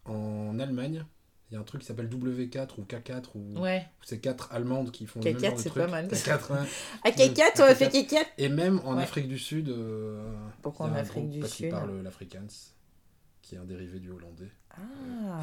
en 0.06 0.60
Allemagne. 0.60 1.06
Il 1.50 1.54
y 1.54 1.58
a 1.58 1.60
un 1.62 1.64
truc 1.64 1.80
qui 1.82 1.88
s'appelle 1.88 2.10
W4 2.10 2.68
ou 2.78 2.84
K4 2.84 3.24
ou 3.36 3.60
Ouais. 3.62 3.86
c'est 4.04 4.20
quatre 4.20 4.52
allemandes 4.52 4.92
qui 4.92 5.06
font 5.06 5.22
K4, 5.22 5.26
le 5.26 5.32
même 5.34 5.42
genre 5.42 5.56
de 5.56 5.62
c'est 5.62 5.70
truc. 5.70 5.84
pas 5.86 5.90
mal. 5.92 6.08
K4, 6.12 6.52
ouais. 6.52 6.68
À 7.06 7.10
K4, 7.12 7.52
on 7.60 7.62
a 7.64 7.76
fait 7.76 7.88
K4. 7.88 8.08
K4 8.10 8.26
Et 8.38 8.50
même 8.50 8.82
en 8.84 8.98
Ouais. 8.98 9.04
Afrique 9.04 9.28
du 9.30 9.40
Sud, 9.40 9.70
euh, 9.70 10.30
Pourquoi 10.62 10.88
il 10.88 10.90
y 10.90 10.92
a 10.92 10.96
en 10.96 10.98
un 10.98 11.02
Afrique 11.04 11.16
groupe 11.24 11.32
du 11.32 11.40
parce 11.40 11.54
qu'ils 11.54 11.66
Sud 11.68 11.72
parlent 11.74 12.02
l'afrikaans, 12.04 12.48
qui 13.42 13.56
est 13.56 13.58
un 13.60 13.64
dérivé 13.64 14.00
du 14.00 14.12
hollandais. 14.12 14.52
Ah. 14.72 14.80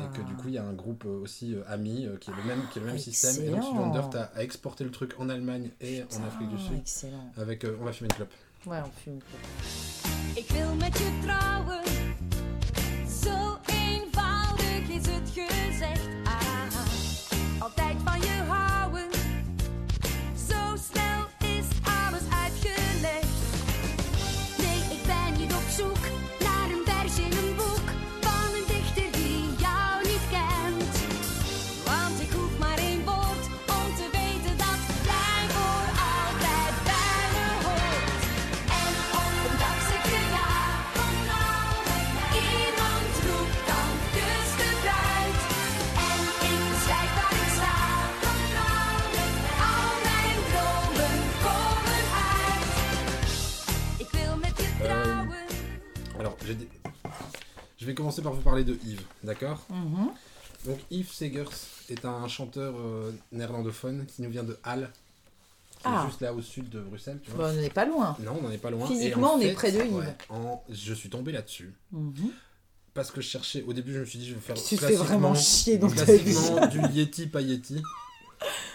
Et 0.04 0.16
que 0.16 0.22
du 0.22 0.34
coup, 0.34 0.48
il 0.48 0.54
y 0.54 0.58
a 0.58 0.64
un 0.64 0.74
groupe 0.74 1.04
euh, 1.06 1.22
aussi 1.22 1.54
euh, 1.54 1.62
ami 1.66 2.06
euh, 2.06 2.18
qui 2.18 2.30
est 2.30 2.34
le 2.36 2.42
même, 2.44 2.60
qui 2.70 2.78
est 2.78 2.82
le 2.82 2.86
même 2.86 2.96
Ah, 2.96 3.02
système. 3.02 3.42
Et 3.46 3.50
donc, 3.50 3.92
Dört 3.94 4.10
a, 4.14 4.24
a 4.36 4.42
exporté 4.42 4.84
le 4.84 4.90
truc 4.90 5.14
en 5.18 5.28
Allemagne 5.30 5.70
et 5.80 6.02
en 6.02 6.22
Afrique 6.26 6.50
du 6.50 6.56
Ah, 6.58 6.68
Sud. 6.68 6.78
Excellent. 6.80 7.32
Avec, 7.38 7.64
euh, 7.64 7.76
on 7.80 7.84
va 7.84 7.92
fumer 7.92 8.08
une 8.10 8.16
clope. 8.16 8.32
Ouais, 8.66 8.78
on 8.84 8.90
fume. 9.02 9.20
Ik 10.36 10.50
wil 10.50 10.66
is 14.94 15.06
het 15.06 15.30
gezegd. 15.34 16.08
Ah, 16.24 17.62
altijd 17.62 17.96
van 18.04 18.20
je 18.20 18.33
je 57.84 57.88
vais 57.90 57.94
commencer 57.94 58.22
par 58.22 58.32
vous 58.32 58.40
parler 58.40 58.64
de 58.64 58.78
Yves, 58.86 59.02
d'accord 59.22 59.66
Mhm. 59.68 60.08
Donc, 60.64 60.78
Yves 60.90 61.12
Segers 61.12 61.44
est 61.90 62.06
un 62.06 62.26
chanteur 62.28 62.74
euh, 62.78 63.12
néerlandophone 63.30 64.06
qui 64.06 64.22
nous 64.22 64.30
vient 64.30 64.42
de 64.42 64.56
Halle, 64.64 64.90
qui 65.76 65.82
Ah. 65.84 66.02
est 66.02 66.08
juste 66.08 66.22
là 66.22 66.32
au 66.32 66.40
sud 66.40 66.70
de 66.70 66.80
Bruxelles, 66.80 67.20
tu 67.22 67.30
vois. 67.32 67.50
Bon, 67.52 67.58
on 67.58 67.60
n'est 67.60 67.68
pas 67.68 67.84
loin. 67.84 68.16
Non, 68.20 68.38
on 68.38 68.42
n'en 68.44 68.50
est 68.50 68.56
pas 68.56 68.70
loin. 68.70 68.86
Physiquement, 68.86 69.34
en 69.34 69.36
on 69.36 69.40
est 69.40 69.52
près 69.52 69.70
de 69.70 69.82
Yves. 69.84 69.94
ouais, 69.94 70.16
en- 70.30 70.64
Je 70.70 70.94
suis 70.94 71.10
tombé 71.10 71.32
là-dessus. 71.32 71.74
Mhm. 71.92 72.30
Parce 72.94 73.10
que 73.10 73.20
je 73.20 73.28
cherchais, 73.28 73.62
au 73.66 73.74
début 73.74 73.92
je 73.92 73.98
me 73.98 74.04
suis 74.06 74.18
dit 74.18 74.26
je 74.28 74.34
vais 74.34 74.40
faire 74.40 74.56
Tu 74.56 74.62
fais 74.62 74.76
classiquement- 74.78 75.04
vraiment 75.04 75.34
chier 75.34 75.76
dans 75.76 75.90
ta 75.90 76.04
vie. 76.04 76.22
classiquement 76.32 76.66
du 76.68 76.80
Yeti 76.98 77.26
pas 77.26 77.42
Yeti. 77.42 77.82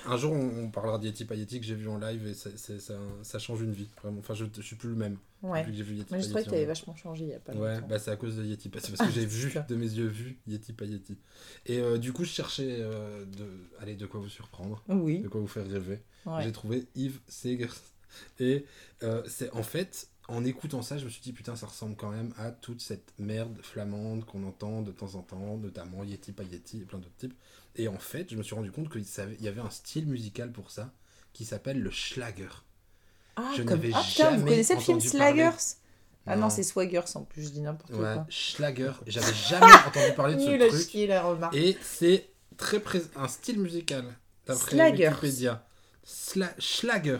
Un 0.05 0.17
jour 0.17 0.31
on, 0.33 0.63
on 0.65 0.69
parlera 0.71 0.97
de 0.97 1.05
Yeti 1.05 1.25
pas 1.25 1.35
Yeti 1.35 1.59
que 1.59 1.65
j'ai 1.65 1.75
vu 1.75 1.87
en 1.87 1.97
live 1.97 2.25
et 2.27 2.33
c'est- 2.33 2.57
c'est- 2.57 2.79
ça, 2.79 2.93
ça 3.23 3.39
change 3.39 3.61
une 3.61 3.73
vie. 3.73 3.89
Vraiment. 4.01 4.19
Enfin 4.19 4.33
je, 4.33 4.45
je 4.55 4.61
suis 4.61 4.75
plus 4.75 4.89
le 4.89 4.95
même 4.95 5.17
Ouais. 5.41 5.59
depuis 5.59 5.71
que 5.71 5.77
j'ai 5.77 5.83
vu 5.83 5.95
Yeti 5.95 6.13
Moi, 6.13 6.21
je 6.21 6.25
trouvais 6.27 6.43
que 6.43 6.49
t'avais 6.49 6.65
vachement 6.65 6.95
changé 6.95 7.23
il 7.25 7.29
y 7.29 7.33
a 7.33 7.39
pas 7.39 7.53
Ouais, 7.53 7.75
longtemps. 7.75 7.87
bah 7.87 7.99
c'est 7.99 8.11
à 8.11 8.15
cause 8.15 8.35
de 8.37 8.43
Yeti, 8.43 8.69
c'est 8.73 8.91
parce 8.91 9.01
que 9.01 9.11
j'ai 9.13 9.25
vu 9.25 9.53
de 9.67 9.75
mes 9.75 9.85
yeux 9.91 10.07
vu 10.07 10.39
Yeti 10.47 10.73
pas 10.73 10.85
Yeti. 10.85 11.17
Et 11.65 11.79
euh, 11.79 11.97
du 11.97 12.11
coup 12.13 12.23
je 12.23 12.29
cherchais 12.31 12.77
euh, 12.79 13.25
de, 13.25 13.45
allez, 13.79 13.95
de 13.95 14.05
quoi 14.05 14.19
vous 14.19 14.29
surprendre, 14.29 14.83
Oui. 14.89 15.19
de 15.19 15.27
quoi 15.27 15.39
vous 15.41 15.47
faire 15.47 15.67
rêver. 15.67 16.01
Ouais. 16.25 16.43
J'ai 16.43 16.51
trouvé 16.51 16.87
Yves 16.95 17.19
Segers. 17.27 17.67
Et 18.39 18.65
euh, 19.03 19.21
c'est 19.27 19.51
en 19.51 19.61
fait, 19.63 20.09
en 20.27 20.43
écoutant 20.43 20.81
ça, 20.81 20.97
je 20.97 21.05
me 21.05 21.09
suis 21.09 21.21
dit 21.21 21.31
putain, 21.31 21.55
ça 21.55 21.67
ressemble 21.67 21.95
quand 21.95 22.09
même 22.09 22.33
à 22.37 22.51
toute 22.51 22.81
cette 22.81 23.13
merde 23.19 23.55
flamande 23.61 24.25
qu'on 24.25 24.43
entend 24.43 24.81
de 24.81 24.91
temps 24.91 25.15
en 25.15 25.21
temps, 25.21 25.57
notamment 25.57 26.03
Yeti, 26.03 26.31
pas 26.31 26.43
Yeti 26.43 26.77
et 26.81 26.85
plein 26.85 26.97
d'autres 26.99 27.15
types. 27.17 27.35
Et 27.75 27.87
en 27.87 27.97
fait, 27.99 28.29
je 28.31 28.35
me 28.35 28.43
suis 28.43 28.55
rendu 28.55 28.71
compte 28.71 28.89
qu'il 28.91 29.05
y 29.41 29.47
avait 29.47 29.61
un 29.61 29.69
style 29.69 30.05
musical 30.07 30.51
pour 30.51 30.71
ça 30.71 30.91
qui 31.33 31.45
s'appelle 31.45 31.79
le 31.81 31.91
Schlager. 31.91 32.49
Ah, 33.35 33.51
Je 33.55 33.63
comme... 33.63 33.77
n'avais 33.77 33.91
ah 33.93 34.01
putain, 34.05 34.31
vous 34.31 34.37
jamais 34.37 34.49
connaissez 34.51 34.75
le 34.75 34.81
film. 34.81 34.99
Slaggers? 34.99 35.49
Ah 36.25 36.35
non, 36.35 36.43
Non. 36.43 36.49
c'est 36.49 36.63
Swaggers 36.63 37.01
en 37.15 37.23
plus, 37.23 37.43
je 37.43 37.49
dis 37.49 37.61
n'importe 37.61 37.91
Ouais, 37.91 37.99
quoi. 38.13 38.25
Schlager. 38.29 38.91
J'avais 39.07 39.33
jamais 39.33 39.65
entendu 39.87 40.13
parler 40.15 40.35
de 40.35 40.39
ce 40.41 40.67
truc. 40.75 40.89
chier 40.89 41.07
la 41.07 41.23
remarque. 41.23 41.55
Et 41.55 41.77
c'est 41.81 42.29
très 42.57 42.79
prés- 42.79 43.01
un 43.15 43.27
style 43.27 43.59
musical. 43.59 44.05
D'après. 44.45 44.91
Wikipédia. 44.91 45.65
Sla- 46.05 46.53
Schlager. 46.59 47.19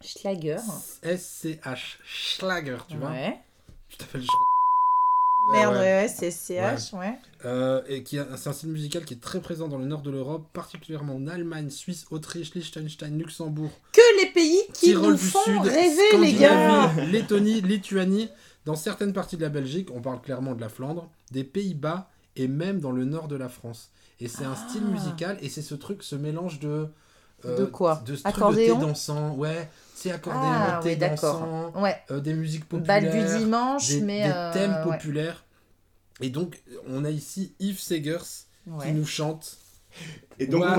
Schlager. 0.00 0.56
S-C-H. 1.02 1.96
Schlager, 2.04 2.78
tu 2.88 2.96
vois. 2.96 3.10
Ouais. 3.10 3.38
Tu 3.88 3.96
t'appelles 3.98 4.22
Merde, 5.50 5.74
Ouais, 5.74 5.80
ouais, 5.80 5.84
ouais. 5.86 6.02
ouais, 6.02 6.08
c'est 6.08 6.30
CH, 6.30 6.92
ouais. 6.94 7.18
Euh, 7.44 7.82
et 7.88 8.02
qui 8.04 8.18
a- 8.18 8.28
c'est 8.36 8.48
un 8.48 8.52
style 8.52 8.68
musical 8.70 9.04
qui 9.04 9.14
est 9.14 9.20
très 9.20 9.40
présent 9.40 9.66
dans 9.66 9.78
le 9.78 9.84
nord 9.86 10.02
de 10.02 10.10
l'Europe, 10.10 10.46
particulièrement 10.52 11.16
en 11.16 11.26
Allemagne, 11.26 11.68
Suisse, 11.70 12.06
Autriche, 12.10 12.54
Liechtenstein, 12.54 13.18
Luxembourg, 13.18 13.70
Que 13.92 14.20
les 14.22 14.30
pays 14.30 14.60
qui 14.72 14.86
Tyrol 14.86 15.12
nous 15.12 15.18
font 15.18 15.40
Sud, 15.44 15.62
rêver, 15.62 16.18
les 16.20 16.34
gars 16.34 16.92
Lettonie, 17.10 17.60
Lituanie, 17.60 18.28
dans 18.64 18.76
certaines 18.76 19.12
parties 19.12 19.36
de 19.36 19.42
la 19.42 19.48
Belgique, 19.48 19.88
on 19.92 20.00
parle 20.00 20.20
clairement 20.20 20.54
de 20.54 20.60
la 20.60 20.68
Flandre, 20.68 21.10
des 21.32 21.42
Pays-Bas 21.44 22.08
et 22.36 22.46
même 22.46 22.78
dans 22.80 22.92
le 22.92 23.04
nord 23.04 23.26
de 23.26 23.36
la 23.36 23.48
France. 23.48 23.90
Et 24.20 24.28
c'est 24.28 24.44
un 24.44 24.52
Ah. 24.56 24.68
style 24.68 24.84
musical 24.84 25.36
et 25.42 25.48
c'est 25.48 25.62
ce 25.62 25.74
truc, 25.74 26.04
ce 26.04 26.14
mélange 26.14 26.60
de. 26.60 26.86
Euh, 27.44 27.58
De 27.58 27.64
quoi 27.64 28.02
De 28.06 28.16
ce 28.16 28.22
truc 28.22 28.34
de 28.34 28.38
Accordéon 28.38 28.78
thé 28.80 28.86
dansant, 28.86 29.34
ouais, 29.34 29.68
c'est 29.94 30.10
accordéon, 30.12 30.42
Ah, 30.44 30.80
thé 30.82 30.90
oui, 30.90 30.96
dansant, 30.96 31.72
Ouais. 31.80 31.96
euh, 32.10 32.20
des 32.20 32.34
musiques 32.34 32.68
populaires 32.68 33.00
Bal 33.02 33.10
du 33.10 33.38
dimanche, 33.38 33.88
des, 33.88 34.00
mais. 34.00 34.24
des 34.24 34.30
euh, 34.34 34.52
thèmes 34.52 34.76
ouais. 34.86 34.96
populaires. 34.96 35.44
Et 36.20 36.30
donc, 36.30 36.62
on 36.88 37.04
a 37.04 37.10
ici 37.10 37.54
Yves 37.60 37.80
Segers 37.80 38.18
Ouais. 38.66 38.86
qui 38.86 38.92
nous 38.92 39.06
chante. 39.06 39.58
Et 40.38 40.46
donc, 40.46 40.60
pour, 40.62 40.70
la 40.70 40.76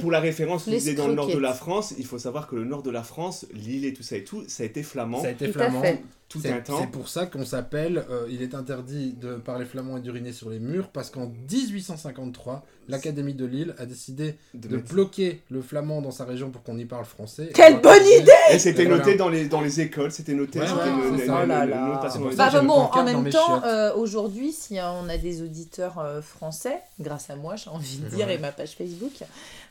pour 0.00 0.10
la 0.10 0.20
référence, 0.20 0.66
Les 0.66 0.78
disais 0.78 0.94
dans 0.94 1.08
le 1.08 1.14
nord 1.14 1.26
de 1.26 1.38
la 1.38 1.52
France, 1.54 1.94
il 1.98 2.06
faut 2.06 2.18
savoir 2.18 2.46
que 2.46 2.54
le 2.54 2.64
nord 2.64 2.82
de 2.82 2.90
la 2.90 3.02
France, 3.02 3.46
Lille 3.52 3.84
et 3.84 3.92
tout 3.92 4.02
ça 4.02 4.16
et 4.16 4.24
tout, 4.24 4.44
ça 4.46 4.62
a 4.62 4.66
été 4.66 4.82
flamand. 4.82 5.20
Ça 5.20 5.28
a 5.28 5.30
été 5.30 5.50
Tout 5.50 5.58
à 5.58 5.62
flamand. 5.64 5.82
Tout 6.28 6.40
C'est 6.40 6.52
un 6.52 6.60
temps. 6.60 6.80
c'est 6.80 6.90
pour 6.90 7.08
ça 7.08 7.26
qu'on 7.26 7.44
s'appelle 7.44 8.04
euh, 8.10 8.26
Il 8.28 8.42
est 8.42 8.54
interdit 8.54 9.12
de 9.12 9.36
parler 9.36 9.64
flamand 9.64 9.96
et 9.96 10.00
d'uriner 10.00 10.32
sur 10.32 10.50
les 10.50 10.58
murs, 10.58 10.88
parce 10.88 11.10
qu'en 11.10 11.32
1853, 11.50 12.64
l'Académie 12.88 13.34
de 13.34 13.46
Lille 13.46 13.74
a 13.78 13.86
décidé 13.86 14.36
de 14.54 14.76
bloquer 14.76 15.42
le 15.50 15.62
flamand 15.62 16.02
dans 16.02 16.10
sa 16.10 16.24
région 16.24 16.50
pour 16.50 16.62
qu'on 16.62 16.78
y 16.78 16.84
parle 16.84 17.04
français. 17.04 17.50
Quelle 17.54 17.80
bonne 17.80 18.04
idée 18.04 18.32
Et 18.52 18.58
c'était 18.58 18.84
voilà. 18.84 18.98
noté 19.04 19.16
dans 19.16 19.28
les, 19.28 19.46
dans 19.46 19.60
les 19.60 19.80
écoles, 19.80 20.10
c'était 20.10 20.34
noté. 20.34 20.60
Ouais, 20.60 20.66
c'était 20.66 21.30
ouais, 21.30 21.46
Oh 21.48 22.30
Bah 22.36 22.50
bon, 22.62 22.72
en 22.72 23.04
même 23.04 23.28
temps, 23.30 23.62
euh, 23.64 23.94
aujourd'hui, 23.94 24.52
si 24.52 24.78
on 24.80 25.08
a 25.08 25.18
des 25.18 25.42
auditeurs 25.42 25.98
euh, 25.98 26.22
français, 26.22 26.80
grâce 27.00 27.30
à 27.30 27.36
moi, 27.36 27.56
j'ai 27.56 27.70
envie 27.70 27.98
de 27.98 28.08
dire, 28.08 28.28
et 28.30 28.38
ma 28.38 28.52
page 28.52 28.74
Facebook, 28.76 29.12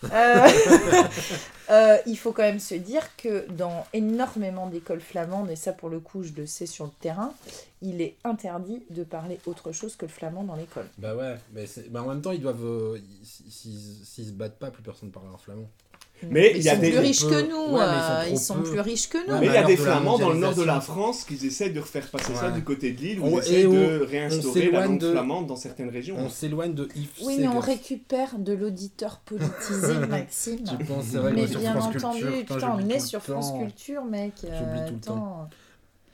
euh, 0.03 0.47
euh, 1.71 1.97
il 2.05 2.17
faut 2.17 2.31
quand 2.31 2.43
même 2.43 2.59
se 2.59 2.75
dire 2.75 3.03
que 3.17 3.47
dans 3.51 3.85
énormément 3.93 4.67
d'écoles 4.67 5.01
flamandes, 5.01 5.49
et 5.49 5.55
ça 5.55 5.73
pour 5.73 5.89
le 5.89 5.99
coup, 5.99 6.23
je 6.23 6.33
le 6.33 6.45
sais 6.45 6.65
sur 6.65 6.85
le 6.85 6.91
terrain, 6.99 7.33
il 7.81 8.01
est 8.01 8.15
interdit 8.23 8.83
de 8.89 9.03
parler 9.03 9.39
autre 9.45 9.71
chose 9.71 9.95
que 9.95 10.05
le 10.05 10.11
flamand 10.11 10.43
dans 10.43 10.55
l'école. 10.55 10.87
Bah 10.97 11.15
ouais, 11.15 11.35
mais 11.53 11.65
en 11.99 12.07
même 12.07 12.21
temps, 12.21 12.31
ils 12.31 12.41
doivent. 12.41 12.65
euh, 12.65 12.99
ils- 12.99 13.25
S'ils 13.25 14.25
se 14.27 14.31
battent 14.31 14.57
pas, 14.59 14.71
plus 14.71 14.83
personne 14.83 15.11
parlera 15.11 15.33
en 15.33 15.37
flamand. 15.37 15.69
Mais 16.30 16.51
ils 16.51 16.57
il 16.57 16.63
y 16.63 16.70
a 16.70 16.76
sont 16.76 16.82
des- 16.82 16.89
plus 16.91 16.99
riches 16.99 17.26
que 17.26 17.49
nous, 17.49 17.76
Ouais, 17.76 17.86
mais 17.86 17.93
ils 17.95 18.01
sont 18.01 18.13
euh, 18.13 18.30
ils 18.32 18.38
sont 18.39 18.61
plus 18.61 18.80
riches 18.80 19.09
que 19.09 19.18
nous. 19.28 19.34
Ouais, 19.34 19.39
Mais 19.41 19.45
il 19.47 19.53
y 19.53 19.57
a 19.57 19.63
des 19.63 19.76
de 19.76 19.84
la 19.84 19.91
Flamands 19.91 20.18
dans 20.18 20.30
le 20.30 20.39
nord 20.39 20.55
de 20.55 20.63
la. 20.63 20.82
France 20.82 21.24
qui 21.26 21.45
essaient 21.45 21.70
de 21.70 21.80
refaire 21.80 22.07
passer 22.09 22.34
ça 22.34 22.49
du 22.51 22.63
côté 22.63 22.91
de 22.93 23.01
l'île, 23.01 23.20
où 23.20 23.26
On- 23.26 23.30
ils 23.38 23.39
essaient 23.39 23.61
et 23.61 23.68
de 23.68 24.05
réinstaurer 24.09 24.72
la 24.72 24.86
langue 24.86 24.99
de- 24.99 25.11
flamande 25.11 25.47
dans 25.47 25.55
certaines 25.55 25.89
régions. 25.89 26.16
On 26.18 26.30
s'éloigne 26.30 26.74
de 26.74 26.88
Yves 26.95 27.09
Oui, 27.24 27.38
mais 27.39 27.47
on 27.47 27.59
récupère 27.59 28.38
de 28.39 28.53
l'auditeur 28.53 29.20
politisé, 29.26 29.93
Maxime. 30.09 30.59
Tu 30.63 30.84
penses, 30.86 31.05
c'est 31.11 31.18
vrai 31.18 31.32
que 31.32 31.36
Mais 31.36 31.45
bien 31.47 31.72
France 31.74 31.95
entendu, 31.95 32.22
Culture, 32.22 32.55
putain, 32.55 32.78
on 32.80 32.89
est 32.89 32.99
sur 32.99 33.22
France 33.22 33.51
temps. 33.51 33.59
Culture, 33.59 34.05
mec. 34.05 34.34
euh, 34.45 34.47
J'oublie 34.57 34.86
tout 34.88 34.93
le 35.11 35.13
attends. 35.13 35.49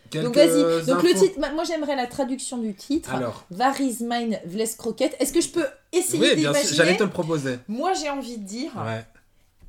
Quelques 0.10 0.26
Donc 0.26 0.36
vas-y, 0.36 0.86
donc 0.88 1.04
le 1.04 1.14
titre, 1.14 1.40
moi 1.56 1.64
j'aimerais 1.64 1.96
la 1.96 2.06
traduction 2.08 2.58
du 2.58 2.74
titre. 2.74 3.14
Alors, 3.14 3.46
mine 4.02 4.40
Vles 4.46 4.76
Croquette. 4.78 5.16
Est-ce 5.20 5.32
que 5.32 5.40
je 5.42 5.50
peux 5.50 5.66
essayer 5.94 6.20
oui, 6.22 6.36
bien 6.36 6.52
sûr, 6.54 6.62
d'imaginer 6.62 6.76
j'allais 6.76 6.98
te 6.98 7.04
le 7.04 7.10
proposer. 7.10 7.60
Moi 7.70 7.94
j'ai 7.94 8.10
envie 8.10 8.38
de 8.38 8.44
dire, 8.44 8.72
Ouais. 8.76 9.06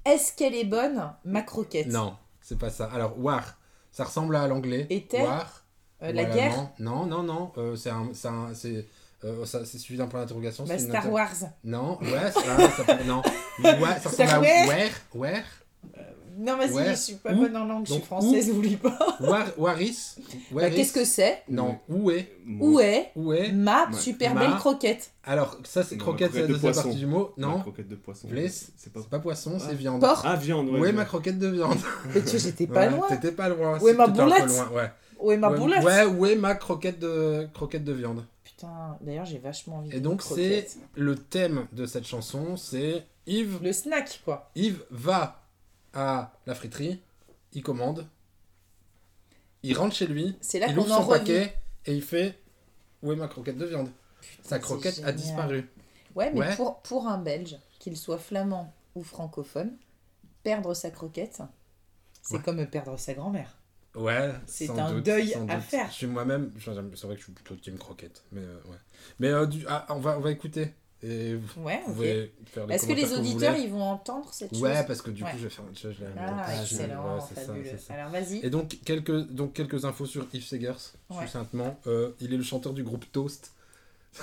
Est-ce 0.04 0.32
qu'elle 0.34 0.54
est 0.54 0.64
bonne, 0.64 1.12
ma 1.24 1.42
croquette 1.42 1.86
Non, 1.88 2.16
c'est 2.40 2.58
pas 2.58 2.70
ça. 2.70 2.90
Alors, 2.92 3.18
war, 3.18 3.58
ça 3.90 4.04
ressemble 4.04 4.36
à 4.36 4.46
l'anglais. 4.46 4.86
Terre? 5.08 5.24
War. 5.24 5.64
Euh, 6.02 6.12
La 6.12 6.24
guerre? 6.24 6.68
Non, 6.80 7.06
non, 7.06 7.22
non. 7.22 7.52
euh, 7.58 7.76
c'est 7.76 7.90
un, 7.90 8.08
c'est 8.12 8.28
un- 8.28 8.52
c'est, 8.54 8.86
euh, 9.24 9.44
ça- 9.46 9.64
c'est 9.64 9.78
suivi 9.78 9.98
d'un 9.98 10.06
point 10.08 10.20
d'interrogation. 10.20 10.64
bah, 10.64 10.76
Star 10.78 11.02
inter- 11.04 11.08
Wars. 11.12 11.34
Non, 11.62 11.98
ouais, 12.00 12.30
ça, 12.32 13.04
non. 13.04 13.22
Ouais, 13.62 13.98
ça 14.00 14.08
ressemble 14.08 14.30
à 14.30 14.40
where, 14.40 14.90
where, 15.14 15.44
Non, 16.42 16.56
vas-y, 16.56 16.90
je 16.90 16.94
suis 16.96 17.14
pas 17.14 17.32
Où 17.32 17.36
bonne 17.36 17.56
en 17.56 17.64
langue, 17.66 17.86
je 17.86 17.92
suis 17.92 18.02
française, 18.02 18.48
n'oublie 18.48 18.76
pas. 18.76 18.98
war, 19.20 19.46
waris. 19.56 20.16
Bah, 20.50 20.68
Qu'est-ce 20.70 20.92
que 20.92 21.04
c'est 21.04 21.42
Non, 21.48 21.78
où 21.88 22.10
est, 22.10 22.32
Où 22.60 22.80
est 22.80 23.12
où 23.14 23.32
est. 23.32 23.52
ma 23.52 23.92
super 23.92 24.34
ma- 24.34 24.40
belle 24.40 24.56
croquette 24.56 25.12
Alors, 25.22 25.56
ça 25.62 25.84
c'est 25.84 25.96
croquette, 25.96 26.32
c'est 26.32 26.40
la 26.40 26.46
de 26.48 26.52
deuxième 26.54 26.74
partie 26.74 26.96
du 26.96 27.06
mot. 27.06 27.32
Non, 27.36 27.60
croquette 27.60 27.88
de 27.88 27.94
poisson. 27.94 28.28
C'est 28.76 28.92
pas... 28.92 29.18
poisson, 29.20 29.58
c'est 29.60 29.74
viande. 29.74 30.00
Porc 30.00 30.22
Ah, 30.24 30.34
viande, 30.34 30.68
ouais. 30.70 30.80
Où 30.80 30.84
est 30.84 30.92
ma 30.92 31.04
croquette 31.04 31.38
de 31.38 31.46
viande 31.46 31.78
Mais 32.14 32.22
tu 32.22 32.30
vois, 32.30 32.38
j'étais 32.38 32.66
pas 32.66 32.86
Ouais, 32.86 32.90
loin. 32.90 33.08
T'étais 33.08 33.32
pas 33.32 33.48
loin. 33.48 33.78
Où 33.80 33.88
est 33.88 33.94
ma 33.94 34.08
boulette 34.08 34.50
ouais. 34.74 34.90
Où 35.20 35.30
est 35.30 35.36
ma 35.36 35.50
ouais, 35.50 35.58
boulette 35.58 35.84
Ouais, 35.84 36.04
où 36.04 36.26
est 36.26 36.34
ma 36.34 36.56
croquette 36.56 36.98
de, 36.98 37.46
croquette 37.54 37.84
de 37.84 37.92
viande 37.92 38.24
Putain, 38.42 38.98
d'ailleurs 39.00 39.24
j'ai 39.26 39.38
vachement 39.38 39.76
envie 39.76 39.90
Et 39.90 39.92
d'une 39.94 40.02
donc 40.02 40.22
c'est 40.22 40.66
le 40.96 41.14
thème 41.14 41.66
de 41.72 41.86
cette 41.86 42.06
chanson, 42.06 42.56
c'est 42.56 43.04
Yves, 43.26 43.60
Le 43.62 43.72
snack, 43.72 44.20
quoi. 44.24 44.50
Yves 44.56 44.82
va 44.90 45.41
à 45.94 46.32
la 46.46 46.54
friterie, 46.54 47.02
il 47.52 47.62
commande, 47.62 48.06
il 49.62 49.76
rentre 49.76 49.94
chez 49.94 50.06
lui, 50.06 50.36
là 50.54 50.66
il 50.68 50.78
ouvre 50.78 50.88
son 50.88 51.06
paquet 51.06 51.54
et 51.86 51.94
il 51.94 52.02
fait 52.02 52.38
Où 53.02 53.12
est 53.12 53.16
ma 53.16 53.28
croquette 53.28 53.58
de 53.58 53.66
viande? 53.66 53.90
Sa 54.42 54.58
croquette 54.58 55.02
a 55.04 55.12
disparu. 55.12 55.68
Ouais, 56.14 56.30
mais 56.32 56.40
Ouais. 56.40 56.56
Pour, 56.56 56.80
pour 56.82 57.08
un 57.08 57.18
Belge, 57.18 57.56
qu'il 57.78 57.96
soit 57.96 58.18
flamand 58.18 58.72
ou 58.94 59.02
francophone, 59.02 59.76
perdre 60.42 60.74
sa 60.74 60.90
croquette, 60.90 61.42
c'est 62.22 62.36
Ouais. 62.36 62.42
comme 62.42 62.64
perdre 62.66 62.96
sa 62.98 63.14
grand-mère. 63.14 63.56
Ouais, 63.94 64.32
C'est 64.46 64.70
un 64.70 64.92
doute, 64.94 65.04
deuil 65.04 65.34
à 65.34 65.40
doute. 65.40 65.60
faire. 65.64 65.88
Je 65.88 65.92
suis 65.94 66.06
moi-même, 66.06 66.52
c'est 66.58 66.70
vrai 67.02 67.14
que 67.14 67.20
je 67.20 67.24
suis 67.24 67.32
plutôt 67.32 67.56
team 67.56 67.76
croquette, 67.78 68.22
mais 68.32 68.40
euh, 68.40 68.60
ouais. 68.70 68.76
Mais 69.18 69.28
euh, 69.28 69.46
du, 69.46 69.64
ah, 69.68 69.84
on 69.90 69.98
va 70.00 70.16
on 70.16 70.20
va 70.20 70.30
écouter 70.30 70.72
et 71.02 71.34
vous 71.34 71.62
Ouais, 71.62 71.80
ok. 71.86 71.92
pouvez 71.94 72.32
faire 72.46 72.66
les 72.66 72.74
Est-ce 72.74 72.86
que 72.86 72.92
les 72.92 73.12
auditeurs, 73.12 73.56
ils 73.56 73.70
vont 73.70 73.82
entendre 73.82 74.28
cette 74.32 74.52
Ouais, 74.52 74.74
chose 74.76 74.86
parce 74.86 75.02
que 75.02 75.10
du 75.10 75.24
Ouais. 75.24 75.30
coup, 75.30 75.36
je 75.38 75.42
vais 75.44 75.50
faire 75.50 75.64
je, 75.74 75.90
je 75.92 76.00
l'ai 76.00 76.06
Ah, 76.18 76.30
montage, 76.32 76.72
excellent, 76.72 77.14
ouais, 77.14 77.20
ça, 77.20 77.40
fabuleux. 77.40 77.78
ça. 77.78 77.94
Alors 77.94 78.10
vas-y. 78.10 78.38
Et 78.44 78.50
donc 78.50 78.78
quelques 78.84 79.26
donc 79.30 79.52
quelques 79.52 79.84
infos 79.84 80.06
sur 80.06 80.26
Yves 80.32 80.44
Segers, 80.44 80.72
Ouais. 81.10 81.22
succinctement. 81.22 81.76
Euh, 81.86 82.10
il 82.20 82.32
est 82.32 82.36
le 82.36 82.42
chanteur 82.42 82.72
du 82.72 82.82
groupe 82.84 83.04
Toast. 83.12 83.52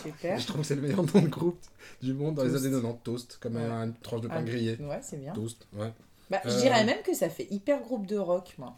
Super. 0.03 0.37
Je 0.39 0.45
trouve 0.47 0.61
que 0.61 0.67
c'est 0.67 0.75
le 0.75 0.81
meilleur 0.81 1.03
nom 1.03 1.21
de 1.21 1.27
groupe 1.27 1.59
du 2.01 2.13
monde 2.13 2.35
dans 2.35 2.43
les 2.43 2.55
années 2.55 2.69
90. 2.71 3.03
Toast, 3.03 3.37
comme 3.41 3.55
Ouais. 3.55 3.63
une 3.63 3.93
tranche 4.01 4.21
de 4.21 4.27
pain 4.27 4.35
Ah. 4.37 4.43
grillé. 4.43 4.77
Ouais, 4.79 4.99
c'est 5.01 5.17
bien. 5.17 5.33
Toast, 5.33 5.65
ouais. 5.73 5.91
Bah, 6.29 6.39
je 6.45 6.49
Euh, 6.51 6.61
dirais 6.61 6.85
même 6.85 7.01
que 7.01 7.13
ça 7.15 7.27
fait 7.27 7.47
hyper 7.49 7.81
groupe 7.81 8.05
de 8.05 8.17
rock, 8.17 8.53
moi. 8.59 8.77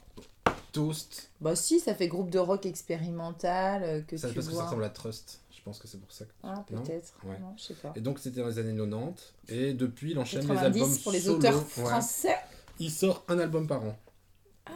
Toast. 0.72 1.30
Bah 1.42 1.54
si, 1.58 1.82
ça 1.82 1.94
fait 1.94 2.08
groupe 2.08 2.30
de 2.30 2.40
rock 2.40 2.66
expérimental 2.66 3.84
euh, 3.84 4.02
que 4.02 4.16
Ça 4.16 4.30
tu 4.30 4.36
parce 4.36 4.48
que 4.48 4.54
ça 4.54 4.64
ressemble 4.64 4.86
à 4.86 4.90
Trust. 4.90 5.42
Je 5.62 5.66
pense 5.66 5.78
que 5.78 5.88
c'est 5.88 6.00
pour 6.00 6.12
ça. 6.12 6.26
que- 6.26 6.32
Ah, 6.42 6.66
peut-être. 6.68 7.14
Ouais. 7.24 7.38
Non, 7.40 7.54
je 7.56 7.62
sais 7.66 7.76
pas. 7.76 7.94
Et 7.96 8.02
donc 8.02 8.18
c'était 8.18 8.42
dans 8.42 8.48
les 8.48 8.58
années 8.58 8.76
90. 8.76 9.34
Et 9.48 9.74
depuis, 9.76 10.10
il 10.12 10.18
enchaîne 10.18 10.42
les 10.42 10.48
90 10.48 10.82
albums 10.82 10.98
pour 11.04 11.12
les 11.12 11.20
solo. 11.20 11.38
auteurs 11.38 11.56
Ouais. 11.56 11.86
français. 11.86 12.36
Il 12.80 12.90
sort 12.90 13.24
un 13.28 13.38
album 13.38 13.68
par 13.68 13.86
an. 13.86 13.96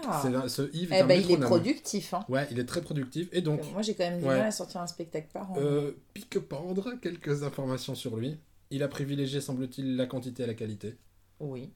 Ah. 0.07 0.21
Ce 0.47 0.69
Yves 0.75 0.93
est 0.93 0.97
Eh 0.99 1.01
un 1.01 1.07
ben, 1.07 1.19
il 1.19 1.31
est 1.31 1.37
productif. 1.39 2.13
Hein. 2.13 2.23
Ouais, 2.29 2.47
il 2.51 2.59
est 2.59 2.65
très 2.65 2.81
productif. 2.81 3.29
Et 3.31 3.41
donc, 3.41 3.61
Euh, 3.61 3.71
Moi, 3.73 3.81
j'ai 3.81 3.95
quand 3.95 4.03
même 4.03 4.19
du 4.19 4.25
Ouais. 4.27 4.37
mal 4.37 4.47
à 4.47 4.51
sortir 4.51 4.79
un 4.81 4.85
spectacle 4.87 5.27
par 5.33 5.51
an. 5.51 5.55
euh, 5.57 5.93
pique-pendre, 6.13 6.93
quelques 7.01 7.41
informations 7.41 7.95
sur 7.95 8.15
lui. 8.17 8.37
Il 8.69 8.83
a 8.83 8.87
privilégié, 8.87 9.41
semble-t-il, 9.41 9.95
la 9.95 10.05
quantité 10.05 10.43
à 10.43 10.47
la 10.47 10.53
qualité. 10.53 10.97
Oui. 11.39 11.71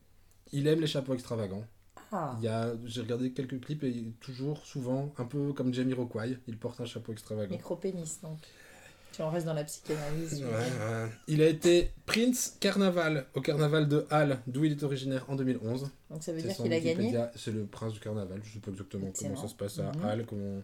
Il 0.51 0.68
aime 0.68 0.82
les 0.82 0.88
chapeaux 0.88 1.14
extravagants. 1.16 1.64
Ah. 2.12 2.36
Il 2.39 2.45
y 2.45 2.47
a, 2.47 2.74
j'ai 2.86 3.01
regardé 3.01 3.32
quelques 3.32 3.60
clips 3.62 3.84
et 3.84 4.14
toujours, 4.20 4.66
souvent, 4.66 5.14
un 5.18 5.26
peu 5.26 5.53
comme 5.53 5.72
Jamie 5.74 5.93
Rockway, 5.93 6.38
il 6.47 6.57
porte 6.57 6.82
un 6.82 6.86
chapeau 6.86 7.12
extravagant. 7.12 7.51
Micropénis, 7.55 8.18
donc. 8.24 8.39
Si 9.12 9.22
on 9.22 9.30
reste 9.30 9.45
dans 9.45 9.53
la 9.53 9.64
psychanalyse. 9.64 10.41
Ouais, 10.43 10.47
ouais. 10.49 11.10
Il 11.28 11.41
a 11.41 11.47
été 11.47 11.91
Prince 12.05 12.55
Carnaval 12.60 13.26
au 13.34 13.41
carnaval 13.41 13.88
de 13.88 14.05
Halle, 14.10 14.39
d'où 14.47 14.64
il 14.66 14.72
est 14.72 14.84
originaire 14.84 15.26
en 15.28 15.36
2011. 15.36 15.89
Donc 16.10 16.24
ça 16.24 16.32
veut 16.32 16.41
dire 16.41 16.55
qu'il 16.55 16.72
a 16.72 16.80
gagné 16.80 17.18
C'est 17.36 17.51
le 17.51 17.66
prince 17.66 17.93
du 17.93 17.99
carnaval, 17.99 18.39
je 18.43 18.53
sais 18.53 18.60
pas 18.60 18.72
exactement 18.72 19.07
Excellent. 19.07 19.32
comment 19.36 19.41
ça 19.41 19.47
se 19.49 19.55
passe 19.55 19.80
à 19.80 19.91
Mhm. 19.91 20.05
Halle. 20.05 20.26
Comment... 20.26 20.62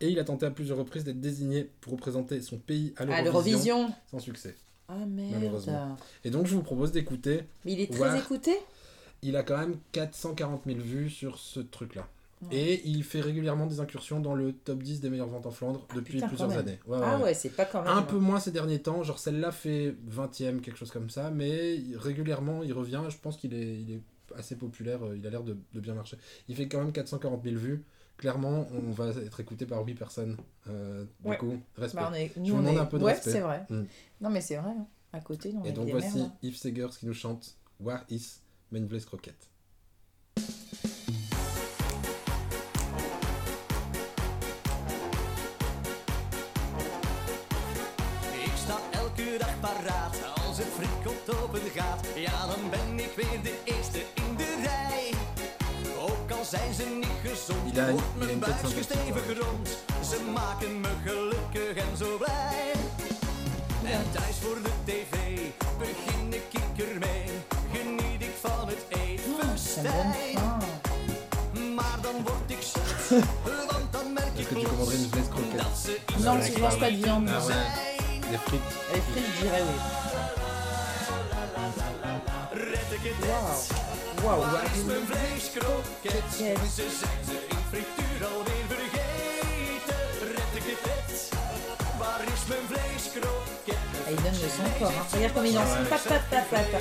Et 0.00 0.08
il 0.08 0.18
a 0.18 0.24
tenté 0.24 0.46
à 0.46 0.50
plusieurs 0.50 0.78
reprises 0.78 1.04
d'être 1.04 1.20
désigné 1.20 1.70
pour 1.80 1.92
représenter 1.92 2.40
son 2.40 2.58
pays 2.58 2.92
à 2.96 3.04
l'Eurovision, 3.22 3.92
sans 4.10 4.18
succès. 4.18 4.56
Ah 4.88 4.96
merde. 5.06 5.34
Malheureusement. 5.34 5.96
Et 6.24 6.30
donc 6.30 6.46
je 6.46 6.54
vous 6.56 6.62
propose 6.62 6.92
d'écouter. 6.92 7.42
Mais 7.64 7.72
il 7.72 7.80
est 7.80 7.92
très 7.92 8.18
écouté? 8.18 8.52
Il 9.22 9.36
a 9.36 9.42
quand 9.44 9.56
même 9.58 9.76
440 9.92 10.62
000 10.66 10.80
vues 10.80 11.08
sur 11.08 11.38
ce 11.38 11.60
truc-là. 11.60 12.08
Ouais. 12.42 12.56
Et 12.56 12.88
il 12.88 13.04
fait 13.04 13.20
régulièrement 13.20 13.66
des 13.66 13.78
incursions 13.80 14.18
dans 14.20 14.34
le 14.34 14.52
top 14.52 14.82
10 14.82 15.00
des 15.00 15.10
meilleures 15.10 15.28
ventes 15.28 15.46
en 15.46 15.50
Flandre 15.52 15.86
depuis 15.94 16.14
putain, 16.14 16.28
plusieurs 16.28 16.50
années. 16.56 16.78
Ouais, 16.86 16.98
Ah 17.02 17.16
ouais. 17.18 17.22
ouais, 17.24 17.34
c'est 17.34 17.50
pas 17.50 17.64
quand 17.64 17.82
même. 17.82 17.92
Un 17.96 18.02
peu 18.02 18.18
moins 18.18 18.40
ces 18.40 18.50
derniers 18.50 18.80
temps, 18.82 19.02
genre 19.02 19.18
celle-là 19.18 19.52
fait 19.52 19.94
20ème, 20.10 20.60
quelque 20.60 20.76
chose 20.76 20.90
comme 20.90 21.08
ça, 21.10 21.30
mais 21.30 21.78
régulièrement 21.94 22.62
il 22.62 22.72
revient, 22.72 23.02
je 23.08 23.16
pense 23.18 23.36
qu'il 23.36 23.54
est, 23.54 23.80
il 23.80 23.92
est 23.92 24.00
assez 24.36 24.56
populaire, 24.56 25.04
euh, 25.06 25.16
il 25.16 25.26
a 25.26 25.30
l'air 25.30 25.42
de, 25.44 25.56
de 25.72 25.80
bien 25.80 25.94
marcher. 25.94 26.16
Il 26.48 26.56
fait 26.56 26.66
quand 26.68 26.78
même 26.78 26.90
440 26.92 27.44
000 27.44 27.56
vues, 27.56 27.84
clairement 28.16 28.66
on 28.72 28.90
va 28.90 29.08
être 29.10 29.38
écouté 29.40 29.64
par 29.66 29.84
8 29.84 29.94
personnes, 29.94 30.36
euh, 30.68 31.04
du 31.24 31.36
coup, 31.36 31.58
respect. 31.76 32.00
Bah, 32.00 32.08
on 32.10 32.14
est... 32.14 32.32
Je 32.34 32.40
Nous, 32.40 32.46
vous 32.46 32.54
on 32.54 32.58
demande 32.62 32.76
est... 32.76 32.80
un 32.80 32.86
peu 32.86 32.98
de 32.98 33.04
ouais, 33.04 33.12
respect. 33.12 33.30
c'est 33.30 33.40
vrai. 33.40 33.64
Mm. 33.70 33.82
Non, 34.20 34.30
mais 34.30 34.40
c'est 34.40 34.56
vrai. 34.56 34.70
hein. 34.70 34.86
À 35.12 35.20
côté, 35.20 35.52
on 35.54 35.64
Et 35.64 35.72
donc 35.72 35.84
des 35.86 35.92
voici 35.92 36.16
merdes. 36.18 36.30
Yves 36.42 36.56
Segers 36.56 36.88
qui 36.98 37.06
nous 37.06 37.12
chante 37.14 37.56
War 37.78 38.02
is 38.10 38.38
Place 38.88 39.04
Croquette. 39.04 39.48
Zijn 56.52 56.74
ze 56.74 56.84
niet 57.04 57.18
gezond, 57.24 57.72
Il 57.74 57.80
a- 57.80 57.90
wordt 57.90 58.16
mijn 58.18 58.30
une 58.30 58.38
tête 58.40 58.50
buikje 58.62 58.68
sympathique, 58.68 58.82
stevig 58.82 59.26
ouais. 59.26 59.38
rond. 59.42 59.68
Ze 60.10 60.18
maken 60.34 60.80
me 60.80 60.88
gelukkig 61.06 61.74
en 61.84 61.96
zo 61.96 62.16
blij. 62.16 62.72
En 63.96 64.04
thuis 64.12 64.36
voor 64.42 64.58
de 64.66 64.70
tv 64.84 65.14
begin 65.78 66.32
ik 66.40 66.78
ermee. 66.90 67.24
Geniet 67.72 68.22
ik 68.22 68.34
van 68.40 68.68
het 68.68 68.82
eetfestijn. 68.88 70.12
faim. 70.14 71.74
Maar 71.74 71.98
dan 72.02 72.14
word 72.22 72.50
ik 72.56 72.62
zot, 72.72 73.20
want 73.70 73.92
dan 73.92 74.12
merk 74.12 74.36
ik 74.38 74.48
plots 74.48 74.66
dat 75.56 75.78
ze 75.84 75.98
iets 76.14 76.22
Non, 76.24 76.36
mange 76.36 76.52
pas 76.60 76.78
de 76.78 76.98
viande. 77.02 77.32
Des 77.32 78.40
frites. 78.44 78.74
Les 78.92 79.00
frites, 79.10 79.38
je 79.38 79.42
dirais 79.42 79.60
oui. 79.62 79.78
red 82.70 82.90
ik 82.96 83.00
het 83.02 83.26
Wauw. 83.28 83.48
net. 83.48 83.66
Wauw. 84.24 84.40
Waar 84.40 84.64
is 84.76 84.84
mijn 84.84 85.06
vleeskroket? 85.06 86.01
Ah, 94.04 94.10
il 94.10 94.16
donne 94.16 94.32
de 94.32 94.38
son 94.38 94.68
corps. 94.78 94.90
Hein. 94.90 95.06
Regarde 95.14 95.34
comme 95.34 95.46
il 95.46 95.54
danse. 95.54 95.68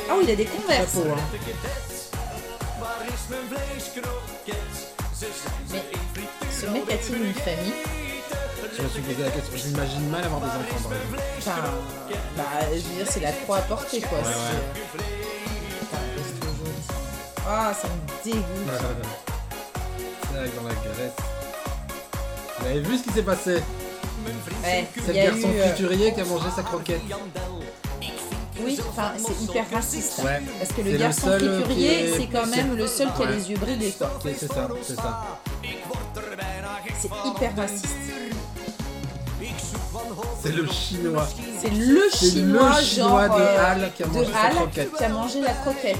Ah 0.09 0.15
oui, 0.17 0.23
il 0.23 0.31
a 0.31 0.35
des 0.35 0.45
converses. 0.45 0.95
Hein. 0.97 1.01
Mais 5.71 5.83
ce 6.51 6.65
mec 6.65 6.83
a-t-il 6.91 7.25
une 7.25 7.33
famille? 7.33 7.73
Je 8.73 8.81
me 8.83 10.09
mal 10.09 10.23
avoir 10.25 10.41
des 10.41 10.47
enfants. 10.47 10.89
Enfin, 11.37 11.61
bah, 12.35 12.43
je 12.69 12.75
veux 12.75 12.81
dire, 12.81 13.07
c'est 13.09 13.19
la 13.19 13.31
croix 13.31 13.57
à 13.57 13.61
porter, 13.61 14.01
quoi. 14.01 14.17
Euh. 14.17 15.30
Ah, 17.47 17.73
ça 17.73 17.87
me 17.87 18.23
dégoûte. 18.23 18.45
Que 20.21 20.35
dans 20.55 20.67
la 20.67 20.73
Grèce. 20.75 21.13
Vous 22.59 22.65
avez 22.67 22.79
vu 22.81 22.97
ce 22.97 23.03
qui 23.03 23.09
s'est 23.11 23.23
passé? 23.23 23.55
Ouais, 24.63 24.85
le 24.95 25.09
a 25.09 25.13
garçon 25.13 25.47
eu, 25.49 25.59
euh, 25.59 26.11
qui 26.11 26.21
a 26.21 26.25
mangé 26.25 26.45
sa 26.55 26.61
croquette. 26.61 27.01
Oui, 28.63 28.79
enfin, 28.89 29.11
c'est 29.17 29.43
hyper 29.43 29.65
raciste. 29.73 30.19
Ouais. 30.23 30.41
Parce 30.59 30.71
que 30.71 30.81
le 30.81 30.91
le 30.91 30.97
garçon 30.97 31.31
futurier, 31.31 32.03
est- 32.13 32.17
c'est 32.17 32.27
quand 32.27 32.45
même 32.45 32.75
le 32.75 32.85
seul 32.85 33.07
qui 33.15 33.23
a 33.23 33.25
Ouais. 33.25 33.31
les 33.35 33.49
yeux. 33.49 33.57
Ok, 33.57 34.31
c'est 34.37 34.47
ça, 34.47 34.67
c'est 34.83 34.95
ça. 34.95 35.37
C'est 36.99 37.07
hyper 37.25 37.55
raciste. 37.57 37.87
C'est 40.43 40.51
le 40.51 40.67
chinois. 40.67 41.27
C'est 41.61 41.69
le 41.69 42.09
C'est 42.11 42.29
le 42.29 42.31
chinois, 42.31 42.81
chinois 42.81 43.27
genre. 43.27 43.37
de 43.37 43.41
euh, 43.41 43.65
Halle 43.65 43.91
qui 43.95 44.03
a 44.03 44.07
mangé 44.07 44.25
sa 44.31 44.49
croquette. 44.49 44.93
qui 44.95 45.03
a 45.03 45.09
mangé 45.09 45.41
la 45.41 45.53
croquette. 45.53 45.97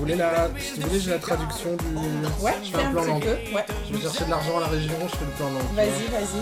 Vous 0.00 0.06
voulez 0.06 0.16
la, 0.16 0.48
si 0.58 0.80
vous 0.80 0.88
voulez, 0.88 0.98
j'ai 0.98 1.10
la 1.10 1.18
traduction 1.18 1.76
du. 1.76 1.84
Ouais, 2.42 2.54
je 2.64 2.70
fais 2.70 2.78
fais 2.78 2.84
un 2.84 2.88
un 2.88 2.92
plan 2.92 3.04
langue. 3.04 3.22
peu. 3.22 3.54
Ouais. 3.54 3.66
Je 3.86 3.92
vais 3.94 4.00
chercher 4.02 4.24
de 4.24 4.30
l'argent 4.30 4.56
à 4.56 4.60
la 4.60 4.66
région, 4.68 4.94
je 5.02 5.14
fais 5.14 5.24
le 5.26 5.30
plan 5.32 5.50
langue. 5.50 5.74
Vas-y, 5.74 6.06
vas-y. 6.10 6.40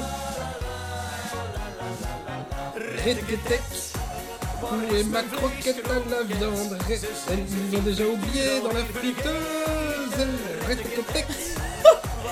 Retketec. 3.04 3.62
Où 4.62 4.94
est 4.94 5.02
ma 5.02 5.22
croquette 5.24 5.84
à 5.90 5.94
la 6.08 6.22
viande 6.22 6.78
Ils 6.88 7.72
l'ont 7.74 7.82
déjà 7.82 8.04
oublié 8.04 8.60
dans 8.62 8.68
la 8.72 8.84
friteuse. 8.84 10.28
Retketec. 10.68 11.26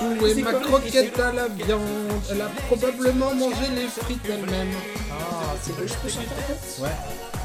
Où 0.02 0.26
est 0.26 0.34
ma 0.42 0.52
croquette 0.52 1.18
à 1.18 1.32
la 1.32 1.48
viande 1.48 1.82
Elle 2.30 2.40
a 2.40 2.50
probablement 2.68 3.34
mangé 3.34 3.66
les 3.74 3.88
frites 3.88 4.24
elle-même. 4.28 4.70
Ah, 5.10 5.56
c'est 5.60 5.74
beau, 5.74 5.82
je 5.88 5.94
peux 5.94 6.08
chanter 6.08 6.26
un 6.38 6.42
peu 6.46 6.82
Ouais, 6.84 6.90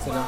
c'est 0.05 0.11
là. 0.11 0.27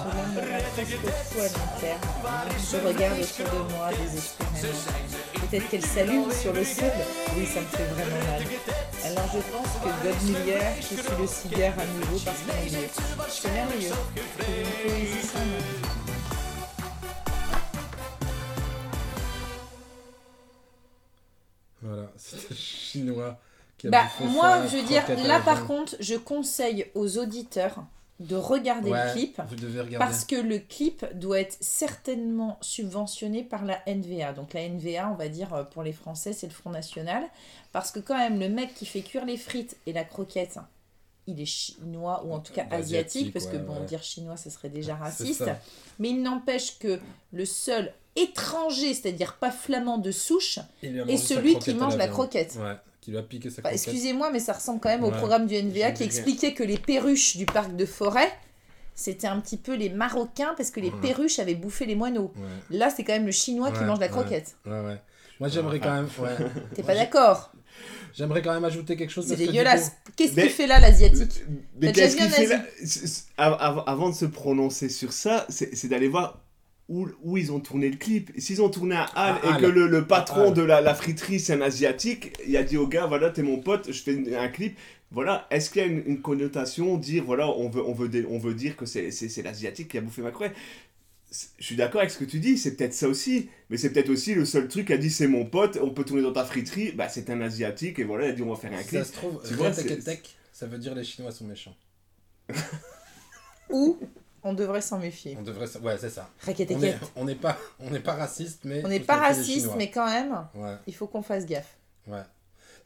Cela 0.00 0.14
me 0.14 0.40
rend 0.40 0.60
presque 0.72 0.96
fou 0.96 1.40
à 1.40 1.44
long 1.44 1.80
terme. 1.80 2.00
Je 2.58 2.76
regarde 2.86 3.18
autour 3.20 3.66
de 3.66 3.72
moi 3.74 3.90
désespérément. 3.92 4.80
Peut-être 5.34 5.68
qu'elle 5.68 5.84
s'allume 5.84 6.32
sur 6.32 6.52
le 6.52 6.64
sol. 6.64 6.90
Oui, 7.36 7.46
ça 7.46 7.60
me 7.60 7.66
fait 7.66 7.84
vraiment 7.84 8.24
mal. 8.26 8.42
Alors 9.04 9.30
je 9.32 9.40
pense 9.52 9.72
que 9.82 9.90
God 10.04 10.22
Miller 10.24 10.78
qui 10.80 10.96
suit 10.96 11.04
le 11.18 11.26
cigare 11.26 11.74
à 11.78 11.84
nouveau 11.84 12.18
parce 12.24 12.38
qu'on 12.38 12.66
est 12.66 12.80
mieux. 12.80 12.88
C'est 13.28 13.52
merveilleux. 13.52 13.92
C'est 14.38 14.46
une 14.46 14.90
poésie 14.90 15.26
sans 15.26 15.38
nom. 15.38 15.90
Voilà, 21.82 22.12
c'était 22.16 22.54
chinois 22.54 23.38
qui 23.78 23.88
a 23.88 23.90
Bah, 23.90 24.04
moi, 24.20 24.66
je 24.66 24.76
veux 24.76 24.82
dire, 24.82 25.02
là 25.26 25.40
par 25.40 25.66
contre, 25.66 25.96
je 26.00 26.14
conseille 26.14 26.90
aux 26.94 27.18
auditeurs 27.18 27.84
de 28.20 28.36
regarder 28.36 28.90
Ouais, 28.90 29.06
le 29.06 29.12
clip. 29.12 29.42
Vous 29.48 29.56
devez 29.56 29.80
regarder. 29.80 29.98
Parce 29.98 30.24
que 30.24 30.36
le 30.36 30.58
clip 30.58 31.06
doit 31.14 31.40
être 31.40 31.56
certainement 31.60 32.58
subventionné 32.60 33.42
par 33.42 33.64
la 33.64 33.80
NVA. 33.86 34.34
Donc 34.34 34.52
la 34.52 34.68
NVA, 34.68 35.10
on 35.10 35.14
va 35.14 35.28
dire 35.28 35.54
euh, 35.54 35.64
pour 35.64 35.82
les 35.82 35.92
Français, 35.92 36.34
c'est 36.34 36.46
le 36.46 36.52
Front 36.52 36.70
National. 36.70 37.24
Parce 37.72 37.90
que 37.90 37.98
quand 37.98 38.16
même, 38.16 38.38
le 38.38 38.50
mec 38.50 38.74
qui 38.74 38.84
fait 38.84 39.00
cuire 39.00 39.24
les 39.24 39.38
frites 39.38 39.76
et 39.86 39.94
la 39.94 40.04
croquette, 40.04 40.58
il 41.26 41.40
est 41.40 41.46
chinois 41.46 42.22
ou 42.26 42.32
en 42.32 42.40
tout 42.40 42.52
cas 42.52 42.66
asiatique, 42.70 43.32
parce 43.32 43.46
que 43.46 43.56
ouais, 43.56 43.62
bon, 43.62 43.80
ouais. 43.80 43.86
dire 43.86 44.02
chinois, 44.02 44.36
ça 44.36 44.50
serait 44.50 44.68
déjà 44.68 44.94
raciste. 44.96 45.50
Mais 45.98 46.10
il 46.10 46.22
n'empêche 46.22 46.78
que 46.78 47.00
le 47.32 47.44
seul 47.46 47.92
étranger, 48.16 48.92
c'est-à-dire 48.92 49.36
pas 49.36 49.50
flamand 49.50 49.96
de 49.96 50.10
souche, 50.10 50.58
est 50.82 51.16
celui 51.16 51.58
qui 51.58 51.72
mange 51.72 51.96
la 51.96 52.08
croquette. 52.08 52.58
Qui 53.00 53.12
lui 53.12 53.18
a 53.18 53.22
piqué 53.22 53.48
sa 53.50 53.62
croquette. 53.62 53.80
excusez-moi, 53.80 54.30
mais 54.30 54.40
ça 54.40 54.52
ressemble 54.52 54.78
quand 54.80 54.90
même 54.90 55.04
au 55.04 55.10
programme 55.10 55.46
du 55.46 55.54
NVA 55.54 55.92
qui 55.92 56.02
expliquait 56.04 56.52
que 56.54 56.62
les 56.62 56.78
perruches 56.78 57.36
du 57.36 57.46
parc 57.46 57.74
de 57.74 57.86
forêt, 57.86 58.30
c'était 58.94 59.26
un 59.26 59.40
petit 59.40 59.56
peu 59.56 59.74
les 59.74 59.88
Marocains 59.88 60.52
parce 60.56 60.70
que 60.70 60.80
les 60.80 60.90
Ouais. 60.90 61.00
perruches 61.00 61.38
avaient 61.38 61.54
bouffé 61.54 61.86
les 61.86 61.94
moineaux. 61.94 62.32
Ouais, 62.36 62.76
Là, 62.78 62.90
c'est 62.90 63.02
quand 63.04 63.14
même 63.14 63.24
le 63.26 63.32
Chinois 63.32 63.72
qui 63.72 63.82
mange 63.84 64.00
la 64.00 64.08
croquette. 64.08 64.56
ouais, 64.66 64.80
ouais. 64.80 65.00
Moi, 65.38 65.48
j'aimerais 65.48 65.80
quand 65.80 65.94
même. 65.94 66.08
Ouais. 66.18 66.36
T'es 66.74 66.82
pas 66.82 66.94
d'accord 66.94 67.52
J'aimerais 68.12 68.42
quand 68.42 68.52
même 68.52 68.64
ajouter 68.64 68.96
quelque 68.96 69.10
chose. 69.10 69.26
C'est 69.26 69.36
dégueulasse. 69.36 69.92
Qu'est-ce 70.16 70.34
qu'il 70.34 70.50
fait 70.50 70.66
là, 70.66 70.78
l'asiatique 70.80 71.42
Avant 73.38 74.10
de 74.10 74.14
se 74.14 74.26
prononcer 74.26 74.88
sur 74.88 75.12
ça, 75.12 75.46
c'est 75.48 75.88
d'aller 75.88 76.08
voir 76.08 76.40
où, 76.90 77.08
où 77.22 77.38
ils 77.38 77.52
ont 77.52 77.60
tourné 77.60 77.88
le 77.88 77.96
clip. 77.96 78.30
S'ils 78.36 78.60
ont 78.60 78.68
tourné 78.68 78.96
à 78.96 79.04
Halle 79.04 79.40
À 79.42 79.46
et 79.46 79.52
Halle. 79.54 79.60
que 79.62 79.66
le, 79.66 79.86
le 79.86 80.06
patron 80.06 80.48
À 80.48 80.48
Halle. 80.48 80.54
de 80.54 80.62
la, 80.62 80.80
la 80.82 80.94
friterie 80.94 81.40
c'est 81.40 81.54
un 81.54 81.62
asiatique, 81.62 82.34
il 82.46 82.56
a 82.56 82.62
dit 82.64 82.76
au 82.76 82.86
gars 82.86 83.06
voilà 83.06 83.30
t'es 83.30 83.42
mon 83.42 83.58
pote, 83.60 83.90
je 83.92 84.02
fais 84.02 84.36
un 84.36 84.48
clip. 84.48 84.78
Voilà, 85.12 85.48
est-ce 85.50 85.70
qu'il 85.70 85.82
y 85.82 85.84
a 85.84 85.88
une, 85.88 86.04
une 86.06 86.20
connotation 86.22 86.96
dire 86.98 87.24
voilà 87.24 87.48
on 87.48 87.68
veut 87.68 87.82
on 87.84 87.94
veut 87.94 88.10
on 88.28 88.38
veut 88.38 88.54
dire 88.54 88.76
que 88.76 88.86
c'est 88.86 89.10
c'est 89.10 89.28
c'est 89.28 89.42
l'asiatique 89.42 89.88
qui 89.88 89.98
a 89.98 90.00
bouffé 90.02 90.22
ma 90.22 90.30
croix 90.30 90.48
je 91.58 91.64
suis 91.64 91.76
d'accord 91.76 92.00
avec 92.00 92.10
ce 92.10 92.18
que 92.18 92.24
tu 92.24 92.40
dis, 92.40 92.58
c'est 92.58 92.74
peut-être 92.76 92.92
ça 92.92 93.06
aussi, 93.08 93.48
mais 93.68 93.76
c'est 93.76 93.90
peut-être 93.92 94.08
aussi 94.10 94.34
le 94.34 94.44
seul 94.44 94.66
truc 94.66 94.88
qui 94.88 94.92
a 94.92 94.98
dit 94.98 95.10
c'est 95.10 95.28
mon 95.28 95.44
pote, 95.44 95.78
on 95.80 95.90
peut 95.90 96.04
tourner 96.04 96.22
dans 96.22 96.32
ta 96.32 96.44
friterie, 96.44 96.90
bah 96.92 97.08
c'est 97.08 97.30
un 97.30 97.40
asiatique 97.40 98.00
et 98.00 98.04
voilà, 98.04 98.26
il 98.26 98.30
a 98.30 98.32
dit 98.32 98.42
on 98.42 98.50
va 98.50 98.56
faire 98.56 98.72
un 98.72 98.82
clip. 98.82 98.98
ça 99.00 99.04
se 99.04 99.12
trouve, 99.12 99.40
Tu 99.46 99.54
vois, 99.54 99.68
Reteketec, 99.70 100.28
ça 100.52 100.66
veut 100.66 100.78
dire 100.78 100.92
les 100.94 101.04
Chinois 101.04 101.30
sont 101.30 101.44
méchants. 101.46 101.76
Ou 103.70 103.98
on 104.42 104.52
devrait 104.54 104.80
s'en 104.80 104.98
méfier. 104.98 105.36
On 105.38 105.42
devrait. 105.42 105.66
Ouais, 105.82 105.96
c'est 105.98 106.10
ça. 106.10 106.28
On 107.16 107.24
n'est 107.24 107.34
pas, 107.34 107.56
on 107.78 107.90
n'est 107.90 108.00
pas 108.00 108.14
raciste, 108.14 108.64
mais. 108.64 108.82
On 108.84 108.88
n'est 108.88 109.00
pas 109.00 109.16
raciste, 109.16 109.70
mais 109.76 109.90
quand 109.90 110.06
même, 110.06 110.46
Ouais, 110.54 110.76
il 110.86 110.94
faut 110.94 111.06
qu'on 111.06 111.22
fasse 111.22 111.46
gaffe. 111.46 111.76
ouais. 112.06 112.22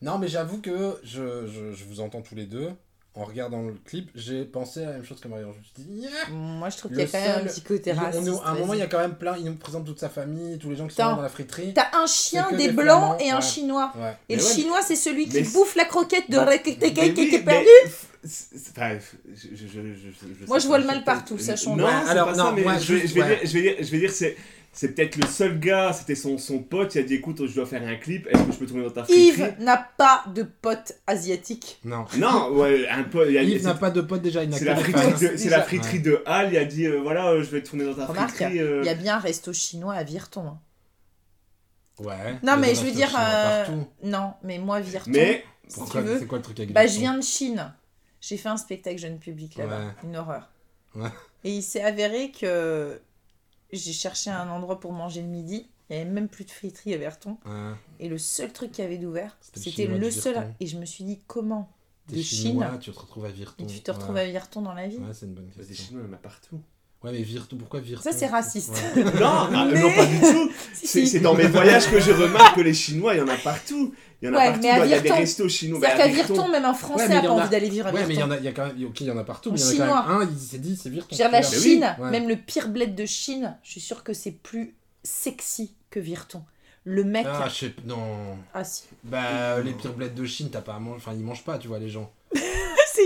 Non, 0.03 0.19
mais 0.19 0.29
j'avoue 0.29 0.61
que 0.61 0.99
je, 1.03 1.47
je, 1.47 1.73
je 1.73 1.85
vous 1.85 2.01
entends 2.01 2.21
tous 2.21 2.35
les 2.35 2.45
deux. 2.47 2.71
En 3.17 3.23
regardant 3.25 3.62
le 3.62 3.75
clip, 3.87 4.11
j'ai 4.17 4.45
pensé 4.45 4.83
à 4.83 4.87
la 4.87 4.93
même 4.95 5.05
chose 5.05 5.21
que 5.21 5.29
Marion. 5.29 5.53
Je 5.53 5.59
me 5.59 5.62
suis 5.62 5.73
dit, 6.01 6.01
yeah 6.03 6.29
Moi, 6.33 6.69
je 6.69 6.77
trouve 6.79 6.91
qu'il 6.91 7.01
y 7.01 7.05
a 7.05 7.07
quand 7.07 7.21
même 7.21 7.41
un 7.43 7.49
petit 7.49 7.61
côté 7.62 7.93
raciste. 7.93 8.29
à 8.45 8.51
un 8.51 8.55
moment, 8.55 8.73
il 8.75 8.81
y 8.81 8.83
a 8.83 8.89
quand 8.89 8.99
même 8.99 9.15
plein. 9.15 9.37
Il 9.39 9.45
nous 9.45 9.55
présente 9.55 9.85
toute 9.87 10.01
sa 10.01 10.09
famille, 10.09 10.59
tous 10.59 10.69
les 10.71 10.75
gens 10.75 10.89
qui 10.89 10.97
sont 10.97 11.15
dans 11.15 11.23
la 11.23 11.29
friterie. 11.29 11.73
T'as 11.75 11.97
un 11.97 12.07
chien, 12.07 12.49
des 12.51 12.57
des 12.67 12.73
blancs 12.73 13.21
et 13.21 13.31
un 13.31 13.37
ouais. 13.37 13.43
chinois. 13.43 13.93
Ouais. 13.95 14.17
Et 14.29 14.35
Mais 14.35 14.43
le 14.43 14.49
ouais, 14.49 14.55
chinois, 14.55 14.81
c'est 14.83 14.97
celui 14.97 15.29
qui 15.29 15.43
bouffe 15.43 15.77
la 15.77 15.85
croquette 15.85 16.29
de 16.29 16.39
Raquette 16.39 16.79
oui, 16.83 17.15
qui 17.15 17.35
est 17.37 17.45
perdu. 17.45 17.69
Moi, 20.49 20.59
je 20.59 20.67
vois 20.67 20.79
le 20.79 20.87
mal 20.87 21.05
partout, 21.05 21.35
peut-être- 21.35 21.47
sachant 21.47 21.77
Non, 21.77 21.87
Alors, 21.87 22.35
non, 22.37 22.57
ça, 22.57 22.57
je, 22.57 22.62
vais- 22.95 23.01
juste, 23.01 23.09
je 23.09 23.15
vais 23.15 23.21
ouais. 23.21 23.29
dire, 23.29 23.39
je 23.45 23.53
vais 23.53 23.62
dire, 23.62 23.75
je 23.81 23.91
vais 23.91 23.99
dire, 23.99 24.11
c'est. 24.12 24.37
C'est 24.77 24.95
peut-être 24.95 25.14
le 25.16 25.27
seul 25.27 25.61
gars, 25.61 25.93
c'était 25.93 26.16
son, 26.16 26.37
son 26.37 26.59
pote, 26.59 26.95
il 26.97 26.99
a 26.99 27.03
dit 27.05 27.14
écoute, 27.14 27.47
je 27.47 27.55
dois 27.55 27.64
faire 27.64 27.83
un 27.87 27.95
clip, 27.95 28.27
est-ce 28.27 28.43
que 28.43 28.53
je 28.53 28.59
peux 28.59 28.66
tourner 28.66 28.83
dans 28.83 28.91
ta 28.91 29.05
friterie 29.05 29.29
Yves 29.29 29.55
n'a 29.61 29.77
pas 29.77 30.25
de 30.35 30.43
pote 30.43 30.95
asiatique. 31.07 31.79
Non. 31.85 32.05
Non, 32.18 32.51
ouais, 32.53 32.89
un 32.89 33.05
pote, 33.05 33.29
il 33.29 33.35
y 33.35 33.39
a- 33.39 33.43
Yves 33.45 33.62
n'a 33.64 33.75
pas 33.75 33.91
de 33.93 34.01
pote 34.01 34.20
déjà, 34.20 34.43
il 34.43 34.51
n'a 34.51 34.59
c'est 34.59 34.64
la 34.64 34.75
friterie, 34.77 35.12
de, 35.31 35.37
c'est 35.37 35.49
la 35.49 35.62
friterie 35.62 36.01
de 36.01 36.20
Halle, 36.27 36.49
il 36.53 36.59
a 36.59 36.64
dit 36.64 36.87
euh, 36.87 37.01
voilà, 37.01 37.29
euh, 37.29 37.43
je 37.45 37.51
vais 37.51 37.62
tourner 37.62 37.85
dans 37.85 37.95
ta 37.95 38.07
Remarque, 38.07 38.31
friterie. 38.31 38.59
euh, 38.61 38.81
Il 38.83 38.87
y 38.87 38.91
a 38.91 38.95
bien 38.95 39.16
un 39.16 39.20
resto 39.20 39.53
chinois 39.53 39.95
à 39.95 40.03
Virton. 40.03 40.45
hein. 40.49 40.59
Ouais. 42.01 42.35
Non, 42.43 42.57
mais 42.57 42.70
a 42.70 42.75
je 42.75 42.81
veux 42.85 42.91
dire. 42.91 43.14
euh. 43.16 43.64
Non, 44.03 44.33
mais 44.43 44.59
moi, 44.59 44.81
Virton, 44.81 45.11
Mais 45.14 45.45
si 45.68 45.79
Pourquoi- 45.79 46.03
tu 46.03 46.07
veux. 46.09 46.18
C'est 46.18 46.27
quoi 46.27 46.39
le 46.39 46.45
truc 46.45 46.59
avec 46.59 46.72
Bah, 46.72 46.87
je 46.89 46.99
viens 46.99 47.16
de 47.16 47.22
Chine. 47.22 47.72
J'ai 48.20 48.37
fait 48.37 48.49
un 48.49 48.57
spectacle 48.57 48.99
jeune 48.99 49.18
public 49.20 49.57
là-bas. 49.57 49.79
Ouais. 49.79 49.93
Une 50.03 50.16
horreur. 50.16 50.49
Ouais. 50.97 51.11
Et 51.45 51.51
il 51.53 51.62
s'est 51.62 51.83
avéré 51.83 52.33
que 52.33 53.01
j'ai 53.77 53.93
cherché 53.93 54.31
un 54.31 54.49
endroit 54.49 54.81
pour 54.81 54.93
manger 54.93 55.22
le 55.22 55.29
midi. 55.29 55.68
Il 55.91 55.97
n'y 55.97 56.03
avait 56.03 56.11
même 56.11 56.29
plus 56.29 56.45
de 56.45 56.51
friterie 56.51 56.95
à. 56.95 57.39
Ouais. 57.45 57.72
Et 58.01 58.09
le 58.09 58.18
seul 58.18 58.53
truc 58.53 58.72
qui 58.72 58.83
avait 58.83 58.99
d'ouvert, 58.99 59.37
C'était 59.41 59.87
le 59.87 60.11
seul. 60.11 60.55
Et 60.61 60.66
je 60.66 60.79
me 60.79 60.87
suis 60.87 61.05
dit, 61.05 61.20
comment? 61.27 61.70
De 62.09 62.20
chinois, 62.20 62.68
Chine. 62.70 62.79
tu 62.81 62.93
te 62.93 62.99
retrouves 62.99 63.25
à 63.25 63.31
Virton. 63.31 63.64
Et 63.64 63.66
tu 63.66 63.81
te 63.81 63.91
retrouves 63.91 64.14
ouais. 64.14 64.22
à 64.22 64.27
Virton 64.27 64.61
dans 64.62 64.75
la 64.75 64.89
vie 64.89 64.99
Ouais, 64.99 65.14
c'est 65.14 65.25
une 65.27 65.35
bonne 65.35 65.49
des 65.49 65.64
question. 65.64 65.87
Chinois, 65.87 66.03
il 66.05 66.09
y 66.09 66.11
en 66.11 66.14
a 66.14 66.18
partout. 66.18 66.61
Ouais, 67.05 67.13
mais 67.13 67.23
Virton, 67.23 67.57
pourquoi 67.59 67.81
Virton 67.81 68.11
Ça, 68.11 68.17
c'est 68.17 68.27
raciste. 68.27 68.73
Ouais. 68.97 69.05
Non, 69.05 69.11
ah, 69.23 69.69
Mais- 69.71 69.79
non, 69.81 69.93
pas 69.95 70.07
du 70.07 70.19
tout. 70.21 70.51
Si, 70.73 70.87
C'est 70.87 71.01
si. 71.01 71.07
c'est 71.09 71.21
dans 71.21 71.35
mes 71.35 71.47
voyages 71.47 71.91
que 71.91 72.01
je 72.01 72.11
remarque 72.13 72.57
que 72.57 72.63
les 72.63 72.73
Chinois, 72.73 73.15
il 73.15 73.19
y 73.19 73.21
en 73.21 73.29
a 73.29 73.37
partout. 73.37 73.95
Il 74.23 74.27
y 74.27 74.31
en 74.31 74.35
a 74.35 74.39
Ouais, 74.39 74.45
partout. 74.47 74.61
mais 74.63 74.71
à 74.71 74.85
Il 74.87 74.91
y 74.91 74.95
a 74.95 74.97
des 74.97 75.03
Virton. 75.03 75.21
restos 75.21 75.49
chinois. 75.51 75.81
C'est-à-dire 75.83 75.99
qu'à 76.07 76.11
Virton, 76.13 76.49
même 76.49 76.65
un 76.65 76.73
Français 76.73 77.09
n'a 77.09 77.21
pas 77.21 77.29
en 77.29 77.37
a- 77.39 77.41
envie 77.43 77.51
d'aller 77.51 77.69
vivre 77.69 77.89
à 77.89 77.93
Ouais, 77.93 78.01
mais 78.07 78.07
il 78.07 78.13
y 78.13 78.17
Virton. 78.17 78.31
en 78.31 78.35
a, 78.35 78.39
il 78.39 78.45
y 78.45 78.49
a 78.49 78.53
quand 78.53 78.67
même, 78.67 78.87
ok, 78.87 79.01
il 79.03 79.07
y 79.07 79.11
en 79.11 79.19
a 79.19 79.25
partout, 79.25 79.51
En 79.51 79.53
mais 79.53 79.61
il 79.61 79.63
y 79.63 79.65
en 79.67 79.69
a 79.69 79.87
quand 79.89 80.03
chinois. 80.03 80.19
même 80.19 80.29
un, 80.29 80.31
il 80.33 80.39
s'est 80.39 80.59
dit, 80.59 80.77
c'est 80.83 80.89
Virton. 80.89 81.17
La 81.31 81.41
oui. 81.41 81.45
Chine, 81.61 81.97
même 82.11 82.27
le 82.29 82.37
pire 82.37 82.69
bled 82.69 82.95
de 82.95 83.05
Chine, 83.05 83.55
je 83.63 83.71
suis 83.73 83.81
sûre 83.81 84.03
que 84.03 84.15
c'est 84.15 84.31
plus 84.33 84.75
sexy 85.03 85.75
que 85.91 86.01
Virton. 86.01 86.43
Le 86.87 87.03
mec. 87.05 87.27
Ah, 87.29 87.49
je 87.49 87.55
sais, 87.67 87.75
non. 87.87 87.99
Ah 88.55 88.63
si. 88.65 88.85
Bah, 89.05 89.61
les 89.63 89.73
pires 89.73 89.93
bleds 89.95 90.11
de 90.15 90.25
Chine, 90.27 90.49
t'as 90.51 90.61
pas 90.63 90.75
à 90.75 90.79
manger, 90.79 90.97
enfin, 90.97 91.13
ils 91.15 91.23
mangent 91.25 91.45
pas, 91.45 91.59
tu 91.59 91.69
vois, 91.69 91.79
les 91.79 91.89
gens. 91.91 92.11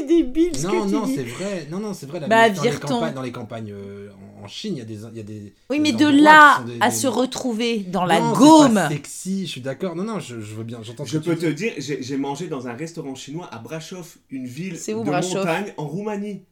Débile 0.09 0.56
ce 0.59 0.66
Non, 0.66 0.82
que 0.84 0.88
tu 0.88 0.94
non, 0.94 1.06
dis. 1.06 1.14
c'est 1.14 1.22
vrai. 1.22 1.66
Non, 1.70 1.78
non, 1.78 1.94
c'est 1.94 2.06
vrai. 2.06 2.18
La 2.20 2.26
Bah, 2.26 2.50
dans, 2.50 2.62
les 2.62 2.70
campagnes, 2.78 3.14
dans 3.14 3.22
les 3.22 3.32
campagnes 3.32 3.72
euh, 3.72 4.11
en, 4.40 4.44
en 4.44 4.48
Chine, 4.48 4.74
il 4.74 4.78
y 4.78 4.82
a 4.82 4.84
des, 4.84 4.94
il 5.12 5.16
y 5.16 5.20
a 5.20 5.22
des. 5.22 5.54
Oui, 5.70 5.76
des 5.76 5.82
mais 5.82 5.92
de 5.92 6.06
là 6.09 6.62
des- 6.66 6.78
à 6.80 6.88
des- 6.90 6.94
se 6.96 7.06
retrouver 7.06 7.80
dans 7.80 8.04
la 8.04 8.18
Non, 8.20 8.32
Gaume. 8.32 8.74
pas 8.74 8.88
sexy, 8.88 9.46
je 9.46 9.50
suis 9.52 9.61
d'accord. 9.61 9.94
Non, 9.94 10.02
non, 10.04 10.18
je, 10.18 10.40
je 10.40 10.54
veux 10.54 10.64
bien. 10.64 10.80
J'entends 10.82 11.04
Je 11.04 11.18
que 11.18 11.22
tu 11.22 11.28
peux 11.30 11.36
dis. 11.36 11.42
te 11.42 11.50
dire, 11.50 11.72
j'ai 11.78 12.02
j'ai 12.02 12.16
mangé 12.16 12.48
dans 12.48 12.66
un 12.66 12.72
restaurant 12.74 13.14
chinois 13.14 13.48
à 13.52 13.59
Brasov, 13.59 14.16
une 14.30 14.46
ville 14.46 14.76
C'est 14.76 14.94
de 14.94 14.98
Brasov 15.02 15.38
montagne 15.46 15.72
en 15.76 15.86
Roumanie. 15.86 16.42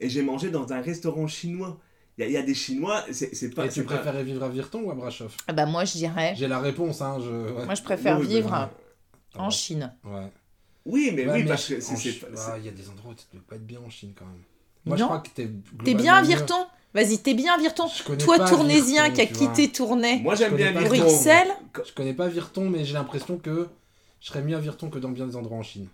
Et 0.00 0.08
j'ai 0.08 0.22
mangé 0.22 0.50
dans 0.50 0.72
un 0.72 0.80
restaurant 0.80 1.26
chinois. 1.28 1.78
Il 2.18 2.22
y, 2.22 2.24
a- 2.24 2.28
il 2.28 2.32
y 2.32 2.36
a 2.36 2.42
des 2.42 2.54
Chinois, 2.54 3.02
c'est 3.10 3.34
c'est 3.34 3.50
pas. 3.50 3.66
Et 3.66 3.68
tu 3.70 3.82
pas- 3.82 3.94
préférais 3.96 4.22
vivre 4.22 4.44
à 4.44 4.48
Virton 4.48 4.82
ou 4.84 4.90
à 4.90 4.94
Brasov? 4.94 5.34
Ah 5.48 5.52
bah 5.52 5.66
moi 5.66 5.84
je 5.84 5.94
dirais, 5.94 6.34
J'ai 6.36 6.46
la 6.46 6.60
réponse, 6.60 7.00
hein. 7.02 7.18
Je... 7.20 7.28
ouais. 7.52 7.64
moi 7.64 7.74
je 7.74 7.82
préfère 7.82 8.20
Oui, 8.20 8.26
vivre 8.28 8.70
en 9.36 9.50
Chine. 9.50 9.92
Ouais. 10.04 10.30
Oui, 10.86 11.10
mais 11.14 11.26
Ouais, 11.26 11.32
oui, 11.32 11.42
mais 11.42 11.48
parce 11.48 11.68
que 11.68 11.80
c'est- 11.80 12.20
ah, 12.36 12.56
Il 12.58 12.64
y 12.66 12.68
a 12.68 12.72
des 12.72 12.88
endroits 12.88 13.12
où 13.12 13.14
tu 13.14 13.24
ne 13.32 13.38
peux 13.38 13.44
pas 13.46 13.56
être 13.56 13.66
bien 13.66 13.80
en 13.80 13.90
Chine 13.90 14.12
quand 14.18 14.26
même. 14.26 14.42
Moi, 14.84 14.96
je 14.96 15.04
crois 15.04 15.20
que 15.20 15.30
t'es. 15.30 15.48
T'es 15.84 15.94
bien 15.94 16.14
à 16.14 16.22
Virton 16.22 16.66
Vas-y, 16.92 17.18
t'es 17.18 17.34
bien 17.34 17.54
à 17.54 17.58
Virton. 17.58 17.88
Toi, 18.18 18.38
tournésien 18.48 19.08
Virton, 19.08 19.14
qui 19.14 19.20
a 19.20 19.26
quitté 19.26 19.72
Tournai 19.72 20.20
Moi 20.20 20.36
j'aime 20.36 20.52
Je 20.52 20.56
bien 20.56 20.72
connais 20.72 20.88
pas 20.88 20.94
Virton. 20.94 21.08
Bruxelles. 21.10 21.48
Je 21.84 21.92
connais 21.92 22.14
pas 22.14 22.28
Virton, 22.28 22.70
mais 22.70 22.84
j'ai 22.84 22.94
l'impression 22.94 23.36
que 23.36 23.68
je 24.20 24.26
serais 24.28 24.42
mieux 24.42 24.56
à 24.56 24.60
Virton 24.60 24.90
que 24.90 25.00
dans 25.00 25.08
bien 25.08 25.26
des 25.26 25.34
endroits 25.34 25.58
en 25.58 25.64
Chine. 25.64 25.88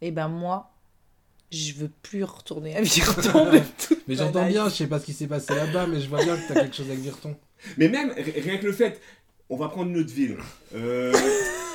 Eh 0.00 0.10
ben 0.10 0.26
moi, 0.26 0.72
je 1.52 1.72
veux 1.74 1.90
plus 2.02 2.24
retourner 2.24 2.76
à 2.76 2.80
Virton. 2.80 3.50
Mais 4.08 4.14
ma 4.16 4.24
j'entends 4.24 4.46
bien, 4.46 4.68
je 4.68 4.74
sais 4.74 4.86
pas 4.88 4.98
ce 4.98 5.04
qui 5.06 5.12
s'est 5.12 5.26
passé 5.28 5.54
là-bas, 5.54 5.86
mais 5.86 6.00
je 6.00 6.08
vois 6.08 6.24
bien 6.24 6.36
que 6.36 6.48
t'as 6.48 6.54
quelque 6.62 6.74
chose 6.74 6.86
avec 6.86 7.00
Virton. 7.00 7.36
Mais 7.76 7.88
même, 7.88 8.10
rien 8.16 8.56
que 8.58 8.66
le 8.66 8.72
fait, 8.72 9.00
on 9.50 9.56
va 9.56 9.68
prendre 9.68 9.90
une 9.90 9.98
autre 9.98 10.12
ville. 10.12 10.38
Euh... 10.74 11.12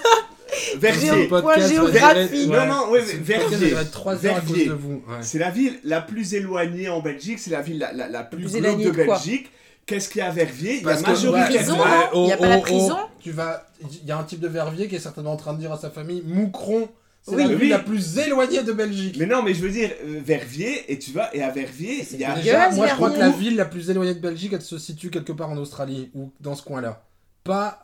Verviers. 0.78 1.28
point 1.28 1.58
géographie. 1.68 2.48
Non, 2.48 2.66
non, 2.66 2.92
Verviers. 3.22 3.38
va 3.38 3.58
durer 3.58 3.86
3 3.92 4.26
heures 4.26 4.38
à 4.38 4.40
cause 4.42 4.48
Verviers. 4.50 4.66
de 4.68 4.74
vous. 4.74 4.94
ouais. 5.08 5.18
C'est 5.22 5.40
la 5.40 5.50
ville 5.52 5.80
la 5.84 6.02
plus 6.02 6.34
éloignée 6.34 6.90
en 6.90 7.02
Belgique, 7.02 7.40
c'est 7.40 7.52
la 7.52 7.62
ville 7.62 7.80
la, 7.80 7.92
la, 7.94 8.08
la 8.10 8.24
plus 8.24 8.38
Plus 8.44 8.52
glauque 8.52 8.64
éloignée 8.64 8.86
de 8.86 8.92
Belgique. 8.92 9.50
Qu'est-ce 9.86 10.08
qu'il 10.10 10.20
y 10.20 10.22
a 10.22 10.28
à 10.28 10.32
Verviers? 10.32 10.78
Il 10.78 10.84
y 10.84 10.90
a 10.90 12.10
Il 12.14 12.28
y 12.28 12.32
a 12.32 12.38
pas 12.38 12.48
la 12.48 12.58
prison? 12.60 12.96
Tu 13.20 13.32
vas, 13.32 13.68
il 13.82 14.08
y 14.08 14.12
a 14.12 14.18
un 14.18 14.24
type 14.24 14.40
de 14.40 14.48
vervier 14.48 14.88
qui 14.88 14.96
est 14.96 15.00
certainement 15.00 15.34
en 15.34 15.38
train 15.38 15.54
de 15.54 15.60
dire 15.60 15.72
à 15.74 15.78
sa 15.78 15.90
famille, 15.90 16.24
Moucron, 16.26 16.88
c'est 17.22 17.36
Oui. 17.36 17.42
la 17.44 17.48
ville 17.50 17.58
Oui. 17.62 17.70
la 17.70 17.80
plus 17.80 18.18
éloignée 18.18 18.64
de 18.64 18.72
Belgique. 18.74 19.16
Mais 19.20 19.26
non, 19.26 19.42
mais 19.44 19.54
je 19.54 19.62
veux 19.62 19.70
dire, 19.70 19.92
euh, 20.06 20.20
Verviers, 20.26 20.86
et 20.92 21.00
tu 21.00 21.12
vas, 21.12 21.30
et 21.36 21.42
à 21.44 21.50
Verviers, 21.52 22.06
il 22.14 22.20
y 22.20 22.24
a. 22.26 22.36
Déjà, 22.36 22.70
moi 22.72 22.88
je 22.88 22.94
crois 22.96 23.10
que 23.12 23.18
Verviers. 23.18 23.32
la 23.34 23.38
ville 23.50 23.56
la 23.58 23.66
plus 23.66 23.90
éloignée 23.90 24.14
de 24.14 24.20
Belgique, 24.22 24.52
elle 24.54 24.62
se 24.62 24.78
situe 24.78 25.10
quelque 25.10 25.32
part 25.34 25.50
en 25.50 25.58
Australie 25.58 26.10
ou 26.14 26.32
dans 26.40 26.56
ce 26.56 26.64
coin-là. 26.64 27.04
Pas 27.44 27.82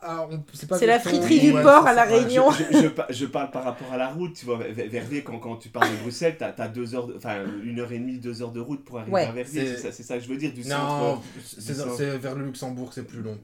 c'est 0.72 0.86
la 0.86 0.98
friterie 0.98 1.38
du 1.40 1.52
port 1.52 1.86
à 1.86 1.92
La. 1.92 2.04
Réunion. 2.04 2.50
Je, 2.50 2.64
je- 2.78 2.82
je 2.84 2.88
pa- 2.88 3.06
je 3.10 3.26
parle 3.26 3.50
par 3.50 3.62
rapport 3.64 3.92
à 3.92 3.98
la 3.98 4.08
route, 4.08 4.32
tu 4.34 4.46
vois, 4.46 4.56
Ver- 4.56 4.88
Verviers, 4.88 5.22
quand, 5.22 5.56
tu 5.56 5.68
parles 5.68 5.90
de 5.90 5.96
Bruxelles, 5.96 6.36
t'as 6.38 6.54
as 6.56 6.68
deux 6.68 6.94
heures, 6.94 7.06
de- 7.06 7.14
enfin 7.16 7.36
une 7.62 7.78
heure 7.78 7.92
et 7.92 7.98
demie, 7.98 8.16
deux 8.18 8.40
heures 8.40 8.52
de 8.52 8.60
route 8.60 8.82
pour 8.84 9.00
arriver 9.00 9.20
à 9.20 9.32
Verviers, 9.32 9.76
C'est- 9.76 10.02
ça, 10.02 10.16
que 10.16 10.24
je 10.24 10.28
veux 10.28 10.38
dire, 10.38 10.52
du 10.54 10.62
centre. 10.62 10.76
Non, 10.78 11.20
c'est 11.44 11.74
centre. 11.74 11.94
c'est 11.94 12.16
vers 12.16 12.34
le 12.34 12.46
Luxembourg, 12.46 12.90
c'est 12.94 13.06
plus 13.06 13.20
long. 13.20 13.36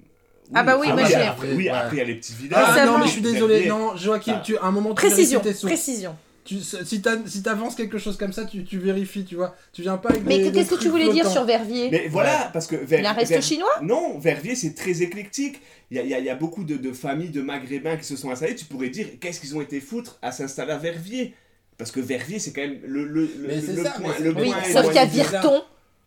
Ah 0.55 0.63
bah 0.63 0.79
oui, 0.81 0.91
moi, 0.91 1.05
j'ai- 1.05 1.17
après, 1.17 1.53
oui, 1.53 1.69
après 1.69 1.97
il 1.97 1.99
y 1.99 2.03
a 2.03 2.05
les 2.05 2.15
petits 2.15 2.33
villages. 2.33 2.63
Ah 2.67 2.73
Récemment. 2.73 2.93
non, 2.93 2.99
mais 3.01 3.07
je 3.07 3.11
suis 3.13 3.21
désolé. 3.21 3.67
Non, 3.69 3.97
Joachim, 3.97 4.35
Ah. 4.39 4.43
tu, 4.43 4.57
à 4.57 4.65
un 4.65 4.71
moment, 4.71 4.91
tu 4.91 4.95
Précision, 4.95 5.41
précision. 5.41 6.17
Tu, 6.47 6.61
si 6.61 7.03
t'as- 7.03 7.19
si 7.27 7.43
t'avances 7.43 7.75
quelque 7.75 7.99
chose 7.99 8.17
comme 8.17 8.33
ça, 8.33 8.45
tu, 8.45 8.65
tu 8.65 8.79
vérifies, 8.79 9.25
tu 9.25 9.35
vois. 9.35 9.55
Tu 9.73 9.83
viens 9.83 9.99
pas 9.99 10.11
avec 10.11 10.25
Mais 10.25 10.39
des- 10.39 10.53
qu'est-ce 10.53 10.71
que 10.71 10.81
tu 10.81 10.89
voulais 10.89 11.13
dire 11.13 11.29
sur 11.31 11.45
Verviers 11.45 11.91
Mais 11.91 12.09
voilà, 12.09 12.51
parce 12.53 12.67
que 12.67 12.77
Ver- 12.77 13.01
Il 13.01 13.03
y 13.03 13.07
a 13.07 13.11
un 13.11 13.15
resto 13.15 13.35
Ver- 13.35 13.43
chinois 13.43 13.81
Non, 13.83 14.19
Verviers, 14.19 14.55
c'est 14.55 14.75
très 14.75 15.03
éclectique. 15.03 15.61
Il 15.91 15.97
y 15.97 16.01
a, 16.01 16.05
y 16.05 16.15
a- 16.15 16.19
il 16.21 16.25
y 16.25 16.31
a 16.31 16.35
beaucoup 16.37 16.65
de, 16.65 16.77
de 16.77 16.93
familles 16.93 17.31
de 17.31 17.43
maghrébins 17.43 17.97
qui 17.97 18.05
se 18.05 18.17
sont 18.17 18.31
installés. 18.31 18.55
Tu 18.55 18.65
pourrais 18.65 18.89
dire, 18.91 19.07
qu'est-ce 19.21 19.41
qu'ils 19.41 19.57
ont 19.57 19.61
été 19.61 19.81
foutre 19.81 20.19
à 20.23 20.33
s'installer 20.33 20.73
à 20.73 20.79
Verviers? 20.79 21.35
Parce 21.79 21.91
que 21.91 22.01
Verviers, 22.01 22.39
c'est 22.39 22.53
quand 22.53 22.63
même 22.63 22.79
le, 22.85 23.05
le, 23.05 23.23
le, 23.23 23.47
Mais 23.49 23.61
c'est 23.61 23.73
le 23.75 23.83
ça, 23.85 23.91
point. 23.91 24.15
mais 24.19 24.25
Le 24.25 24.33
c'est- 24.35 24.41
Oui, 24.41 24.51
point 24.51 24.83
sauf 24.83 24.93
qu'à. 24.95 25.05
Virton, 25.05 25.63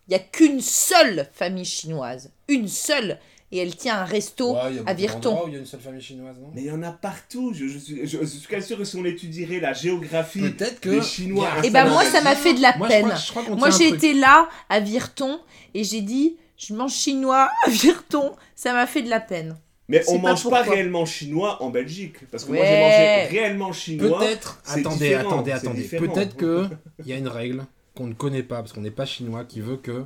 il 0.07 0.11
n'y 0.11 0.15
a 0.15 0.19
qu'une 0.19 0.61
seule 0.61 1.27
famille 1.33 1.65
chinoise. 1.65 2.31
Une 2.47 2.67
seule. 2.67 3.19
Et 3.51 3.57
elle 3.57 3.75
tient 3.75 3.99
un 4.01 4.05
resto 4.05 4.53
Ouais, 4.53 4.59
il 4.69 4.75
y 4.75 4.79
a 4.79 4.83
à 4.85 4.93
Virton. 4.93 5.43
il 5.47 5.53
y 5.53 5.55
a 5.55 5.59
une 5.59 5.65
seule 5.65 5.79
famille 5.79 6.01
chinoise, 6.01 6.35
non? 6.39 6.51
Mais 6.53 6.61
il 6.61 6.67
y 6.67 6.71
en 6.71 6.83
a 6.83 6.91
partout. 6.91 7.51
Je, 7.53 7.65
je 7.67 7.79
suis, 7.79 8.05
je, 8.07 8.19
je 8.19 8.25
suis 8.25 8.47
quasi 8.47 8.67
sûr 8.67 8.77
que 8.77 8.83
si 8.83 8.95
on 8.95 9.05
étudierait 9.05 9.59
la 9.59 9.73
géographie 9.73 10.41
Peut-être 10.51 10.79
que. 10.79 10.89
des 10.89 11.01
Chinois. 11.01 11.49
Et 11.63 11.71
ben 11.71 11.83
seul- 11.85 11.91
moi, 11.93 12.05
ça 12.05 12.21
m'a 12.21 12.35
fait 12.35 12.53
de 12.53 12.61
la 12.61 12.77
Moi, 12.77 12.87
peine. 12.87 13.11
Moi, 13.57 13.69
j'ai 13.71 13.87
été 13.89 14.13
là, 14.13 14.47
à 14.69 14.79
Virton, 14.79 15.39
et 15.73 15.83
j'ai 15.83 16.01
dit, 16.01 16.37
je 16.57 16.75
mange 16.75 16.93
chinois 16.93 17.49
à 17.65 17.69
Virton. 17.71 18.33
Ça 18.55 18.71
m'a 18.73 18.85
fait 18.85 19.01
de 19.01 19.09
la 19.09 19.19
peine. 19.19 19.57
Mais 19.87 20.03
on 20.07 20.19
pas 20.19 20.29
mange 20.29 20.47
pas 20.47 20.61
réellement 20.61 21.05
chinois 21.07 21.63
en 21.63 21.71
Belgique. 21.71 22.17
Parce 22.29 22.43
que 22.45 22.51
moi, 22.51 22.63
j'ai 22.63 22.79
mangé 22.79 23.23
réellement 23.39 23.73
chinois. 23.73 24.19
Peut-être. 24.19 24.59
c'est 24.63 24.81
Attendez, 24.81 24.95
différent, 25.09 25.29
attendez, 25.31 25.51
attendez. 25.53 25.83
Peut-être 25.85 26.35
que 26.35 26.67
il 26.99 27.07
y 27.07 27.13
a 27.13 27.17
une 27.17 27.27
règle 27.27 27.65
qu'on 27.95 28.05
ne 28.05 28.13
connaît 28.13 28.43
pas 28.43 28.57
parce 28.57 28.73
qu'on 28.73 28.81
n'est 28.81 28.91
pas 28.91 29.07
chinois 29.07 29.43
qui 29.45 29.59
veut 29.61 29.77
que 29.77 30.05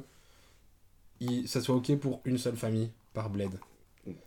ça 1.46 1.60
soit 1.62 1.76
ok 1.76 1.98
pour 1.98 2.22
une 2.24 2.38
seule 2.38 2.56
famille 2.56 2.90
par 3.14 3.30
bled. 3.30 3.52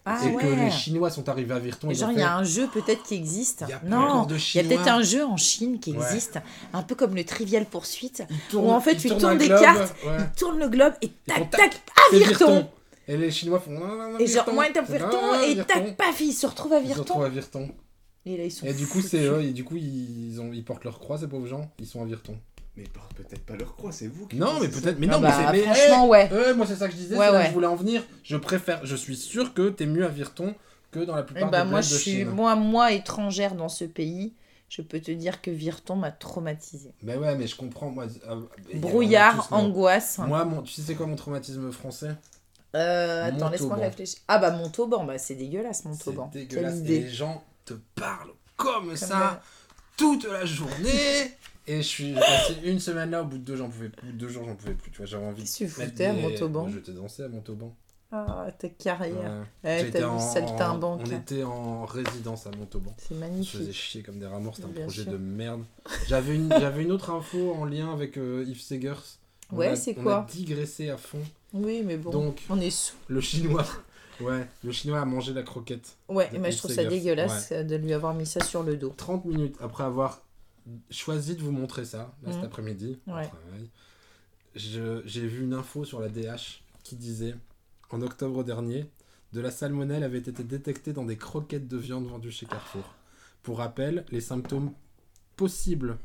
Ah 0.06 0.18
et 0.24 0.34
que 0.34 0.46
les. 0.46 0.70
Chinois 0.70 1.10
sont 1.10 1.28
arrivés 1.28 1.52
à 1.52 1.58
Virton. 1.58 1.92
Genre, 1.92 2.10
il 2.10 2.18
y 2.18 2.22
a 2.22 2.34
un 2.34 2.44
jeu 2.44 2.66
peut-être 2.72 3.02
qui 3.02 3.14
existe. 3.14 3.64
Il 3.68 3.70
y 3.70 3.72
a 3.74 3.78
pas 3.78 3.86
non, 3.86 4.26
il 4.26 4.54
y 4.56 4.60
a 4.60 4.62
peut-être 4.64 4.88
un 4.88 5.02
jeu 5.02 5.22
en 5.24 5.36
Chine 5.36 5.78
qui 5.80 5.92
Ouais. 5.92 5.98
existe, 6.02 6.38
un 6.72 6.82
peu 6.82 6.94
comme 6.94 7.14
le 7.14 7.24
Trivial 7.24 7.66
Poursuite. 7.66 8.22
Où 8.54 8.70
en 8.70 8.80
fait, 8.80 8.96
tu 8.96 9.08
tournes 9.08 9.36
des 9.36 9.48
globe, 9.48 9.60
cartes, 9.60 9.94
ouais. 10.06 10.16
Il 10.18 10.38
tourne 10.38 10.58
le 10.58 10.68
globe 10.70 10.94
et 11.02 11.10
tac, 11.26 11.50
tac, 11.50 11.74
à 11.94 12.00
C'est 12.10 12.18
Virton. 12.18 12.68
Et 13.06 13.16
les 13.18 13.30
Chinois 13.30 13.60
font. 13.60 13.70
non, 13.72 13.86
non, 13.86 14.12
non, 14.12 14.18
Et 14.18 14.26
genre, 14.26 14.44
Virton. 14.46 14.52
moi, 14.54 14.64
t'as 14.72 14.80
Virton, 14.82 15.40
et 15.42 15.54
Virton. 15.56 15.74
tac, 15.74 15.96
paf, 15.98 16.20
ils 16.20 16.32
se 16.32 16.46
retrouvent 16.46 16.72
à 16.72 16.80
Ils 16.80 16.92
se 16.94 16.98
retrouvent 16.98 17.28
Virton. 17.30 17.58
à 17.60 17.64
Virton. 17.68 17.74
Et 18.24 18.36
là, 18.38 18.44
ils 18.44 18.50
sont 18.50 18.66
Et 18.66 18.72
du 18.72 18.86
coup, 18.86 19.02
c'est 19.02 19.24
eux, 19.26 19.42
et 19.42 19.52
du 19.52 19.62
coup, 19.62 19.76
ils, 19.76 20.40
ont, 20.40 20.50
ils 20.54 20.64
portent 20.64 20.84
leur 20.84 20.98
croix, 20.98 21.18
ces 21.18 21.28
pauvres 21.28 21.46
gens. 21.46 21.70
Ils 21.78 21.86
sont 21.86 22.00
à 22.02 22.06
Virton. 22.06 22.36
Mais 22.76 22.84
porte 22.84 23.14
peut-être 23.14 23.44
pas 23.46 23.56
leur 23.56 23.74
croix, 23.74 23.90
c'est 23.92 24.06
vous 24.06 24.26
qui 24.26 24.36
Non, 24.36 24.60
mais 24.60 24.68
peut-être. 24.68 24.98
Mais 24.98 25.06
Ah 25.10 25.14
non, 25.16 25.20
bah, 25.20 25.50
mais 25.52 25.62
c'est. 25.62 25.66
mais, 25.68 25.74
franchement, 25.74 26.08
ouais. 26.08 26.28
eh, 26.30 26.34
ouais, 26.34 26.54
moi, 26.54 26.66
c'est 26.66 26.76
ça 26.76 26.86
que 26.88 26.92
je 26.92 26.98
disais. 26.98 27.16
Ouais, 27.16 27.26
c'est 27.26 27.32
là 27.32 27.38
ouais. 27.38 27.44
que 27.44 27.48
je 27.50 27.54
voulais 27.54 27.66
en 27.66 27.76
venir. 27.76 28.02
Je 28.22 28.36
préfère. 28.36 28.84
Je 28.84 28.96
suis 28.96 29.16
sûr 29.16 29.54
que 29.54 29.70
t'es 29.70 29.86
mieux 29.86 30.04
à 30.04 30.08
Virton 30.08 30.54
que 30.90 31.00
dans 31.00 31.14
la 31.16 31.22
Eh 31.22 31.32
plupart 31.32 31.50
bah, 31.50 31.64
des 31.64 31.70
moi, 31.70 31.80
je 31.80 31.90
de 31.94 31.98
suis, 31.98 32.10
Chine. 32.12 32.28
moi, 32.30 32.54
moi, 32.54 32.92
étrangère 32.92 33.54
dans 33.54 33.68
ce 33.70 33.84
pays, 33.84 34.34
je 34.68 34.82
peux 34.82 35.00
te 35.00 35.10
dire 35.10 35.40
que 35.40 35.50
Virton 35.50 35.96
m'a 35.96 36.10
traumatisé. 36.10 36.92
Bah 37.02 37.16
ouais, 37.16 37.34
mais 37.36 37.46
je 37.46 37.56
comprends. 37.56 37.90
Moi, 37.90 38.04
euh, 38.28 38.40
et 38.68 38.74
on 38.74 38.76
a 38.76 38.80
Brouillard, 38.80 39.48
tous 39.48 39.54
angoisse. 39.54 40.18
Moi, 40.18 40.44
mon, 40.44 40.60
tu 40.62 40.72
sais 40.72 40.82
c'est 40.82 40.94
quoi 40.94 41.06
mon 41.06 41.16
traumatisme 41.16 41.72
français? 41.72 42.10
Euh, 42.74 43.24
attends, 43.28 43.48
laisse-moi 43.48 43.76
réfléchir. 43.76 44.18
Ah 44.28 44.36
bah 44.38 44.50
Montauban, 44.50 45.04
bah 45.04 45.16
c'est 45.16 45.34
dégueulasse 45.34 45.84
Montauban. 45.86 46.28
C'est 46.32 46.40
dégueulasse. 46.40 46.80
Et 46.80 46.82
les 46.82 47.08
gens 47.08 47.42
te 47.64 47.72
parlent 47.94 48.32
comme, 48.56 48.88
Comme 48.88 48.96
ça 48.96 49.40
toute 49.96 50.24
la 50.30 50.44
journée. 50.44 51.32
Et 51.68 51.76
je 51.78 51.86
suis 51.86 52.14
passé 52.14 52.54
une 52.64 52.78
semaine 52.78 53.10
là, 53.10 53.22
au 53.22 53.24
bout 53.24 53.38
de 53.38 53.42
deux, 53.44 53.56
j'en 53.56 53.68
pouvais 53.68 53.88
plus. 53.88 54.12
Deux 54.12 54.28
jours, 54.28 54.44
j'en 54.46 54.54
pouvais 54.54 54.74
plus. 54.74 54.90
Tu 54.90 54.98
vois, 54.98 55.06
j'avais 55.06 55.26
envie 55.26 55.44
tu 55.44 55.66
foutais 55.68 56.04
à 56.06 56.12
Montauban 56.12 56.62
Moi, 56.62 56.70
J'étais 56.72 56.92
dansé 56.92 57.22
à 57.24 57.28
Montauban. 57.28 57.74
Ah, 58.12 58.46
ta 58.56 58.68
carrière. 58.68 59.44
Ouais. 59.64 59.82
Ouais, 59.82 59.90
t'as 59.90 60.06
en- 60.08 60.16
vu 60.16 60.22
saltimbanque. 60.32 61.00
On 61.04 61.10
était 61.10 61.42
en 61.42 61.84
résidence 61.84 62.46
à 62.46 62.50
Montauban. 62.52 62.94
C'est 62.98 63.14
On 63.14 63.14
se 63.14 63.14
faisait 63.14 63.30
magnifique. 63.30 63.72
chier 63.74 64.02
comme 64.02 64.18
des 64.20 64.26
rats 64.26 64.38
morts, 64.38 64.54
c'était 64.54 64.68
un 64.68 64.70
Bien 64.70 64.82
projet 64.84 65.02
sûr. 65.02 65.12
de 65.12 65.16
merde. 65.16 65.64
J'avais 66.06 66.36
une, 66.36 66.48
j'avais 66.60 66.82
une 66.84 66.92
autre 66.92 67.10
info 67.10 67.52
en 67.54 67.64
lien 67.64 67.92
avec 67.92 68.16
euh, 68.16 68.44
Yves 68.46 68.60
Segers. 68.62 68.94
On 69.52 69.56
Ouais, 69.56 69.74
c'est 69.76 69.96
On 69.98 70.02
quoi 70.04 70.18
a 70.18 70.26
digressé 70.32 70.88
à 70.90 70.96
fond. 70.96 71.18
Oui, 71.52 71.82
mais 71.84 71.96
bon, 71.96 72.10
Donc, 72.10 72.42
on 72.48 72.60
est 72.60 72.70
sous. 72.70 72.94
le 73.08 73.20
chinois. 73.20 73.64
Ouais, 74.18 74.46
le 74.64 74.72
chinois 74.72 75.00
a 75.00 75.04
mangé 75.04 75.34
la 75.34 75.42
croquette. 75.42 75.98
Ouais, 76.08 76.30
mais 76.40 76.50
je 76.50 76.56
trouve 76.56 76.72
ça 76.72 76.86
dégueulasse 76.86 77.50
euh, 77.52 77.62
de 77.64 77.76
lui 77.76 77.92
avoir 77.92 78.14
mis 78.14 78.24
ça 78.24 78.42
sur 78.42 78.62
le 78.62 78.78
dos. 78.78 78.94
30 78.96 79.26
minutes 79.26 79.56
après 79.60 79.84
avoir 79.84 80.22
choisi 80.90 81.36
de 81.36 81.42
vous 81.42 81.52
montrer 81.52 81.84
ça, 81.84 82.14
là, 82.22 82.32
cet 82.32 82.40
Mhm. 82.40 82.44
après-midi, 82.46 82.98
Ouais. 83.06 83.30
j'ai 84.54 85.26
vu 85.26 85.44
une 85.44 85.54
info 85.54 85.84
sur 85.84 86.00
la 86.00 86.08
DH 86.08 86.62
qui 86.82 86.96
disait 86.96 87.34
en 87.90 88.02
octobre 88.02 88.42
dernier, 88.44 88.90
de 89.32 89.40
la 89.40 89.50
salmonelle 89.50 90.02
avait 90.02 90.18
été 90.18 90.42
détectée 90.44 90.92
dans 90.92 91.04
des 91.04 91.16
croquettes 91.16 91.68
de 91.68 91.76
viande 91.76 92.06
vendues 92.06 92.30
chez 92.30 92.46
Carrefour. 92.46 92.94
Pour 93.42 93.58
rappel, 93.58 94.04
les 94.10 94.20
symptômes 94.20 94.72
possibles 95.36 95.98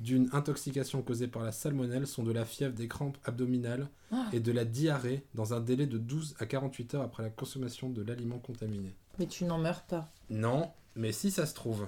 d'une 0.00 0.30
intoxication 0.32 1.02
causée 1.02 1.28
par 1.28 1.42
la 1.42 1.52
salmonelle 1.52 2.06
sont 2.06 2.22
de 2.22 2.32
la 2.32 2.46
fièvre, 2.46 2.74
des 2.74 2.88
crampes 2.88 3.18
abdominales 3.24 3.88
Ah. 4.12 4.28
et 4.32 4.40
de 4.40 4.50
la 4.50 4.64
diarrhée 4.64 5.24
dans 5.34 5.52
un 5.52 5.60
délai 5.60 5.86
de 5.86 5.98
12 5.98 6.34
à 6.38 6.46
48 6.46 6.94
heures 6.94 7.02
après 7.02 7.22
la 7.22 7.28
consommation 7.30 7.90
de 7.90 8.02
l'aliment 8.02 8.38
contaminé. 8.38 8.94
Mais 9.18 9.26
tu 9.26 9.44
n'en 9.44 9.58
meurs 9.58 9.82
pas. 9.82 10.08
Non, 10.30 10.70
mais 10.96 11.12
si 11.12 11.30
ça 11.30 11.44
se 11.44 11.54
trouve, 11.54 11.86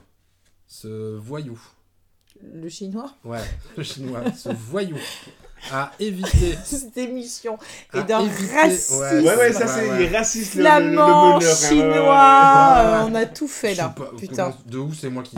ce 0.67 1.17
voyou, 1.17 1.59
Le 2.55 2.69
chinois 2.69 3.11
ouais, 3.25 3.39
le 3.77 3.83
chinois, 3.83 4.21
ce 4.37 4.49
voyou, 4.71 4.97
a 5.73 5.93
évité. 6.01 6.57
Cette 6.65 6.97
émission 6.99 7.57
a 7.93 7.99
est 7.99 8.05
d'un 8.05 8.19
racisme. 8.19 8.97
ouais, 8.99 9.21
Ouais, 9.21 9.37
ouais, 9.37 9.53
ça 9.53 9.67
c'est 9.69 9.89
ouais. 9.89 10.09
raciste 10.17 10.55
le, 10.57 10.63
le, 10.63 10.67
le 10.67 10.71
Flamand, 10.93 11.37
hein, 11.37 11.41
chinois, 11.69 12.75
euh, 12.79 13.07
on 13.09 13.15
a 13.15 13.27
tout 13.27 13.49
fait 13.49 13.75
là. 13.75 13.89
pas, 13.91 14.11
Putain. 14.19 14.55
de 14.67 14.79
où 14.79 14.93
c'est 14.93 15.09
moi 15.09 15.23
qui. 15.23 15.37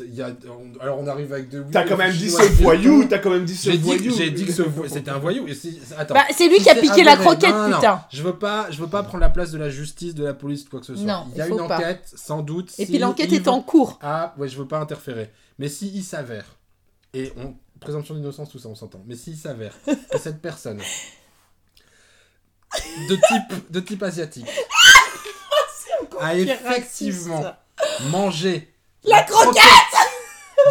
il 0.00 0.14
Y 0.14 0.22
a, 0.22 0.28
on- 0.48 0.80
alors 0.80 0.98
on 1.00 1.06
arrive 1.06 1.32
avec 1.32 1.50
de. 1.50 1.64
T'as 1.70 1.84
quand 1.84 1.96
même 1.98 2.12
dit 2.12 2.30
ce 2.30 2.42
voyou, 2.62 3.04
t'as 3.04 3.18
quand 3.18 3.30
même 3.30 3.44
dit 3.44 3.56
ce 3.56 3.70
voyou. 3.70 4.14
j'ai 4.16 4.30
dit 4.30 4.46
que 4.46 4.52
ce 4.52 4.62
c'était 4.88 5.10
un 5.10 5.18
voyou. 5.18 5.46
Et 5.48 5.54
si- 5.54 5.78
attends. 5.98 6.14
Bah, 6.14 6.22
c'est 6.34 6.48
lui 6.48 6.58
qui 6.58 6.70
a 6.70 6.74
piqué 6.74 7.04
la 7.04 7.16
croquette, 7.16 7.50
non, 7.50 7.62
non, 7.64 7.68
non. 7.68 7.76
putain. 7.76 8.02
Je 8.10 8.22
veux 8.22 8.36
pas, 8.38 8.68
je 8.70 8.80
veux 8.80 8.86
pas 8.88 9.02
prendre 9.02 9.20
la 9.20 9.28
place 9.30 9.50
de 9.50 9.58
la 9.58 9.68
justice, 9.68 10.14
de 10.14 10.24
la 10.24 10.34
police, 10.34 10.64
de 10.64 10.70
quoi 10.70 10.80
que 10.80 10.86
ce 10.86 10.94
soit. 10.94 11.04
Non, 11.04 11.24
il 11.32 11.38
y 11.38 11.42
a 11.42 11.46
une 11.48 11.60
enquête, 11.60 12.10
sans 12.16 12.40
doute. 12.42 12.70
Et 12.78 12.86
si 12.86 12.92
puis 12.92 12.98
l'enquête 12.98 13.32
est 13.32 13.48
en 13.48 13.60
cours. 13.60 13.98
Ah, 14.02 14.34
ouais, 14.38 14.48
je 14.48 14.56
veux 14.56 14.66
pas 14.66 14.78
interférer. 14.78 15.30
Mais 15.58 15.68
si 15.68 15.90
il 15.94 16.04
s'avère, 16.04 16.44
et 17.14 17.32
on, 17.36 17.54
présomption 17.80 18.14
d'innocence, 18.14 18.50
tout 18.50 18.58
ça, 18.58 18.68
on 18.68 18.74
s'entend. 18.74 19.02
Mais 19.06 19.16
s'il 19.16 19.36
s'avère 19.36 19.74
que 20.10 20.18
cette 20.18 20.40
personne 20.40 20.80
de 23.08 23.14
type, 23.14 23.70
de 23.70 23.80
type 23.80 24.02
asiatique 24.02 24.46
a 26.20 26.36
effectivement 26.36 27.40
raciste. 27.40 28.10
mangé 28.10 28.74
La 29.04 29.22
croquette 29.22 29.62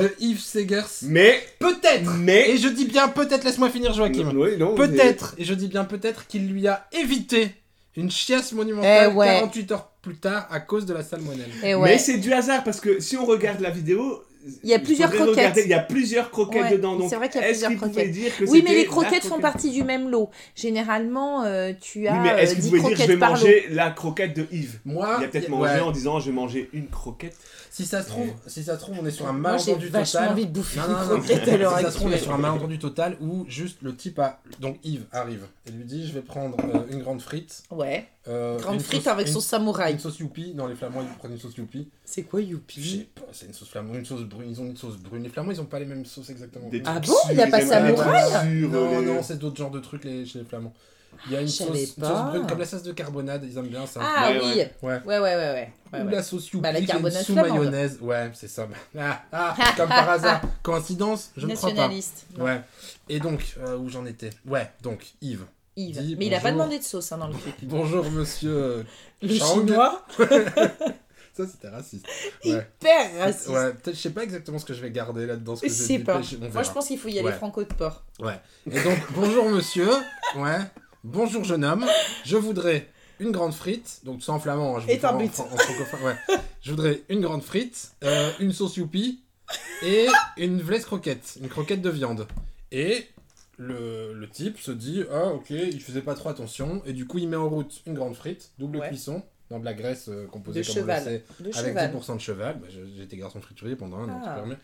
de 0.01 0.14
Yves 0.19 0.41
Segers, 0.41 0.84
Mais, 1.03 1.41
peut-être, 1.59 2.11
mais. 2.18 2.51
et 2.51 2.57
je 2.57 2.68
dis 2.68 2.85
bien 2.85 3.07
peut-être, 3.07 3.43
laisse-moi 3.45 3.69
finir 3.69 3.93
Joachim, 3.93 4.31
Oui, 4.35 4.57
peut-être, 4.76 5.34
et 5.38 5.43
je 5.45 5.53
dis 5.53 5.68
bien 5.68 5.85
peut-être 5.85 6.27
qu'il 6.27 6.47
lui 6.49 6.68
a 6.68 6.88
évité 6.91 7.55
une 7.95 8.11
chiasse 8.11 8.51
monumentale 8.51 9.09
Eh 9.11 9.15
ouais. 9.15 9.39
48 9.39 9.72
heures 9.72 9.89
plus 10.01 10.18
tard 10.18 10.47
à 10.51 10.59
cause 10.59 10.85
de 10.85 10.93
la 10.93 11.03
salmonelle. 11.03 11.49
Ouais. 11.64 11.77
Mais 11.77 11.97
c'est 11.97 12.18
du 12.18 12.31
hasard 12.31 12.64
parce 12.64 12.80
que 12.80 12.99
si 12.99 13.18
on 13.18 13.26
regarde 13.26 13.59
la 13.59 13.72
vidéo. 13.72 14.23
Il 14.64 14.69
y 14.69 14.74
a 14.74 14.80
plusieurs 14.80 15.10
croquettes. 15.11 15.36
regarder, 15.36 15.61
Il 15.64 15.69
y 15.69 15.74
a 15.74 15.80
plusieurs 15.80 16.30
croquettes 16.32 16.61
Ouais, 16.64 16.72
dedans. 16.78 16.95
Donc, 16.95 17.10
c'est 17.10 17.15
vrai 17.15 17.30
qu'il 17.30 17.41
y 17.41 17.44
a 17.44 17.49
est-ce 17.49 17.65
plusieurs 17.65 17.82
croquettes. 17.82 18.11
dire 18.11 18.36
que 18.38 18.44
Oui, 18.45 18.61
mais 18.64 18.74
les 18.76 18.86
croquettes 18.86 19.24
font 19.24 19.30
croquette 19.30 19.41
partie 19.41 19.69
du 19.72 19.84
même 19.84 20.10
lot. 20.10 20.30
Généralement, 20.56 21.44
euh, 21.44 21.74
tu 21.80 22.07
as 22.07 22.14
Oui, 22.14 22.19
mais 22.24 22.44
est-ce 22.44 22.53
qu'il 22.56 22.64
10 22.64 22.69
pouvait 22.69 22.82
dire 22.95 22.98
je 22.98 23.03
vais 23.06 23.14
lot. 23.14 23.19
manger 23.19 23.68
la 23.72 23.91
croquette 23.91 24.36
de 24.36 24.48
Yves 24.52 24.80
Moi, 24.86 25.15
Il 25.19 25.26
a 25.26 25.28
peut-être 25.28 25.44
ouais, 25.49 25.57
mangé 25.57 25.80
en 25.82 25.91
disant 25.91 26.19
je 26.19 26.28
vais 26.28 26.36
manger 26.36 26.69
une 26.74 26.88
croquette. 26.88 27.36
si 27.72 27.86
ça 27.86 28.02
se 28.03 28.10
trouve, 28.10 28.30
si 28.48 28.64
ça 28.64 28.76
se 28.76 28.82
trouve, 28.82 28.98
on 29.02 29.06
est 29.06 29.11
sur 29.11 29.28
un 29.28 29.34
Moi, 29.34 29.57
j'ai 29.57 29.72
malentendu 29.74 29.91
total. 29.91 30.30
envie 30.30 30.45
de 30.45 30.52
bouffer 30.52 30.80
Non, 30.80 30.88
non, 30.88 30.94
non, 30.94 30.99
croquette 31.22 31.44
Si 31.45 31.84
ça 31.84 31.91
se 31.91 31.95
trouve, 31.98 32.10
on 32.10 32.14
est 32.14 32.18
sur 32.18 32.34
un 32.34 32.38
malentendu 32.38 32.80
total 32.80 33.18
où 33.22 33.45
juste 33.48 33.78
le 33.82 33.95
type 33.95 34.19
a. 34.19 34.40
Donc 34.60 34.78
Yves 34.84 35.06
arrive 35.11 35.45
et 35.68 35.72
lui 35.72 35.84
dit 35.86 36.07
Je 36.07 36.14
vais 36.14 36.22
prendre 36.22 36.57
euh, 36.60 36.80
une 36.91 36.99
grande 37.02 37.22
frite. 37.22 37.64
Ouais. 37.72 38.06
euh, 38.28 38.57
Grande 38.60 38.82
frite 38.82 39.03
sauce- 39.03 39.11
avec 39.11 39.28
sauce 39.28 39.45
samouraï. 39.45 39.94
Une 39.94 39.99
sauce 39.99 40.19
youpi. 40.19 40.53
Non, 40.56 40.68
les 40.68 40.76
flamands 40.76 41.02
ils 41.02 41.18
prennent 41.18 41.32
une 41.34 41.40
sauce 41.40 41.56
youpi. 41.57 41.88
C'est 42.06 42.24
quoi 42.24 42.40
Je 42.40 42.45
sais 42.45 42.52
Youpi 42.52 43.07
pas, 43.15 43.22
c'est 43.32 43.45
une 43.48 43.53
sauce 43.53 43.69
flamande, 43.69 43.95
une 43.98 44.06
sauce 44.06 44.24
brune. 44.24 44.36
Ils 44.45 44.59
ont 44.61 44.65
une 44.65 44.77
sauce 44.77 44.97
brune. 44.97 45.23
Les 45.23 45.30
flamands 45.30 45.51
ils 45.51 45.61
ont 45.61 45.65
pas 45.65 45.80
les 45.80 45.85
mêmes 45.85 46.05
sauces 46.05 46.30
exactement. 46.30 46.68
Des 46.69 46.81
Ah 46.85 46.99
bon, 46.99 47.14
il 47.31 47.38
y 47.38 47.41
a 47.41 47.47
pas 47.47 47.61
samouraï 47.61 48.61
Non, 48.68 48.99
les- 48.99 49.05
non, 49.05 49.23
c'est 49.23 49.38
d'autres 49.39 49.57
genres 49.57 49.72
de 49.72 49.80
trucs 49.80 50.03
les, 50.03 50.26
chez 50.26 50.39
les 50.39 50.45
flamands. 50.45 50.73
Il 51.26 51.31
y 51.31 51.35
a 51.35 51.41
une 51.41 51.47
sauce, 51.47 51.95
une 51.97 52.03
brune 52.03 52.45
comme 52.47 52.59
la 52.59 52.65
sauce 52.65 52.84
de 52.84 52.91
carbonade, 52.91 53.43
ils 53.49 53.57
aiment 53.57 53.68
bien 53.69 53.88
ça. 53.88 54.01
Ah 54.03 54.30
Ouais, 54.30 54.39
oui. 54.39 54.55
ouais. 54.57 54.72
Ouais. 54.84 55.01
Ouais, 55.05 55.19
ouais, 55.19 55.69
ouais, 55.93 56.01
Ou 56.03 56.07
la 56.09 56.22
sauce 56.22 56.45
youpi, 56.51 56.61
Bah, 56.61 56.72
la 56.72 56.81
carbonade 56.81 57.23
sous 57.23 57.34
flamande. 57.34 57.57
mayonnaise. 57.59 57.97
Ouais, 58.01 58.30
c'est 58.35 58.47
ça. 58.49 58.68
Ah, 58.99 59.23
ah, 59.31 59.55
comme 59.76 59.89
par 59.89 60.09
hasard. 60.09 60.41
Coïncidence? 60.64 61.31
Je 61.35 61.47
ne 61.47 61.55
crois 61.55 61.69
pas. 61.69 61.76
Nationaliste. 61.76 62.26
Ouais. 62.38 62.61
Et 63.09 63.19
donc, 63.19 63.55
euh, 63.65 63.77
où 63.77 63.89
j'en 63.89 64.05
étais? 64.05 64.30
Ouais, 64.45 64.69
donc, 64.84 65.05
Yves. 65.22 65.45
Yves. 65.76 66.15
Mais 66.19 66.27
il 66.27 66.34
a 66.35 66.39
pas 66.39 66.51
demandé 66.51 66.77
de 66.77 66.84
sauce 66.84 67.11
hein, 67.11 67.18
dans 67.18 67.27
le 67.27 67.34
clip. 67.55 67.55
Bonjour, 67.64 68.03
monsieur. 68.11 68.51
euh, 68.55 68.84
Le 69.23 69.30
chinois, 69.34 70.05
Ça, 71.38 71.45
c'était 71.47 71.69
raciste. 71.69 72.05
Ouais. 72.45 72.51
hyper 72.80 73.19
raciste. 73.19 73.47
Ouais, 73.49 73.72
peut-être, 73.73 73.95
je 73.95 74.01
sais 74.01 74.09
pas 74.09 74.23
exactement 74.23 74.57
ce 74.59 74.65
que 74.65 74.73
je 74.73 74.81
vais 74.81 74.89
garder 74.91 75.26
là-dedans. 75.27 75.55
ce 75.55 75.61
que 75.61 75.68
Je 75.68 75.73
sais 75.73 75.99
pas. 75.99 76.19
Moi, 76.53 76.64
je 76.64 76.72
pense 76.72 76.88
qu'il 76.88 76.97
faut 76.97 77.07
y 77.09 77.19
aller 77.19 77.27
Ouais. 77.27 77.34
franco 77.34 77.64
de 77.64 77.73
porc. 77.73 78.03
Ouais. 78.19 78.39
Et 78.72 78.81
donc, 78.84 78.97
bonjour, 79.15 79.47
monsieur. 79.49 79.89
Ouais. 80.35 80.57
Bonjour, 81.03 81.43
jeune 81.43 81.64
homme. 81.64 81.85
Je 82.26 82.38
voudrais 82.38 82.89
une 83.19 83.31
grande 83.31 83.53
frite. 83.53 83.99
Donc, 84.03 84.23
sans 84.23 84.39
flamand. 84.39 84.77
hein, 84.77 84.84
je 84.88 84.91
Et 84.91 85.05
un 85.05 85.09
en, 85.09 85.18
but. 85.18 85.27
en 85.39 85.45
francophone. 85.57 85.99
Ouais. 86.03 86.15
Je 86.61 86.72
voudrais 86.72 87.03
une 87.09 87.22
grande 87.22 87.43
frite, 87.43 87.91
euh, 88.03 88.31
une 88.39 88.51
sauce 88.51 88.77
youpi 88.77 89.22
et 89.84 90.07
une 90.38 90.61
vlaise 90.61 90.85
croquette. 90.85 91.38
Une 91.41 91.49
croquette 91.49 91.81
de 91.81 91.89
viande. 91.89 92.27
Et 92.72 93.07
le, 93.57 94.14
le 94.14 94.30
type 94.30 94.59
se 94.59 94.72
dit 94.72 95.03
Ah, 95.11 95.27
ok, 95.27 95.49
il 95.51 95.81
faisait 95.81 96.01
pas 96.01 96.14
trop 96.15 96.30
attention. 96.30 96.81
Et 96.85 96.93
du 96.93 97.05
coup, 97.05 97.18
il 97.19 97.27
met 97.27 97.38
en 97.38 97.47
route 97.49 97.81
une 97.85 97.93
grande 97.93 98.15
frite, 98.15 98.51
double 98.59 98.77
Ouais. 98.80 98.88
cuisson, 98.89 99.23
dans 99.49 99.60
de 99.60 99.65
la 99.65 99.74
graisse 99.74 100.10
euh, 100.10 100.26
composée 100.28 100.61
De 100.61 100.65
comme 100.65 100.76
cheval. 100.76 101.03
on 101.06 101.10
le 101.10 101.11
sait, 101.11 101.24
De 101.40 101.57
avec 101.57 101.78
cheval. 101.78 101.95
10% 101.95 102.15
de 102.15 102.22
cheval. 102.22 102.60
Bah, 102.60 102.68
J'étais 102.98 103.18
garçon 103.18 103.40
friturier 103.41 103.76
pendant 103.76 103.98
un 103.99 104.10
an, 104.10 104.22
Ah. 104.26 104.44
tu. 104.45 104.57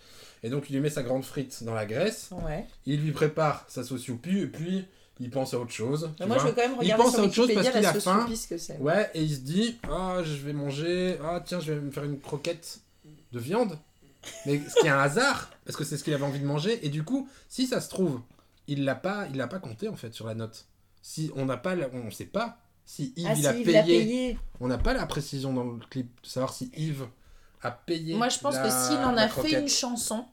Et 0.46 0.50
donc, 0.50 0.70
il 0.70 0.74
lui 0.74 0.82
met 0.82 0.90
sa 0.90 1.04
grande 1.04 1.24
frite 1.24 1.64
dans 1.64 1.74
la 1.74 1.86
graisse. 1.86 2.30
Ouais. 2.44 2.66
Il 2.86 3.02
lui 3.02 3.12
prépare 3.12 3.66
sa 3.70 3.84
sauce 3.84 4.08
youpi 4.08 4.40
et 4.40 4.48
puis 4.48 4.86
il 5.20 5.30
pense 5.30 5.54
à 5.54 5.60
autre 5.60 5.72
chose. 5.72 6.12
tu 6.20 6.26
moi, 6.26 6.38
je 6.38 6.48
veux 6.48 6.52
quand 6.52 6.62
même 6.62 6.72
Il 6.74 6.80
regarder 6.80 7.04
pense 7.04 7.14
sur 7.14 7.22
à 7.22 7.26
autre 7.26 7.34
chose 7.34 7.54
parce 7.54 7.70
qu'il 7.70 7.82
la 7.82 7.90
a 7.90 7.94
faim. 7.94 8.28
que. 8.28 8.82
Ouais, 8.82 9.10
et 9.14 9.22
il 9.24 9.34
se 9.36 9.40
dit 9.40 9.78
Ah, 9.90 10.18
je 10.24 10.34
vais 10.46 10.54
manger. 10.54 11.18
Ah, 11.24 11.42
tiens, 11.46 11.60
je 11.62 11.72
vais 11.72 11.80
me 11.80 11.92
faire 11.92 12.04
une 12.04 12.20
croquette 12.20 12.80
de 13.32 13.40
viande. 13.40 13.78
Mais 14.46 14.60
ce 14.68 14.80
qui 14.82 14.88
est 14.88 14.90
un 14.90 15.00
hasard, 15.00 15.50
parce 15.66 15.78
que 15.78 15.84
c'est 15.84 15.98
ce 15.98 16.04
qu'il 16.04 16.14
avait 16.14 16.24
envie 16.26 16.40
de 16.40 16.46
manger. 16.46 16.86
Et 16.86 16.90
du 16.90 17.04
coup, 17.04 17.28
si 17.48 17.68
ça 17.68 17.80
se 17.82 17.90
trouve, 17.90 18.22
il 18.68 18.84
l'a 18.86 18.96
pas, 18.96 19.28
il 19.30 19.38
l'a 19.38 19.48
pas 19.48 19.60
compté 19.60 19.88
en 19.88 19.96
fait 19.96 20.14
sur 20.14 20.28
la 20.28 20.34
note. 20.36 20.66
Si 21.02 21.30
on 21.36 21.46
n'a 21.46 21.58
pas, 21.58 21.76
on 21.94 22.12
sait 22.12 22.26
pas 22.26 22.58
si 22.86 23.14
Yves 23.16 23.28
Ah, 23.30 23.34
il 23.36 23.42
si, 23.42 23.48
a 23.48 23.54
Yves 23.56 23.66
payé. 23.66 23.74
l'a 23.78 23.84
payé. 23.84 24.38
On 24.60 24.68
n'a 24.68 24.78
pas 24.78 24.94
la 24.94 25.06
précision 25.06 25.54
dans 25.54 25.64
le 25.64 25.80
clip 25.90 26.10
de 26.24 26.28
savoir 26.28 26.54
si 26.54 26.72
Yves 26.78 27.06
a 27.62 27.72
payé. 27.72 28.16
Moi, 28.16 28.30
je 28.30 28.40
pense 28.40 28.56
la- 28.56 28.64
que 28.64 28.70
s'il 28.70 28.98
en 29.00 29.16
a 29.18 29.28
fait 29.28 29.60
une 29.60 29.70
chanson, 29.70 30.26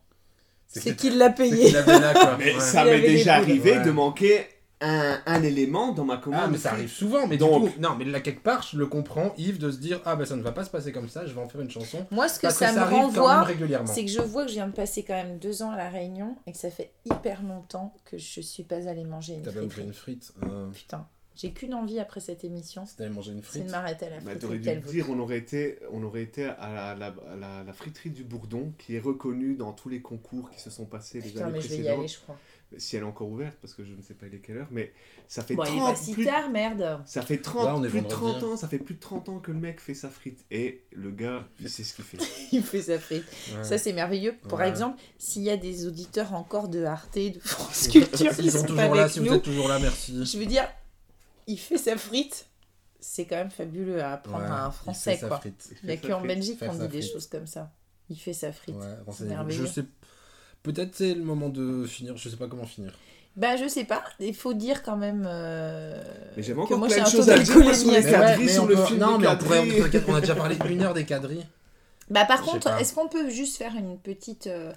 c'est 0.67 0.97
qu'il 0.97 1.17
l'a 1.19 1.31
payé. 1.31 1.71
là, 1.73 1.83
quoi. 2.13 2.37
Mais 2.39 2.55
Ouais. 2.55 2.61
ça 2.61 2.85
m'est 2.85 3.01
déjà 3.01 3.37
arrivé 3.37 3.79
Ouais. 3.79 3.85
de 3.85 3.91
manquer 3.91 4.47
un, 4.83 5.21
un 5.27 5.43
élément 5.43 5.93
dans 5.93 6.05
ma 6.07 6.17
commande. 6.17 6.41
Ah, 6.45 6.49
mais 6.49 6.57
ça 6.57 6.71
arrive 6.73 6.89
souvent, 6.91 7.27
mais 7.27 7.37
Donc- 7.37 7.65
du 7.67 7.71
coup, 7.73 7.81
non, 7.81 7.97
mais 7.99 8.07
là, 8.07 8.19
quelque 8.21 8.43
part, 8.43 8.63
je 8.63 8.79
le 8.79 8.87
comprends, 8.87 9.35
Yves, 9.37 9.59
de 9.59 9.71
se 9.71 9.77
dire, 9.77 10.01
ah, 10.07 10.17
bah, 10.17 10.25
ça 10.25 10.37
ne 10.37 10.43
va 10.43 10.53
pas 10.53 10.65
se 10.65 10.71
passer 10.71 10.91
comme 10.91 11.09
ça, 11.11 11.27
je 11.27 11.35
vais 11.35 11.41
en 11.43 11.49
faire 11.51 11.61
une 11.61 11.71
chanson. 11.71 12.07
Moi, 12.11 12.29
ce 12.29 12.37
que 12.39 12.47
Parce 12.47 12.57
ça, 12.57 12.69
que 12.69 12.75
ça 12.75 12.87
me 12.87 12.91
renvoie, 12.95 13.43
régulièrement. 13.43 13.93
c'est 13.93 14.07
que 14.07 14.11
je 14.11 14.23
vois 14.23 14.45
que 14.45 14.49
je 14.49 14.55
viens 14.55 14.69
de 14.69 14.73
passer 14.73 15.03
quand 15.03 15.13
même 15.13 15.39
deux 15.39 15.63
ans 15.63 15.71
à 15.73 15.77
La 15.77 15.91
Réunion 15.91 16.35
et 16.47 16.53
que 16.53 16.59
ça 16.59 16.71
fait 16.71 16.93
hyper 17.05 17.43
longtemps 17.43 17.93
que 18.07 18.17
je 18.17 18.41
suis 18.41 18.63
pas 18.63 18.89
allée 18.89 19.05
manger 19.05 19.35
une 19.35 19.43
T'as 19.43 19.53
même 19.53 19.65
fait 19.71 19.83
friterie. 19.83 19.87
une 19.87 19.93
frite. 19.93 20.33
euh, 20.45 20.71
Putain, 20.71 21.07
j'ai 21.37 21.53
qu'une 21.53 21.75
envie 21.75 21.99
après 22.01 22.21
cette 22.21 22.45
émission, 22.45 22.85
si 22.87 22.97
t'avais 22.97 23.11
mangé 23.11 23.33
une 23.33 23.39
c'est 23.43 23.61
de 23.61 23.65
frite. 23.65 23.71
m'arrêter 23.71 24.07
à 24.07 24.11
la 24.11 24.17
Bah, 24.17 24.31
friterie 24.33 24.61
T'aurais 24.61 24.77
dû 24.77 24.91
dire, 24.91 25.07
on 25.11 25.19
aurait 25.21 25.39
été, 25.39 25.79
on 25.93 26.03
aurait 26.03 26.23
été 26.23 26.45
à 26.45 26.73
la, 26.73 26.95
la- 26.95 27.15
à 27.33 27.37
la- 27.37 27.65
la 27.65 27.73
friterie 27.73 28.11
du 28.11 28.25
Bourdon, 28.25 28.73
qui 28.79 28.97
est 28.97 29.01
reconnue 29.01 29.55
dans 29.55 29.73
tous 29.73 29.89
les 29.89 30.01
concours 30.03 30.51
qui 30.51 30.61
se 30.61 30.71
sont 30.71 30.85
passés 30.87 31.21
les 31.21 31.29
Putain, 31.31 31.45
années 31.47 31.53
mais 31.55 31.61
je 31.61 31.69
vais 31.69 31.75
y 31.75 31.79
précédentes. 31.79 31.99
aller, 31.99 32.09
je 32.09 32.19
crois. 32.21 32.37
Si 32.79 32.95
elle 32.95 33.03
est 33.03 33.07
encore 33.07 33.29
ouverte, 33.29 33.57
parce 33.61 33.75
que 33.75 33.85
je 33.85 33.93
ne 33.95 34.01
sais 34.03 34.15
pas 34.15 34.27
il 34.29 34.35
est 34.37 34.39
quelle 34.39 34.59
heure, 34.59 34.69
mais 34.71 34.93
ça 35.27 35.43
fait 35.43 35.57
Bon, 35.57 35.65
il 35.65 35.75
est 35.75 35.77
30, 35.79 35.91
pas 35.95 36.01
si 36.01 36.13
plus, 36.13 36.25
tard, 36.25 36.51
merde. 36.51 37.01
ça 37.05 37.21
fait 37.23 37.39
30, 37.39 37.65
Là, 37.65 37.75
on 37.77 37.83
est 37.83 37.89
plus 37.89 38.01
de 38.01 38.07
vendredi. 38.09 38.39
30 38.39 38.53
ans, 38.53 38.57
ça 38.57 38.69
fait 38.69 38.79
plus 38.79 38.95
de 38.95 39.01
30 39.01 39.29
ans 39.29 39.39
que 39.41 39.51
le 39.51 39.59
mec 39.59 39.81
fait 39.81 39.95
sa 39.95 40.09
frite. 40.09 40.45
Et 40.53 40.85
le 40.93 41.11
gars, 41.11 41.49
il 41.59 41.69
sait 41.69 41.83
ce 41.83 41.95
qu'il 41.95 42.05
fait. 42.05 42.19
Il 42.53 42.63
fait 42.63 42.83
sa 42.83 42.99
frite. 43.01 43.25
Ouais. 43.57 43.65
Ça, 43.65 43.77
c'est 43.77 43.93
merveilleux. 43.93 44.37
Par 44.49 44.61
Ouais. 44.61 44.69
exemple, 44.69 45.01
s'il 45.19 45.43
y 45.43 45.51
a 45.51 45.57
des 45.57 45.87
auditeurs 45.89 46.33
encore 46.35 46.69
de 46.69 46.85
Arte, 46.85 47.19
de 47.19 47.41
France 47.41 47.89
Culture, 47.93 48.37
qui 48.37 48.43
Ils 48.45 48.53
sont 48.53 48.59
sont 48.61 48.67
toujours 48.67 48.95
là, 48.95 49.01
avec 49.03 49.13
si 49.15 49.19
vous 49.19 49.25
nous, 49.27 49.35
êtes 49.35 49.43
toujours 49.43 49.67
là, 49.69 49.79
merci. 49.81 50.25
je 50.25 50.39
veux 50.39 50.47
dire, 50.47 50.69
il 51.53 51.57
fait 51.59 51.79
sa 51.79 51.97
frite. 51.97 52.47
C'est 53.03 53.25
quand 53.25 53.37
même 53.37 53.51
fabuleux 53.51 54.03
à 54.03 54.13
apprendre 54.13 54.45
Ouais, 54.45 54.51
à 54.51 54.65
un 54.65 54.69
il 54.69 54.73
fait 54.73 54.79
français, 54.79 55.17
sa 55.17 55.29
quoi. 55.29 55.39
frite. 55.39 55.71
Il 55.83 55.87
n'y 55.89 55.95
a 55.95 55.97
qu'en 55.97 56.19
frite. 56.19 56.29
Belgique 56.29 56.59
qu'on 56.61 56.75
dit 56.75 56.89
des 56.89 57.03
choses 57.03 57.27
comme 57.27 57.47
ça. 57.47 57.71
Il 58.11 58.17
fait 58.17 58.33
sa 58.35 58.53
frite. 58.53 58.77
Ouais, 58.77 58.83
c'est 58.83 59.05
renseignez-vous. 59.07 59.35
merveilleux. 59.37 59.67
Je 59.67 59.73
sais. 59.73 59.85
Peut-être 60.63 60.95
c'est 60.95 61.15
le 61.15 61.23
moment 61.23 61.49
de 61.49 61.87
finir, 61.87 62.17
je 62.19 62.29
sais 62.29 62.37
pas 62.37 62.47
comment 62.49 62.67
finir. 62.67 62.93
Bah, 63.37 63.57
je 63.57 63.69
sais 63.69 63.85
pas. 63.85 64.05
Il 64.19 64.35
faut 64.35 64.53
dire 64.53 64.83
quand 64.83 64.97
même. 64.97 65.25
euh, 65.27 66.03
Mais 66.37 66.43
j'avais 66.43 66.57
que 66.57 66.61
encore 66.61 66.79
moi, 66.79 66.89
plein 66.89 66.97
j'ai 66.97 67.03
de 67.03 67.07
un 67.07 67.11
choses 67.11 67.31
à 67.31 67.39
dire 67.39 67.47
sur 67.47 67.91
les 67.93 68.03
quadrilles, 68.03 68.49
sur 68.51 68.65
on 68.65 68.67
le 68.67 68.75
peut- 68.75 68.85
film 68.87 68.99
non, 69.01 69.19
mais 69.19 69.29
on, 69.29 69.37
pourrait, 69.39 69.61
on 69.61 69.67
pourrait- 69.89 70.05
on 70.09 70.15
a 70.17 70.21
déjà 70.21 70.35
parlé 70.35 70.57
une 70.69 70.83
heure 70.83 70.93
des 70.95 71.05
quadrilles. 71.07 71.47
Bah, 72.11 72.25
par 72.27 72.43
contre, 72.43 72.69
est-ce 72.81 72.93
qu'on 72.93 73.09
peut 73.09 73.31
juste 73.31 73.57
faire 73.57 73.75
une 73.77 73.97
petite. 73.99 74.49
euh, 74.49 74.73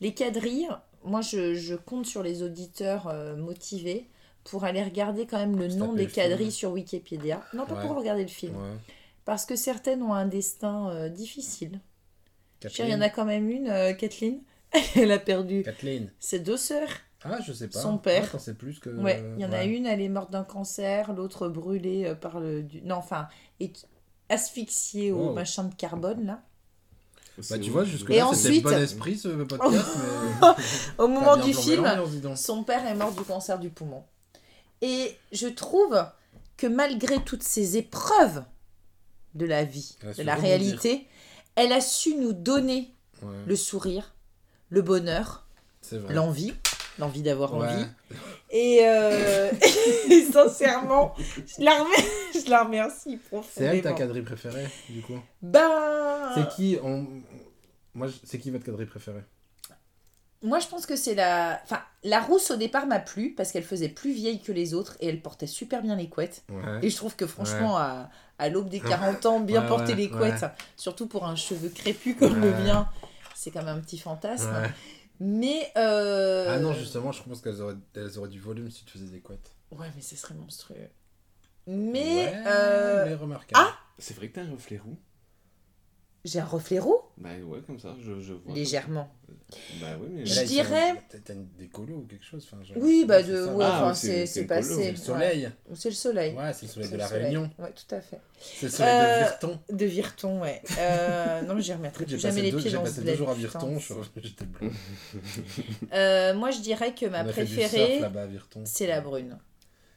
Les 0.00 0.12
quadrilles, 0.14 0.68
moi, 1.02 1.22
je, 1.22 1.54
je 1.54 1.74
compte 1.74 2.06
sur 2.06 2.22
les 2.22 2.42
auditeurs 2.44 3.08
euh, 3.08 3.34
motivés 3.34 4.06
pour 4.50 4.64
aller 4.64 4.82
regarder 4.82 5.26
quand 5.26 5.38
même 5.38 5.58
le 5.58 5.70
Se 5.70 5.76
nom 5.76 5.92
des 5.92 6.04
le 6.04 6.08
film. 6.08 6.28
quadrilles 6.28 6.52
sur 6.52 6.72
Wikipédia. 6.72 7.42
Non, 7.54 7.66
pas 7.66 7.74
Ouais. 7.76 7.86
pour 7.86 7.96
regarder 7.96 8.22
le 8.22 8.28
film. 8.28 8.54
Ouais. 8.56 8.76
Parce 9.24 9.44
que 9.46 9.56
certaines 9.56 10.02
ont 10.02 10.14
un 10.14 10.26
destin 10.26 10.90
euh, 10.90 11.08
difficile. 11.08 11.80
Cher, 12.62 12.70
il 12.70 12.70
y 12.70 12.76
Kathleen. 12.90 12.94
en 12.94 13.00
a 13.02 13.08
quand 13.10 13.24
même 13.24 13.48
une, 13.50 13.68
euh, 13.68 13.92
Kathleen. 13.94 14.40
Elle 14.96 15.12
a 15.12 15.18
perdu 15.18 15.62
Kathleen. 15.62 16.10
ses 16.18 16.40
deux 16.40 16.56
sœurs. 16.56 16.88
Ah, 17.24 17.38
je 17.44 17.52
sais 17.52 17.68
pas. 17.68 17.80
Son 17.80 17.98
père. 17.98 18.22
Ouais, 18.24 18.28
t'en 18.30 18.38
sais 18.38 18.54
plus 18.54 18.78
que. 18.78 18.90
Ouais, 18.90 19.22
il 19.36 19.42
y 19.42 19.44
en 19.44 19.52
a 19.52 19.64
une, 19.64 19.86
elle 19.86 20.00
est 20.00 20.08
morte 20.08 20.30
d'un 20.30 20.44
cancer, 20.44 21.12
l'autre 21.12 21.48
brûlée 21.48 22.04
euh, 22.06 22.14
par 22.14 22.38
le. 22.38 22.62
Du... 22.62 22.80
Non, 22.82 22.94
enfin, 22.96 23.26
est 23.60 23.86
asphyxiée 24.28 25.10
au 25.10 25.32
machin 25.32 25.64
de 25.64 25.74
carbone, 25.74 26.24
là. 26.26 26.42
Bah, 27.50 27.58
tu 27.58 27.70
vois, 27.70 27.84
jusque 27.84 28.10
Et 28.10 28.16
là, 28.18 28.28
c'était 28.32 28.48
ensuite- 28.48 28.62
bon 28.64 28.70
esprit 28.82 29.16
ce 29.16 29.28
podcast, 29.44 29.88
mais. 29.96 30.46
Au 31.04 31.08
moment 31.08 31.36
du 31.36 31.52
film, 31.54 31.84
son 32.36 32.62
père 32.64 32.86
est 32.86 32.94
mort 32.94 33.12
du 33.12 33.22
cancer 33.22 33.58
du 33.58 33.70
poumon. 33.70 34.04
Et 34.82 35.16
je 35.32 35.48
trouve 35.48 36.04
que 36.56 36.66
malgré 36.66 37.22
toutes 37.24 37.42
ces 37.42 37.76
épreuves 37.76 38.44
de 39.34 39.46
la 39.46 39.64
vie, 39.64 39.96
de 40.16 40.22
la 40.22 40.34
réalité, 40.34 41.06
elle 41.54 41.72
a 41.72 41.80
su 41.80 42.14
nous 42.16 42.32
donner 42.32 42.94
Ouais, 43.22 43.34
le 43.46 43.56
sourire, 43.56 44.14
le 44.68 44.80
bonheur, 44.80 45.48
l'envie, 46.08 46.54
l'envie 47.00 47.22
d'avoir 47.22 47.52
Ouais. 47.56 47.66
envie. 47.66 47.84
Et, 48.50 48.78
euh, 48.82 49.50
et 50.10 50.22
sincèrement, 50.24 51.14
je 51.18 51.64
la, 51.64 51.82
remets, 51.82 51.96
je 52.44 52.48
la 52.48 52.62
remercie 52.62 53.18
C'est 53.52 53.64
elle 53.64 53.82
ta 53.82 53.90
profondément. 53.90 53.94
quadrille 53.96 54.22
préférée, 54.22 54.68
du 54.88 55.02
coup? 55.02 55.18
Ben, 55.42 56.30
C'est 56.34 56.48
qui 56.54 56.78
on... 56.82 57.06
Moi, 57.94 58.06
c'est 58.22 58.38
qui 58.38 58.52
votre 58.52 58.64
quadrille 58.64 58.86
préférée? 58.86 59.24
moi, 60.42 60.60
je 60.60 60.68
pense 60.68 60.86
que 60.86 60.94
c'est 60.94 61.14
la. 61.14 61.60
Enfin, 61.64 61.80
la 62.04 62.20
rousse 62.20 62.50
au 62.50 62.56
départ 62.56 62.86
m'a 62.86 63.00
plu 63.00 63.34
parce 63.34 63.50
qu'elle 63.50 63.64
faisait 63.64 63.88
plus 63.88 64.12
vieille 64.12 64.40
que 64.40 64.52
les 64.52 64.72
autres 64.72 64.96
et 65.00 65.08
elle 65.08 65.20
portait 65.20 65.48
super 65.48 65.82
bien 65.82 65.96
les 65.96 66.08
couettes. 66.08 66.44
Et 66.82 66.90
je 66.90 66.96
trouve 66.96 67.16
que 67.16 67.26
franchement, 67.26 67.76
à, 67.76 68.48
l'aube 68.48 68.68
des 68.68 68.80
40 68.80 69.26
ans, 69.26 69.40
bien 69.40 69.62
porter 69.62 69.94
les 69.94 70.08
couettes, 70.08 70.44
surtout 70.76 71.06
pour 71.06 71.26
un 71.26 71.36
cheveu 71.36 71.68
crépus 71.68 72.16
comme 72.18 72.40
le 72.40 72.50
mien, 72.50 72.88
c'est 73.34 73.50
quand 73.50 73.64
même 73.64 73.78
un 73.78 73.80
petit 73.80 73.98
fantasme. 73.98 74.52
Mais. 75.20 75.72
Euh, 75.76 76.46
ah 76.48 76.58
non, 76.60 76.72
justement, 76.72 77.10
je 77.10 77.22
pense 77.22 77.40
qu'elles 77.40 77.60
auraient, 77.60 77.74
elles 77.96 78.18
auraient 78.18 78.28
du 78.28 78.40
volume 78.40 78.70
si 78.70 78.84
tu 78.84 78.92
faisais 78.92 79.10
des 79.10 79.20
couettes. 79.20 79.50
Ouais, 79.72 79.88
mais 79.96 80.02
ce 80.02 80.14
serait 80.14 80.34
monstrueux. 80.34 80.88
Mais. 81.66 82.32
Euh, 82.46 83.04
mais 83.06 83.14
remarquable. 83.14 83.66
Ah 83.68 83.76
C'est 83.98 84.14
vrai 84.14 84.28
que 84.28 84.36
t'as 84.36 84.42
un 84.42 84.52
reflet 84.52 84.78
roux. 84.78 84.96
J'ai 86.28 86.40
un 86.40 86.44
reflet 86.44 86.78
roux 86.78 87.00
Bah 87.16 87.30
ouais, 87.46 87.60
comme 87.66 87.78
ça, 87.78 87.96
je, 88.00 88.20
je 88.20 88.34
vois. 88.34 88.54
Légèrement. 88.54 89.08
Bah 89.80 89.86
oui, 89.98 90.08
mais... 90.10 90.26
Je 90.26 90.42
dirais... 90.42 90.94
T'as 91.08 91.32
des 91.58 91.68
colos 91.68 91.96
ou 91.96 92.06
quelque 92.06 92.24
chose 92.24 92.46
enfin. 92.50 92.62
Oui, 92.76 93.04
bah 93.08 93.22
de... 93.22 93.46
Ouais, 93.46 93.64
ah, 93.64 93.94
c'est 93.94 94.44
passé. 94.44 94.74
C'est 94.74 94.90
le 94.90 94.96
soleil. 94.96 95.44
Ouais. 95.46 95.74
C'est 95.74 95.88
le 95.88 95.94
soleil. 95.94 96.34
Ouais, 96.34 96.52
c'est 96.52 96.66
le 96.66 96.72
soleil 96.72 96.90
de 96.90 96.96
la. 96.96 97.06
Réunion. 97.06 97.50
Ouais, 97.58 97.72
tout 97.72 97.94
à 97.94 98.00
fait. 98.02 98.20
C'est 98.38 98.66
le 98.66 98.72
soleil 98.72 98.94
de 98.94 99.06
euh, 99.06 99.18
Virton. 99.20 99.60
De 99.70 99.86
Virton, 99.86 100.40
ouais. 100.42 100.62
Euh... 100.78 101.42
non, 101.42 101.58
j'y 101.60 101.72
remettrai 101.72 102.04
plus 102.04 102.18
jamais 102.18 102.42
les 102.42 102.52
pieds 102.52 102.70
dans 102.70 102.84
ce 102.84 102.90
J'ai 102.90 102.96
passé 102.96 103.02
deux 103.04 103.16
jours 103.16 103.30
à 103.30 103.34
Virton, 103.34 103.78
j'étais 104.16 104.44
bleu. 104.44 104.70
Euh, 105.94 106.34
moi, 106.34 106.50
je 106.50 106.60
dirais 106.60 106.94
que 106.94 107.06
ma 107.06 107.24
préférée, 107.24 108.02
c'est 108.64 108.86
la 108.86 109.00
brune. 109.00 109.38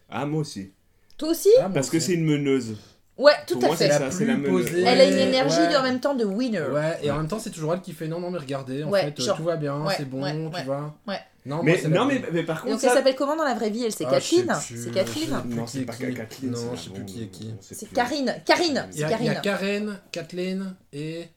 Ah, 0.10 0.26
moi 0.26 0.41
aussi. 0.41 0.72
Toi 1.18 1.30
aussi 1.30 1.49
ah, 1.60 1.70
Parce 1.70 1.90
que 1.90 1.99
c'est 1.99 2.14
une 2.14 2.26
meneuse. 2.26 2.78
Ouais, 3.18 3.34
tout 3.46 3.60
à 3.62 3.68
moi, 3.68 3.76
fait. 3.76 3.92
C'est 4.10 4.26
la 4.26 4.36
plus 4.36 4.50
posée. 4.50 4.82
Elle 4.82 5.02
a 5.02 5.06
une 5.06 5.18
énergie 5.18 5.60
ouais. 5.60 5.76
en 5.76 5.84
même 5.84 6.00
temps 6.00 6.16
de 6.16 6.26
winner. 6.26 6.62
Ouais, 6.62 7.00
et 7.04 7.12
en 7.12 7.18
même 7.18 7.28
temps, 7.28 7.40
c'est 7.40 7.52
toujours 7.52 7.74
elle 7.74 7.82
qui 7.82 7.94
fait 7.94 8.08
non, 8.08 8.20
non, 8.20 8.32
mais 8.32 8.40
regardez, 8.40 8.84
en 8.84 8.92
fait, 8.92 9.20
euh, 9.20 9.34
tout 9.36 9.44
va 9.44 9.58
bien, 9.58 9.84
c'est 9.96 10.10
bon, 10.10 10.50
tu 10.52 10.64
vois. 10.64 10.96
Ouais. 11.08 11.20
Non, 11.46 11.64
mais, 11.64 11.82
non 11.88 12.06
mais, 12.06 12.22
mais, 12.32 12.44
par 12.44 12.62
contre. 12.62 12.74
Donc, 12.74 12.82
ça... 12.82 12.90
elle 12.90 12.98
s'appelle 12.98 13.16
comment 13.16 13.36
dans 13.36 13.44
la 13.44 13.56
vraie 13.56 13.72
vie 13.72 13.84
Elle, 13.84 13.92
c'est 13.92 14.06
ah, 14.06 14.12
Kathleen 14.12 14.54
C'est 14.60 14.92
Kathleen 14.92 15.42
Non, 15.48 15.66
c'est 15.66 15.82
pas 15.82 15.94
Kathleen. 15.94 16.52
Non, 16.52 16.76
je 16.76 16.82
sais 16.82 16.90
plus 16.92 17.06
qui 17.06 17.24
est 17.24 17.28
qui. 17.28 17.54
C'est 17.62 17.92
Karine. 17.92 18.36
Karine 18.46 18.88
Karine. 18.96 19.18
Il 19.20 19.26
y 19.26 19.30
a 19.30 19.36
Karen, 19.36 20.00
Kathleen 20.12 20.76
et. 20.94 21.28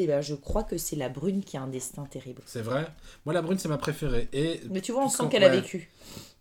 Eh 0.00 0.06
ben, 0.06 0.20
je 0.20 0.34
crois 0.34 0.62
que 0.62 0.78
c'est 0.78 0.94
la 0.94 1.08
brune 1.08 1.42
qui 1.42 1.56
a 1.56 1.62
un 1.62 1.66
destin 1.66 2.04
terrible. 2.04 2.42
C'est 2.46 2.62
vrai 2.62 2.86
Moi, 3.24 3.34
la 3.34 3.42
brune, 3.42 3.58
c'est 3.58 3.68
ma 3.68 3.78
préférée. 3.78 4.28
Et 4.32 4.60
mais 4.70 4.80
tu 4.80 4.92
vois, 4.92 5.04
on 5.04 5.08
sent 5.08 5.24
qu'elle 5.28 5.42
a 5.42 5.48
vécu 5.48 5.90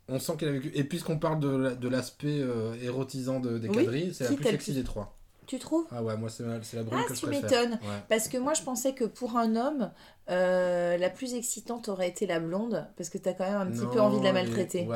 on 0.09 0.19
sent 0.19 0.33
qu'elle 0.37 0.49
a 0.49 0.51
vécu. 0.53 0.71
Et 0.73 0.83
puisqu'on 0.83 1.19
parle 1.19 1.39
de, 1.39 1.75
de 1.75 1.87
l'aspect 1.87 2.39
euh, 2.39 2.73
érotisant 2.81 3.39
de, 3.39 3.57
des 3.57 3.69
oui, 3.69 4.11
c'est 4.13 4.29
la 4.29 4.35
plus 4.35 4.43
sexy 4.43 4.73
des 4.73 4.83
trois. 4.83 5.17
Tu 5.45 5.59
trouves? 5.59 5.85
Ah 5.91 6.03
ouais, 6.03 6.17
moi 6.17 6.29
c'est 6.29 6.43
la, 6.43 6.59
la 6.73 6.83
brune 6.83 6.99
ah, 7.09 7.13
tu 7.13 7.25
m'étonnes. 7.27 7.79
Parce 8.09 8.27
que 8.27 8.37
moi 8.37 8.53
je 8.53 8.61
pensais 8.63 8.93
que 8.93 9.05
pour 9.05 9.37
un 9.37 9.55
homme, 9.55 9.91
euh, 10.29 10.97
la 10.97 11.09
plus 11.09 11.35
excitante 11.35 11.87
aurait 11.87 12.09
été 12.09 12.27
la 12.27 12.41
blonde, 12.41 12.85
parce 12.97 13.09
que 13.09 13.17
t'as 13.17 13.33
quand 13.33 13.45
même 13.45 13.55
un 13.55 13.71
petit 13.71 13.85
peu 13.85 14.01
envie 14.01 14.19
de 14.19 14.25
la 14.25 14.33
maltraiter. 14.33 14.87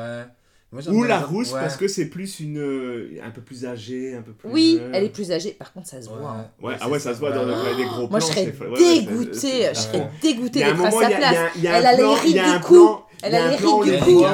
Ou 0.88 1.04
la 1.04 1.20
rousse, 1.20 1.52
parce 1.52 1.76
que 1.76 1.88
c'est 1.88 2.06
plus 2.06 2.40
une. 2.40 2.58
Euh, 2.58 3.20
un 3.22 3.30
peu 3.30 3.42
plus 3.42 3.66
âgée, 3.66 4.14
un 4.14 4.22
peu 4.22 4.32
plus. 4.32 4.48
Oui, 4.48 4.80
elle 4.92 5.04
est 5.04 5.10
plus 5.10 5.30
âgée, 5.32 5.52
par 5.52 5.72
contre 5.72 5.86
ça 5.86 6.00
se 6.00 6.08
voit. 6.08 6.30
Hein. 6.30 6.50
Ah 6.80 6.88
ouais, 6.88 6.98
ça, 6.98 7.14
se 7.14 7.18
voit 7.18 7.32
dans 7.32 7.44
oh 7.44 7.76
les 7.76 7.84
gros 7.84 8.08
plans. 8.08 8.10
Moi 8.10 8.20
je 8.20 8.26
serais 8.26 8.54
dégoûtée, 8.78 9.68
je 9.74 9.78
serais 9.78 10.10
dégoûtée 10.22 10.60
d'être 10.60 10.84
à 10.84 10.90
sa 10.90 11.10
place. 11.10 11.36
Elle 11.62 11.86
a 11.86 11.96
les 11.96 12.14
rides 12.14 12.36
de 12.36 12.62
cou. 12.62 12.98
Elle 13.22 13.34
a 13.34 13.50
les 13.50 13.56
rides 13.56 13.84
du 13.84 13.98
cou. 14.04 14.24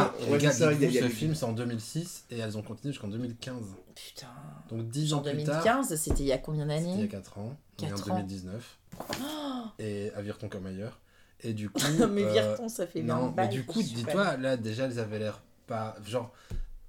Ce 0.40 1.08
film, 1.08 1.34
c'est 1.34 1.44
en 1.44 1.52
2006 1.52 2.24
et 2.30 2.38
elles 2.38 2.56
ont 2.56 2.62
continué 2.62 2.92
jusqu'en 2.92 3.08
2015. 3.08 3.54
Putain. 3.94 4.26
Donc 4.70 4.88
10 4.88 5.14
ans 5.14 5.20
plus 5.20 5.44
tard. 5.44 5.62
2015, 5.62 5.94
c'était 5.96 6.22
il 6.22 6.26
y 6.26 6.32
a 6.32 6.38
combien 6.38 6.66
d'années 6.66 6.94
il 6.94 7.00
y 7.00 7.04
a 7.04 7.08
4 7.08 7.38
ans. 7.38 7.56
4 7.78 8.10
en 8.10 8.16
2019. 8.16 8.78
Et 9.78 10.10
à 10.16 10.22
Virton 10.22 10.48
comme 10.48 10.66
ailleurs. 10.66 10.98
Et 11.40 11.52
du 11.52 11.70
coup. 11.70 11.80
non 11.98 12.08
mais 12.08 12.24
euh, 12.24 12.32
Virton, 12.32 12.68
ça 12.68 12.86
fait 12.86 13.02
Non, 13.02 13.32
mais 13.36 13.48
du 13.48 13.64
coup, 13.64 13.82
dis-toi, 13.82 14.36
là, 14.36 14.56
déjà, 14.56 14.84
elles 14.84 14.98
avaient 14.98 15.18
l'air 15.18 15.42
pas. 15.66 15.96
Genre 16.04 16.32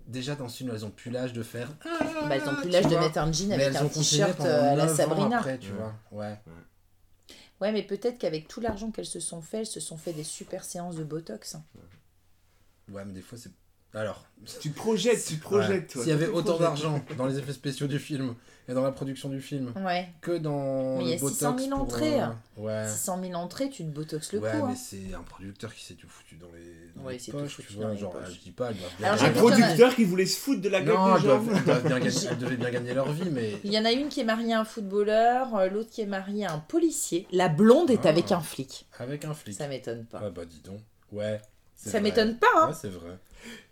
déjà 0.09 0.35
dans 0.35 0.47
ce 0.47 0.57
film, 0.57 0.71
elles 0.73 0.85
ont 0.85 0.89
plus 0.89 1.11
l'âge 1.11 1.33
de 1.33 1.43
faire. 1.43 1.69
Bah, 1.83 2.35
elles 2.35 2.41
ont 2.41 2.55
ah, 2.57 2.61
plus 2.61 2.69
l'âge 2.69 2.87
de 2.87 2.95
mettre 2.95 3.19
un 3.19 3.31
jean 3.31 3.51
avec 3.53 3.75
un 3.75 3.87
t-shirt 3.87 4.41
euh, 4.41 4.73
à 4.73 4.75
la 4.75 4.87
Sabrina. 4.87 5.37
Après, 5.37 5.57
tu 5.59 5.71
vois. 5.71 5.93
Ouais. 6.11 6.37
Ouais, 7.61 7.71
mais 7.71 7.83
peut-être 7.83 8.17
qu'avec 8.17 8.47
tout 8.47 8.61
l'argent 8.61 8.91
qu'elles 8.91 9.05
se 9.05 9.19
sont 9.19 9.41
fait, 9.41 9.59
elles 9.59 9.65
se 9.65 9.79
sont 9.79 9.97
fait 9.97 10.13
des 10.13 10.23
super 10.23 10.63
séances 10.63 10.95
de 10.95 11.03
Botox. 11.03 11.55
Hein. 11.55 11.63
Ouais, 12.91 13.03
mais 13.05 13.13
des 13.13 13.21
fois, 13.21 13.37
c'est. 13.37 13.51
Alors. 13.93 14.25
Tu 14.61 14.69
projettes, 14.69 15.25
tu 15.25 15.37
projettes, 15.37 15.91
toi. 15.91 16.03
S'il 16.03 16.11
y 16.11 16.13
avait 16.13 16.27
autant 16.27 16.57
d'argent 16.57 17.03
dans 17.17 17.25
les 17.25 17.37
effets 17.37 17.53
spéciaux 17.53 17.87
du 17.87 17.99
film 17.99 18.35
et 18.69 18.73
dans 18.73 18.83
la 18.83 18.91
production 18.91 19.29
du 19.29 19.41
film 19.41 19.73
ouais. 19.83 20.07
que 20.21 20.37
dans 20.37 20.97
mais 20.97 21.05
le 21.05 21.09
y 21.09 21.13
a 21.13 21.17
botox 21.17 21.37
600 21.39 21.57
000 21.57 21.71
entrées. 21.73 22.19
Hein. 22.19 22.37
Euh, 22.59 22.61
ouais. 22.61 22.87
600 22.87 23.21
000 23.23 23.33
entrées, 23.33 23.69
tu 23.69 23.83
te 23.83 23.89
botox 23.89 24.33
le 24.33 24.39
ouais, 24.39 24.51
cou. 24.51 24.57
Ouais, 24.57 24.63
mais 24.63 24.73
hein. 24.73 24.75
c'est 24.75 25.13
un 25.15 25.23
producteur 25.23 25.73
qui 25.73 25.83
s'est 25.83 25.95
tout 25.95 26.07
foutu 26.07 26.35
dans 26.35 26.47
les, 26.53 27.03
ouais, 27.03 27.17
je 27.17 28.39
dis 28.39 28.51
pas, 28.51 28.69
un 28.69 29.31
producteur 29.31 29.95
qui 29.95 30.03
voulait 30.03 30.27
se 30.27 30.39
foutre 30.39 30.61
de 30.61 30.69
la 30.69 30.81
gueule 30.81 30.95
non, 30.95 31.15
des. 31.15 32.25
Ils 32.25 32.37
devaient 32.37 32.57
bien 32.57 32.69
gagner 32.69 32.93
leur 32.93 33.11
vie, 33.11 33.29
mais... 33.31 33.55
Il 33.63 33.73
y 33.73 33.79
en 33.79 33.85
a 33.85 33.91
une 33.91 34.09
qui 34.09 34.21
est 34.21 34.25
mariée 34.25 34.53
à 34.53 34.61
un 34.61 34.65
footballeur, 34.65 35.55
euh, 35.55 35.69
l'autre 35.69 35.89
qui 35.89 36.01
est 36.01 36.05
mariée 36.05 36.45
à 36.45 36.53
un 36.53 36.59
policier. 36.59 37.25
La 37.31 37.49
blonde 37.49 37.89
est 37.89 38.05
ah, 38.05 38.09
avec 38.09 38.31
un 38.31 38.39
flic. 38.39 38.85
Avec 38.99 39.25
un 39.25 39.33
flic. 39.33 39.55
Ça 39.55 39.67
m'étonne 39.67 40.05
pas. 40.05 40.21
Ah 40.23 40.29
bah 40.29 40.45
dis 40.45 40.61
donc. 40.61 40.79
Ouais. 41.11 41.41
Ça 41.75 41.99
m'étonne 42.01 42.37
pas, 42.37 42.47
hein. 42.55 42.67
Ouais, 42.67 42.75
c'est 42.79 42.89
vrai. 42.89 43.17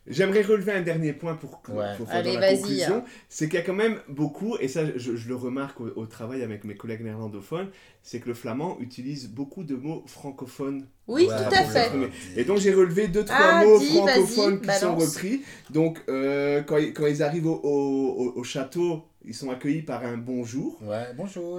J'aimerais 0.07 0.41
relever 0.41 0.71
un 0.71 0.81
dernier 0.81 1.13
point 1.13 1.35
pour, 1.35 1.59
pour 1.59 1.81
faire 2.09 2.23
la 2.23 2.55
conclusion. 2.55 3.03
C'est 3.29 3.47
qu'il 3.47 3.59
y 3.59 3.61
a 3.61 3.65
quand 3.65 3.73
même 3.73 3.99
beaucoup, 4.07 4.57
et 4.59 4.67
ça 4.67 4.81
je, 4.95 5.11
le 5.27 5.35
remarque 5.35 5.79
au, 5.81 6.05
travail 6.05 6.43
avec 6.43 6.63
mes 6.63 6.75
collègues 6.75 7.03
néerlandophones, 7.03 7.69
c'est 8.03 8.19
que 8.19 8.29
le 8.29 8.34
flamand 8.34 8.77
utilise 8.79 9.29
beaucoup 9.29 9.63
de 9.63 9.75
mots 9.75 10.03
francophones. 10.07 10.88
Oui, 11.07 11.27
tout 11.27 11.55
à 11.55 11.63
fait. 11.63 11.91
Et 12.35 12.43
donc 12.43 12.59
j'ai 12.59 12.73
relevé 12.73 13.07
deux, 13.07 13.25
trois 13.25 13.38
ah, 13.39 13.65
mots 13.65 13.79
francophones 13.79 14.61
qui 14.61 14.71
sont 14.71 14.95
repris. 14.95 15.41
Donc 15.69 16.01
euh, 16.09 16.61
quand, 16.61 16.77
ils 16.77 17.23
arrivent 17.23 17.47
au 17.47 18.43
château 18.43 19.03
ils 19.27 19.33
sont 19.33 19.51
accueillis 19.51 19.81
par 19.81 20.05
un 20.05 20.17
bonjour. 20.17 20.79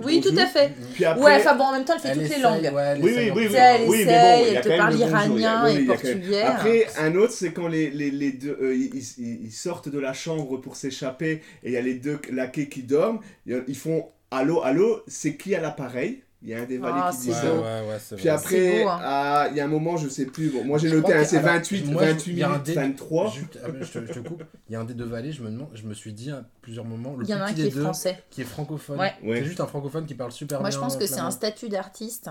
Oui, 0.05 0.21
tout 0.21 0.35
à 0.37 0.47
fait. 0.47 0.73
Puis 0.95 1.07
enfin 1.07 1.55
bon, 1.55 1.65
en 1.65 1.73
même 1.73 1.85
temps, 1.85 1.95
elle 1.95 2.01
fait 2.01 2.15
toutes 2.15 2.37
les 2.37 2.43
langues. 2.43 2.73
Oui, 3.03 3.13
oui, 3.15 3.31
oui, 3.35 3.49
elle 3.55 3.89
oui, 3.89 4.01
essaye, 4.01 4.07
mais 4.07 4.53
elle 4.55 4.61
te 4.63 4.77
parle 4.77 4.99
iranien 4.99 5.67
et 5.67 5.85
portugais. 5.85 6.31
Même... 6.31 6.47
Après, 6.47 6.87
un 6.99 7.15
autre, 7.17 7.33
c'est 7.33 7.53
quand 7.53 7.69
les, 7.69 7.91
les, 7.91 8.11
les 8.11 8.33
deux, 8.33 8.59
euh, 8.61 8.75
ils, 8.75 9.45
ils, 9.45 9.53
sortent 9.53 9.89
de 9.89 9.99
la 9.99 10.13
chambre 10.13 10.57
pour 10.57 10.77
s'échapper 10.77 11.43
et 11.63 11.69
il 11.69 11.73
y 11.73 11.77
a 11.77 11.83
les 11.83 11.95
deux 11.95 12.19
laquais 12.33 12.69
qui 12.69 12.83
dorment. 12.83 13.21
Ils 13.47 13.77
font 13.77 14.07
Allô, 14.31 14.63
allô, 14.63 15.03
c'est 15.07 15.37
qui 15.37 15.55
à 15.55 15.61
l'appareil? 15.61 16.23
Il 16.41 16.51
y 16.51 16.55
a 16.55 16.61
un 16.61 16.67
des 16.67 16.79
ah, 16.83 16.91
valets 16.91 17.17
qui 17.17 17.29
dit 17.29 18.17
Puis 18.17 18.29
après, 18.29 18.85
hein. 18.85 19.01
ah, 19.03 19.49
il 19.51 19.57
y 19.57 19.61
a 19.61 19.65
un 19.65 19.69
moment, 19.69 19.97
je 19.97 20.09
sais 20.09 20.27
plus. 20.27 20.51
Bon, 20.51 20.65
moi 20.65 20.79
j'ai 20.79 20.91
noté, 20.91 21.13
hein, 21.13 21.25
c'est 21.25 21.41
28, 21.41 21.87
moi, 21.87 22.05
28 22.05 22.39
je... 22.39 22.47
minutes, 22.47 22.63
dé... 22.63 22.95
3. 22.97 23.31
Je... 23.31 23.41
Je, 23.41 23.45
te, 23.45 24.07
je, 24.07 24.13
te, 24.13 24.19
coupe. 24.21 24.45
Il 24.69 24.73
y 24.73 24.77
a 24.77 24.81
un 24.81 24.85
des 24.85 24.95
deux 24.95 25.05
valets, 25.05 25.33
je 25.33 25.43
me, 25.43 25.51
demande, 25.51 25.69
je 25.75 25.83
me 25.83 25.95
suis 25.95 26.13
dit 26.13 26.31
à 26.31 26.45
plusieurs 26.63 26.85
moments, 26.85 27.17
il 27.21 27.29
y 27.29 27.35
en 27.35 27.41
a 27.41 27.47
un 27.47 27.53
qui 27.53 27.63
est 27.63 27.71
deux, 27.71 27.83
français. 27.83 28.23
Qui 28.31 28.43
est 28.43 28.45
francophone. 28.45 29.01
C'est 29.21 29.45
juste 29.45 29.61
un 29.61 29.67
francophone 29.67 30.07
qui 30.07 30.15
parle 30.15 30.31
super 30.31 30.61
moi, 30.61 30.71
bien. 30.71 30.79
Moi 30.79 30.89
je 30.89 30.95
pense 30.95 31.01
que 31.01 31.13
c'est 31.13 31.21
un 31.21 31.33
statut 31.33 31.69
d'artiste. 31.69 32.31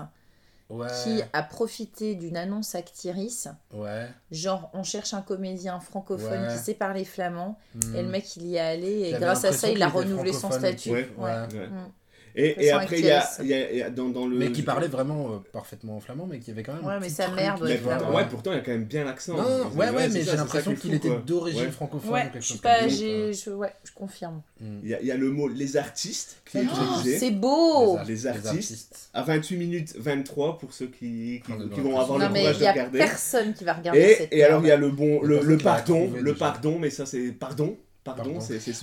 Qui 1.02 1.22
a 1.32 1.42
profité 1.42 2.14
d'une 2.14 2.36
annonce 2.36 2.74
actrice. 2.74 3.48
Ouais. 3.72 4.06
Genre, 4.30 4.70
on 4.74 4.82
cherche 4.82 5.14
un 5.14 5.22
comédien 5.22 5.80
francophone 5.80 6.48
qui 6.52 6.58
sait 6.58 6.74
parler 6.74 7.06
flamand. 7.06 7.58
Et 7.94 8.02
le 8.02 8.08
hmm. 8.08 8.10
mec, 8.10 8.36
il 8.36 8.46
y 8.46 8.56
est 8.56 8.60
allé. 8.60 9.00
Et 9.08 9.12
grâce 9.12 9.46
à 9.46 9.52
ça, 9.52 9.70
il 9.70 9.82
a 9.82 9.88
renouvelé 9.88 10.32
son 10.32 10.50
statut. 10.50 10.90
Ouais. 10.90 11.06
Mm. 11.06 11.90
Et, 12.38 12.70
après, 12.70 13.00
il 13.00 13.06
y, 13.46 13.82
a, 13.82 13.90
dans, 13.90 14.08
dans 14.08 14.26
le. 14.26 14.36
Mais 14.36 14.52
qui 14.52 14.62
parlait 14.62 14.86
vraiment 14.86 15.32
euh, 15.32 15.38
parfaitement 15.52 15.98
flamand, 15.98 16.26
mais 16.26 16.38
qui 16.38 16.52
avait 16.52 16.62
quand 16.62 16.74
même. 16.74 16.84
Ouais, 16.84 17.00
mais 17.00 17.08
sa 17.08 17.28
mère 17.28 17.58
doit 17.58 17.70
être. 17.70 18.12
Ouais, 18.12 18.26
pourtant, 18.30 18.52
il 18.52 18.56
y 18.56 18.58
a 18.58 18.62
quand 18.62 18.70
même 18.70 18.84
bien 18.84 19.04
l'accent. 19.04 19.36
Non, 19.36 19.70
ouais, 19.74 19.90
ouais, 19.90 20.08
mais 20.08 20.22
j'ai 20.22 20.36
l'impression 20.36 20.74
qu'il 20.74 20.94
était 20.94 21.10
d'origine 21.26 21.70
francophone. 21.70 22.12
Ouais, 22.12 22.30
je 22.34 22.40
suis 22.40 22.58
pas. 22.58 22.86
Je, 22.88 23.50
ouais, 23.50 23.74
je 23.84 23.92
confirme. 23.92 24.42
Mm. 24.60 24.78
Il 24.84 25.06
y, 25.06 25.10
a 25.10 25.16
le 25.16 25.30
mot 25.30 25.48
les 25.48 25.76
artistes 25.76 26.40
qui 26.44 26.58
est 26.58 26.66
ah, 26.70 26.74
utilisé. 26.74 27.18
C'est 27.18 27.30
beau 27.30 27.98
Les 28.06 28.26
artistes. 28.26 29.10
À 29.12 29.22
28 29.22 29.56
minutes 29.56 29.96
23 29.96 30.58
pour 30.58 30.72
ceux 30.72 30.86
qui, 30.86 31.42
vont 31.48 31.98
avoir 31.98 32.18
le 32.18 32.26
courage 32.28 32.58
de 32.58 32.66
regarder. 32.66 32.98
Il 32.98 32.98
y 32.98 33.02
a 33.02 33.06
personne 33.06 33.54
qui 33.54 33.64
va 33.64 33.74
regarder. 33.74 34.28
Et 34.30 34.44
alors, 34.44 34.62
il 34.62 34.68
y 34.68 34.72
a 34.72 34.76
le 34.76 34.90
bon. 34.90 35.22
Le 35.22 35.58
pardon, 35.58 36.10
le 36.14 36.34
pardon, 36.34 36.78
mais 36.78 36.90
ça, 36.90 37.04
c'est 37.04 37.32
pardon. 37.32 37.76
Pardon, 38.14 38.38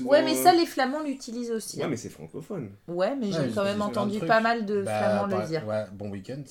Ouais, 0.05 0.23
mais 0.23 0.35
ça, 0.35 0.53
les 0.53 0.65
Flamands 0.65 1.03
l'utilisent 1.03 1.51
aussi. 1.51 1.77
Ouais, 1.77 1.83
hein. 1.83 1.87
mais 1.89 1.97
c'est 1.97 2.09
francophone. 2.09 2.69
Ouais, 2.87 3.15
mais 3.15 3.31
j'ai 3.31 3.51
quand 3.53 3.63
même 3.63 3.81
entendu 3.81 4.19
pas 4.19 4.41
mal 4.41 4.65
de 4.65 4.83
bah, 4.83 4.99
Flamands 4.99 5.41
le 5.41 5.47
dire. 5.47 5.63
Bon 5.93 6.09
week-end. 6.09 6.43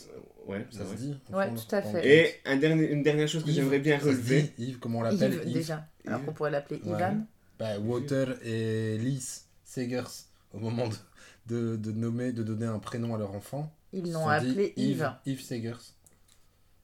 Ouais, 0.47 0.67
ça 0.71 0.85
se 0.85 0.95
dit. 0.95 1.17
Ouais, 1.33 1.49
tout 1.55 1.75
à 1.75 1.83
fait. 1.83 2.07
Et 2.07 2.51
une 2.51 3.03
dernière 3.03 3.29
chose 3.29 3.45
que 3.45 3.51
j'aimerais 3.51 3.79
bien 3.79 3.99
relever. 3.99 4.53
Yves, 4.59 4.79
comment 4.79 5.01
on 5.01 5.03
l'appelle 5.03 5.35
Yves, 5.47 5.53
déjà. 5.53 5.87
Yves. 6.05 6.13
Alors 6.13 6.25
qu'on 6.25 6.33
pourrait 6.33 6.51
l'appeler. 6.51 6.81
Ivan. 6.85 7.25
Bah, 7.59 7.79
Water 7.79 8.37
et 8.45 8.99
Lys 8.99 9.47
Segers, 9.65 10.27
au 10.53 10.59
moment 10.59 10.89
de, 10.89 10.97
de, 11.47 11.77
de, 11.77 11.93
nommer, 11.93 12.33
de 12.33 12.43
donner 12.43 12.67
un 12.67 12.79
prénom 12.81 13.15
à 13.15 13.19
leur 13.19 13.33
enfant. 13.33 13.73
Ils 13.93 14.13
l'ont 14.13 14.29
appelé 14.29 14.73
Yves. 14.77 15.11
Yves 15.25 15.41
Segers. 15.41 15.95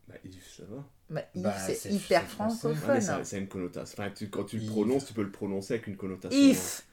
Bah, 0.08 0.14
Yves, 0.24 0.46
ça 0.56 0.62
va. 0.70 0.84
Bah, 1.10 1.22
bah, 1.34 1.52
c'est 1.58 1.90
hyper 1.90 2.22
francophone. 2.22 3.00
C'est 3.24 3.36
hein. 3.36 3.40
une 3.40 3.48
connotation. 3.48 4.02
Quand 4.30 4.44
tu 4.44 4.58
le 4.58 4.66
prononces, 4.66 5.06
tu 5.06 5.12
peux 5.12 5.22
le 5.22 5.32
prononcer 5.32 5.74
avec 5.74 5.88
une 5.88 5.96
connotation. 5.96 6.38
If. 6.38 6.84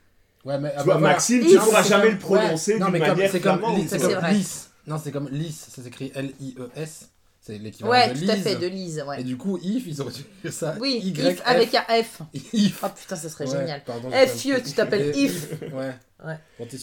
Hein. 0.45 0.59
Tu 0.59 0.67
ah, 0.75 0.83
vois, 0.83 0.95
bah, 0.95 0.99
Maxime, 0.99 1.45
tu 1.45 1.53
ne 1.53 1.59
pourras 1.59 1.83
jamais 1.83 2.11
le 2.11 2.17
prononcer 2.17 2.73
ouais. 2.75 2.79
d'une 2.79 2.99
manière 2.99 3.31
C'est 3.31 3.41
comme, 3.41 3.59
comme 3.61 3.75
lisse. 3.75 4.71
Non, 4.87 4.97
c'est 4.97 5.11
comme 5.11 5.29
lisse. 5.29 5.67
Ça 5.69 5.83
s'écrit 5.83 6.11
L-I-E-S. 6.15 7.09
C'est 7.41 7.57
l'équivalent 7.59 7.91
ouais, 7.91 8.09
de 8.09 8.13
Lise. 8.13 8.29
Ouais, 8.29 8.35
tout 8.35 8.39
à 8.41 8.43
fait, 8.43 8.55
de 8.55 8.67
Lise. 8.67 9.03
Ouais. 9.07 9.21
Et 9.21 9.23
du 9.23 9.37
coup, 9.37 9.57
if, 9.63 9.87
ils 9.87 10.01
auraient 10.01 10.11
dû 10.11 10.51
ça. 10.51 10.75
Oui, 10.81 10.99
y 11.01 11.09
if 11.11 11.41
avec 11.45 11.73
un 11.75 12.03
F. 12.03 12.21
If. 12.33 12.83
Oh 12.83 12.87
putain, 12.93 13.15
ça 13.15 13.29
serait 13.29 13.47
génial. 13.47 13.83
Pardon, 13.85 14.09
F, 14.11 14.37
tu 14.41 14.71
t'appelles 14.73 15.15
if. 15.15 15.51
Ouais. 15.73 15.93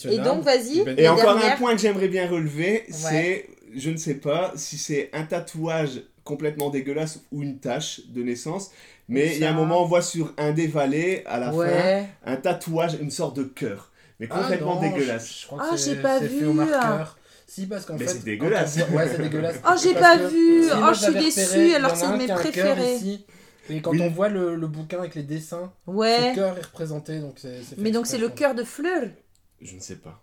Et 0.05 0.19
donc, 0.19 0.43
vas-y. 0.43 0.83
Et 0.97 1.07
encore 1.07 1.37
un 1.37 1.55
point 1.57 1.75
que 1.75 1.81
j'aimerais 1.81 2.07
bien 2.07 2.27
relever, 2.29 2.85
c'est, 2.89 3.49
je 3.75 3.89
ne 3.89 3.97
sais 3.97 4.15
pas, 4.15 4.53
si 4.55 4.77
c'est 4.77 5.09
un 5.13 5.23
tatouage 5.23 6.01
complètement 6.25 6.69
dégueulasse 6.69 7.21
ou 7.31 7.41
une 7.43 7.59
tache 7.59 8.01
de 8.07 8.21
naissance. 8.23 8.71
Mais 9.07 9.35
il 9.35 9.41
y 9.41 9.45
a 9.45 9.51
un 9.51 9.53
moment, 9.53 9.81
on 9.83 9.85
voit 9.85 10.01
sur 10.01 10.33
un 10.37 10.51
des 10.51 10.67
valets, 10.67 11.23
à 11.27 11.39
la 11.39 11.51
fin, 11.53 12.05
un 12.25 12.35
tatouage, 12.35 12.97
une 12.99 13.11
sorte 13.11 13.37
de 13.37 13.43
cœur. 13.43 13.91
Mais 14.19 14.27
Ah, 14.29 14.39
complètement 14.41 14.75
non, 14.75 14.81
dégueulasse. 14.81 15.27
Je, 15.33 15.41
je 15.41 15.45
crois 15.47 15.61
Ah, 15.63 15.71
que 15.71 15.77
j'ai 15.77 15.83
c'est- 15.83 15.95
pas 16.01 16.19
c'est 16.19 16.27
fait 16.27 16.39
vu, 16.39 16.47
au 16.47 16.53
marqueur. 16.53 17.17
Si, 17.47 17.67
parce 17.67 17.85
qu'en 17.85 17.93
Mais 17.93 18.05
fait. 18.05 18.13
c'est 18.13 18.23
dégueulasse. 18.25 18.75
quand 18.77 18.83
on 18.87 18.91
voit- 18.91 19.03
Ouais, 19.03 19.09
c'est 19.09 19.21
dégueulasse. 19.21 19.55
Oh, 19.65 19.71
j'ai 19.81 19.93
pas 19.93 20.17
que 20.17 20.27
vu. 20.27 20.63
si, 20.63 20.69
Oh, 20.73 20.93
je 20.93 20.99
suis 20.99 21.13
déçue, 21.13 21.73
alors 21.75 21.95
c'est 21.95 22.05
un 22.05 22.17
de 22.17 22.23
mes 22.23 22.27
préférés. 22.33 22.97
Et 23.69 23.81
quand 23.81 23.91
Oui. 23.91 24.01
on 24.01 24.09
voit 24.09 24.29
le, 24.29 24.55
le 24.55 24.67
bouquin 24.67 24.99
avec 24.99 25.15
les 25.15 25.23
dessins, 25.23 25.71
Ouais. 25.87 26.31
ce 26.31 26.35
cœur 26.35 26.57
est 26.57 26.61
représenté. 26.65 27.19
Donc 27.19 27.35
c'est, 27.37 27.59
Mais 27.77 27.91
donc 27.91 28.07
c'est 28.07 28.17
le 28.17 28.29
cœur 28.29 28.55
de 28.55 28.63
fleur. 28.63 29.03
Je 29.61 29.75
ne 29.75 29.79
sais 29.79 29.95
pas. 29.97 30.21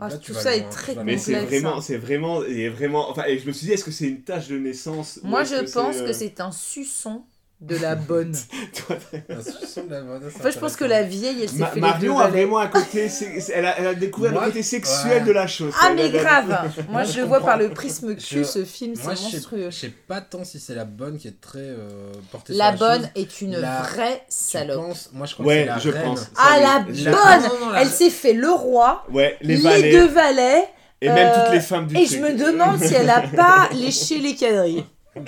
Ah, 0.00 0.08
Là, 0.08 0.18
tout 0.18 0.32
ça 0.34 0.54
est 0.56 0.68
très 0.68 0.94
vas 0.94 1.04
Mais 1.04 1.12
loin. 1.14 1.18
c'est 1.18 1.34
complexe, 1.34 1.50
vraiment, 1.50 1.76
hein. 1.76 1.80
c'est 1.80 1.96
vraiment, 1.98 2.42
est 2.44 2.68
vraiment. 2.68 3.10
Enfin, 3.10 3.24
et 3.26 3.38
je 3.38 3.46
me 3.46 3.52
suis 3.52 3.66
dit, 3.66 3.72
est-ce 3.72 3.84
que 3.84 3.90
c'est 3.90 4.08
une 4.08 4.22
tache 4.22 4.48
de 4.48 4.58
naissance? 4.58 5.20
Moi, 5.22 5.44
je 5.44 5.56
que 5.56 5.70
pense 5.72 6.02
que 6.02 6.02
euh, 6.02 6.12
c'est 6.12 6.40
un 6.40 6.52
suçon 6.52 7.24
de 7.60 7.76
la 7.76 7.96
bonne. 7.96 8.32
toi, 8.86 8.96
de 8.96 9.90
la 9.90 10.00
Enfin, 10.28 10.50
je 10.50 10.58
pense 10.58 10.76
que 10.76 10.84
la 10.84 11.02
vieille, 11.02 11.42
elle 11.42 11.48
s'est 11.48 11.56
Ma- 11.56 11.66
fait 11.66 11.74
les 11.76 11.80
deux 11.80 11.86
Marion 11.88 12.18
a 12.20 12.28
vraiment 12.28 12.58
un 12.58 12.68
côté. 12.68 13.08
Elle 13.52 13.66
a, 13.66 13.78
elle 13.80 13.86
a 13.88 13.94
découvert 13.94 14.30
Moi, 14.32 14.42
le 14.42 14.46
côté 14.48 14.62
sexuel 14.62 15.22
ouais. 15.22 15.26
de 15.28 15.32
la 15.32 15.46
chose. 15.48 15.72
Ah, 15.82 15.90
mais 15.94 16.08
grave 16.10 16.70
Moi, 16.88 17.02
je 17.02 17.12
je 17.14 17.18
le 17.20 17.26
vois 17.26 17.40
par 17.40 17.56
le 17.56 17.70
prisme 17.70 18.14
cul, 18.14 18.38
Je- 18.38 18.42
ce 18.44 18.64
film, 18.64 18.94
c'est 18.94 19.06
monstrueux. 19.08 19.70
je 19.70 19.76
sais 19.76 19.88
pas 20.06 20.20
tant 20.20 20.44
si 20.44 20.60
c'est 20.60 20.74
la 20.76 20.84
bonne 20.84 21.18
qui 21.18 21.26
est 21.28 21.40
très 21.40 21.58
euh, 21.58 22.12
portée 22.30 22.52
La 22.54 22.76
sur 22.76 22.84
la 22.86 22.92
bonne 22.98 23.02
chose. 23.02 23.10
est 23.16 23.40
une 23.40 23.56
La- 23.56 23.82
vraie 23.82 24.22
salope. 24.28 24.94
Moi, 25.12 25.26
je 25.26 25.34
crois 25.34 25.46
Ouais, 25.46 25.54
que 25.56 25.60
c'est 25.62 25.66
la 25.66 25.78
je 25.78 25.90
reine. 25.90 26.04
pense. 26.04 26.30
Ah, 26.36 26.60
la 26.60 26.78
bonne 26.80 26.94
Non, 26.96 27.66
non, 27.66 27.70
la- 27.72 27.82
Elle 27.82 27.88
s'est 27.88 28.10
fait 28.10 28.34
le 28.34 28.50
roi, 28.50 29.04
Ouais, 29.12 29.36
les, 29.40 29.56
deux 29.90 30.06
valets, 30.06 30.64
Et 31.00 31.08
même 31.08 31.32
euh, 31.34 31.44
toutes 31.44 31.54
les 31.54 31.60
femmes 31.60 31.86
du 31.88 31.96
et 31.96 32.06
je 32.06 32.18
me 32.18 32.34
demande 32.34 32.80
si 32.82 32.94
elle 32.94 33.10
a 33.10 33.22
pas 33.22 33.68
léché 33.72 34.18
les 34.18 34.36
quadrilles. 34.36 34.84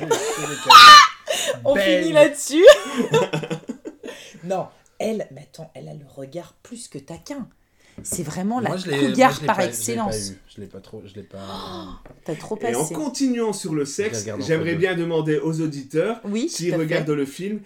On 1.65 1.75
Belle. 1.75 2.03
finit 2.03 2.13
là-dessus. 2.15 2.65
non, 4.45 4.67
elle, 4.99 5.27
mais 5.33 5.43
attends, 5.43 5.71
elle 5.75 5.89
a 5.89 5.95
le 5.95 6.05
regard 6.09 6.55
plus 6.63 6.89
que 6.89 6.99
taquin. 6.99 7.49
C'est 8.03 8.23
vraiment 8.23 8.61
la 8.61 8.71
Moi, 8.71 8.79
moi, 8.87 8.99
cougar 9.11 9.41
par 9.41 9.57
pas- 9.59 9.67
excellence. 9.67 10.15
Je 10.15 10.21
l'ai 10.23 10.27
pas 10.29 10.33
eu. 10.33 10.41
Je 10.57 10.61
l'ai 10.63 10.67
pas 10.69 10.81
trop. 10.81 11.03
Je 11.07 11.15
l'ai 11.15 11.23
pas. 11.23 11.39
T'as 12.25 12.35
trop 12.35 12.59
Et 12.63 12.75
en 12.75 12.81
passé. 12.81 12.95
continuant 12.95 13.53
sur 13.53 13.75
le 13.75 13.85
sexe, 13.85 14.27
j'aimerais 14.47 14.75
bien 14.77 14.95
demander 14.95 15.39
aux 15.39 15.61
auditeurs 15.61 16.21
Oui, 16.25 16.49
s'ils 16.49 16.73
à 16.73 16.77
fait. 16.77 16.83
regardent 16.83 17.11
le 17.11 17.27
film. 17.27 17.61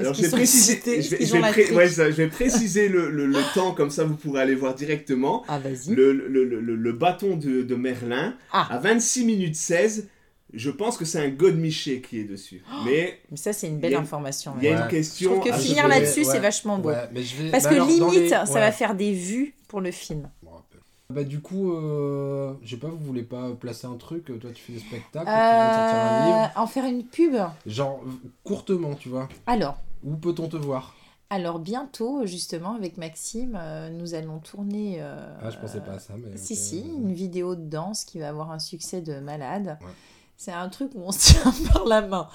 Alors 0.00 0.14
je 0.14 0.22
vais 0.22 0.28
préciser, 0.30 0.74
excités? 0.74 1.02
je 1.02 1.10
vais, 1.10 1.16
Ils 1.20 1.26
je 1.26 1.32
ont 1.32 1.36
vais 1.36 1.42
la 1.42 1.50
pré- 1.52 1.64
trique. 1.64 1.76
ouais, 1.76 1.88
ça, 1.88 2.04
je 2.08 2.14
vais 2.16 2.28
préciser 2.28 2.88
le, 2.88 3.10
le- 3.10 3.26
le 3.26 3.40
temps 3.54 3.72
comme 3.72 3.90
ça 3.90 4.04
vous 4.04 4.14
pourrez 4.14 4.42
aller 4.42 4.54
voir 4.54 4.74
directement. 4.74 5.44
Ah, 5.48 5.58
vas-y. 5.58 5.92
Le, 5.94 6.12
le, 6.12 6.28
le- 6.44 6.60
le- 6.60 6.76
le 6.76 6.92
bâton 6.92 7.36
de, 7.36 7.62
de 7.62 7.74
Merlin 7.74 8.36
Ah. 8.52 8.68
à 8.70 8.78
26 8.78 9.24
minutes 9.24 9.56
16. 9.56 10.06
Je 10.54 10.70
pense 10.70 10.96
que 10.96 11.04
c'est 11.04 11.22
un 11.24 11.28
godemiché 11.28 12.00
qui 12.00 12.18
est 12.20 12.24
dessus. 12.24 12.62
Mais 12.84 13.18
Mais 13.30 13.36
ça, 13.36 13.52
c'est 13.52 13.68
une 13.68 13.78
belle 13.78 13.90
Il 13.90 13.94
y 13.94 13.96
a- 13.96 14.00
information. 14.00 14.54
il 14.58 14.64
y 14.64 14.68
a 14.68 14.70
ouais. 14.70 14.76
une 14.76 14.82
Ouais. 14.84 14.90
Je 14.90 14.96
question. 14.96 15.30
trouve 15.32 15.44
que 15.44 15.50
Ah, 15.54 15.58
finir 15.58 15.88
là-dessus, 15.88 16.24
c'est 16.24 16.38
vachement 16.40 16.78
beau. 16.78 16.88
Ouais, 16.88 17.08
mais 17.12 17.22
je 17.22 17.36
vais. 17.42 17.50
Parce 17.50 17.64
bah 17.64 17.70
que 17.70 17.74
alors, 17.74 17.88
limite, 17.88 18.12
les- 18.14 18.28
ça 18.30 18.44
ouais. 18.44 18.52
va 18.60 18.72
faire 18.72 18.94
des 18.94 19.12
vues 19.12 19.54
pour 19.68 19.80
le 19.80 19.90
film. 19.90 20.30
Rappelle. 20.46 20.80
Bah 21.10 21.24
du 21.24 21.40
coup, 21.40 21.72
euh, 21.74 22.52
je 22.62 22.70
sais 22.70 22.76
pas, 22.76 22.88
vous 22.88 22.98
voulez 22.98 23.22
pas 23.22 23.50
placer 23.52 23.86
un 23.86 23.96
truc 23.96 24.26
Toi, 24.26 24.50
tu 24.54 24.62
fais 24.62 24.72
des 24.74 24.78
spectacles, 24.78 25.24
tu 25.26 25.32
viens 25.32 25.68
de 25.68 25.74
sortir 25.74 25.98
un 25.98 26.22
Euh, 26.22 26.26
livre. 26.26 26.50
en 26.56 26.66
faire 26.66 26.84
une 26.84 27.04
pub 27.04 27.34
Genre 27.66 28.00
courtement, 28.44 28.94
tu 28.94 29.08
vois. 29.08 29.28
Alors, 29.46 29.76
Où 30.04 30.16
peut-on 30.16 30.48
te 30.48 30.56
voir? 30.56 30.94
Alors 31.30 31.58
bientôt, 31.58 32.24
justement, 32.24 32.74
avec 32.74 32.96
Maxime, 32.96 33.58
euh, 33.60 33.90
nous 33.90 34.14
allons 34.14 34.38
tourner. 34.38 34.96
euh, 35.00 35.34
Ah, 35.42 35.50
je 35.50 35.58
pensais 35.58 35.80
pas 35.80 35.92
à 35.92 35.98
ça, 35.98 36.14
mais. 36.16 36.36
Si, 36.38 36.56
si, 36.56 36.80
une 36.80 37.12
vidéo 37.12 37.54
de 37.54 37.64
danse 37.68 38.04
qui 38.04 38.18
va 38.18 38.28
avoir 38.30 38.50
un 38.50 38.58
succès 38.58 39.00
de 39.02 39.18
malade. 39.20 39.76
Ouais. 39.82 39.88
C'est 40.40 40.52
un 40.52 40.68
truc 40.68 40.92
où 40.94 41.02
on 41.04 41.10
se 41.10 41.32
tient 41.32 41.52
par 41.72 41.84
la 41.84 42.00
main. 42.00 42.28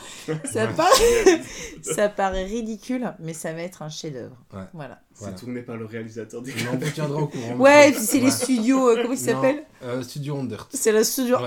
Ça, 0.44 0.68
paraît, 0.68 1.42
ça 1.82 2.10
paraît 2.10 2.44
ridicule, 2.44 3.14
mais 3.20 3.34
ça 3.34 3.54
va 3.54 3.62
être 3.62 3.82
un 3.82 3.88
chef-d'œuvre. 3.88 4.36
Ouais. 4.54 4.66
Voilà. 4.74 5.00
C'est 5.16 5.26
Voilà. 5.26 5.38
tourné 5.38 5.62
par 5.62 5.78
le 5.78 5.86
réalisateur 5.86 6.42
des 6.42 6.52
on 6.74 6.76
vous 6.78 6.90
tiendra 6.92 7.22
au 7.22 7.28
courant. 7.28 7.56
Ouais, 7.58 7.90
et 7.90 7.92
puis 7.92 8.02
c'est 8.02 8.18
Ouais. 8.18 8.24
les 8.26 8.32
studios, 8.32 8.90
euh, 8.90 8.96
comment 9.04 9.14
ils 9.14 9.18
s'appellent 9.20 9.64
euh, 9.84 10.02
Studio 10.02 10.34
Ondert. 10.36 10.68
C'est 10.74 10.92
le 10.92 11.04
studio 11.04 11.38
Ouais. 11.38 11.46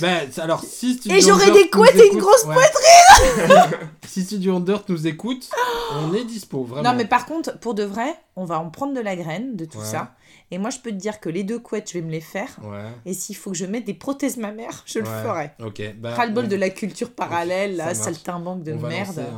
Bah, 0.00 0.20
c'est- 0.30 0.40
alors, 0.40 0.62
si 0.62 0.94
Studio 0.94 1.16
Et 1.16 1.20
j'aurai 1.20 1.50
des 1.50 1.64
nous 1.64 1.70
couettes 1.70 1.94
et 1.96 2.06
une 2.06 2.18
écoute- 2.18 2.20
grosse 2.20 2.44
ouais. 2.44 2.54
si 4.06 4.22
Studio 4.24 4.54
Ondert 4.56 4.82
nous 4.88 5.06
écoute, 5.06 5.48
on 5.94 6.14
est 6.14 6.24
dispo, 6.24 6.62
vraiment. 6.64 6.90
Non, 6.92 6.96
mais 6.96 7.06
par 7.06 7.26
contre, 7.26 7.58
pour 7.58 7.74
de 7.74 7.82
vrai, 7.82 8.14
on 8.36 8.44
va 8.44 8.58
en 8.60 8.70
prendre 8.70 8.94
de 8.94 9.00
la 9.00 9.16
graine 9.16 9.56
de 9.56 9.64
tout 9.64 9.78
Ouais. 9.78 9.84
ça. 9.84 10.12
Et 10.50 10.58
moi, 10.58 10.70
je 10.70 10.78
peux 10.78 10.90
te 10.90 10.96
dire 10.96 11.20
que 11.20 11.28
les 11.28 11.42
deux 11.44 11.58
couettes, 11.58 11.88
je 11.92 11.98
vais 11.98 12.04
me 12.04 12.10
les 12.10 12.20
faire. 12.22 12.48
Ouais. 12.62 12.84
Et 13.04 13.12
s'il 13.12 13.36
faut 13.36 13.50
que 13.50 13.56
je 13.56 13.66
mette 13.66 13.84
des 13.84 13.94
prothèses 13.94 14.36
mammaires, 14.38 14.82
je 14.86 15.00
le 15.00 15.04
ferai. 15.04 15.50
Ok. 15.62 15.82
Bah, 15.98 16.14
Ras-le-bol 16.14 16.44
on- 16.44 16.48
de 16.48 16.56
la 16.56 16.70
culture 16.70 17.10
parallèle, 17.10 17.76
là, 17.76 17.94
saltimbanque 17.94 18.62
de 18.62 18.72
on 18.72 18.78
va 18.78 18.88
merde. 18.88 19.08
lancer 19.08 19.28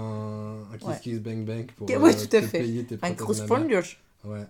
un, 0.72 0.78
Kiss 0.78 0.88
Ouais. 0.88 1.00
Kiss 1.02 1.18
Bang 1.20 1.44
Bang 1.44 1.66
pour 1.76 1.88
ouais, 1.88 1.96
euh, 1.96 2.12
tout 2.26 2.36
à 2.36 2.40
te 2.40 2.46
fait. 2.46 2.60
payer 2.60 2.84
tes 2.84 2.98
Un 3.02 3.12
crowdfunding. 3.14 3.82
Ouais, 4.24 4.40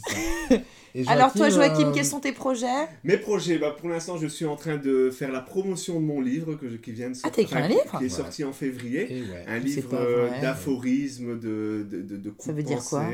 ça. 0.00 0.56
Et 0.98 1.06
Alors, 1.08 1.30
toi, 1.34 1.50
Joachim, 1.50 1.88
euh, 1.88 1.92
quels 1.92 2.06
sont 2.06 2.20
tes 2.20 2.32
projets? 2.32 2.66
Mes 3.04 3.18
projets, 3.18 3.58
bah, 3.58 3.76
pour 3.78 3.90
l'instant, 3.90 4.16
je 4.16 4.26
suis 4.26 4.46
en 4.46 4.56
train 4.56 4.78
de 4.78 5.10
faire 5.10 5.30
la 5.30 5.42
promotion 5.42 6.00
de 6.00 6.06
mon 6.06 6.22
livre 6.22 6.54
que 6.54 6.70
je- 6.70 6.76
qui 6.76 6.92
vient 6.92 7.10
de 7.10 7.16
Ah, 7.22 7.28
t'as 7.28 7.42
sortir. 7.42 7.44
écrit 7.44 7.58
un 7.62 7.68
livre? 7.68 7.82
Qui 7.90 7.96
est 7.96 8.00
Ouais. 8.04 8.08
sorti 8.08 8.44
en 8.44 8.52
février. 8.54 9.02
Ouais. 9.10 9.44
Un 9.46 9.58
livre 9.58 9.90
euh, 9.92 10.30
d'aphorismes, 10.40 11.38
de, 11.38 11.86
de, 11.90 12.00
de, 12.00 12.16
de 12.16 12.30
coups 12.30 12.44
Ça 12.46 12.52
veut 12.52 12.62
de 12.62 12.66
dire 12.68 12.76
pensée. 12.78 12.88
quoi 12.88 13.04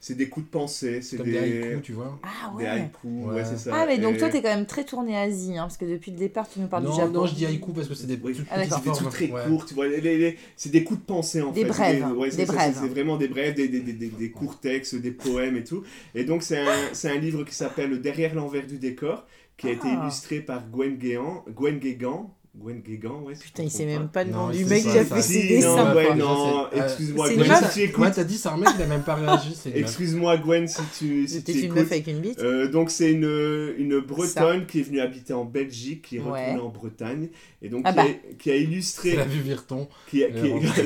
C'est 0.00 0.14
des 0.14 0.28
coups 0.30 0.46
de 0.46 0.50
pensée, 0.50 1.02
c'est 1.02 1.22
des, 1.22 1.32
des 1.32 1.38
haïkus, 1.38 1.82
tu 1.82 1.92
vois. 1.92 2.18
Ah 2.22 2.52
des 2.56 2.64
ouais. 2.64 2.70
haïkus, 2.70 2.90
ouais, 3.04 3.34
Ouais. 3.34 3.44
c'est 3.44 3.58
ça. 3.58 3.70
Ah, 3.74 3.84
mais 3.86 3.98
donc 3.98 4.14
Et- 4.14 4.18
toi, 4.18 4.28
t'es 4.30 4.40
quand 4.40 4.54
même 4.54 4.66
très 4.66 4.84
tourné 4.84 5.16
Asie, 5.18 5.58
hein, 5.58 5.62
parce 5.64 5.76
que 5.76 5.84
depuis 5.84 6.12
le 6.12 6.16
départ, 6.18 6.48
tu 6.48 6.60
nous 6.60 6.68
parles 6.68 6.86
du 6.86 6.96
Japon. 6.96 7.12
non, 7.12 7.26
je 7.26 7.34
dis 7.34 7.44
haïku 7.44 7.72
parce 7.72 7.88
que 7.88 7.94
c'est 7.94 8.06
des 8.06 8.18
Oui. 8.22 8.34
toutes 8.34 8.46
Ah, 8.50 8.60
des 8.62 8.68
trucs 8.92 9.10
très 9.10 9.28
courts, 9.28 9.66
tu 9.66 9.74
vois. 9.74 9.88
les- 9.88 10.00
les- 10.00 10.16
les- 10.16 10.38
C'est 10.56 10.70
des 10.70 10.84
coups 10.84 11.00
de 11.00 11.04
pensée 11.04 11.42
en 11.42 11.50
Des 11.52 11.62
fait. 11.62 11.68
brèves, 11.68 12.04
C'est 12.08 12.14
ouais, 12.16 12.30
c'est 12.30 12.36
des 12.38 12.44
brèves. 12.46 12.74
c'est- 12.74 12.80
C'est 12.80 12.88
vraiment 12.88 13.16
des 13.18 13.28
brèves, 13.28 13.54
des, 13.54 13.68
des, 13.68 13.80
des, 13.80 13.92
des, 13.92 14.08
des 14.08 14.30
courts 14.30 14.58
textes, 14.60 14.94
des 14.94 15.10
poèmes 15.10 15.56
et 15.56 15.64
tout. 15.64 15.82
Et 16.14 16.24
donc 16.26 16.42
c'est 16.42 16.58
un, 16.58 16.66
c'est 16.92 17.10
un 17.10 17.18
livre 17.18 17.44
qui 17.44 17.54
s'appelle 17.54 18.00
Derrière 18.00 18.34
l'envers 18.34 18.66
du 18.66 18.78
décor, 18.78 19.26
qui 19.56 19.68
a 19.68 19.70
été 19.70 19.86
Ah. 19.88 20.00
illustré 20.02 20.40
par 20.40 20.68
Gwen 20.68 20.96
Guégan. 20.98 21.44
Gwen 21.48 21.78
Guégan. 21.78 22.32
Gwen 22.58 22.80
Guégan, 22.80 23.20
ouais. 23.26 23.34
Putain, 23.34 23.64
me 23.64 23.68
il 23.68 23.70
sait 23.70 23.84
même 23.84 24.08
pas 24.08 24.24
le 24.24 24.30
nom 24.30 24.46
Non, 24.46 24.50
du 24.50 24.60
il 24.60 24.66
mec 24.66 24.82
qui 24.82 24.88
a 24.88 25.04
fait 25.04 25.16
ça. 25.16 25.20
ses 25.20 25.42
Si, 25.42 25.48
dessins. 25.48 25.76
non, 25.90 25.94
ouais, 25.94 26.14
non, 26.14 26.66
c'est- 26.72 26.78
excuse-moi, 26.80 27.28
c'est 27.28 27.34
Gwen, 27.36 27.48
meuf 27.48 27.70
si 27.70 27.78
tu 27.80 27.84
écoutes. 27.84 28.04
Ouais, 28.04 28.10
t'as 28.12 28.24
dit, 28.24 28.38
c'est 28.38 28.48
un 28.48 28.56
mec, 28.56 28.68
il 28.78 28.82
a 28.82 28.86
même 28.86 29.02
pas 29.02 29.14
réagi. 29.14 29.54
c'est. 29.54 29.76
Excuse-moi, 29.76 30.38
Gwen, 30.38 30.66
si 30.66 30.80
tu, 30.98 31.28
si 31.28 31.34
C'était 31.34 31.52
tu 31.52 31.58
une 31.58 31.64
écoutes. 31.66 31.76
meuf 31.80 31.92
avec 31.92 32.06
une 32.06 32.20
bite. 32.20 32.38
Euh, 32.40 32.68
donc 32.70 32.90
c'est 32.90 33.12
une, 33.12 33.74
une 33.76 34.00
Bretonne 34.00 34.64
qui 34.64 34.80
est 34.80 34.84
venue 34.84 35.00
habiter 35.00 35.34
en 35.34 35.44
Belgique, 35.44 36.00
qui 36.08 36.16
est 36.16 36.20
retournée 36.20 36.54
Ouais. 36.54 36.58
en 36.58 36.70
Bretagne, 36.70 37.28
et 37.60 37.68
donc 37.68 37.82
Ah 37.84 37.90
qui, 37.90 37.96
bah. 37.96 38.04
a, 38.04 38.34
qui 38.38 38.50
a 38.50 38.56
illustré... 38.56 39.10
C'est 39.10 39.16
la 39.16 39.24
vue 39.24 39.40
Virton. 39.42 39.86
Qui 40.08 40.24
a- 40.24 40.28
qui 40.30 40.38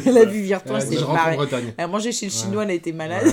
Elle 0.06 0.18
a- 0.18 0.24
vu 0.24 0.40
Virton, 0.40 0.74
Elle 0.76 0.82
a 0.82 0.86
elle 0.86 0.98
rentre 0.98 1.10
en 1.10 1.14
barrée. 1.14 1.36
Bretagne. 1.36 1.72
Elle 1.76 1.84
a 1.84 1.88
mangé 1.88 2.10
chez 2.10 2.26
le 2.26 2.32
chinois, 2.32 2.64
elle 2.64 2.70
a 2.70 2.74
été 2.74 2.92
malade. 2.92 3.32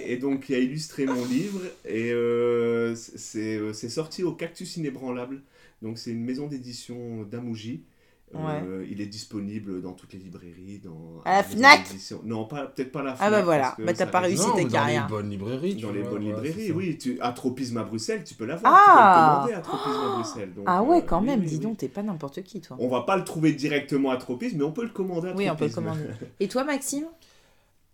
Ouais. 0.00 0.12
et 0.12 0.16
donc 0.16 0.40
qui 0.44 0.54
a 0.54 0.58
illustré 0.58 1.06
mon 1.06 1.24
livre, 1.26 1.60
et 1.84 2.12
euh, 2.12 2.94
c'est 2.94 3.56
euh, 3.56 3.72
c'est 3.72 3.88
sorti 3.88 4.22
au 4.22 4.32
Cactus 4.32 4.76
Inébranlable, 4.76 5.42
donc 5.82 5.98
c'est 5.98 6.10
une 6.10 6.24
maison 6.24 6.46
d'édition 6.46 7.22
d'Amouji. 7.22 7.84
Euh, 8.32 8.86
il 8.88 9.00
est 9.00 9.06
disponible 9.06 9.82
dans 9.82 9.92
toutes 9.92 10.12
les 10.12 10.20
librairies, 10.20 10.80
dans 10.84 11.20
À 11.24 11.38
la 11.38 11.42
Fnac. 11.42 11.80
Non, 12.22 12.44
peut-être 12.44 12.92
pas 12.92 13.00
à 13.00 13.02
la 13.02 13.10
Ah 13.10 13.16
Fnac. 13.16 13.30
bah 13.32 13.42
voilà, 13.42 13.74
bah 13.80 13.92
t'as 13.92 14.06
pas 14.06 14.20
réussi 14.20 14.46
Non, 14.46 14.52
ta 14.54 14.62
mais 14.62 14.68
carrière. 14.68 15.08
Dans 15.08 15.16
les 15.16 15.22
bonnes 15.22 15.30
librairies. 15.30 15.74
Dans 15.74 15.90
les 15.90 16.02
vois, 16.02 16.10
bonnes 16.12 16.22
librairies, 16.26 16.70
oui. 16.70 16.96
Tu, 16.96 17.18
à 17.20 17.32
Tropisme 17.32 17.78
à 17.78 17.82
Bruxelles, 17.82 18.22
tu 18.22 18.34
peux 18.34 18.44
l'avoir. 18.46 18.72
Ah 18.72 18.84
Tu 18.84 19.50
peux 19.50 19.50
le 19.50 19.50
commander 19.50 19.52
à 19.54 19.60
Tropisme 19.62 20.00
à 20.00 20.14
Bruxelles. 20.14 20.54
donc, 20.54 20.64
Ah 20.68 20.80
ouais, 20.84 20.98
euh, 20.98 21.00
quand 21.00 21.20
même, 21.20 21.40
oui, 21.40 21.46
dis 21.46 21.54
oui. 21.56 21.60
donc, 21.60 21.78
t'es 21.78 21.88
pas 21.88 22.04
n'importe 22.04 22.44
qui, 22.44 22.60
toi. 22.60 22.76
On 22.78 22.86
va 22.88 23.00
pas 23.00 23.16
le 23.16 23.24
trouver 23.24 23.52
directement 23.52 24.12
à 24.12 24.16
Tropisme, 24.16 24.58
mais 24.58 24.64
on 24.64 24.70
peut 24.70 24.84
le 24.84 24.90
commander 24.90 25.30
à 25.30 25.34
Oui, 25.34 25.50
on 25.50 25.56
peut 25.56 25.64
le 25.66 25.72
commander. 25.72 26.04
Et 26.38 26.46
toi, 26.46 26.62
Maxime? 26.62 27.06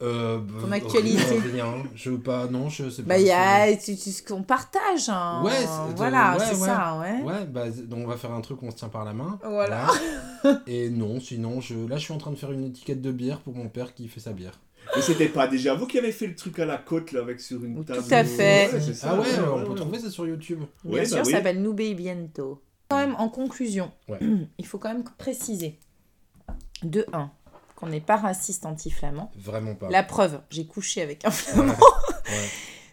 Euh, 0.02 0.38
Ton 0.60 0.66
bah, 0.68 0.76
actualité. 0.76 1.38
Rien. 1.52 1.72
Je 1.94 2.10
veux 2.10 2.18
pas. 2.20 2.46
Non, 2.48 2.68
je 2.68 2.90
sais 2.90 3.02
pas. 3.02 3.08
Bah, 3.14 3.18
il 3.18 3.26
y 3.26 3.30
a 3.30 3.74
tu- 3.76 3.96
tu- 3.96 4.10
ce 4.12 4.22
qu'on 4.22 4.42
partage. 4.42 5.08
hein. 5.08 5.40
Ouais, 5.42 5.52
c'est- 5.52 5.94
voilà, 5.96 6.36
ouais, 6.36 6.44
c'est 6.44 6.60
ouais. 6.60 6.66
ça, 6.66 6.98
ouais. 7.00 7.22
Ouais, 7.22 7.46
bah, 7.46 7.70
donc 7.70 8.00
on 8.04 8.06
va 8.06 8.16
faire 8.18 8.32
un 8.32 8.42
truc 8.42 8.60
où 8.62 8.66
on 8.66 8.70
se 8.70 8.76
tient 8.76 8.88
par 8.90 9.04
la 9.06 9.14
main. 9.14 9.38
Voilà. 9.42 9.86
Et 10.66 10.90
non, 10.90 11.18
sinon, 11.18 11.60
je... 11.62 11.74
là, 11.88 11.96
je 11.96 12.02
suis 12.04 12.12
en 12.12 12.18
train 12.18 12.30
de 12.30 12.36
faire 12.36 12.52
une 12.52 12.64
étiquette 12.64 13.00
de 13.00 13.10
bière 13.10 13.40
pour 13.40 13.54
mon 13.54 13.68
père 13.68 13.94
qui 13.94 14.06
fait 14.08 14.20
sa 14.20 14.32
bière. 14.32 14.60
Mais 14.94 15.00
c'était 15.02 15.28
pas 15.28 15.48
déjà 15.48 15.74
vous 15.74 15.86
qui 15.86 15.98
avez 15.98 16.12
fait 16.12 16.26
le 16.26 16.34
truc 16.36 16.58
à 16.58 16.66
la 16.66 16.76
côte, 16.76 17.12
là, 17.12 17.20
avec 17.20 17.40
sur 17.40 17.64
une 17.64 17.76
Tout 17.76 17.84
table. 17.84 18.00
à 18.10 18.24
fait. 18.24 18.70
Ouais, 18.74 18.80
c'est 18.80 18.94
ça, 18.94 19.12
ah 19.12 19.20
ouais, 19.20 19.26
on 19.64 19.66
peut 19.66 19.74
trouver 19.74 19.98
ça 19.98 20.10
sur 20.10 20.26
YouTube. 20.26 20.60
Bien 20.84 20.98
Ouais, 21.00 21.04
sûr, 21.06 21.16
bah 21.16 21.24
ça 21.24 21.30
s'appelle 21.32 21.60
Nube 21.62 21.96
Biento. 21.96 22.60
Quand 22.88 22.98
même, 22.98 23.16
en 23.18 23.28
conclusion, 23.30 23.90
Ouais. 24.08 24.18
il 24.58 24.66
faut 24.66 24.78
quand 24.78 24.90
même 24.92 25.04
préciser. 25.18 25.78
De 26.82 27.04
1, 27.12 27.30
qu'on 27.76 27.86
n'est 27.86 28.00
pas 28.00 28.16
raciste 28.16 28.66
anti-flamand. 28.66 29.30
Vraiment 29.38 29.74
pas. 29.74 29.88
La 29.90 30.02
preuve, 30.02 30.40
j'ai 30.50 30.66
couché 30.66 31.02
avec 31.02 31.24
un 31.24 31.28
Ouais. 31.28 31.34
flamand. 31.34 31.72
Ouais. 31.74 32.48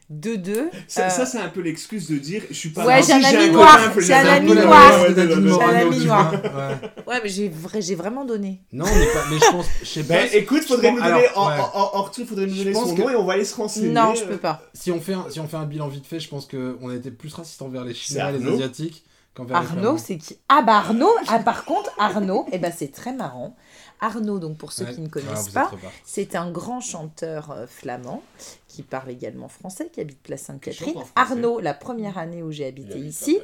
De 0.09 0.35
2, 0.35 0.69
Ça, 0.87 1.09
ça, 1.09 1.25
c'est 1.25 1.39
un 1.39 1.47
peu 1.47 1.61
l'excuse 1.61 2.09
de 2.09 2.17
dire 2.17 2.43
je 2.49 2.53
suis 2.53 2.69
pas 2.69 2.85
Ouais, 2.85 3.01
j'ai 3.01 3.13
un 3.13 3.23
ami 3.23 3.49
noir, 3.49 3.79
j'ai 3.97 4.13
un 4.13 4.25
ami 4.27 4.49
Ouais, 4.51 4.57
ouais, 4.57 4.63
noir. 4.65 5.01
ouais, 5.01 5.07
ouais, 5.07 5.13
ouais, 5.15 5.25
ouais, 5.25 5.33
ouais. 5.33 5.47
J'ai 5.47 5.63
un 5.63 5.87
ami 5.87 6.05
noir. 6.05 6.33
ouais. 6.33 7.03
ouais, 7.07 7.19
mais 7.23 7.29
j'ai 7.29 7.47
vrai- 7.49 7.81
j'ai 7.81 7.95
vraiment 7.95 8.25
donné. 8.25 8.61
Non, 8.73 8.85
on 8.85 8.95
n'est 8.99 9.05
pas. 9.07 9.23
Mais 9.31 9.37
je 9.39 9.51
pense. 9.51 9.65
Je 9.81 9.85
sais 9.87 10.03
pas. 10.03 10.15
Ben, 10.15 10.29
écoute, 10.33 10.63
faudrait 10.65 10.91
nous 10.91 10.97
donner, 11.01 11.09
alors, 11.27 11.37
en, 11.37 11.47
ouais. 11.47 11.59
en, 11.59 11.63
en- 11.79 11.89
hors 11.93 12.11
truc, 12.11 12.27
faudrait 12.27 12.45
nous 12.45 12.55
donner 12.55 12.73
son 12.73 12.93
que- 12.93 13.01
nom 13.01 13.09
et 13.09 13.15
on 13.15 13.23
va 13.25 13.33
aller 13.33 13.45
se 13.45 13.55
renseigner. 13.55 13.89
Non, 13.89 14.13
je 14.13 14.23
euh, 14.23 14.27
peux 14.27 14.37
pas. 14.37 14.61
Si 14.73 14.91
on, 14.91 14.99
fait 14.99 15.13
un, 15.13 15.25
si 15.29 15.39
on 15.39 15.47
fait 15.47 15.57
un 15.57 15.65
bilan 15.65 15.87
vite 15.87 16.05
fait, 16.05 16.19
je 16.19 16.27
pense 16.27 16.47
qu'on 16.47 16.89
a 16.89 16.95
été 16.95 17.09
plus 17.09 17.33
raciste 17.33 17.61
envers 17.61 17.85
les 17.85 17.93
Chinois 17.93 18.29
et 18.31 18.37
les. 18.37 18.47
Asiatiques 18.53 19.05
Arnaud, 19.51 19.97
c'est 19.97 20.17
qui? 20.17 20.37
Ah 20.47 20.61
bah 20.61 20.75
Arnaud, 20.77 21.09
ah, 21.27 21.39
par 21.39 21.65
contre 21.65 21.89
Arnaud, 21.97 22.45
eh 22.51 22.59
ben 22.59 22.71
c'est 22.75 22.91
très 22.91 23.13
marrant. 23.13 23.55
Arnaud, 24.03 24.39
donc 24.39 24.57
pour 24.57 24.71
ceux 24.73 24.85
Ouais. 24.85 24.93
qui 24.93 25.01
ne 25.01 25.07
Ah, 25.07 25.09
connaissent 25.09 25.47
êtes 25.47 25.53
pas, 25.53 25.71
c'est 26.05 26.35
un 26.35 26.51
grand 26.51 26.81
chanteur 26.81 27.51
euh, 27.51 27.67
flamand 27.67 28.21
qui 28.67 28.83
parle 28.83 29.09
également 29.11 29.47
français, 29.47 29.89
qui 29.91 30.01
habite 30.01 30.21
Place 30.21 30.41
Sainte-Catherine. 30.43 30.95
Arnaud, 31.15 31.59
la 31.59 31.73
première 31.73 32.17
année 32.17 32.43
où 32.43 32.51
j'ai 32.51 32.65
habité 32.65 32.99
ici, 32.99 33.39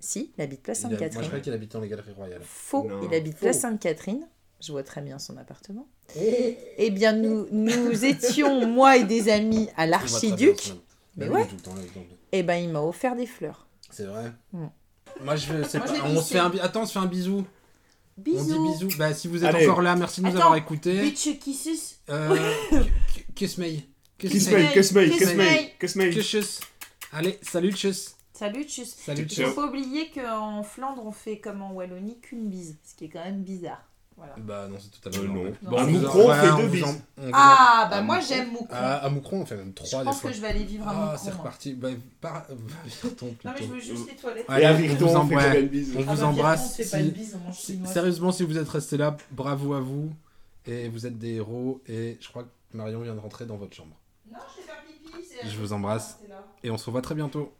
si, 0.00 0.32
il 0.38 0.42
habite 0.42 0.62
Place 0.62 0.80
Il 0.80 0.86
a- 0.86 0.88
Moi, 0.88 0.96
je 0.96 1.00
Sainte-Catherine. 1.00 1.26
croyais 1.28 1.42
qu'il 1.42 1.52
habitait 1.52 1.72
dans 1.74 1.80
les 1.80 1.88
Galeries 1.88 2.12
Royales. 2.12 2.42
Faux, 2.44 2.84
Non. 2.88 3.00
il 3.08 3.14
habite 3.14 3.34
Faux. 3.34 3.40
Place 3.46 3.60
Sainte-Catherine. 3.60 4.26
Je 4.60 4.72
vois 4.72 4.82
très 4.82 5.02
bien 5.02 5.18
son 5.18 5.36
appartement. 5.36 5.86
Eh 6.16 6.90
bien, 6.90 7.12
nous, 7.12 7.46
nous 7.50 8.04
étions, 8.04 8.66
moi 8.66 8.96
et 8.96 9.04
des 9.04 9.28
amis, 9.28 9.68
à 9.76 9.86
l'Archiduc. 9.86 10.74
Mais 11.16 11.28
Bah 11.28 11.34
ouais. 11.34 11.46
Eh 12.32 12.42
ben, 12.42 12.56
il 12.56 12.70
m'a 12.70 12.80
offert 12.80 13.14
des 13.16 13.26
fleurs. 13.26 13.66
C'est 13.90 14.04
vrai. 14.06 14.32
Mm. 14.52 14.66
Moi, 15.22 15.36
je 15.36 15.52
veux. 15.52 15.60
Moi, 15.60 15.68
pas- 15.86 15.92
On 16.06 16.20
se 16.20 16.32
fait 16.32 16.38
un. 16.38 16.50
Attends, 16.60 16.82
on 16.82 16.86
se 16.86 16.92
fait 16.92 16.98
un 16.98 17.06
bisou. 17.06 17.44
On 18.18 18.22
dit 18.22 18.30
Bisous. 18.32 18.72
bisous. 18.86 18.98
Bah, 18.98 19.12
si 19.14 19.28
vous 19.28 19.44
êtes 19.44 19.54
Allez. 19.54 19.66
encore 19.68 19.82
là, 19.82 19.96
merci 19.96 20.20
de 20.20 20.26
nous 20.26 20.32
Attends. 20.32 20.40
avoir 20.44 20.56
écoutés. 20.56 21.00
Bitch 21.02 21.38
kisses. 21.40 22.00
Euh. 22.10 22.36
Kiss 23.34 23.58
me. 23.58 23.78
Kiss 24.18 24.30
Kiss 24.32 24.48
me. 24.50 24.58
me, 24.58 24.72
kiss 24.72 24.92
me, 24.92 25.04
Kiss 25.06 25.18
kiss 25.18 25.28
me. 25.30 25.36
me, 25.36 25.78
kiss 25.80 25.96
me. 25.96 26.12
Tchuss. 26.12 26.60
Allez, 27.12 27.38
salut, 27.42 27.72
tchuss. 27.72 28.14
Salut, 28.32 28.64
tchuss. 28.64 28.94
Salut, 28.96 29.22
Il 29.22 29.28
tchuss. 29.28 29.46
faut 29.46 29.54
pas 29.62 29.66
oublier 29.68 30.10
qu'en 30.14 30.62
Flandre, 30.62 31.04
on 31.04 31.12
fait 31.12 31.38
comme 31.38 31.62
en 31.62 31.72
Wallonie 31.72 32.18
qu'une 32.20 32.48
bise, 32.48 32.76
ce 32.84 32.94
qui 32.94 33.04
est 33.06 33.08
quand 33.08 33.24
même 33.24 33.42
bizarre. 33.42 33.82
Voilà. 34.16 34.32
Bah, 34.38 34.68
non, 34.70 34.76
c'est 34.80 35.00
totalement 35.00 35.24
Euh, 35.24 35.28
non. 35.28 35.34
normal. 35.34 35.54
Non, 35.62 35.70
Bon, 35.70 35.76
c'est 35.76 35.82
on 35.82 35.86
vous 35.86 35.98
Moucron, 36.00 36.20
on 36.30 36.34
fait 36.34 36.46
deux 36.46 36.66
vous 36.66 36.72
bises. 36.72 36.84
en- 36.84 36.92
vous 36.92 37.30
Ah, 37.32 37.88
bah 37.90 37.96
Ah, 37.98 38.02
moi 38.02 38.20
j'aime 38.20 38.50
Moucron. 38.52 38.66
Ah, 38.70 38.94
à 39.04 39.08
Moucron, 39.10 39.40
on 39.40 39.46
fait 39.46 39.56
même 39.56 39.72
je 39.76 39.84
trois 39.84 39.98
des 40.00 40.04
pense 40.06 40.20
fois. 40.20 40.30
que 40.30 40.36
je 40.36 40.40
vais 40.40 40.46
aller 40.48 40.64
vivre 40.64 40.86
à 40.86 40.90
Ah, 40.90 40.94
Moucron. 40.94 41.16
c'est 41.18 41.30
moi. 41.30 41.38
reparti. 41.38 41.74
Bah, 41.74 41.88
par... 42.20 42.32
va 42.48 42.54
vers 43.02 43.16
ton 43.16 43.26
Non, 43.26 43.32
mais 43.44 43.50
je 43.50 43.56
plutôt. 43.56 43.72
veux 43.74 43.80
juste 43.80 44.08
les 44.08 44.16
toilettes. 44.16 44.46
Et 44.48 44.52
Allez, 44.52 44.64
à 44.66 44.70
on 44.70 44.74
vous 44.74 44.82
Virton, 44.82 45.16
on 45.16 45.26
fait 45.26 45.62
bises 45.62 45.92
On 45.96 46.00
Ah 46.00 46.14
vous 46.14 46.20
bah, 46.22 46.26
embrasse. 46.28 46.64
On 46.64 46.76
fait 46.82 46.90
pas 46.90 46.98
Si- 46.98 47.04
une 47.04 47.10
bise, 47.10 47.36
on 47.40 47.46
mange 47.46 47.56
si- 47.58 47.72
chinois. 47.72 47.88
Sérieusement, 47.92 48.32
si 48.32 48.42
vous 48.44 48.56
êtes 48.58 48.68
restés 48.68 48.96
là, 48.96 49.16
bravo 49.32 49.74
à 49.74 49.80
vous. 49.80 50.12
Et 50.66 50.88
vous 50.88 51.06
êtes 51.06 51.18
des 51.18 51.34
héros. 51.34 51.82
Et 51.88 52.16
je 52.20 52.28
crois 52.28 52.44
que 52.44 52.48
Marion 52.72 53.00
vient 53.00 53.14
de 53.14 53.20
rentrer 53.20 53.44
dans 53.46 53.56
votre 53.56 53.74
chambre. 53.76 53.96
Non, 54.32 54.38
je 54.56 54.60
vais 54.62 54.66
faire 54.66 54.76
pipi. 54.86 55.26
c'est- 55.42 55.48
Je 55.50 55.58
vous 55.58 55.72
embrasse. 55.72 56.18
C'est 56.22 56.28
là. 56.28 56.42
Et 56.62 56.70
on 56.70 56.78
se 56.78 56.86
revoit 56.86 57.02
très 57.02 57.14
bientôt. 57.16 57.52